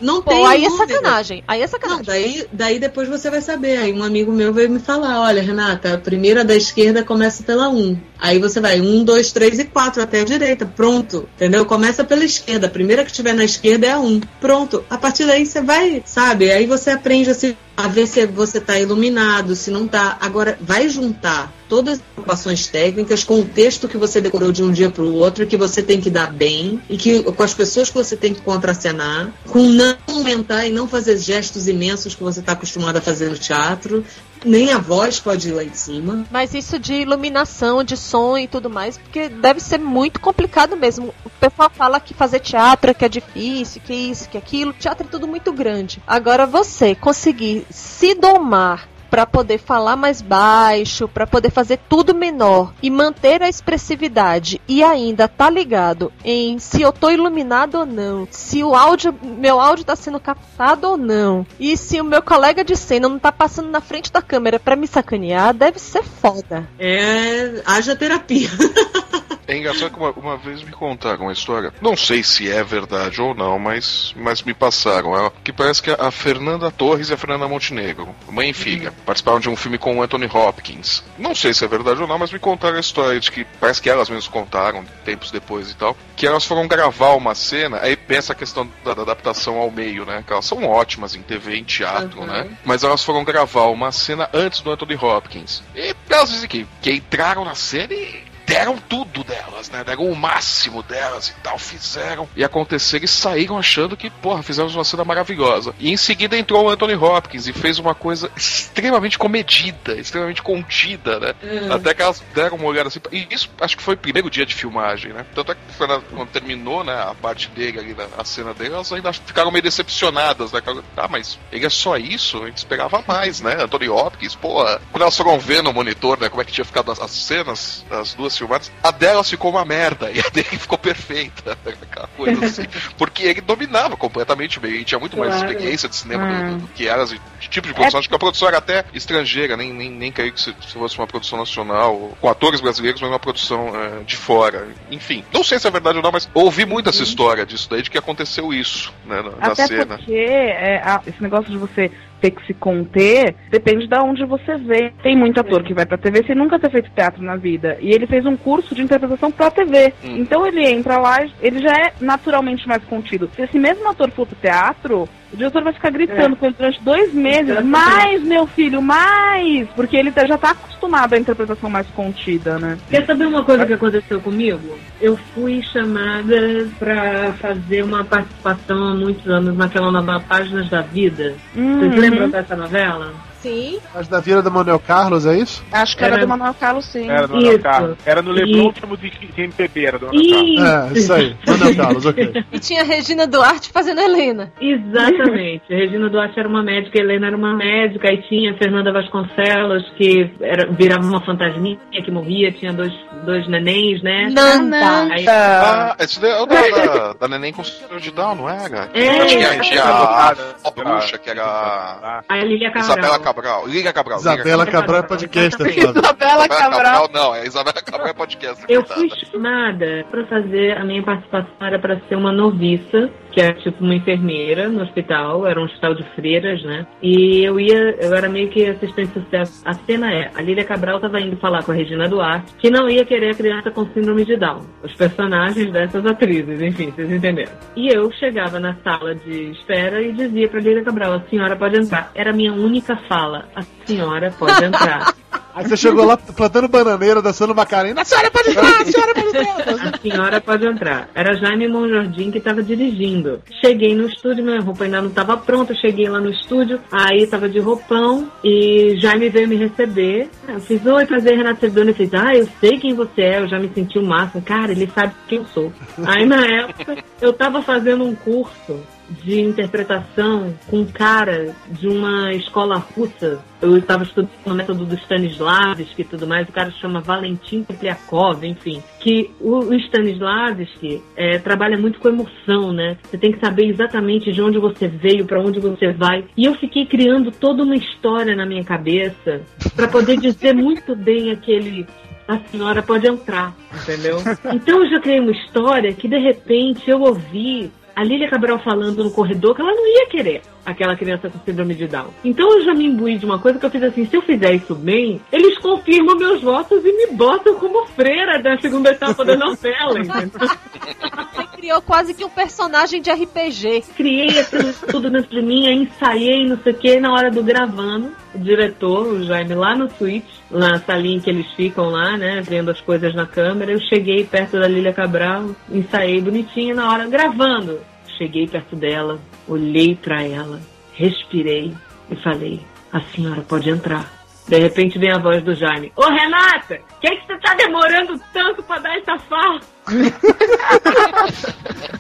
não 0.02 0.22
Pô, 0.22 0.30
tem 0.32 0.46
aí 0.46 0.66
é 0.66 0.70
número. 0.70 0.88
sacanagem. 0.94 1.44
Aí 1.48 1.62
é 1.62 1.68
sacanagem. 1.68 2.00
Não, 2.00 2.06
daí, 2.06 2.48
daí 2.52 2.80
depois 2.80 3.08
você 3.08 3.30
vai 3.30 3.42
saber. 3.42 3.78
Aí 3.78 3.94
um 3.94 4.04
amigo 4.04 4.32
meu 4.32 4.52
veio 4.54 4.70
me 4.70 4.80
falar: 4.80 5.22
olha, 5.22 5.42
Renata, 5.42 5.94
a 5.94 5.98
primeira 5.98 6.44
da 6.44 6.56
esquerda 6.56 7.04
começa 7.04 7.44
pela 7.44 7.70
1. 7.70 7.98
Aí 8.20 8.40
você 8.40 8.60
vai 8.60 8.82
1, 8.82 9.04
2, 9.04 9.32
3 9.32 9.60
e 9.60 9.66
4 9.66 10.02
até 10.02 10.22
a 10.22 10.26
direita. 10.26 10.66
Pronto. 10.66 11.30
Entendeu? 11.36 11.66
Começa 11.66 12.04
pela 12.04 12.26
esquerda. 12.26 12.68
A 12.68 12.70
primeira 12.70 13.06
que 13.06 13.14
tiver 13.14 13.34
na 13.34 13.46
esquerda 13.46 13.88
é 13.88 13.92
a 13.92 14.00
1. 14.00 14.22
Pronto. 14.42 14.84
A 14.90 14.98
partir 14.98 15.26
daí 15.26 15.46
você 15.46 15.62
vai, 15.62 16.04
sabe? 16.06 16.52
Aí 16.52 16.66
você 16.66 16.92
aprende 16.92 17.30
assim, 17.30 17.56
a 17.78 17.88
ver 17.88 18.08
se 18.08 18.26
você 18.26 18.60
tá 18.60 18.80
iluminado, 18.80 19.56
se 19.56 19.72
não 19.72 19.88
tá. 19.88 20.18
Agora, 20.20 20.58
vai 20.62 20.90
juntar 20.90 21.52
todas 21.68 22.00
as 22.00 22.06
informações 22.18 22.68
técnicas 22.68 23.24
com 23.24 23.40
o 23.40 23.46
texto 23.46 23.88
que 23.88 23.98
você 23.98 24.22
decorou 24.22 24.52
de 24.52 24.64
um 24.64 24.72
dia 24.72 24.90
para 24.90 25.04
o 25.04 25.14
outro, 25.14 25.46
que 25.46 25.58
você 25.58 25.82
tem 25.82 26.00
que 26.00 26.10
dar 26.10 26.32
bem, 26.32 26.82
e 26.90 26.98
que 26.98 27.24
com 27.24 27.44
as 27.44 27.54
pessoas 27.54 27.90
que 27.90 27.96
você 27.96 28.16
tem 28.16 28.34
que 28.34 28.42
contracenar, 28.42 29.32
com 29.48 29.64
não 29.64 29.96
aumentar 30.08 30.66
e 30.66 30.72
não 30.72 30.88
fazer 30.88 31.18
gestos 31.18 31.68
imensos 31.68 32.16
que 32.16 32.24
você 32.24 32.40
está 32.40 32.54
acostumado 32.54 32.98
a 32.98 33.02
fazer 33.02 33.30
no 33.30 33.38
teatro. 33.38 34.04
Nem 34.44 34.72
a 34.72 34.78
voz 34.78 35.20
pode 35.20 35.50
ir 35.50 35.54
lá 35.54 35.64
em 35.64 35.74
cima. 35.74 36.26
Mas 36.30 36.54
isso 36.54 36.78
de 36.78 36.94
iluminação, 36.94 37.84
de 37.84 37.98
som 37.98 38.38
e 38.38 38.48
tudo 38.48 38.70
mais, 38.70 38.96
porque 38.98 39.28
deve 39.28 39.60
ser 39.60 39.80
muito 39.80 40.20
complicado 40.20 40.78
mesmo. 40.78 41.14
O 41.26 41.30
pessoal 41.30 41.72
fala 41.74 42.00
que 42.00 42.14
fazer 42.14 42.40
teatro 42.42 42.92
é 42.92 42.94
que 42.94 43.06
é 43.06 43.10
difícil, 43.10 43.82
que 43.84 43.94
isso, 43.94 44.30
que 44.30 44.38
aquilo. 44.38 44.72
Teatro 44.74 45.08
é 45.08 45.10
tudo 45.10 45.28
muito 45.28 45.52
grande. 45.52 46.02
Agora 46.06 46.46
você 46.46 46.94
conseguir 46.94 47.66
se 47.72 48.14
domar 48.14 48.88
para 49.10 49.26
poder 49.26 49.58
falar 49.58 49.96
mais 49.96 50.22
baixo, 50.22 51.08
para 51.08 51.28
poder 51.28 51.50
fazer 51.50 51.80
tudo 51.90 52.14
menor 52.14 52.74
e 52.82 52.90
manter 52.90 53.42
a 53.42 53.50
expressividade 53.50 54.62
e 54.68 54.84
ainda 54.84 55.28
tá 55.28 55.50
ligado 55.50 56.12
em 56.24 56.60
se 56.60 56.82
eu 56.82 56.92
tô 56.92 57.10
iluminado 57.10 57.80
ou 57.80 57.86
não, 57.86 58.28
se 58.32 58.64
o 58.64 58.76
áudio, 58.76 59.16
meu 59.22 59.60
áudio 59.60 59.86
tá 59.86 59.96
sendo 59.96 60.20
captado 60.20 60.90
ou 60.90 60.98
não, 60.98 61.46
e 61.60 61.78
se 61.78 62.00
o 62.00 62.04
meu 62.04 62.22
colega 62.22 62.64
de 62.64 62.76
cena 62.76 63.10
não 63.10 63.20
tá 63.20 63.32
passando 63.32 63.70
na 63.70 63.82
frente 63.82 64.12
da 64.12 64.22
câmera 64.22 64.60
para 64.60 64.76
me 64.76 64.88
sacanear, 64.88 65.54
deve 65.54 65.80
ser 65.80 66.04
foda. 66.04 66.68
É. 66.80 67.62
haja 67.66 67.96
terapia. 67.96 68.50
É 69.48 69.56
engraçado 69.58 69.92
que 69.92 69.98
uma, 70.00 70.12
uma 70.12 70.38
vez 70.38 70.64
me 70.64 70.72
contaram 70.72 71.24
uma 71.24 71.34
história, 71.34 71.74
não 71.82 71.96
sei 71.96 72.24
se 72.24 72.50
é 72.52 72.64
verdade 72.64 73.22
ou 73.22 73.34
não, 73.36 73.60
mas, 73.60 74.14
mas 74.18 74.42
me 74.42 74.54
passaram. 74.54 75.16
Ela, 75.16 75.32
que 75.44 75.54
parece 75.54 75.82
que 75.82 75.92
a 75.92 76.10
Fernanda 76.12 76.72
Torres 76.72 77.10
e 77.10 77.14
a 77.14 77.18
Fernanda 77.18 77.48
Montenegro, 77.48 78.16
mãe 78.30 78.50
e 78.50 78.54
filha, 78.54 78.92
participaram 79.06 79.40
de 79.40 79.50
um 79.50 79.56
filme 79.56 79.78
com 79.78 79.98
o 79.98 80.02
Anthony 80.02 80.26
Hopkins. 80.26 81.04
Não 81.18 81.36
sei 81.36 81.54
se 81.54 81.64
é 81.64 81.68
verdade 81.68 82.02
ou 82.02 82.08
não, 82.08 82.18
mas 82.18 82.32
me 82.32 82.40
contaram 82.40 82.78
a 82.78 82.80
história 82.80 83.20
de 83.20 83.32
que 83.32 83.46
parece 83.60 83.82
que 83.82 83.90
elas 83.90 84.10
mesmas 84.10 84.28
contaram, 84.28 84.84
tempos 85.04 85.32
depois 85.32 85.70
e 85.72 85.76
tal, 85.76 85.96
que 86.16 86.26
elas 86.26 86.46
foram 86.46 86.68
gravar 86.68 87.12
uma 87.14 87.36
cena, 87.36 87.80
aí 87.82 87.96
pensa 87.96 88.34
a 88.34 88.36
questão 88.36 88.70
da, 88.84 88.94
da 88.94 89.02
adaptação 89.04 89.58
ao 89.58 89.70
meio, 89.70 90.06
né? 90.06 90.24
Que 90.26 90.34
elas 90.34 90.46
são 90.46 90.64
ótimas 90.66 91.16
em 91.16 91.22
TV, 91.22 91.58
em 91.58 91.64
teatro, 91.64 92.20
Uhum. 92.22 92.26
né? 92.26 92.50
Mas 92.64 92.84
elas 92.84 93.04
foram 93.04 93.24
gravar 93.24 93.66
uma 93.68 93.92
cena 93.92 94.30
antes 94.34 94.62
do 94.62 94.72
Anthony 94.72 94.96
Hopkins. 94.96 95.62
E 95.76 95.94
elas 96.10 96.30
dizem 96.32 96.48
que, 96.50 96.66
que 96.82 96.92
entraram 96.94 97.44
na 97.46 97.56
cena 97.56 97.94
e 97.94 98.24
deram 98.46 98.78
tudo 98.78 99.24
delas, 99.24 99.70
né? 99.70 99.84
Deram 99.84 100.10
o 100.10 100.16
máximo 100.16 100.84
delas 100.84 101.30
e 101.30 101.34
tal, 101.42 101.58
fizeram 101.58 102.28
e 102.36 102.44
aconteceram 102.44 103.06
e 103.06 103.08
saíram 103.08 103.58
achando 103.58 103.98
que, 103.98 104.10
porra, 104.10 104.44
fizemos 104.44 104.76
uma 104.76 104.84
cena 104.84 105.04
maravilhosa. 105.04 105.74
E 105.80 105.92
em 105.92 105.98
seguida 105.98 106.38
entrou 106.38 106.66
o 106.66 106.70
Anthony 106.70 106.96
Hopkins 106.96 107.48
e 107.48 107.54
fez 107.54 107.80
uma 107.80 107.96
coisa 107.96 108.30
extremamente 108.36 109.18
comedida, 109.18 109.96
extremamente 109.96 110.42
contida, 110.42 111.20
né? 111.20 111.36
Até 111.70 111.94
que 111.94 112.02
elas 112.02 112.24
deram 112.34 112.58
uma 112.58 112.68
olhada 112.68 112.88
assim. 112.88 113.00
E 113.12 113.28
isso 113.30 113.50
acho 113.60 113.78
que 113.78 113.84
foi 113.84 113.96
o 113.96 113.98
primeiro 113.98 114.30
dia 114.30 114.46
de 114.46 114.54
filmagem, 114.54 115.14
né? 115.14 115.26
Tanto 115.34 115.52
é 115.52 115.56
que 115.56 115.62
quando 115.78 116.02
quando 116.02 116.30
terminou, 116.30 116.84
né, 116.84 116.94
a 116.94 117.14
parte 117.14 117.50
dele 117.50 117.80
ali, 117.80 117.94
né, 117.94 118.08
a 118.18 118.24
cena 118.24 118.54
dele, 118.54 118.74
elas 118.74 118.92
ainda 118.92 119.12
ficaram 119.14 119.52
meio 119.52 119.64
decepcionadas, 119.64 120.52
né? 120.52 120.62
Ah, 120.98 121.08
mas 121.08 121.40
ele 121.52 121.66
é 121.66 121.70
só 121.70 121.98
isso? 121.98 122.42
A 122.44 122.48
gente 122.48 122.58
esperava 122.58 123.04
mais, 123.08 123.42
né? 123.42 123.64
Anthony 123.64 123.90
Hopkins, 123.90 124.36
porra. 124.36 124.82
Quando 124.92 125.02
elas 125.02 125.18
foram 125.18 125.40
ver 125.40 125.64
no 125.64 125.74
monitor, 125.74 126.20
né, 126.20 126.30
como 126.30 126.42
é 126.42 126.46
que 126.46 126.52
tinha 126.52 126.66
ficado 126.66 126.92
as, 126.92 127.00
as 127.00 127.12
cenas, 127.12 127.86
as 127.90 128.14
duas 128.14 128.35
filmadas, 128.38 128.72
a 128.84 128.92
delas 128.92 129.30
ficou 129.30 129.52
uma 129.52 129.66
merda 129.66 130.12
e 130.14 130.20
a 130.20 130.30
dele 130.30 130.58
ficou 130.58 130.78
perfeita. 130.78 131.58
Aquela 131.66 132.08
coisa 132.16 132.46
assim. 132.46 132.66
Porque 132.98 133.24
ele 133.24 133.42
dominava 133.42 133.96
completamente 133.98 134.60
bem. 134.60 134.72
Ele 134.76 134.86
tinha 134.86 135.00
muito 135.00 135.18
mais 135.18 135.34
Claro. 135.36 135.52
experiência 135.52 135.90
de 135.90 135.96
cinema 135.96 136.26
do, 136.52 136.58
do 136.60 136.68
que 136.70 136.88
elas, 136.88 137.10
de, 137.10 137.22
de 137.40 137.50
tipo 137.50 137.68
de 137.68 137.74
produção. 137.74 138.00
Acho 138.00 138.10
que 138.10 138.16
a 138.16 138.20
produção 138.20 138.48
era 138.48 138.58
até 138.58 138.86
estrangeira, 138.94 139.58
nem, 139.58 139.74
nem, 139.74 139.90
nem 139.90 140.12
creio 140.12 140.32
que 140.34 140.42
se, 140.42 140.56
se 140.68 140.74
fosse 140.74 140.98
uma 140.98 141.08
produção 141.08 141.38
nacional, 141.40 142.16
com 142.22 142.30
atores 142.30 142.62
brasileiros, 142.62 143.02
mas 143.02 143.10
uma 143.10 143.20
produção 143.20 143.72
eh, 143.76 144.04
de 144.06 144.16
fora. 144.16 144.68
Enfim, 144.92 145.24
não 145.34 145.44
sei 145.44 145.60
se 145.60 145.68
é 145.68 145.72
verdade 145.72 145.98
ou 145.98 146.04
não, 146.04 146.12
mas 146.12 146.30
ouvi 146.34 146.66
muito 146.66 146.90
essa 146.90 147.04
história 147.04 147.46
disso 147.46 147.68
daí, 147.70 147.82
de 147.82 147.90
que 147.90 147.98
aconteceu 147.98 148.54
isso, 148.54 148.94
né, 149.06 149.22
na, 149.22 149.32
na 149.32 149.54
Até 149.54 149.68
cena. 149.68 149.98
porque 149.98 150.14
é, 150.14 150.82
esse 151.08 151.22
negócio 151.22 151.50
de 151.52 151.58
você 151.58 151.92
ter 152.22 152.32
que 152.32 152.46
se 152.46 152.54
conter 152.54 153.36
depende 153.50 153.88
de 153.88 153.98
onde 153.98 154.26
você 154.26 154.58
vê. 154.58 154.92
Tem 155.02 155.16
muito 155.16 155.40
ator 155.40 155.64
que 155.64 155.74
vai 155.74 155.86
pra 155.86 155.98
TV 155.98 156.24
sem 156.24 156.36
nunca 156.36 156.60
ter 156.60 156.70
feito 156.70 156.92
teatro 156.92 157.24
na 157.24 157.36
vida. 157.36 157.78
E 157.80 157.92
ele 157.92 158.08
fez 158.08 158.26
um 158.26 158.36
curso 158.36 158.76
de 158.76 158.82
interpretação 158.82 159.32
pra 159.32 159.52
TV. 159.52 159.94
Hum. 160.04 160.18
Então 160.18 160.46
ele 160.46 160.66
entra 160.66 160.98
lá, 160.98 161.26
ele 161.42 161.60
já 161.62 161.74
é 161.74 161.94
naturalmente 162.00 162.68
mais 162.68 162.84
contido. 162.84 163.30
Se 163.36 163.44
esse 163.44 163.60
mesmo 163.60 163.88
ator 163.90 164.10
for 164.12 164.26
pro 164.26 164.36
teatro, 164.36 165.08
o 165.36 165.38
diretor 165.38 165.64
vai 165.64 165.74
ficar 165.74 165.90
gritando 165.92 166.36
com 166.36 166.46
ele 166.46 166.56
durante 166.58 166.82
dois 166.84 167.14
meses. 167.14 167.62
Mais, 167.64 168.24
meu 168.24 168.48
filho, 168.48 168.82
mais! 168.82 169.68
Porque 169.76 169.96
ele 169.98 170.12
tá- 170.12 170.26
já 170.26 170.38
tá 170.38 170.52
acostumado 170.52 171.14
à 171.14 171.18
interpretação 171.18 171.70
mais 171.70 171.86
contida, 171.88 172.58
né? 172.58 172.78
Quer 172.90 173.06
saber 173.06 173.26
uma 173.28 173.44
coisa 173.44 173.66
que 173.66 173.74
aconteceu 173.74 174.20
comigo? 174.22 174.78
Eu 175.02 175.18
fui 175.34 175.62
chamada 175.62 176.68
pra 176.80 177.34
fazer 177.34 177.84
uma 177.84 178.04
participação 178.04 178.88
há 178.88 178.96
muitos 178.96 179.28
anos 179.30 179.56
naquela 179.58 179.92
nova 179.92 180.20
Páginas 180.22 180.70
da 180.70 180.82
Vida. 180.82 181.36
Uhum. 181.56 181.80
Vocês 181.80 181.96
lembram 181.96 182.30
dessa 182.30 182.56
novela? 182.56 183.14
Sim. 183.46 183.80
Mas 183.94 184.08
da 184.08 184.20
Vila 184.20 184.42
da 184.42 184.50
Manuel 184.50 184.80
Carlos, 184.80 185.26
é 185.26 185.38
isso? 185.38 185.64
Acho 185.72 185.96
que 185.98 186.04
era, 186.04 186.16
Era- 186.16 186.26
do 186.26 186.30
Manuel 186.30 186.54
Carlos, 186.56 186.86
sim. 186.86 187.10
Era 187.10 187.28
do 187.28 187.34
Manuel 187.36 187.52
Isso. 187.54 187.62
Carlos. 187.64 187.98
Era 188.06 188.22
no 188.22 188.32
Leblon, 188.32 188.58
E- 188.58 188.62
último 188.62 188.98
de 188.98 189.10
de 189.10 189.42
MPB, 189.42 189.86
era 189.86 190.00
do 190.00 190.08
Manuel 190.08 190.30
Carlos. 190.30 190.52
Isso. 190.52 190.66
É, 190.66 191.00
isso 191.00 191.14
aí. 191.14 191.36
Manuel 191.48 191.76
Carlos, 191.76 192.06
ok. 192.06 192.34
E 192.52 192.60
tinha 192.60 192.82
a 192.82 192.86
Regina 192.86 193.28
Duarte 193.28 193.70
fazendo 193.72 194.02
Helena. 194.02 194.52
Exatamente. 194.60 195.64
A 195.72 195.76
Regina 195.76 196.10
Duarte 196.10 196.40
era 196.40 196.48
uma 196.48 196.64
médica, 196.64 196.98
a 197.00 197.02
Helena 197.02 197.28
era 197.28 197.36
uma 197.38 197.54
médica, 197.56 198.10
aí 198.10 198.22
tinha 198.24 198.52
a 198.54 198.58
Fernanda 198.58 198.92
Vasconcelos, 198.92 199.84
que 199.98 200.32
era, 200.42 200.66
virava 200.72 201.04
uma 201.06 201.24
fantasminha 201.26 201.78
que 201.92 202.12
morria, 202.12 202.52
tinha 202.52 202.72
dois, 202.74 202.94
dois 203.26 203.48
nenéns, 203.48 204.02
né? 204.02 204.30
Nanda. 204.32 205.14
Aí, 205.14 205.26
Ah, 205.28 205.96
esse 206.00 206.20
daí 206.20 206.32
é 206.32 206.42
o 206.42 206.46
da, 206.46 206.62
da, 206.62 207.14
da 207.14 207.28
Neném 207.28 207.52
com 207.54 207.64
síndrome 207.64 208.02
de 208.02 208.12
Down, 208.12 208.36
não 208.36 208.50
era? 208.50 208.90
É. 208.94 209.26
tinha, 209.26 209.60
tinha 209.60 209.84
a, 209.84 209.90
a, 209.90 210.30
a 210.32 210.36
Ah, 210.66 210.72
bruxa, 210.76 211.18
que 211.18 211.30
era 211.30 211.44
a 211.44 212.22
a 212.28 212.38
Lilia 212.44 212.72
Isabela 212.76 213.20
Cabral. 213.20 213.35
Cabral. 213.36 213.68
Liga 213.68 213.94
Cabral. 213.94 214.20
Isabela 214.20 214.66
Cabral 214.66 215.00
é 215.00 215.04
podcast. 215.04 215.62
Isabela 215.62 216.00
Isabela 216.00 216.48
Cabral, 216.48 217.10
não, 217.14 217.36
é 217.36 217.46
Isabela 217.46 217.82
Cabral 217.82 218.08
é 218.08 218.14
podcast. 218.14 218.64
Eu 218.70 218.84
coitada. 218.84 219.02
fui 219.02 219.10
chamada 219.32 220.06
pra 220.10 220.26
fazer, 220.26 220.78
a 220.78 220.84
minha 220.86 221.04
participação 221.04 221.54
era 221.60 221.78
pra 221.78 222.00
ser 222.08 222.16
uma 222.16 222.32
noviça, 222.32 223.10
que 223.36 223.42
era 223.42 223.54
tipo 223.56 223.84
uma 223.84 223.94
enfermeira 223.94 224.70
no 224.70 224.82
hospital, 224.82 225.46
era 225.46 225.60
um 225.60 225.66
hospital 225.66 225.94
de 225.94 226.04
freiras, 226.16 226.64
né? 226.64 226.88
E 227.02 227.44
eu 227.44 227.60
ia, 227.60 227.98
eu 228.00 228.16
era 228.16 228.30
meio 228.30 228.48
que 228.48 228.66
assistente 228.66 229.12
social. 229.12 229.44
A 229.66 229.74
cena 229.74 230.10
é, 230.10 230.32
a 230.34 230.42
Lília 230.42 230.64
Cabral 230.64 231.02
tava 231.02 231.20
indo 231.20 231.36
falar 231.36 231.62
com 231.62 231.74
a 231.74 231.76
Regina 231.76 232.08
Duarte, 232.08 232.54
que 232.58 232.70
não 232.70 232.90
ia 232.90 233.04
querer 233.04 233.32
a 233.32 233.36
criança 233.36 233.70
com 233.70 233.86
síndrome 233.88 234.24
de 234.24 234.38
Down. 234.38 234.62
Os 234.82 234.94
personagens 234.94 235.70
dessas 235.70 236.06
atrizes, 236.06 236.62
enfim, 236.62 236.92
vocês 236.92 237.12
entenderam. 237.12 237.52
E 237.76 237.90
eu 237.90 238.10
chegava 238.14 238.58
na 238.58 238.74
sala 238.76 239.14
de 239.14 239.52
espera 239.52 240.02
e 240.02 240.14
dizia 240.14 240.48
pra 240.48 240.62
Lília 240.62 240.86
Cabral, 240.86 241.16
a 241.16 241.22
senhora 241.30 241.58
pode 241.58 241.78
entrar. 241.78 242.12
Era 242.16 242.30
a 242.30 242.34
minha 242.34 242.54
única 242.54 242.96
fala, 243.10 243.50
a 243.54 243.64
senhora 243.86 244.32
pode 244.40 244.64
entrar. 244.64 245.14
Aí 245.56 245.64
você 245.64 245.78
chegou 245.78 246.04
lá 246.04 246.18
plantando 246.18 246.68
bananeira, 246.68 247.22
dançando 247.22 247.56
Macarena. 247.56 248.02
A 248.02 248.04
senhora 248.04 248.30
pode 248.30 248.50
entrar, 248.50 248.82
a 248.82 248.86
senhora 248.86 249.14
pode 249.14 249.28
entrar. 249.28 249.46
A 249.96 249.98
senhora 249.98 250.42
pode 250.42 250.68
entrar. 250.68 251.10
Era 251.16 251.34
Jaime 251.34 251.68
Monjardim 251.68 252.30
que 252.30 252.40
estava 252.40 252.62
dirigindo. 252.62 253.42
Cheguei 253.64 253.96
no 253.96 254.08
estúdio, 254.08 254.44
minha 254.44 254.60
roupa 254.60 254.84
ainda 254.84 255.02
não 255.02 255.10
estava 255.10 255.38
pronta. 255.38 255.74
Cheguei 255.76 256.10
lá 256.10 256.20
no 256.20 256.30
estúdio, 256.30 256.80
aí 256.92 257.24
estava 257.24 257.48
de 257.48 257.60
roupão 257.60 258.30
e 258.44 258.98
Jaime 259.00 259.30
veio 259.30 259.48
me 259.48 259.56
receber. 259.56 260.30
Eu 260.48 260.60
fiz, 260.60 260.86
oi, 260.86 261.06
prazer, 261.06 261.38
Renato 261.38 261.62
Servidor. 261.62 261.86
Ele 261.86 261.94
fez, 261.94 262.14
ah, 262.14 262.36
eu 262.36 262.48
sei 262.60 262.78
quem 262.78 262.94
você 262.94 263.22
é, 263.22 263.40
eu 263.40 263.48
já 263.48 263.58
me 263.58 263.72
senti 263.74 263.98
o 263.98 264.06
máximo. 264.06 264.44
Cara, 264.44 264.74
ele 264.74 264.90
sabe 264.94 265.14
quem 265.28 265.38
eu 265.40 265.46
sou. 265.46 265.72
Aí 266.06 266.26
na 266.26 266.46
época, 266.46 266.98
eu 267.22 267.30
estava 267.30 267.62
fazendo 267.62 268.04
um 268.04 268.14
curso 268.14 268.84
de 269.24 269.42
interpretação 269.42 270.54
com 270.68 270.80
um 270.80 270.86
cara 270.86 271.56
de 271.72 271.88
uma 271.88 272.32
escola 272.34 272.78
russa. 272.78 273.40
Eu 273.62 273.78
estava 273.78 274.04
estudando 274.04 274.30
o 274.46 274.54
método 274.54 274.86
do 274.86 274.96
Stanislavski 274.96 276.02
e 276.02 276.06
tudo 276.06 276.28
mais. 276.28 276.48
O 276.48 276.52
cara 276.52 276.72
se 276.72 276.80
chama 276.80 277.00
Valentim 277.00 277.64
Tepliakov, 277.64 278.44
enfim. 278.44 278.82
Que 279.00 279.32
o, 279.40 279.74
Stanislavski 279.74 281.02
é, 281.16 281.38
trabalha 281.40 281.78
muito 281.78 282.00
com 282.00 282.10
emoção, 282.10 282.72
né? 282.72 282.98
Você 283.04 283.18
tem 283.18 283.32
que 283.32 283.40
saber 283.40 283.66
exatamente 283.68 284.32
de 284.32 284.42
onde 284.42 284.60
você 284.60 284.88
veio, 284.88 285.26
para 285.26 285.42
onde 285.42 285.60
você 285.60 285.92
vai. 285.92 286.26
E 286.36 286.46
eu 286.46 286.56
fiquei 286.56 286.86
criando 286.86 287.32
toda 287.32 287.64
uma 287.64 287.76
história 287.76 288.36
na 288.36 288.46
minha 288.46 288.64
cabeça 288.64 289.42
para 289.76 289.88
poder 289.88 290.18
dizer 290.18 290.54
muito 290.56 290.96
bem 290.96 291.32
aquele 291.32 291.86
a 292.28 292.40
senhora 292.40 292.82
pode 292.82 293.08
entrar, 293.08 293.56
entendeu? 293.72 294.18
Então 294.52 294.84
eu 294.84 294.90
já 294.90 295.00
criei 295.00 295.20
uma 295.20 295.32
história 295.32 295.94
que 295.94 296.08
de 296.08 296.18
repente 296.18 296.90
eu 296.90 297.02
ouvi 297.02 297.72
a 297.96 298.04
Lília 298.04 298.30
Cabral 298.30 298.60
falando 298.60 299.04
no 299.04 299.12
corredor 299.12 299.56
que 299.56 299.62
ela 299.62 299.74
não 299.74 299.88
ia 299.88 300.08
querer 300.08 300.42
aquela 300.66 300.96
criança 300.96 301.30
com 301.30 301.40
síndrome 301.40 301.76
de 301.76 301.88
Down. 301.88 302.08
Então 302.24 302.52
eu 302.52 302.64
já 302.64 302.74
me 302.74 302.86
imbuí 302.86 303.18
de 303.18 303.26
uma 303.26 303.40
coisa 303.40 303.60
que 303.60 303.66
eu 303.66 303.70
fiz 303.70 303.84
assim, 303.84 304.06
se 304.06 304.16
eu 304.16 304.22
fizer 304.22 304.54
isso 304.54 304.74
bem, 304.74 305.22
eles 305.32 305.58
confirmam 305.60 306.18
meus 306.18 306.42
votos 306.42 306.84
e 306.84 306.92
me 306.92 307.16
botam 307.16 307.56
como 307.56 307.86
freira 307.88 308.42
da 308.42 308.58
segunda 308.58 308.92
etapa 308.92 309.24
da 309.24 309.38
novela, 309.38 310.00
entendeu? 310.00 310.32
Você 310.40 311.48
criou 311.56 311.82
quase 311.82 312.14
que 312.14 312.26
um 312.26 312.30
personagem 312.30 313.02
de 313.02 313.12
RPG. 313.12 313.84
Criei 313.96 314.40
aquilo 314.40 314.74
tudo 314.90 315.10
dentro 315.10 315.30
de 315.30 315.42
mim, 315.42 315.68
ensaiei, 315.68 316.48
não 316.48 316.58
sei 316.58 316.74
o 316.74 316.76
que, 316.76 317.00
na 317.00 317.14
hora 317.14 317.30
do 317.30 317.44
gravando, 317.44 318.12
o 318.34 318.40
diretor, 318.40 319.08
o 319.08 319.24
Jaime, 319.24 319.54
lá 319.54 319.76
no 319.76 319.90
suíte, 319.90 320.44
na 320.50 320.80
salinha 320.80 321.20
que 321.20 321.30
eles 321.30 321.48
ficam 321.54 321.90
lá, 321.90 322.18
né, 322.18 322.42
vendo 322.42 322.72
as 322.72 322.82
coisas 322.82 323.14
na 323.14 323.26
câmera, 323.26 323.72
eu 323.72 323.80
cheguei 323.80 324.24
perto 324.24 324.60
da 324.60 324.68
Lília 324.68 324.94
Cabral, 324.94 325.52
ensaiei 325.70 326.22
bonitinho 326.22 326.76
na 326.76 326.92
hora, 326.92 327.08
gravando. 327.08 327.80
Cheguei 328.18 328.48
perto 328.48 328.76
dela, 328.76 329.20
olhei 329.48 329.96
pra 329.96 330.24
ela, 330.24 330.60
respirei 330.94 331.74
e 332.10 332.16
falei: 332.18 332.60
A 332.92 333.00
senhora 333.02 333.42
pode 333.42 333.70
entrar. 333.70 334.12
De 334.48 334.60
repente 334.60 335.00
vem 335.00 335.12
a 335.12 335.18
voz 335.18 335.44
do 335.44 335.56
Jaime: 335.56 335.92
Ô 335.96 336.08
Renata, 336.08 336.80
que 337.02 337.08
é 337.08 337.16
que 337.16 337.26
você 337.26 337.36
tá 337.40 337.56
demorando 337.56 338.22
tanto 338.32 338.62
pra 338.64 338.78
dar 338.80 338.96
essa 338.98 339.18
fala? 339.20 339.60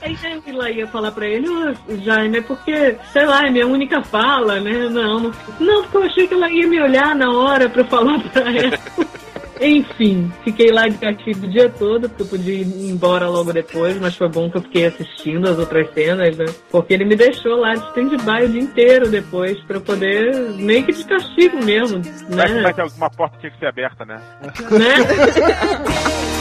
Aí 0.02 0.18
ela 0.46 0.70
ia 0.70 0.88
falar 0.88 1.12
pra 1.12 1.28
ele: 1.28 1.50
Ô 1.50 1.74
Jaime, 2.04 2.38
é 2.38 2.42
porque, 2.42 2.96
sei 3.12 3.26
lá, 3.26 3.48
é 3.48 3.50
minha 3.50 3.66
única 3.66 4.04
fala, 4.04 4.60
né? 4.60 4.88
Não, 4.90 5.20
não, 5.20 5.32
não, 5.60 5.82
porque 5.84 5.98
eu 5.98 6.04
achei 6.04 6.28
que 6.28 6.36
ela 6.36 6.50
ia 6.50 6.68
me 6.68 6.82
olhar 6.82 7.16
na 7.16 7.32
hora 7.32 7.68
pra 7.68 7.82
eu 7.82 7.88
falar 7.88 8.20
pra 8.20 8.42
ela. 8.42 8.78
Enfim, 9.62 10.32
fiquei 10.44 10.72
lá 10.72 10.88
de 10.88 10.98
castigo 10.98 11.46
o 11.46 11.50
dia 11.50 11.70
todo, 11.70 12.10
porque 12.10 12.24
eu 12.24 12.28
podia 12.28 12.54
ir 12.54 12.90
embora 12.90 13.28
logo 13.28 13.54
depois, 13.54 13.98
mas 14.00 14.16
foi 14.16 14.28
bom 14.28 14.50
que 14.50 14.58
eu 14.58 14.62
fiquei 14.62 14.88
assistindo 14.88 15.50
as 15.50 15.58
outras 15.58 15.92
cenas, 15.94 16.36
né? 16.38 16.46
Porque 16.70 16.94
ele 16.94 17.06
me 17.06 17.16
deixou 17.16 17.56
lá 17.56 17.74
de 17.74 17.86
stand-by 17.88 18.46
o 18.46 18.50
dia 18.50 18.62
inteiro 18.62 19.10
depois, 19.10 19.58
pra 19.62 19.78
eu 19.78 19.82
poder, 19.82 20.36
meio 20.58 20.84
que 20.84 20.92
de 20.92 21.06
castigo 21.06 21.64
mesmo, 21.64 22.02
Vai, 22.30 22.50
né? 22.50 22.62
vai 22.62 22.74
ter 22.74 22.82
alguma 22.82 23.10
porta 23.10 23.36
que 23.36 23.42
tinha 23.42 23.52
que 23.52 23.60
ser 23.60 23.68
aberta, 23.68 24.04
né? 24.06 24.22
né? 24.72 26.26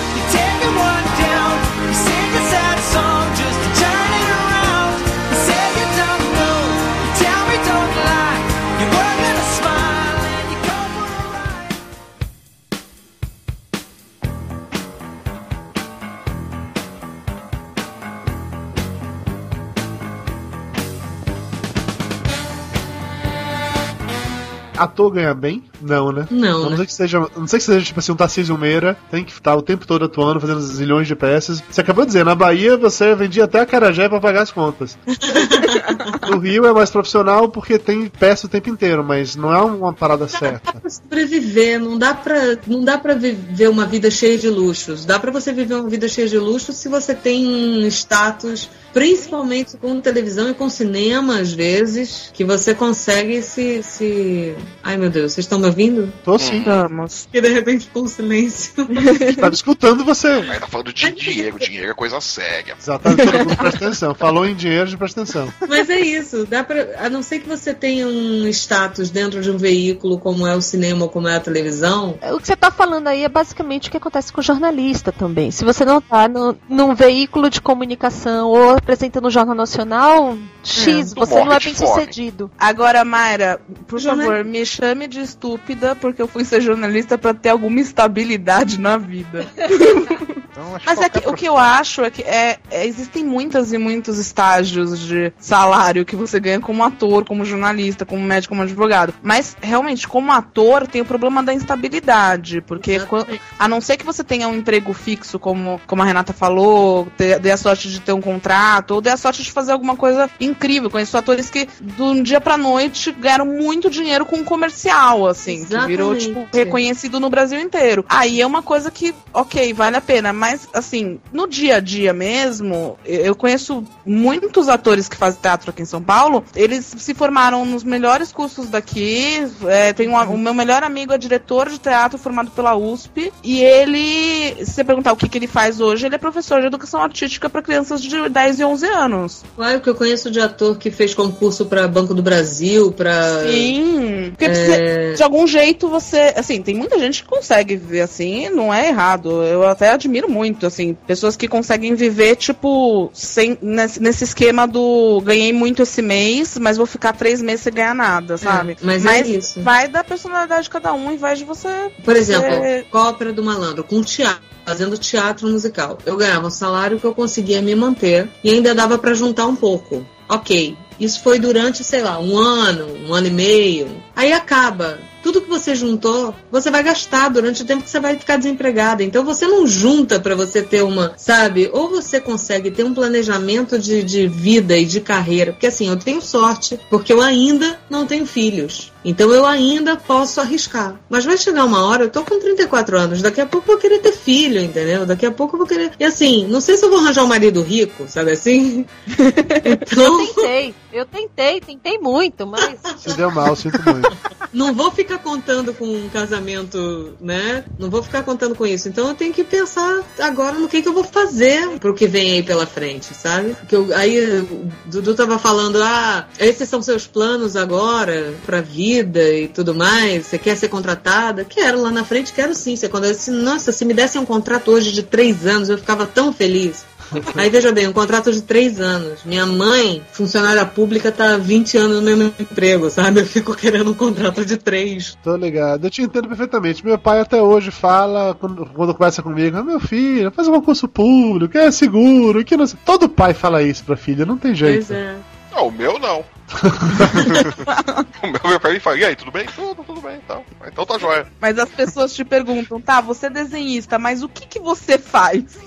Ator 24.76 25.10
ganha 25.10 25.34
bem? 25.34 25.62
Não, 25.80 26.10
né? 26.12 26.26
Não, 26.30 26.58
A 26.58 26.62
não 26.64 26.70
né? 26.70 26.76
ser 26.78 26.86
que 26.86 26.92
seja, 26.94 27.28
não 27.36 27.46
ser 27.46 27.58
que 27.58 27.64
seja 27.64 27.84
tipo 27.84 28.00
assim, 28.00 28.12
um 28.12 28.16
Tarcísio 28.16 28.56
Meira, 28.58 28.96
tem 29.10 29.24
que 29.24 29.32
estar 29.32 29.54
o 29.54 29.62
tempo 29.62 29.86
todo 29.86 30.04
atuando, 30.04 30.40
fazendo 30.40 30.60
zilhões 30.60 31.06
de 31.06 31.14
peças. 31.14 31.62
Você 31.70 31.80
acabou 31.80 32.04
de 32.04 32.08
dizer, 32.08 32.24
na 32.24 32.34
Bahia 32.34 32.76
você 32.76 33.14
vendia 33.14 33.44
até 33.44 33.60
a 33.60 33.66
carajé 33.66 34.08
pra 34.08 34.20
pagar 34.20 34.42
as 34.42 34.50
contas. 34.50 34.96
no 36.30 36.38
Rio 36.38 36.66
é 36.66 36.72
mais 36.72 36.90
profissional 36.90 37.48
porque 37.48 37.78
tem 37.78 38.08
peça 38.08 38.46
o 38.46 38.50
tempo 38.50 38.68
inteiro, 38.70 39.04
mas 39.04 39.36
não 39.36 39.52
é 39.52 39.60
uma 39.62 39.92
parada 39.92 40.26
certa. 40.28 40.72
pra 40.72 40.90
sobreviver, 40.90 41.80
não 41.80 41.98
dá 41.98 42.14
pra, 42.14 42.58
não 42.66 42.84
dá 42.84 42.98
pra 42.98 43.14
viver 43.14 43.68
uma 43.68 43.86
vida 43.86 44.10
cheia 44.10 44.38
de 44.38 44.48
luxos. 44.48 45.04
Dá 45.04 45.18
pra 45.18 45.30
você 45.30 45.52
viver 45.52 45.74
uma 45.74 45.88
vida 45.88 46.08
cheia 46.08 46.28
de 46.28 46.38
luxos 46.38 46.76
se 46.76 46.88
você 46.88 47.14
tem 47.14 47.46
um 47.46 47.86
status, 47.86 48.68
principalmente 48.95 49.76
com 49.76 50.01
televisão 50.01 50.49
e 50.49 50.55
com 50.55 50.70
cinema, 50.70 51.40
às 51.40 51.53
vezes, 51.53 52.30
que 52.32 52.45
você 52.45 52.74
consegue 52.74 53.42
se. 53.42 53.82
se... 53.82 54.55
Ai 54.82 54.97
meu 54.97 55.11
Deus, 55.11 55.32
vocês 55.32 55.45
estão 55.45 55.59
me 55.59 55.66
ouvindo? 55.66 56.12
Tô 56.24 56.38
sim. 56.38 56.62
Vamos. 56.62 57.28
E 57.32 57.40
de 57.40 57.49
repente 57.49 57.86
ficou 57.86 58.05
um 58.05 58.09
silêncio. 58.09 58.72
Tava 59.38 59.53
escutando 59.53 60.05
você. 60.05 60.28
Aí 60.28 60.61
tá 60.61 60.68
falando 60.68 60.92
de 60.92 61.11
dinheiro, 61.11 61.59
dinheiro 61.59 61.90
é 61.90 61.95
coisa 61.95 62.20
séria. 62.20 62.76
Exatamente, 62.80 63.24
todo 63.24 63.38
mundo 63.38 63.57
presta 63.57 63.84
atenção. 63.84 64.14
Falou 64.14 64.47
em 64.47 64.55
dinheiro, 64.55 64.86
já 64.86 64.97
presta 64.97 65.22
atenção. 65.22 65.53
Mas 65.68 65.90
é 65.90 66.01
isso, 66.01 66.47
dá 66.47 66.62
pra, 66.62 67.05
a 67.05 67.11
não 67.11 67.22
ser 67.22 67.40
que 67.40 67.49
você 67.49 67.74
tenha 67.74 68.07
um 68.07 68.47
status 68.49 69.11
dentro 69.11 69.42
de 69.42 69.51
um 69.51 69.59
veículo 69.59 70.18
como 70.18 70.47
é 70.47 70.55
o 70.55 70.62
cinema 70.62 71.05
ou 71.05 71.11
como 71.11 71.26
é 71.26 71.36
a 71.36 71.40
televisão, 71.40 72.16
O 72.32 72.38
que 72.38 72.47
você 72.47 72.57
tá 72.57 72.70
falando 72.70 73.09
aí 73.09 73.24
é 73.24 73.28
basicamente 73.28 73.88
o 73.88 73.90
que 73.90 73.97
acontece 73.97 74.32
com 74.32 74.40
o 74.40 74.45
jornalista 74.45 75.11
também. 75.11 75.51
Se 75.51 75.64
você 75.64 75.84
não 75.84 76.01
tá 76.01 76.28
no, 76.28 76.57
num 76.68 76.95
veículo 76.95 77.51
de 77.51 77.61
comunicação 77.61 78.49
ou 78.49 78.78
apresentando 78.85 79.26
um 79.26 79.30
jornal 79.30 79.55
nacional, 79.55 80.37
X, 80.62 81.14
Tu 81.14 81.18
você 81.20 81.35
não 81.37 81.47
morre 81.47 81.57
é 81.57 81.59
de 81.59 81.64
bem 81.66 81.74
sucedido. 81.74 82.51
Agora, 82.59 83.03
Mayra, 83.05 83.59
por 83.87 83.99
Jornal- 83.99 84.26
favor, 84.26 84.45
me 84.45 84.64
chame 84.64 85.09
de 85.09 85.20
estúpida, 85.20 85.97
porque 85.97 86.20
eu 86.20 86.28
fui 86.28 86.45
ser 86.45 86.61
jornalista 86.61 87.16
pra 87.16 87.32
ter 87.32 87.49
alguma 87.49 87.80
estabilidade 87.80 88.78
na 88.78 88.97
vida. 88.99 89.47
Então, 90.55 90.76
acho 90.76 90.86
Mas 90.86 91.00
é 91.00 91.09
que, 91.09 91.28
o 91.28 91.34
que 91.34 91.46
eu 91.46 91.59
acho 91.59 92.02
é 92.05 92.11
que 92.11 92.22
é, 92.22 92.59
é- 92.70 92.86
existem 92.86 93.24
muitas 93.24 93.72
e 93.72 93.78
muitos 93.78 94.18
estágios 94.20 95.00
de 95.00 95.32
salário 95.36 96.05
que 96.05 96.14
você 96.14 96.38
ganha 96.38 96.61
como 96.61 96.84
ator, 96.84 97.24
como 97.24 97.44
jornalista, 97.44 98.07
como 98.07 98.22
médico, 98.22 98.50
como 98.55 98.62
advogado. 98.62 99.12
Mas 99.20 99.57
realmente, 99.61 100.07
como 100.07 100.30
ator, 100.30 100.86
tem 100.86 101.02
o 101.02 101.05
problema 101.05 101.42
da 101.42 101.52
instabilidade. 101.52 102.61
Porque 102.61 103.00
quan- 103.00 103.26
a 103.59 103.66
não 103.66 103.80
ser 103.80 103.96
que 103.96 104.05
você 104.05 104.22
tenha 104.22 104.46
um 104.48 104.55
emprego 104.57 104.92
fixo, 104.92 105.40
como, 105.40 105.80
como 105.88 106.02
a 106.02 106.05
Renata 106.05 106.32
falou, 106.32 107.09
ter- 107.16 107.40
dê 107.40 107.50
a 107.50 107.57
sorte 107.57 107.88
de 107.90 108.00
ter 108.00 108.12
um 108.12 108.20
contrato, 108.20 108.92
ou 108.92 109.00
dê 109.00 109.11
a 109.11 109.16
sorte 109.16 109.42
de 109.42 109.50
fazer 109.50 109.72
alguma 109.72 109.96
coisa 109.96 110.30
incrível. 110.40 110.88
Conheço 110.88 111.18
atores 111.18 111.50
que, 111.50 111.66
de 111.80 112.00
um 112.02 112.22
dia 112.22 112.40
pra 112.40 112.57
noite, 112.57 113.11
ganharam 113.11 113.46
muito 113.46 113.90
dinheiro 113.90 114.24
com 114.24 114.36
um 114.36 114.44
comercial, 114.44 115.26
assim, 115.26 115.64
que 115.64 115.76
virou, 115.86 116.14
Exatamente. 116.14 116.26
tipo, 116.26 116.57
reconhecido 116.57 117.18
no 117.18 117.28
Brasil 117.28 117.59
inteiro. 117.61 118.05
Aí 118.09 118.40
é 118.40 118.46
uma 118.46 118.62
coisa 118.62 118.88
que, 118.90 119.12
ok, 119.32 119.72
vale 119.72 119.96
a 119.96 120.00
pena, 120.00 120.32
mas 120.45 120.68
assim, 120.74 121.18
no 121.32 121.49
dia 121.49 121.76
a 121.76 121.80
dia 121.80 122.12
mesmo, 122.12 122.99
eu 123.05 123.34
conheço 123.34 123.82
muitos 124.05 124.68
atores 124.68 125.09
que 125.09 125.16
fazem 125.16 125.40
teatro 125.40 125.70
aqui 125.70 125.80
em 125.80 125.86
São 125.86 126.03
Paulo, 126.03 126.45
eles 126.55 126.84
se 126.99 127.14
formaram 127.14 127.64
nos 127.64 127.82
melhores 127.82 128.30
cursos 128.30 128.68
daqui. 128.68 129.47
É, 129.66 129.92
tem 129.95 130.07
um, 130.09 130.16
o 130.16 130.36
meu 130.36 130.53
melhor 130.53 130.82
amigo 130.82 131.14
é 131.14 131.18
diretor 131.18 131.70
de 131.70 131.78
teatro 131.78 132.18
formado 132.18 132.51
pela 132.51 132.76
USP, 132.76 133.32
e 133.42 133.62
ele, 133.62 134.55
se 134.66 134.72
você 134.72 134.84
perguntar 134.84 135.12
o 135.12 135.16
que, 135.16 135.28
que 135.28 135.38
ele 135.38 135.47
faz 135.47 135.80
hoje, 135.80 136.05
ele 136.05 136.14
é 136.14 136.18
professor 136.18 136.61
de 136.61 136.66
educação 136.66 137.01
artística 137.01 137.49
para 137.49 137.62
crianças 137.62 138.03
de 138.03 138.28
10 138.28 138.61
e 138.61 138.64
11 138.64 138.86
anos. 138.86 139.45
Claro 139.57 139.80
que 139.80 139.88
eu 139.88 139.95
conheço 139.95 140.30
de 140.30 140.40
ator 140.40 140.76
que 140.76 140.90
fez 140.90 141.14
concurso 141.14 141.64
pra 141.64 141.88
Banco 141.88 142.12
do 142.12 142.22
Brasil, 142.22 142.92
pra. 142.92 143.45
Sim, 143.51 144.26
porque 144.30 144.45
precisa- 144.47 145.14
de 145.16 145.22
algum 145.22 145.47
jeito 145.47 145.88
você. 145.88 146.34
Assim, 146.36 146.61
tem 146.61 146.74
muita 146.74 146.99
gente 146.99 147.22
que 147.22 147.28
consegue 147.28 147.76
viver 147.76 148.03
assim, 148.03 148.49
não 148.51 148.72
é 148.72 148.88
errado. 148.88 149.42
Eu 149.42 149.66
até 149.66 149.90
admiro 149.90 150.28
muito, 150.35 150.66
assim, 150.66 150.95
pessoas 151.07 151.37
que 151.37 151.47
conseguem 151.47 151.95
viver, 151.95 152.35
tipo, 152.37 153.09
sem, 153.12 153.57
nesse, 153.62 154.03
nesse 154.03 154.24
esquema 154.24 154.66
do 154.66 155.20
ganhei 155.24 155.53
muito 155.53 155.82
esse 155.82 156.03
mês, 156.03 156.59
mas 156.59 156.76
vou 156.76 156.87
ficar 156.87 157.12
três 157.12 157.41
meses 157.41 157.61
sem 157.62 157.72
ganhar 157.72 157.95
nada, 157.95 158.37
sabe? 158.37 158.76
mas 158.82 159.07
é 159.07 159.20
isso. 159.20 159.61
vai 159.62 159.87
da 159.89 160.03
personalidade 160.03 160.64
de 160.64 160.70
cada 160.70 160.93
um 160.93 161.12
e 161.12 161.16
vai 161.16 161.37
de 161.37 161.45
você. 161.45 161.68
Por 162.05 162.16
exemplo, 162.16 162.51
você- 162.51 162.85
com 162.91 162.99
a 162.99 163.09
ópera 163.11 163.32
do 163.32 163.43
malandro, 163.43 163.85
com 163.85 164.03
teatro, 164.03 164.43
fazendo 164.66 164.99
teatro 164.99 165.49
musical. 165.49 165.99
Eu 166.05 166.16
ganhava 166.16 166.49
um 166.49 166.51
salário 166.51 166.99
que 166.99 167.05
eu 167.07 167.14
conseguia 167.14 167.62
me 167.62 167.74
manter 167.74 168.28
e 168.43 168.51
ainda 168.51 168.74
dava 168.74 168.99
pra 168.99 169.14
juntar 169.14 169.47
um 169.47 169.55
pouco. 169.57 170.05
Ok. 170.28 170.76
Isso 170.99 171.22
foi 171.22 171.39
durante, 171.39 171.82
sei 171.85 172.03
lá, 172.03 172.18
um 172.18 172.37
ano, 172.37 172.87
um 173.09 173.12
ano 173.14 173.26
e 173.26 173.30
meio. 173.30 173.89
Aí 174.16 174.32
acaba. 174.32 174.99
Tudo 175.24 175.40
que 175.40 175.48
você 175.48 175.74
juntou, 175.74 176.34
você 176.52 176.70
vai 176.70 176.82
gastar 176.82 177.30
durante 177.30 177.62
o 177.62 177.64
tempo 177.64 177.82
que 177.82 177.90
você 177.90 177.98
vai 177.98 178.16
ficar 178.16 178.36
desempregada. 178.36 179.02
Então 179.02 179.24
você 179.24 179.46
não 179.46 179.66
junta 179.66 180.20
pra 180.20 180.34
você 180.34 180.62
ter 180.62 180.82
uma, 180.82 181.14
sabe? 181.16 181.70
Ou 181.72 181.88
você 181.88 182.20
consegue 182.20 182.70
ter 182.70 182.84
um 182.84 182.94
planejamento 182.94 183.78
de, 183.78 184.02
de 184.02 184.28
vida 184.28 184.76
e 184.76 184.84
de 184.84 185.00
carreira. 185.00 185.52
Porque 185.52 185.66
assim, 185.66 185.88
eu 185.88 185.96
tenho 185.96 186.20
sorte, 186.20 186.78
porque 186.90 187.12
eu 187.12 187.22
ainda 187.22 187.80
não 187.88 188.06
tenho 188.06 188.26
filhos. 188.26 188.92
Então 189.04 189.30
eu 189.32 189.44
ainda 189.44 189.96
posso 189.96 190.40
arriscar. 190.40 190.98
Mas 191.10 191.24
vai 191.24 191.36
chegar 191.36 191.64
uma 191.64 191.84
hora, 191.86 192.04
eu 192.04 192.10
tô 192.10 192.24
com 192.24 192.38
34 192.40 192.98
anos, 192.98 193.22
daqui 193.22 193.40
a 193.40 193.46
pouco 193.46 193.70
eu 193.70 193.74
vou 193.74 193.80
querer 193.80 193.98
ter 193.98 194.12
filho, 194.12 194.60
entendeu? 194.60 195.04
Daqui 195.04 195.26
a 195.26 195.30
pouco 195.30 195.54
eu 195.54 195.58
vou 195.58 195.66
querer. 195.66 195.92
E 195.98 196.04
assim, 196.04 196.46
não 196.46 196.60
sei 196.60 196.76
se 196.76 196.84
eu 196.84 196.90
vou 196.90 196.98
arranjar 196.98 197.24
um 197.24 197.28
marido 197.28 197.62
rico, 197.62 198.04
sabe 198.08 198.32
assim? 198.32 198.86
Então, 199.64 200.20
Eu 200.20 200.26
tentei, 200.26 200.74
eu 200.92 201.06
tentei, 201.06 201.60
tentei 201.60 201.98
muito, 201.98 202.46
mas. 202.46 202.78
Se 202.98 203.14
deu 203.16 203.30
mal, 203.30 203.54
sinto 203.56 203.80
muito. 203.82 204.16
não 204.52 204.72
vou 204.72 204.90
ficar 204.90 205.13
contando 205.18 205.72
com 205.74 205.84
um 205.86 206.08
casamento, 206.08 207.14
né? 207.20 207.64
Não 207.78 207.90
vou 207.90 208.02
ficar 208.02 208.22
contando 208.22 208.54
com 208.54 208.66
isso. 208.66 208.88
Então 208.88 209.08
eu 209.08 209.14
tenho 209.14 209.32
que 209.32 209.44
pensar 209.44 210.02
agora 210.18 210.58
no 210.58 210.68
que, 210.68 210.82
que 210.82 210.88
eu 210.88 210.92
vou 210.92 211.04
fazer 211.04 211.78
pro 211.78 211.94
que 211.94 212.06
vem 212.06 212.32
aí 212.32 212.42
pela 212.42 212.66
frente, 212.66 213.14
sabe? 213.14 213.56
Que 213.68 213.76
eu, 213.76 213.94
aí 213.94 214.40
o 214.40 214.68
Dudu 214.86 215.14
tava 215.14 215.38
falando, 215.38 215.82
ah, 215.82 216.26
esses 216.38 216.68
são 216.68 216.82
seus 216.82 217.06
planos 217.06 217.56
agora 217.56 218.34
pra 218.44 218.60
vida 218.60 219.22
e 219.32 219.48
tudo 219.48 219.74
mais. 219.74 220.26
Você 220.26 220.38
quer 220.38 220.56
ser 220.56 220.68
contratada? 220.68 221.44
Quero 221.44 221.80
lá 221.80 221.90
na 221.90 222.04
frente, 222.04 222.32
quero 222.32 222.54
sim 222.54 222.76
ser 222.76 222.88
contratada. 222.88 223.18
Se- 223.18 223.30
Nossa, 223.30 223.72
se 223.72 223.84
me 223.84 223.94
dessem 223.94 224.20
um 224.20 224.24
contrato 224.26 224.70
hoje 224.70 224.92
de 224.92 225.02
três 225.02 225.46
anos, 225.46 225.68
eu 225.68 225.78
ficava 225.78 226.06
tão 226.06 226.32
feliz. 226.32 226.84
Aí 227.36 227.50
veja 227.50 227.72
bem, 227.72 227.88
um 227.88 227.92
contrato 227.92 228.32
de 228.32 228.42
três 228.42 228.80
anos. 228.80 229.20
Minha 229.24 229.46
mãe, 229.46 230.02
funcionária 230.12 230.64
pública, 230.64 231.12
tá 231.12 231.34
há 231.34 231.38
20 231.38 231.76
anos 231.78 231.96
no 231.96 232.02
mesmo 232.02 232.34
emprego, 232.38 232.90
sabe? 232.90 233.20
Eu 233.20 233.26
fico 233.26 233.55
querendo 233.55 233.90
um 233.90 233.94
contrato 233.94 234.44
de 234.44 234.57
três. 234.57 235.16
Tô 235.22 235.36
ligado. 235.36 235.84
Eu 235.86 235.90
te 235.90 236.02
entendo 236.02 236.28
perfeitamente. 236.28 236.84
Meu 236.84 236.98
pai 236.98 237.20
até 237.20 237.40
hoje 237.40 237.70
fala, 237.70 238.34
quando, 238.34 238.66
quando 238.66 238.94
conversa 238.94 239.22
comigo, 239.22 239.57
ah, 239.57 239.64
meu 239.64 239.80
filho, 239.80 240.30
faz 240.30 240.48
um 240.48 240.52
concurso 240.52 240.88
público, 240.88 241.57
é 241.57 241.70
seguro, 241.70 242.44
que 242.44 242.57
não 242.57 242.66
sei. 242.66 242.78
Todo 242.84 243.09
pai 243.09 243.34
fala 243.34 243.62
isso 243.62 243.84
pra 243.84 243.96
filha, 243.96 244.26
não 244.26 244.36
tem 244.36 244.55
jeito. 244.55 244.86
Pois 244.86 244.90
é. 244.90 245.16
Não, 245.55 245.68
o 245.68 245.72
meu 245.72 245.98
não. 246.00 246.24
o 248.22 248.26
meu, 248.26 248.40
meu 248.50 248.61
pai 248.61 248.78
fala, 248.78 248.98
e 248.98 249.05
aí, 249.05 249.16
tudo 249.16 249.30
bem? 249.30 249.46
Tudo, 249.46 249.82
tudo 249.82 250.00
bem, 250.00 250.16
então. 250.22 250.44
Então 250.66 250.84
tá 250.84 250.98
jóia. 250.98 251.26
Mas 251.40 251.59
as 251.59 251.70
pessoas 251.70 252.14
te 252.14 252.24
perguntam, 252.24 252.80
tá, 252.80 253.00
você 253.00 253.26
é 253.26 253.30
desenhista, 253.30 253.98
mas 253.98 254.22
o 254.22 254.28
que, 254.28 254.46
que 254.46 254.59
você 254.59 254.98
faz? 254.98 255.59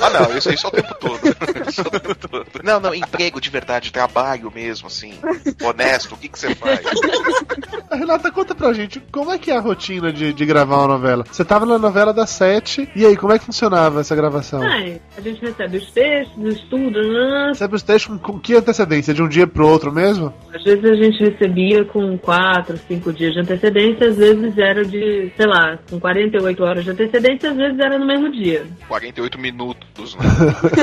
Ah, 0.00 0.10
não, 0.10 0.36
isso, 0.36 0.52
isso 0.52 0.66
é 0.66 0.68
o 0.68 0.72
tempo 0.72 0.94
todo. 1.00 1.20
Isso 1.66 1.80
é 1.80 1.86
o 1.86 1.90
tempo 1.90 2.14
todo. 2.14 2.46
Não, 2.62 2.78
não, 2.78 2.94
emprego 2.94 3.40
de 3.40 3.50
verdade, 3.50 3.92
trabalho 3.92 4.52
mesmo, 4.54 4.86
assim, 4.86 5.14
honesto, 5.62 6.14
o 6.14 6.16
que, 6.16 6.28
que 6.28 6.38
você 6.38 6.54
faz? 6.54 6.80
Renata, 7.90 8.30
conta 8.30 8.54
pra 8.54 8.72
gente, 8.72 9.00
como 9.10 9.32
é 9.32 9.38
que 9.38 9.50
é 9.50 9.56
a 9.56 9.60
rotina 9.60 10.12
de, 10.12 10.32
de 10.32 10.46
gravar 10.46 10.78
uma 10.78 10.88
novela? 10.88 11.24
Você 11.30 11.44
tava 11.44 11.66
na 11.66 11.78
novela 11.78 12.12
das 12.12 12.30
sete, 12.30 12.88
e 12.94 13.04
aí, 13.04 13.16
como 13.16 13.32
é 13.32 13.38
que 13.38 13.46
funcionava 13.46 14.00
essa 14.00 14.14
gravação? 14.14 14.62
Ai, 14.62 15.00
a 15.16 15.20
gente 15.20 15.40
recebe 15.40 15.78
os 15.78 15.90
textos, 15.90 16.54
estuda, 16.54 17.02
né? 17.02 17.48
Recebe 17.48 17.74
os 17.74 17.82
textos 17.82 18.18
com, 18.20 18.32
com 18.32 18.38
que 18.38 18.54
antecedência? 18.54 19.14
De 19.14 19.22
um 19.22 19.28
dia 19.28 19.35
pro 19.44 19.66
outro 19.66 19.92
mesmo? 19.92 20.32
Às 20.54 20.62
vezes 20.62 20.84
a 20.84 20.94
gente 20.94 21.18
recebia 21.18 21.84
com 21.84 22.16
4, 22.16 22.76
5 22.76 23.12
dias 23.12 23.34
de 23.34 23.40
antecedência, 23.40 24.08
às 24.08 24.16
vezes 24.16 24.56
era 24.56 24.84
de, 24.84 25.32
sei 25.36 25.46
lá, 25.46 25.78
com 25.90 25.98
48 25.98 26.62
horas 26.62 26.84
de 26.84 26.90
antecedência, 26.90 27.50
às 27.50 27.56
vezes 27.56 27.78
era 27.78 27.98
no 27.98 28.06
mesmo 28.06 28.30
dia. 28.30 28.64
48 28.86 29.38
minutos, 29.38 30.14
né? 30.14 30.22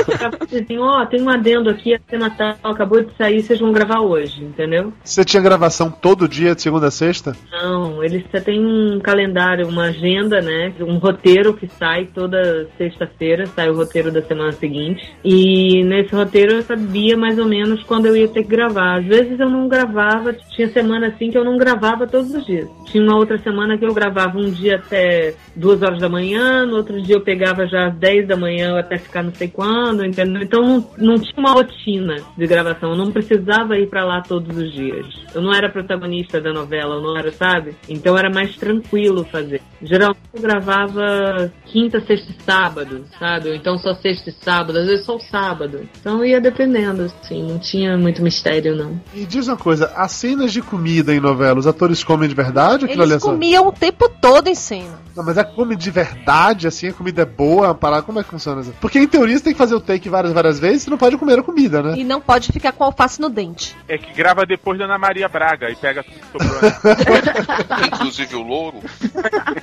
Ficava 0.04 0.38
assim, 0.42 0.78
ó, 0.78 1.06
tem 1.06 1.22
um 1.22 1.30
adendo 1.30 1.70
aqui, 1.70 1.94
a 1.94 2.00
cena 2.08 2.30
tal 2.30 2.70
acabou 2.70 3.02
de 3.02 3.16
sair, 3.16 3.42
vocês 3.42 3.58
vão 3.58 3.72
gravar 3.72 4.00
hoje, 4.00 4.44
entendeu? 4.44 4.92
Você 5.02 5.24
tinha 5.24 5.42
gravação 5.42 5.90
todo 5.90 6.28
dia, 6.28 6.54
de 6.54 6.62
segunda 6.62 6.88
a 6.88 6.90
sexta? 6.90 7.34
Não, 7.50 8.04
eles 8.04 8.22
tem 8.44 8.60
um 8.60 9.00
calendário, 9.00 9.68
uma 9.68 9.84
agenda, 9.84 10.40
né? 10.40 10.72
Um 10.80 10.98
roteiro 10.98 11.54
que 11.54 11.66
sai 11.66 12.06
toda 12.06 12.68
sexta-feira, 12.76 13.46
sai 13.46 13.70
o 13.70 13.76
roteiro 13.76 14.10
da 14.10 14.22
semana 14.22 14.52
seguinte. 14.52 15.14
E 15.24 15.82
nesse 15.84 16.14
roteiro 16.14 16.54
eu 16.54 16.62
sabia 16.62 17.16
mais 17.16 17.38
ou 17.38 17.46
menos 17.46 17.82
quando 17.84 18.06
eu 18.06 18.16
ia 18.16 18.28
ter 18.28 18.43
que 18.44 18.48
gravar. 18.48 18.98
Às 18.98 19.06
vezes 19.06 19.38
eu 19.40 19.48
não 19.48 19.68
gravava, 19.68 20.32
tinha 20.32 20.68
semana 20.68 21.08
assim 21.08 21.30
que 21.30 21.38
eu 21.38 21.44
não 21.44 21.56
gravava 21.56 22.06
todos 22.06 22.34
os 22.34 22.44
dias. 22.44 22.68
Tinha 22.86 23.02
uma 23.02 23.16
outra 23.16 23.38
semana 23.38 23.76
que 23.76 23.84
eu 23.84 23.94
gravava 23.94 24.38
um 24.38 24.50
dia 24.50 24.76
até 24.76 25.34
duas 25.56 25.82
horas 25.82 26.00
da 26.00 26.08
manhã, 26.08 26.66
no 26.66 26.76
outro 26.76 27.00
dia 27.00 27.16
eu 27.16 27.20
pegava 27.20 27.66
já 27.66 27.88
às 27.88 27.94
10 27.96 28.28
da 28.28 28.36
manhã 28.36 28.78
até 28.78 28.98
ficar 28.98 29.22
não 29.22 29.34
sei 29.34 29.48
quando, 29.48 30.04
entendeu? 30.04 30.42
Então 30.42 30.62
não, 30.62 30.90
não 30.98 31.18
tinha 31.18 31.38
uma 31.38 31.52
rotina 31.52 32.16
de 32.36 32.46
gravação, 32.46 32.90
eu 32.90 32.96
não 32.96 33.10
precisava 33.10 33.78
ir 33.78 33.88
pra 33.88 34.04
lá 34.04 34.20
todos 34.20 34.56
os 34.56 34.72
dias. 34.72 35.06
Eu 35.34 35.42
não 35.42 35.52
era 35.52 35.68
protagonista 35.68 36.40
da 36.40 36.52
novela, 36.52 36.96
eu 36.96 37.02
não 37.02 37.16
era, 37.16 37.32
sabe? 37.32 37.74
Então 37.88 38.16
era 38.16 38.30
mais 38.30 38.56
tranquilo 38.56 39.24
fazer. 39.24 39.60
Geralmente 39.82 40.20
eu 40.32 40.42
gravava 40.42 41.52
quinta, 41.66 42.00
sexta 42.00 42.30
e 42.30 42.42
sábado, 42.42 43.04
sabe? 43.18 43.48
Ou 43.48 43.54
então 43.54 43.78
só 43.78 43.94
sexta 43.94 44.30
e 44.30 44.32
sábado, 44.32 44.78
às 44.78 44.86
vezes 44.86 45.04
só 45.04 45.16
o 45.16 45.20
sábado. 45.20 45.88
Então 46.00 46.24
ia 46.24 46.40
dependendo, 46.40 47.02
assim, 47.02 47.42
não 47.42 47.58
tinha 47.58 47.96
muito 47.96 48.22
mistério, 48.22 48.33
não. 48.76 49.00
E 49.14 49.24
diz 49.24 49.48
uma 49.48 49.56
coisa, 49.56 49.92
as 49.96 50.12
cenas 50.12 50.52
de 50.52 50.62
comida 50.62 51.14
em 51.14 51.20
novela, 51.20 51.58
os 51.58 51.66
atores 51.66 52.02
comem 52.02 52.28
de 52.28 52.34
verdade? 52.34 52.84
ou 52.84 52.90
Aquilo 52.90 53.02
ali 53.02 53.12
é 53.12 53.14
Eles 53.14 53.24
comiam 53.24 53.66
o 53.66 53.72
tempo 53.72 54.08
todo 54.08 54.48
em 54.48 54.54
cena. 54.54 55.04
Não, 55.14 55.24
mas 55.24 55.36
é 55.36 55.44
come 55.44 55.76
de 55.76 55.90
verdade, 55.90 56.66
assim, 56.66 56.88
a 56.88 56.92
comida 56.92 57.22
é 57.22 57.24
boa, 57.24 57.70
a 57.70 57.74
parada, 57.74 58.02
como 58.02 58.18
é 58.18 58.24
que 58.24 58.30
funciona 58.30 58.60
isso? 58.60 58.74
Porque 58.80 58.98
em 58.98 59.06
teoria 59.06 59.38
você 59.38 59.44
tem 59.44 59.52
que 59.52 59.58
fazer 59.58 59.74
o 59.74 59.80
take 59.80 60.08
várias, 60.08 60.32
várias 60.32 60.58
vezes, 60.58 60.82
você 60.82 60.90
não 60.90 60.98
pode 60.98 61.16
comer 61.16 61.38
a 61.38 61.42
comida, 61.42 61.82
né? 61.82 61.94
E 61.96 62.02
não 62.02 62.20
pode 62.20 62.50
ficar 62.50 62.72
com 62.72 62.82
alface 62.82 63.20
no 63.20 63.28
dente. 63.28 63.76
É 63.88 63.96
que 63.96 64.12
grava 64.12 64.44
depois 64.44 64.78
da 64.78 64.86
Ana 64.86 64.98
Maria 64.98 65.28
Braga 65.28 65.70
e 65.70 65.76
pega 65.76 66.02
tudo 66.02 66.18
que 66.18 66.44
sobrou. 66.44 66.62
né? 66.62 67.86
Inclusive 67.94 68.34
o 68.34 68.42
louro. 68.42 68.78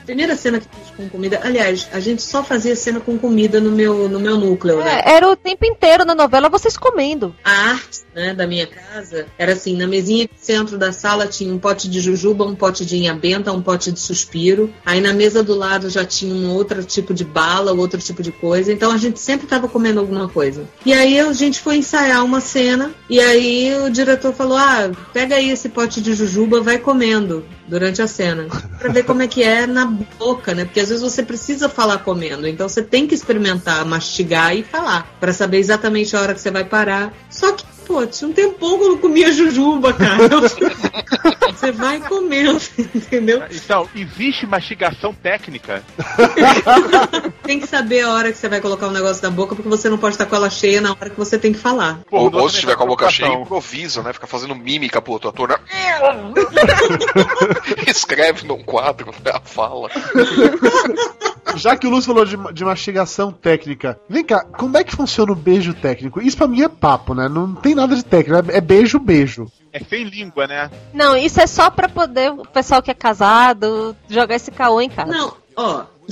Primeira 0.05 0.35
cena 0.37 0.59
que 0.59 0.67
fiz 0.67 0.95
com 0.95 1.09
comida, 1.09 1.41
aliás, 1.43 1.89
a 1.91 1.99
gente 1.99 2.21
só 2.21 2.43
fazia 2.43 2.75
cena 2.75 3.01
com 3.01 3.17
comida 3.17 3.59
no 3.59 3.71
meu, 3.71 4.07
no 4.07 4.19
meu 4.19 4.37
núcleo, 4.37 4.79
né? 4.79 5.01
É, 5.05 5.15
era 5.15 5.27
o 5.27 5.35
tempo 5.35 5.65
inteiro 5.65 6.05
na 6.05 6.15
novela 6.15 6.47
vocês 6.49 6.77
comendo. 6.77 7.35
A 7.43 7.51
arte 7.51 8.01
né, 8.15 8.33
da 8.33 8.47
minha 8.51 8.67
casa 8.67 9.27
era 9.37 9.53
assim, 9.53 9.77
na 9.77 9.87
mesinha 9.87 10.25
de 10.25 10.33
centro 10.35 10.77
da 10.77 10.91
sala 10.91 11.25
tinha 11.25 11.53
um 11.53 11.57
pote 11.57 11.89
de 11.89 12.01
jujuba, 12.01 12.43
um 12.43 12.53
pote 12.53 12.85
de 12.85 12.97
inhabenta, 12.97 13.53
um 13.53 13.61
pote 13.61 13.93
de 13.93 13.99
suspiro. 13.99 14.73
Aí 14.85 14.99
na 14.99 15.13
mesa 15.13 15.41
do 15.41 15.55
lado 15.55 15.89
já 15.89 16.03
tinha 16.03 16.35
um 16.35 16.51
outro 16.51 16.83
tipo 16.83 17.13
de 17.13 17.23
bala, 17.23 17.71
outro 17.71 17.99
tipo 17.99 18.21
de 18.21 18.31
coisa. 18.31 18.73
Então 18.73 18.91
a 18.91 18.97
gente 18.97 19.21
sempre 19.21 19.45
estava 19.45 19.69
comendo 19.69 20.01
alguma 20.01 20.27
coisa. 20.27 20.65
E 20.85 20.91
aí 20.91 21.17
a 21.17 21.31
gente 21.31 21.61
foi 21.61 21.77
ensaiar 21.77 22.25
uma 22.25 22.41
cena 22.41 22.93
e 23.09 23.21
aí 23.21 23.73
o 23.85 23.89
diretor 23.89 24.33
falou: 24.33 24.57
"Ah, 24.57 24.91
pega 25.13 25.35
aí 25.35 25.49
esse 25.49 25.69
pote 25.69 26.01
de 26.01 26.13
jujuba, 26.13 26.59
vai 26.59 26.77
comendo 26.77 27.45
durante 27.71 28.01
a 28.01 28.07
cena, 28.07 28.47
Pra 28.77 28.91
ver 28.91 29.03
como 29.03 29.21
é 29.21 29.27
que 29.27 29.41
é 29.41 29.65
na 29.65 29.85
boca, 29.85 30.53
né? 30.53 30.65
Porque 30.65 30.81
às 30.81 30.89
vezes 30.89 31.01
você 31.01 31.23
precisa 31.23 31.69
falar 31.69 31.99
comendo, 31.99 32.45
então 32.45 32.67
você 32.67 32.81
tem 32.81 33.07
que 33.07 33.15
experimentar, 33.15 33.85
mastigar 33.85 34.53
e 34.53 34.61
falar 34.61 35.15
Pra 35.21 35.31
saber 35.31 35.59
exatamente 35.59 36.13
a 36.13 36.21
hora 36.21 36.33
que 36.33 36.41
você 36.41 36.51
vai 36.51 36.65
parar. 36.65 37.13
Só 37.29 37.53
que 37.53 37.63
Pô, 37.91 38.07
tinha 38.07 38.29
um 38.29 38.33
tempão 38.33 38.77
que 38.77 38.85
eu 38.85 38.89
não 38.91 38.97
comia 38.99 39.33
jujuba, 39.33 39.91
cara. 39.91 40.23
Você 41.51 41.73
vai 41.73 41.99
comendo, 41.99 42.57
entendeu? 42.95 43.43
Então, 43.51 43.87
existe 43.93 44.47
mastigação 44.47 45.13
técnica? 45.13 45.83
Tem 47.43 47.59
que 47.59 47.67
saber 47.67 48.01
a 48.01 48.13
hora 48.13 48.31
que 48.31 48.37
você 48.37 48.47
vai 48.47 48.61
colocar 48.61 48.87
o 48.87 48.91
negócio 48.91 49.21
na 49.21 49.29
boca, 49.29 49.55
porque 49.55 49.67
você 49.67 49.89
não 49.89 49.97
pode 49.97 50.15
estar 50.15 50.25
com 50.25 50.35
ela 50.35 50.49
cheia 50.49 50.79
na 50.79 50.91
hora 50.91 51.09
que 51.09 51.17
você 51.17 51.37
tem 51.37 51.51
que 51.51 51.59
falar. 51.59 51.99
Ou, 52.09 52.31
Pô, 52.31 52.37
ou 52.37 52.49
você 52.49 52.55
se 52.55 52.61
tiver 52.61 52.75
com 52.75 52.83
a 52.83 52.87
boca 52.87 53.09
cheia, 53.09 53.33
improvisa, 53.33 54.01
né? 54.01 54.13
Fica 54.13 54.25
fazendo 54.25 54.55
mímica 54.55 55.01
pro 55.01 55.11
outro 55.11 55.29
ator, 55.29 55.49
né? 55.49 55.57
Escreve 57.85 58.47
num 58.47 58.63
quadro, 58.63 59.11
né? 59.23 59.31
A 59.33 59.41
fala. 59.41 59.89
Já 61.55 61.75
que 61.75 61.85
o 61.85 61.89
Lúcio 61.89 62.13
falou 62.13 62.25
de, 62.25 62.37
de 62.53 62.63
mastigação 62.63 63.31
técnica, 63.31 63.99
vem 64.09 64.23
cá, 64.23 64.45
como 64.45 64.77
é 64.77 64.83
que 64.83 64.95
funciona 64.95 65.31
o 65.31 65.35
beijo 65.35 65.73
técnico? 65.73 66.21
Isso 66.21 66.37
pra 66.37 66.47
mim 66.47 66.61
é 66.61 66.69
papo, 66.69 67.13
né? 67.13 67.27
Não 67.27 67.53
tem 67.53 67.75
nada 67.81 67.95
de 67.95 68.03
técnico, 68.05 68.51
é 68.51 68.57
é 68.57 68.61
beijo, 68.61 68.99
beijo. 68.99 69.45
É 69.73 69.79
sem 69.79 70.03
língua, 70.03 70.47
né? 70.47 70.69
Não, 70.93 71.15
isso 71.15 71.39
é 71.39 71.47
só 71.47 71.69
pra 71.69 71.87
poder 71.87 72.31
o 72.31 72.45
pessoal 72.45 72.81
que 72.81 72.91
é 72.91 72.93
casado 72.93 73.95
jogar 74.09 74.35
esse 74.35 74.51
caô 74.51 74.81
em 74.81 74.89
casa. 74.89 75.11
Não, 75.11 75.35
ó. 75.55 75.85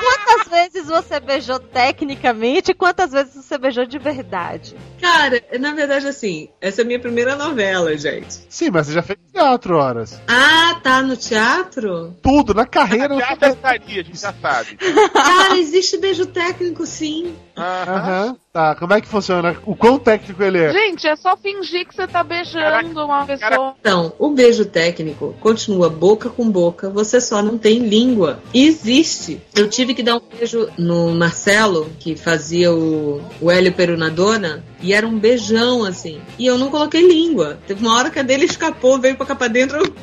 Quantas 0.00 0.48
vezes 0.50 0.86
você 0.86 1.18
beijou 1.20 1.58
tecnicamente 1.58 2.70
e 2.72 2.74
quantas 2.74 3.12
vezes 3.12 3.34
você 3.34 3.56
beijou 3.58 3.86
de 3.86 3.98
verdade? 3.98 4.76
Cara, 5.00 5.42
na 5.58 5.72
verdade, 5.72 6.06
assim, 6.08 6.48
essa 6.60 6.82
é 6.82 6.84
a 6.84 6.86
minha 6.86 6.98
primeira 7.00 7.36
novela, 7.36 7.96
gente. 7.96 8.40
Sim, 8.48 8.70
mas 8.70 8.86
você 8.86 8.92
já 8.92 9.02
fez 9.02 9.18
teatro 9.32 9.76
horas. 9.76 10.20
Ah, 10.28 10.78
tá 10.82 11.00
no 11.02 11.16
teatro? 11.16 12.14
Tudo, 12.22 12.52
na 12.54 12.66
carreira. 12.66 13.16
Já 13.18 13.34
você- 13.34 13.46
estaria, 13.46 14.00
a 14.00 14.04
gente 14.04 14.20
já 14.20 14.34
sabe. 14.40 14.76
Cara, 15.12 15.56
existe 15.56 15.96
beijo 15.98 16.26
técnico, 16.26 16.84
sim. 16.86 17.34
Aham, 17.56 18.36
tá. 18.52 18.74
Como 18.74 18.92
é 18.94 19.00
que 19.00 19.08
funciona? 19.08 19.56
O 19.66 19.76
quão 19.76 19.98
técnico 19.98 20.42
ele 20.42 20.58
é? 20.58 20.72
Gente, 20.72 21.06
é 21.06 21.16
só 21.16 21.36
fingir 21.36 21.86
que 21.86 21.94
você 21.94 22.06
tá 22.06 22.22
beijando 22.22 23.04
uma 23.04 23.26
pessoa. 23.26 23.74
Então, 23.80 24.12
o 24.18 24.30
beijo 24.30 24.64
técnico 24.64 25.34
continua 25.40 25.88
boca 25.88 26.30
com 26.30 26.50
boca, 26.50 26.88
você 26.88 27.20
só 27.20 27.42
não 27.42 27.58
tem 27.58 27.80
língua. 27.80 28.40
Existe. 28.54 29.40
Eu 29.54 29.68
tive 29.68 29.94
que 29.94 30.02
dar 30.02 30.16
um 30.16 30.22
beijo 30.36 30.68
no 30.78 31.10
Marcelo, 31.14 31.90
que 31.98 32.16
fazia 32.16 32.72
o, 32.72 33.22
o 33.40 33.50
Hélio 33.50 33.72
Perunadona, 33.72 34.64
e 34.82 34.92
era 34.92 35.06
um 35.06 35.18
beijão, 35.18 35.84
assim. 35.84 36.20
E 36.38 36.46
eu 36.46 36.58
não 36.58 36.68
coloquei 36.70 37.06
língua. 37.06 37.58
Teve 37.66 37.84
uma 37.86 37.96
hora 37.96 38.10
que 38.10 38.18
a 38.18 38.22
dele 38.22 38.44
escapou, 38.44 38.98
veio 38.98 39.16
pra 39.16 39.24
cá 39.26 39.34
pra 39.34 39.48
dentro. 39.48 39.78
eu- 39.78 39.94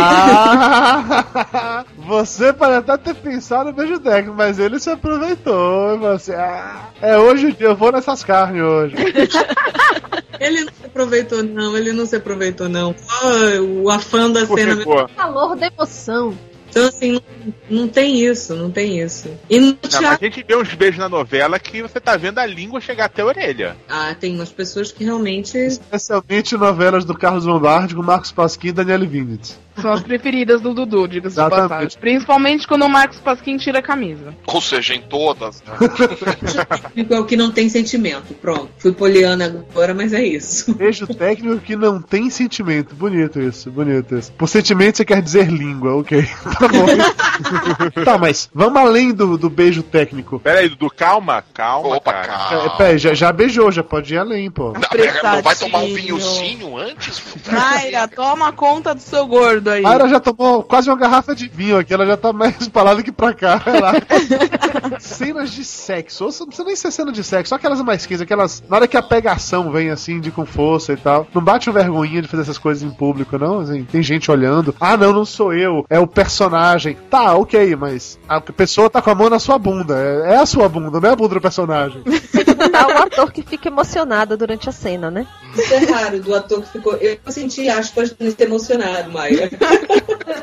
Ah, 0.00 1.84
você 1.96 2.52
pode 2.52 2.74
até 2.74 2.96
ter 2.96 3.14
pensado 3.14 3.70
no 3.70 3.76
beijo 3.76 3.98
técnico, 3.98 4.36
mas 4.36 4.58
ele 4.58 4.78
se 4.78 4.90
aproveitou. 4.90 5.94
e 5.94 5.98
Você, 5.98 6.34
ah, 6.34 6.88
é 7.00 7.16
hoje 7.18 7.46
o 7.46 7.52
dia, 7.52 7.66
eu 7.68 7.76
vou 7.76 7.90
nessas 7.92 8.22
carnes 8.24 8.62
hoje. 8.62 8.94
Ele 10.40 10.60
não 10.60 10.72
se 10.72 10.86
aproveitou, 10.86 11.42
não. 11.42 11.76
Ele 11.76 11.92
não 11.92 12.06
se 12.06 12.14
aproveitou, 12.14 12.68
não. 12.68 12.94
Só 12.96 13.60
o 13.60 13.90
afã 13.90 14.30
da 14.30 14.46
cena. 14.46 14.72
Escorregou. 14.74 15.08
Calor 15.16 15.56
da 15.56 15.66
emoção. 15.66 16.32
Então, 16.70 16.86
assim, 16.86 17.12
não, 17.12 17.22
não 17.70 17.88
tem 17.88 18.20
isso, 18.24 18.54
não 18.54 18.70
tem 18.70 19.00
isso. 19.00 19.28
E 19.48 19.58
no 19.58 19.66
Não, 19.68 19.76
teatro. 19.88 20.08
a 20.08 20.24
gente 20.24 20.44
vê 20.46 20.56
uns 20.56 20.74
beijos 20.74 20.98
na 20.98 21.08
novela 21.08 21.58
que 21.58 21.82
você 21.82 21.98
tá 22.00 22.16
vendo 22.16 22.38
a 22.38 22.46
língua 22.46 22.80
chegar 22.80 23.06
até 23.06 23.22
a 23.22 23.26
orelha. 23.26 23.76
Ah, 23.88 24.14
tem 24.18 24.34
umas 24.34 24.50
pessoas 24.52 24.92
que 24.92 25.04
realmente. 25.04 25.56
Especialmente 25.58 26.56
novelas 26.56 27.04
do 27.04 27.14
Carlos 27.14 27.44
Lombardi 27.44 27.94
com 27.94 28.02
Marcos 28.02 28.32
Pasquim 28.32 28.68
e 28.68 28.72
Daniele 28.72 29.06
Vinitz. 29.06 29.58
São 29.80 29.92
as 29.92 30.02
preferidas 30.02 30.60
do 30.60 30.74
Dudu, 30.74 31.06
diga-se 31.08 31.36
de 31.36 31.50
passagem. 31.50 31.98
Principalmente 32.00 32.66
quando 32.66 32.84
o 32.84 32.88
Marcos 32.88 33.18
Pasquim 33.18 33.56
tira 33.56 33.78
a 33.78 33.82
camisa. 33.82 34.34
Ou 34.46 34.60
seja, 34.60 34.94
em 34.94 35.02
todas. 35.02 35.62
Né? 35.62 35.74
É 37.08 37.18
o 37.18 37.24
que 37.24 37.36
não 37.36 37.50
tem 37.50 37.68
sentimento. 37.68 38.34
Pronto. 38.34 38.68
Fui 38.78 38.92
poliana 38.92 39.46
agora, 39.46 39.94
mas 39.94 40.12
é 40.12 40.22
isso. 40.24 40.74
Beijo 40.74 41.06
técnico 41.06 41.58
que 41.58 41.74
não 41.74 42.00
tem 42.00 42.28
sentimento. 42.28 42.94
Bonito 42.94 43.40
isso, 43.40 43.70
bonito 43.70 44.16
isso. 44.16 44.32
Por 44.32 44.48
sentimento 44.48 44.96
você 44.96 45.04
quer 45.04 45.22
dizer 45.22 45.50
língua, 45.50 45.96
ok. 45.96 46.26
Tá 46.58 46.66
bom. 46.66 48.04
tá, 48.04 48.18
mas 48.18 48.50
vamos 48.52 48.80
além 48.80 49.14
do, 49.14 49.38
do 49.38 49.48
beijo 49.48 49.82
técnico. 49.82 50.40
Pera 50.40 50.58
aí, 50.58 50.68
Dudu, 50.68 50.90
calma, 50.90 51.44
calma, 51.54 51.96
Opa, 51.96 52.12
cara. 52.12 52.64
É, 52.64 52.68
peraí, 52.76 52.98
já, 52.98 53.14
já 53.14 53.32
beijou, 53.32 53.70
já 53.70 53.82
pode 53.82 54.14
ir 54.14 54.18
além, 54.18 54.50
pô. 54.50 54.72
Não, 54.72 54.80
pera, 54.80 55.20
não 55.22 55.42
vai 55.42 55.54
tomar 55.54 55.78
um 55.78 55.94
vinhozinho 55.94 56.76
antes? 56.76 57.22
Mayra, 57.50 58.08
toma 58.08 58.52
conta 58.52 58.94
do 58.94 59.00
seu 59.00 59.26
gordo 59.26 59.67
aí. 59.68 59.84
A 59.84 60.08
já 60.08 60.20
tomou 60.20 60.62
quase 60.62 60.88
uma 60.88 60.96
garrafa 60.96 61.34
de 61.34 61.48
vinho 61.48 61.78
aqui, 61.78 61.92
ela 61.92 62.06
já 62.06 62.16
tá 62.16 62.32
mais 62.32 62.68
pra 62.68 62.82
lá 62.82 62.94
do 62.94 63.02
que 63.02 63.12
pra 63.12 63.34
cá. 63.34 63.60
Cenas 64.98 65.50
de 65.50 65.64
sexo. 65.64 66.24
Ou 66.24 66.30
não 66.40 66.46
precisa 66.46 66.64
nem 66.64 66.76
ser 66.76 66.90
cena 66.90 67.12
de 67.12 67.22
sexo, 67.22 67.50
só 67.50 67.56
aquelas 67.56 67.80
mais 67.82 68.06
15, 68.06 68.22
aquelas. 68.22 68.62
Na 68.68 68.76
hora 68.76 68.88
que 68.88 68.96
a 68.96 69.02
pegação 69.02 69.70
vem 69.70 69.90
assim, 69.90 70.20
de 70.20 70.30
com 70.30 70.46
força 70.46 70.92
e 70.92 70.96
tal. 70.96 71.26
Não 71.34 71.42
bate 71.42 71.68
uma 71.68 71.80
vergonhinha 71.80 72.22
de 72.22 72.28
fazer 72.28 72.42
essas 72.42 72.58
coisas 72.58 72.82
em 72.82 72.90
público, 72.90 73.38
não? 73.38 73.60
Assim, 73.60 73.84
tem 73.84 74.02
gente 74.02 74.30
olhando. 74.30 74.74
Ah, 74.80 74.96
não, 74.96 75.12
não 75.12 75.24
sou 75.24 75.52
eu, 75.52 75.84
é 75.88 75.98
o 75.98 76.06
personagem. 76.06 76.96
Tá, 77.10 77.34
ok, 77.34 77.76
mas 77.76 78.18
a 78.28 78.40
pessoa 78.40 78.90
tá 78.90 79.02
com 79.02 79.10
a 79.10 79.14
mão 79.14 79.30
na 79.30 79.38
sua 79.38 79.58
bunda. 79.58 79.96
É, 79.98 80.34
é 80.34 80.36
a 80.36 80.46
sua 80.46 80.68
bunda, 80.68 81.00
não 81.00 81.08
é 81.08 81.12
a 81.12 81.16
bunda 81.16 81.34
do 81.34 81.40
personagem. 81.40 82.02
Tá 82.78 82.86
o 82.86 83.02
ator 83.02 83.32
que 83.32 83.42
fica 83.42 83.68
emocionado 83.68 84.36
durante 84.36 84.68
a 84.68 84.72
cena, 84.72 85.10
né? 85.10 85.26
Isso 85.56 85.74
é 85.74 85.78
raro 85.78 86.20
do 86.20 86.34
ator 86.34 86.62
que 86.62 86.72
ficou. 86.72 86.94
Eu 86.94 87.18
senti 87.28 87.68
aspas 87.68 88.10
de 88.10 88.32
ter 88.32 88.44
emocionado, 88.44 89.10
Maia. 89.10 89.50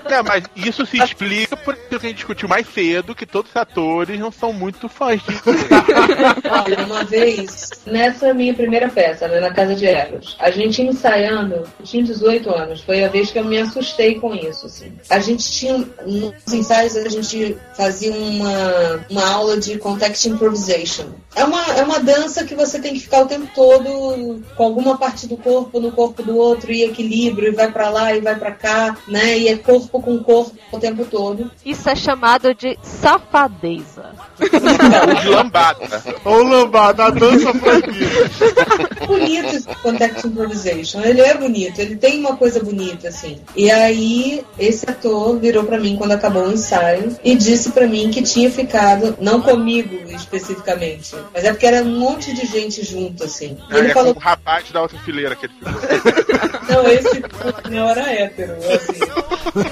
Não, 0.10 0.24
mas 0.24 0.44
isso 0.56 0.86
se 0.86 0.98
explica 0.98 1.56
por 1.58 1.76
aquilo 1.96 2.00
que 2.00 2.06
a 2.06 2.10
gente 2.10 2.18
discutiu 2.18 2.50
mais 2.50 2.68
cedo, 2.68 3.16
que 3.16 3.26
todos 3.26 3.52
os 3.52 3.56
atores 3.56 4.20
não 4.20 4.32
são 4.32 4.52
muito 4.54 4.88
fãs 4.88 5.22
disso. 5.22 5.44
Olha, 6.50 6.86
uma 6.86 7.04
vez, 7.04 7.70
nessa 7.86 8.34
minha 8.34 8.54
primeira 8.54 8.90
peça, 8.90 9.28
né, 9.28 9.40
na 9.40 9.54
Casa 9.54 9.76
de 9.76 9.86
Eros, 9.86 10.36
a 10.40 10.52
gente 10.52 10.82
ensaiando, 10.82 11.56
eu 11.56 11.86
tinha 11.86 12.04
18 12.04 12.50
anos, 12.50 12.82
foi 12.82 13.04
a 13.04 13.08
vez 13.08 13.32
que 13.32 13.40
eu 13.40 13.46
me 13.46 13.58
assustei 13.58 14.20
com 14.20 14.34
isso, 14.34 14.66
assim. 14.66 14.94
A 15.10 15.20
gente 15.20 15.52
tinha, 15.52 15.78
nos 16.06 16.54
ensaios, 16.54 16.96
a 16.96 17.10
gente 17.10 17.58
fazia 17.76 18.14
uma, 18.14 19.06
uma 19.10 19.30
aula 19.30 19.58
de 19.60 19.78
context 19.78 20.26
improvisation. 20.26 21.06
É 21.36 21.44
uma, 21.44 21.66
é 21.74 21.84
uma 21.84 22.00
dança 22.00 22.46
que 22.46 22.56
você 22.56 22.80
tem 22.80 22.94
que 22.94 23.02
ficar 23.02 23.22
o 23.22 23.28
tempo 23.28 23.48
todo 23.54 24.42
com 24.56 24.64
alguma 24.64 24.98
parte 24.98 25.28
do 25.28 25.38
corpo 25.38 25.80
no 25.80 25.92
corpo 25.92 26.24
do 26.24 26.38
outro, 26.38 26.72
e 26.72 26.84
equilíbrio, 26.84 27.50
e 27.50 27.56
vai 27.56 27.72
pra 27.72 27.90
lá 27.90 28.16
e 28.16 28.22
vai 28.22 28.36
pra 28.36 28.52
cá, 28.52 28.98
né, 29.08 29.38
e 29.38 29.48
é 29.48 29.58
corpo 29.58 30.02
com 30.02 30.24
corpo 30.24 30.56
o 30.72 30.80
tempo 30.80 31.06
todo. 31.06 31.52
Isso 31.66 31.85
é 31.90 31.96
chamado 31.96 32.54
de 32.54 32.78
safadeza. 32.82 34.14
Ou 34.40 35.22
de 35.22 35.30
lambada. 35.30 36.04
Ou 36.24 36.44
lambada, 36.44 37.06
a 37.06 37.10
dança 37.10 37.54
proibida. 37.54 39.06
bonito 39.08 39.56
esse 39.56 39.68
Contact 39.82 40.28
Improvisation. 40.28 41.02
Ele 41.02 41.22
é 41.22 41.38
bonito, 41.38 41.80
ele 41.80 41.96
tem 41.96 42.20
uma 42.20 42.36
coisa 42.36 42.62
bonita, 42.62 43.08
assim. 43.10 43.40
E 43.56 43.72
aí, 43.72 44.44
esse 44.58 44.90
ator 44.90 45.40
virou 45.40 45.64
pra 45.64 45.80
mim 45.80 45.96
quando 45.96 46.12
acabou 46.12 46.48
o 46.48 46.52
ensaio 46.52 47.16
e 47.24 47.36
disse 47.36 47.72
pra 47.72 47.88
mim 47.88 48.12
que 48.12 48.22
tinha 48.22 48.52
ficado, 48.52 49.16
não 49.20 49.42
comigo 49.42 49.96
especificamente, 50.12 51.16
mas 51.34 51.44
é 51.44 51.52
porque 51.52 51.66
era 51.66 51.84
um 51.84 52.00
monte 52.00 52.34
de 52.34 52.46
gente 52.46 52.84
junto, 52.84 53.24
assim. 53.24 53.58
E 53.72 53.76
ele 53.76 53.90
é 53.90 53.94
falou, 53.94 54.14
com 54.14 54.20
o 54.20 54.24
rapaz 54.24 54.72
da 54.72 54.82
outra 54.82 54.98
fileira 55.00 55.36
que 55.36 55.46
ele 55.46 55.54
ficou. 55.54 56.52
não, 56.76 56.88
esse 56.92 57.24
não 57.70 57.90
era 57.90 58.14
hétero, 58.14 58.54
assim. 58.54 59.06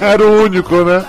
Era 0.00 0.26
o 0.26 0.42
único, 0.44 0.84
né? 0.84 1.04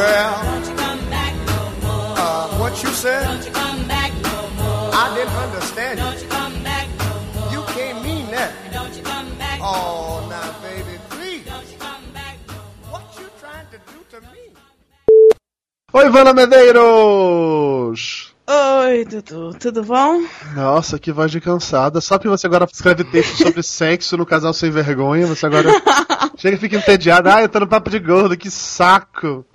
What 0.00 0.39
Oi, 15.92 16.06
Ivana 16.06 16.32
Medeiros! 16.32 18.30
Oi, 18.46 19.04
Dudu, 19.04 19.54
tudo 19.58 19.82
bom? 19.82 20.22
Nossa, 20.54 20.98
que 20.98 21.10
voz 21.10 21.32
de 21.32 21.40
cansada. 21.40 22.00
Só 22.00 22.18
que 22.18 22.28
você 22.28 22.46
agora 22.46 22.64
escreve 22.72 23.02
texto 23.04 23.38
sobre 23.38 23.62
sexo 23.64 24.16
no 24.16 24.24
casal 24.24 24.52
sem 24.52 24.70
vergonha, 24.70 25.26
você 25.26 25.46
agora 25.46 25.68
chega 26.36 26.56
e 26.56 26.60
fica 26.60 26.76
entediado. 26.76 27.28
Ah, 27.28 27.42
eu 27.42 27.48
tô 27.48 27.60
no 27.60 27.66
papo 27.66 27.90
de 27.90 27.98
gordo, 27.98 28.36
que 28.36 28.50
saco. 28.50 29.44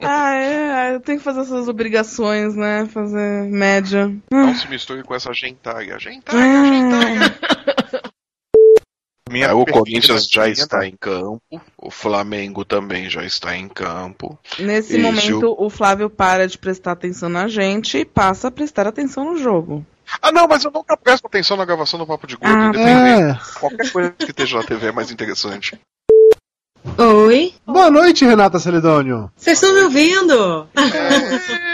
Ah, 0.00 0.34
é, 0.36 0.94
eu 0.94 1.00
tenho 1.00 1.18
que 1.18 1.24
fazer 1.24 1.40
essas 1.40 1.66
obrigações, 1.66 2.54
né? 2.54 2.86
Fazer 2.92 3.42
média. 3.50 4.12
Não 4.30 4.54
se 4.54 4.68
misture 4.68 5.02
com 5.02 5.14
essa 5.14 5.32
gentalha. 5.32 5.98
Gentalha, 5.98 6.64
gentalha. 6.64 7.38
Minha 9.28 9.48
É, 9.48 9.52
o 9.52 9.66
Corinthians 9.66 10.28
já 10.28 10.48
está 10.48 10.86
em 10.86 10.94
campo, 10.98 11.60
o 11.76 11.90
Flamengo 11.90 12.64
também 12.64 13.10
já 13.10 13.24
está 13.24 13.56
em 13.56 13.68
campo. 13.68 14.38
Nesse 14.58 14.98
momento, 14.98 15.54
o 15.58 15.68
Flávio 15.68 16.08
para 16.08 16.46
de 16.46 16.56
prestar 16.56 16.92
atenção 16.92 17.28
na 17.28 17.48
gente 17.48 17.98
e 17.98 18.04
passa 18.04 18.48
a 18.48 18.50
prestar 18.52 18.86
atenção 18.86 19.24
no 19.24 19.36
jogo. 19.36 19.84
Ah, 20.22 20.30
não, 20.30 20.46
mas 20.46 20.64
eu 20.64 20.70
nunca 20.70 20.96
presto 20.96 21.26
atenção 21.26 21.56
na 21.56 21.64
gravação 21.64 21.98
do 21.98 22.06
Papo 22.06 22.26
de 22.26 22.36
Gordo, 22.36 22.54
Ah, 22.54 22.68
independente. 22.68 23.22
É. 23.22 23.58
Qualquer 23.58 23.90
coisa 23.92 24.10
que 24.12 24.30
esteja 24.30 24.58
na 24.58 24.64
TV 24.64 24.86
é 24.86 24.92
mais 24.92 25.10
interessante. 25.10 25.76
Oi? 26.96 27.52
Boa 27.66 27.90
noite, 27.90 28.24
Renata 28.24 28.60
Celidônio. 28.60 29.28
Vocês 29.36 29.60
estão 29.60 29.74
me 29.74 29.82
ouvindo? 29.82 30.68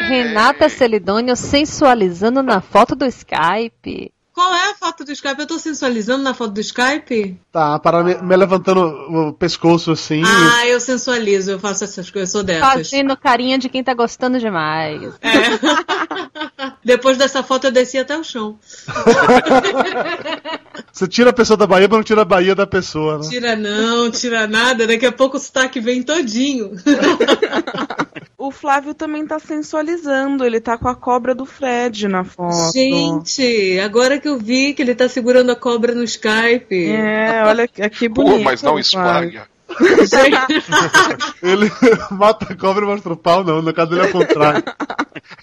Renata 0.09 0.71
Celidônio 0.71 1.37
sensualizando 1.37 2.43
na 2.43 2.63
foto 2.63 2.97
do 2.97 3.05
Skype. 3.05 4.11
Qual 4.33 4.55
é 4.55 4.71
a 4.71 4.75
foto 4.75 5.05
do 5.05 5.13
Skype? 5.13 5.41
Eu 5.41 5.47
tô 5.47 5.59
sensualizando 5.59 6.23
na 6.23 6.33
foto 6.33 6.53
do 6.53 6.61
Skype? 6.61 7.39
Tá, 7.53 7.79
para 7.79 8.03
me, 8.03 8.15
me 8.15 8.37
levantando 8.37 8.81
o 8.81 9.33
pescoço 9.35 9.93
assim. 9.93 10.23
Ah, 10.25 10.67
eu 10.67 10.81
sensualizo, 10.81 11.51
eu 11.51 11.61
faço 11.61 11.85
essas 11.85 12.11
coisas, 12.11 12.35
eu 12.35 12.41
sou 12.41 12.43
dessas. 12.43 12.67
Fazendo 12.67 13.15
carinha 13.17 13.59
de 13.59 13.69
quem 13.69 13.85
tá 13.85 13.93
gostando 13.93 14.39
demais. 14.39 15.13
É. 15.21 16.73
Depois 16.83 17.19
dessa 17.19 17.43
foto 17.43 17.67
eu 17.67 17.71
desci 17.71 17.99
até 17.99 18.17
o 18.17 18.25
chão. 18.25 18.59
Você 20.93 21.09
tira 21.09 21.31
a 21.31 21.33
pessoa 21.33 21.57
da 21.57 21.67
Bahia, 21.67 21.89
mas 21.89 21.97
não 21.97 22.05
tira 22.05 22.21
a 22.21 22.25
Bahia 22.25 22.55
da 22.55 22.67
pessoa, 22.67 23.19
né? 23.19 23.29
Tira 23.29 23.57
não, 23.57 24.11
tira 24.11 24.47
nada, 24.47 24.87
daqui 24.87 25.07
a 25.07 25.13
pouco 25.13 25.39
o 25.39 25.41
sotaque 25.41 25.81
vem 25.81 26.03
todinho. 26.03 26.73
O 28.43 28.51
Flávio 28.51 28.93
também 28.93 29.25
tá 29.25 29.39
sensualizando, 29.39 30.45
ele 30.45 30.61
tá 30.61 30.77
com 30.77 30.89
a 30.89 30.97
cobra 30.97 31.33
do 31.33 31.47
Fred 31.47 32.09
na 32.09 32.25
foto. 32.25 32.73
Gente, 32.73 33.79
agora 33.79 34.19
que 34.19 34.29
eu 34.29 34.37
vi 34.37 34.75
que 34.75 34.83
ele 34.83 34.97
tá 34.97 35.09
segurando 35.09 35.53
a 35.53 35.55
cobra 35.55 35.95
no 35.95 36.03
Skype. 36.03 36.91
É, 36.91 37.45
olha 37.47 37.69
que 37.69 37.89
que 37.89 38.09
Pô, 38.09 38.25
bonito. 38.25 38.43
mas 38.43 38.61
não 38.61 38.81
espalha. 38.81 39.47
Ele 41.41 41.71
mata 42.11 42.53
a 42.53 42.57
cobra 42.57 42.85
e 42.85 42.89
mostra 42.89 43.13
o 43.13 43.17
pau, 43.17 43.45
não. 43.45 43.63
No 43.63 43.73
caso 43.73 43.91
dele 43.91 44.03
é 44.03 44.09
o 44.09 44.13
contrário. 44.13 44.63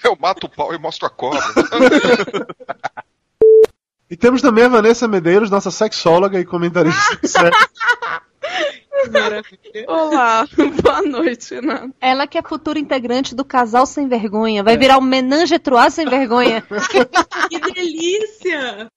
Eu 0.03 0.17
mato 0.19 0.45
o 0.45 0.49
pau 0.49 0.73
e 0.73 0.77
mostro 0.77 1.07
a 1.07 1.09
cobra. 1.09 1.41
E 4.09 4.17
temos 4.17 4.41
também 4.41 4.63
a 4.63 4.69
Vanessa 4.69 5.07
Medeiros, 5.07 5.51
nossa 5.51 5.69
sexóloga 5.69 6.39
e 6.39 6.45
comentarista. 6.45 7.51
Olá, 9.87 10.47
boa 10.83 11.01
noite, 11.03 11.53
Renato. 11.53 11.93
Ela 12.01 12.25
que 12.25 12.37
é 12.37 12.41
futura 12.41 12.79
integrante 12.79 13.35
do 13.35 13.45
casal 13.45 13.85
sem 13.85 14.07
vergonha. 14.07 14.63
Vai 14.63 14.77
virar 14.77 14.97
um 14.97 15.01
menage 15.01 15.55
a 15.55 15.59
trois 15.59 15.93
sem 15.93 16.07
vergonha. 16.07 16.63
Que 17.49 17.59
delícia! 17.73 18.87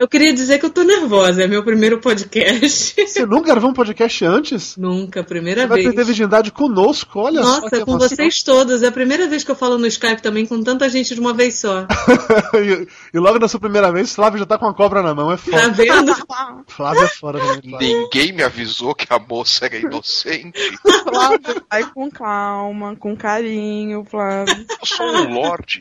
Eu 0.00 0.08
queria 0.08 0.32
dizer 0.32 0.58
que 0.58 0.64
eu 0.64 0.70
tô 0.70 0.82
nervosa, 0.82 1.42
é 1.42 1.46
meu 1.46 1.62
primeiro 1.62 2.00
podcast. 2.00 2.94
Você 3.06 3.26
nunca 3.26 3.50
gravou 3.52 3.68
um 3.68 3.74
podcast 3.74 4.24
antes? 4.24 4.74
Nunca, 4.78 5.22
primeira 5.22 5.60
Você 5.60 5.66
vai 5.68 5.76
vez. 5.76 5.88
perder 5.88 6.04
virgindade 6.06 6.50
conosco, 6.50 7.18
olha 7.20 7.42
só. 7.42 7.60
Nossa, 7.60 7.68
com 7.68 7.76
emoção. 7.76 7.98
vocês 8.08 8.42
todos. 8.42 8.82
É 8.82 8.86
a 8.86 8.92
primeira 8.92 9.28
vez 9.28 9.44
que 9.44 9.50
eu 9.50 9.54
falo 9.54 9.76
no 9.76 9.86
Skype 9.86 10.22
também 10.22 10.46
com 10.46 10.62
tanta 10.62 10.88
gente 10.88 11.12
de 11.14 11.20
uma 11.20 11.34
vez 11.34 11.56
só. 11.58 11.86
e, 12.56 12.88
e 13.14 13.18
logo 13.18 13.38
na 13.38 13.46
sua 13.46 13.60
primeira 13.60 13.92
vez, 13.92 14.14
Flávio 14.14 14.38
já 14.38 14.46
tá 14.46 14.56
com 14.56 14.68
a 14.68 14.74
cobra 14.74 15.02
na 15.02 15.14
mão, 15.14 15.30
é 15.30 15.36
Tá 15.36 15.42
foda. 15.42 15.68
vendo? 15.72 16.14
Flávio 16.66 17.02
é 17.02 17.08
fora 17.08 17.38
Ninguém 17.62 18.32
me 18.32 18.42
avisou 18.42 18.94
que 18.94 19.06
a 19.10 19.18
moça 19.18 19.66
era 19.66 19.76
inocente. 19.76 20.78
Flávio, 21.02 21.62
vai 21.70 21.84
com 21.92 22.10
calma, 22.10 22.96
com 22.96 23.14
carinho, 23.14 24.02
Flávio. 24.10 24.64
Eu 24.66 24.86
sou 24.86 25.06
um 25.06 25.34
lorde. 25.34 25.80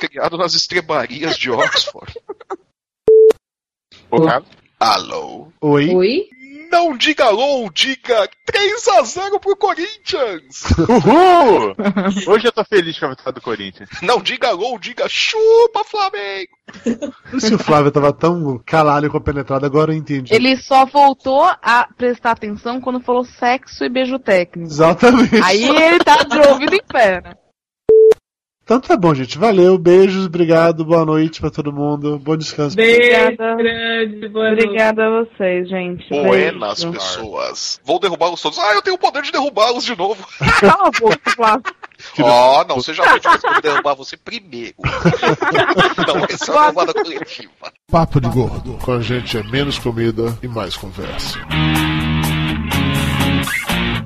criado 0.00 0.38
nas 0.38 0.54
estrebarias 0.54 1.36
de 1.36 1.50
Oxford. 1.50 2.14
Cara, 4.10 4.42
Alô? 4.80 5.48
Oi? 5.60 5.94
Oi? 5.94 6.24
Não 6.70 6.96
diga 6.96 7.24
alô, 7.24 7.70
diga 7.72 8.28
3x0 8.46 9.40
pro 9.40 9.56
Corinthians! 9.56 10.64
Uhul! 10.86 11.74
Hoje 12.28 12.46
eu 12.46 12.52
tô 12.52 12.62
feliz 12.62 12.98
com 12.98 13.06
a 13.06 13.10
vitória 13.10 13.32
do 13.32 13.40
Corinthians. 13.40 13.88
Não 14.02 14.20
diga 14.20 14.48
alô, 14.48 14.78
diga 14.78 15.08
chupa, 15.08 15.82
Flamengo! 15.82 16.52
Que 17.40 17.54
o 17.56 17.58
Flávio 17.58 17.90
tava 17.90 18.12
tão 18.12 18.60
calado 18.66 19.06
e 19.06 19.10
compenetrado, 19.10 19.64
agora 19.64 19.92
eu 19.92 19.96
entendi. 19.96 20.34
Ele 20.34 20.56
só 20.58 20.84
voltou 20.84 21.44
a 21.44 21.88
prestar 21.96 22.32
atenção 22.32 22.82
quando 22.82 23.00
falou 23.00 23.24
sexo 23.24 23.84
e 23.84 23.88
beijo 23.88 24.18
técnico. 24.18 24.68
Exatamente. 24.70 25.40
Aí 25.42 25.64
ele 25.64 25.98
tá 26.00 26.22
de 26.22 26.38
ouvido 26.38 26.74
em 26.74 26.82
pé. 26.86 27.22
né? 27.22 27.32
Então 28.68 28.78
tá 28.78 28.98
bom, 28.98 29.14
gente. 29.14 29.38
Valeu, 29.38 29.78
beijos, 29.78 30.26
obrigado, 30.26 30.84
boa 30.84 31.02
noite 31.02 31.40
pra 31.40 31.48
todo 31.48 31.72
mundo. 31.72 32.18
Bom 32.18 32.36
descanso. 32.36 32.76
Beijo 32.76 33.00
Obrigada. 33.00 33.56
grande, 33.56 34.28
boa 34.28 34.48
noite. 34.48 34.64
Obrigada 34.66 35.06
a 35.06 35.24
vocês, 35.24 35.68
gente. 35.70 36.06
Buenas, 36.10 36.84
Beijo. 36.84 36.98
pessoas. 36.98 37.80
Vou 37.82 37.98
derrubá-los 37.98 38.42
todos. 38.42 38.58
Ah, 38.58 38.74
eu 38.74 38.82
tenho 38.82 38.96
o 38.96 38.98
poder 38.98 39.22
de 39.22 39.32
derrubá-los 39.32 39.86
de 39.86 39.96
novo. 39.96 40.22
Cala 40.60 40.88
a 40.88 41.00
boca, 41.00 41.30
Flávio. 41.30 41.74
Ó, 42.20 42.64
não, 42.68 42.76
você 42.76 42.92
já 42.92 43.04
fez 43.04 43.22
mas 43.24 43.42
eu 43.42 43.52
vou 43.52 43.62
derrubar 43.62 43.94
você 43.94 44.18
primeiro. 44.18 44.74
não, 46.06 46.26
essa 46.28 46.52
é 46.52 46.54
uma 46.54 46.60
derrubada 46.64 46.92
coletiva. 46.92 47.72
Papo 47.90 48.20
de 48.20 48.28
Gordo. 48.28 48.74
Com 48.84 48.92
a 48.92 49.00
gente 49.00 49.38
é 49.38 49.42
menos 49.44 49.78
comida 49.78 50.38
e 50.42 50.46
mais 50.46 50.76
conversa. 50.76 51.38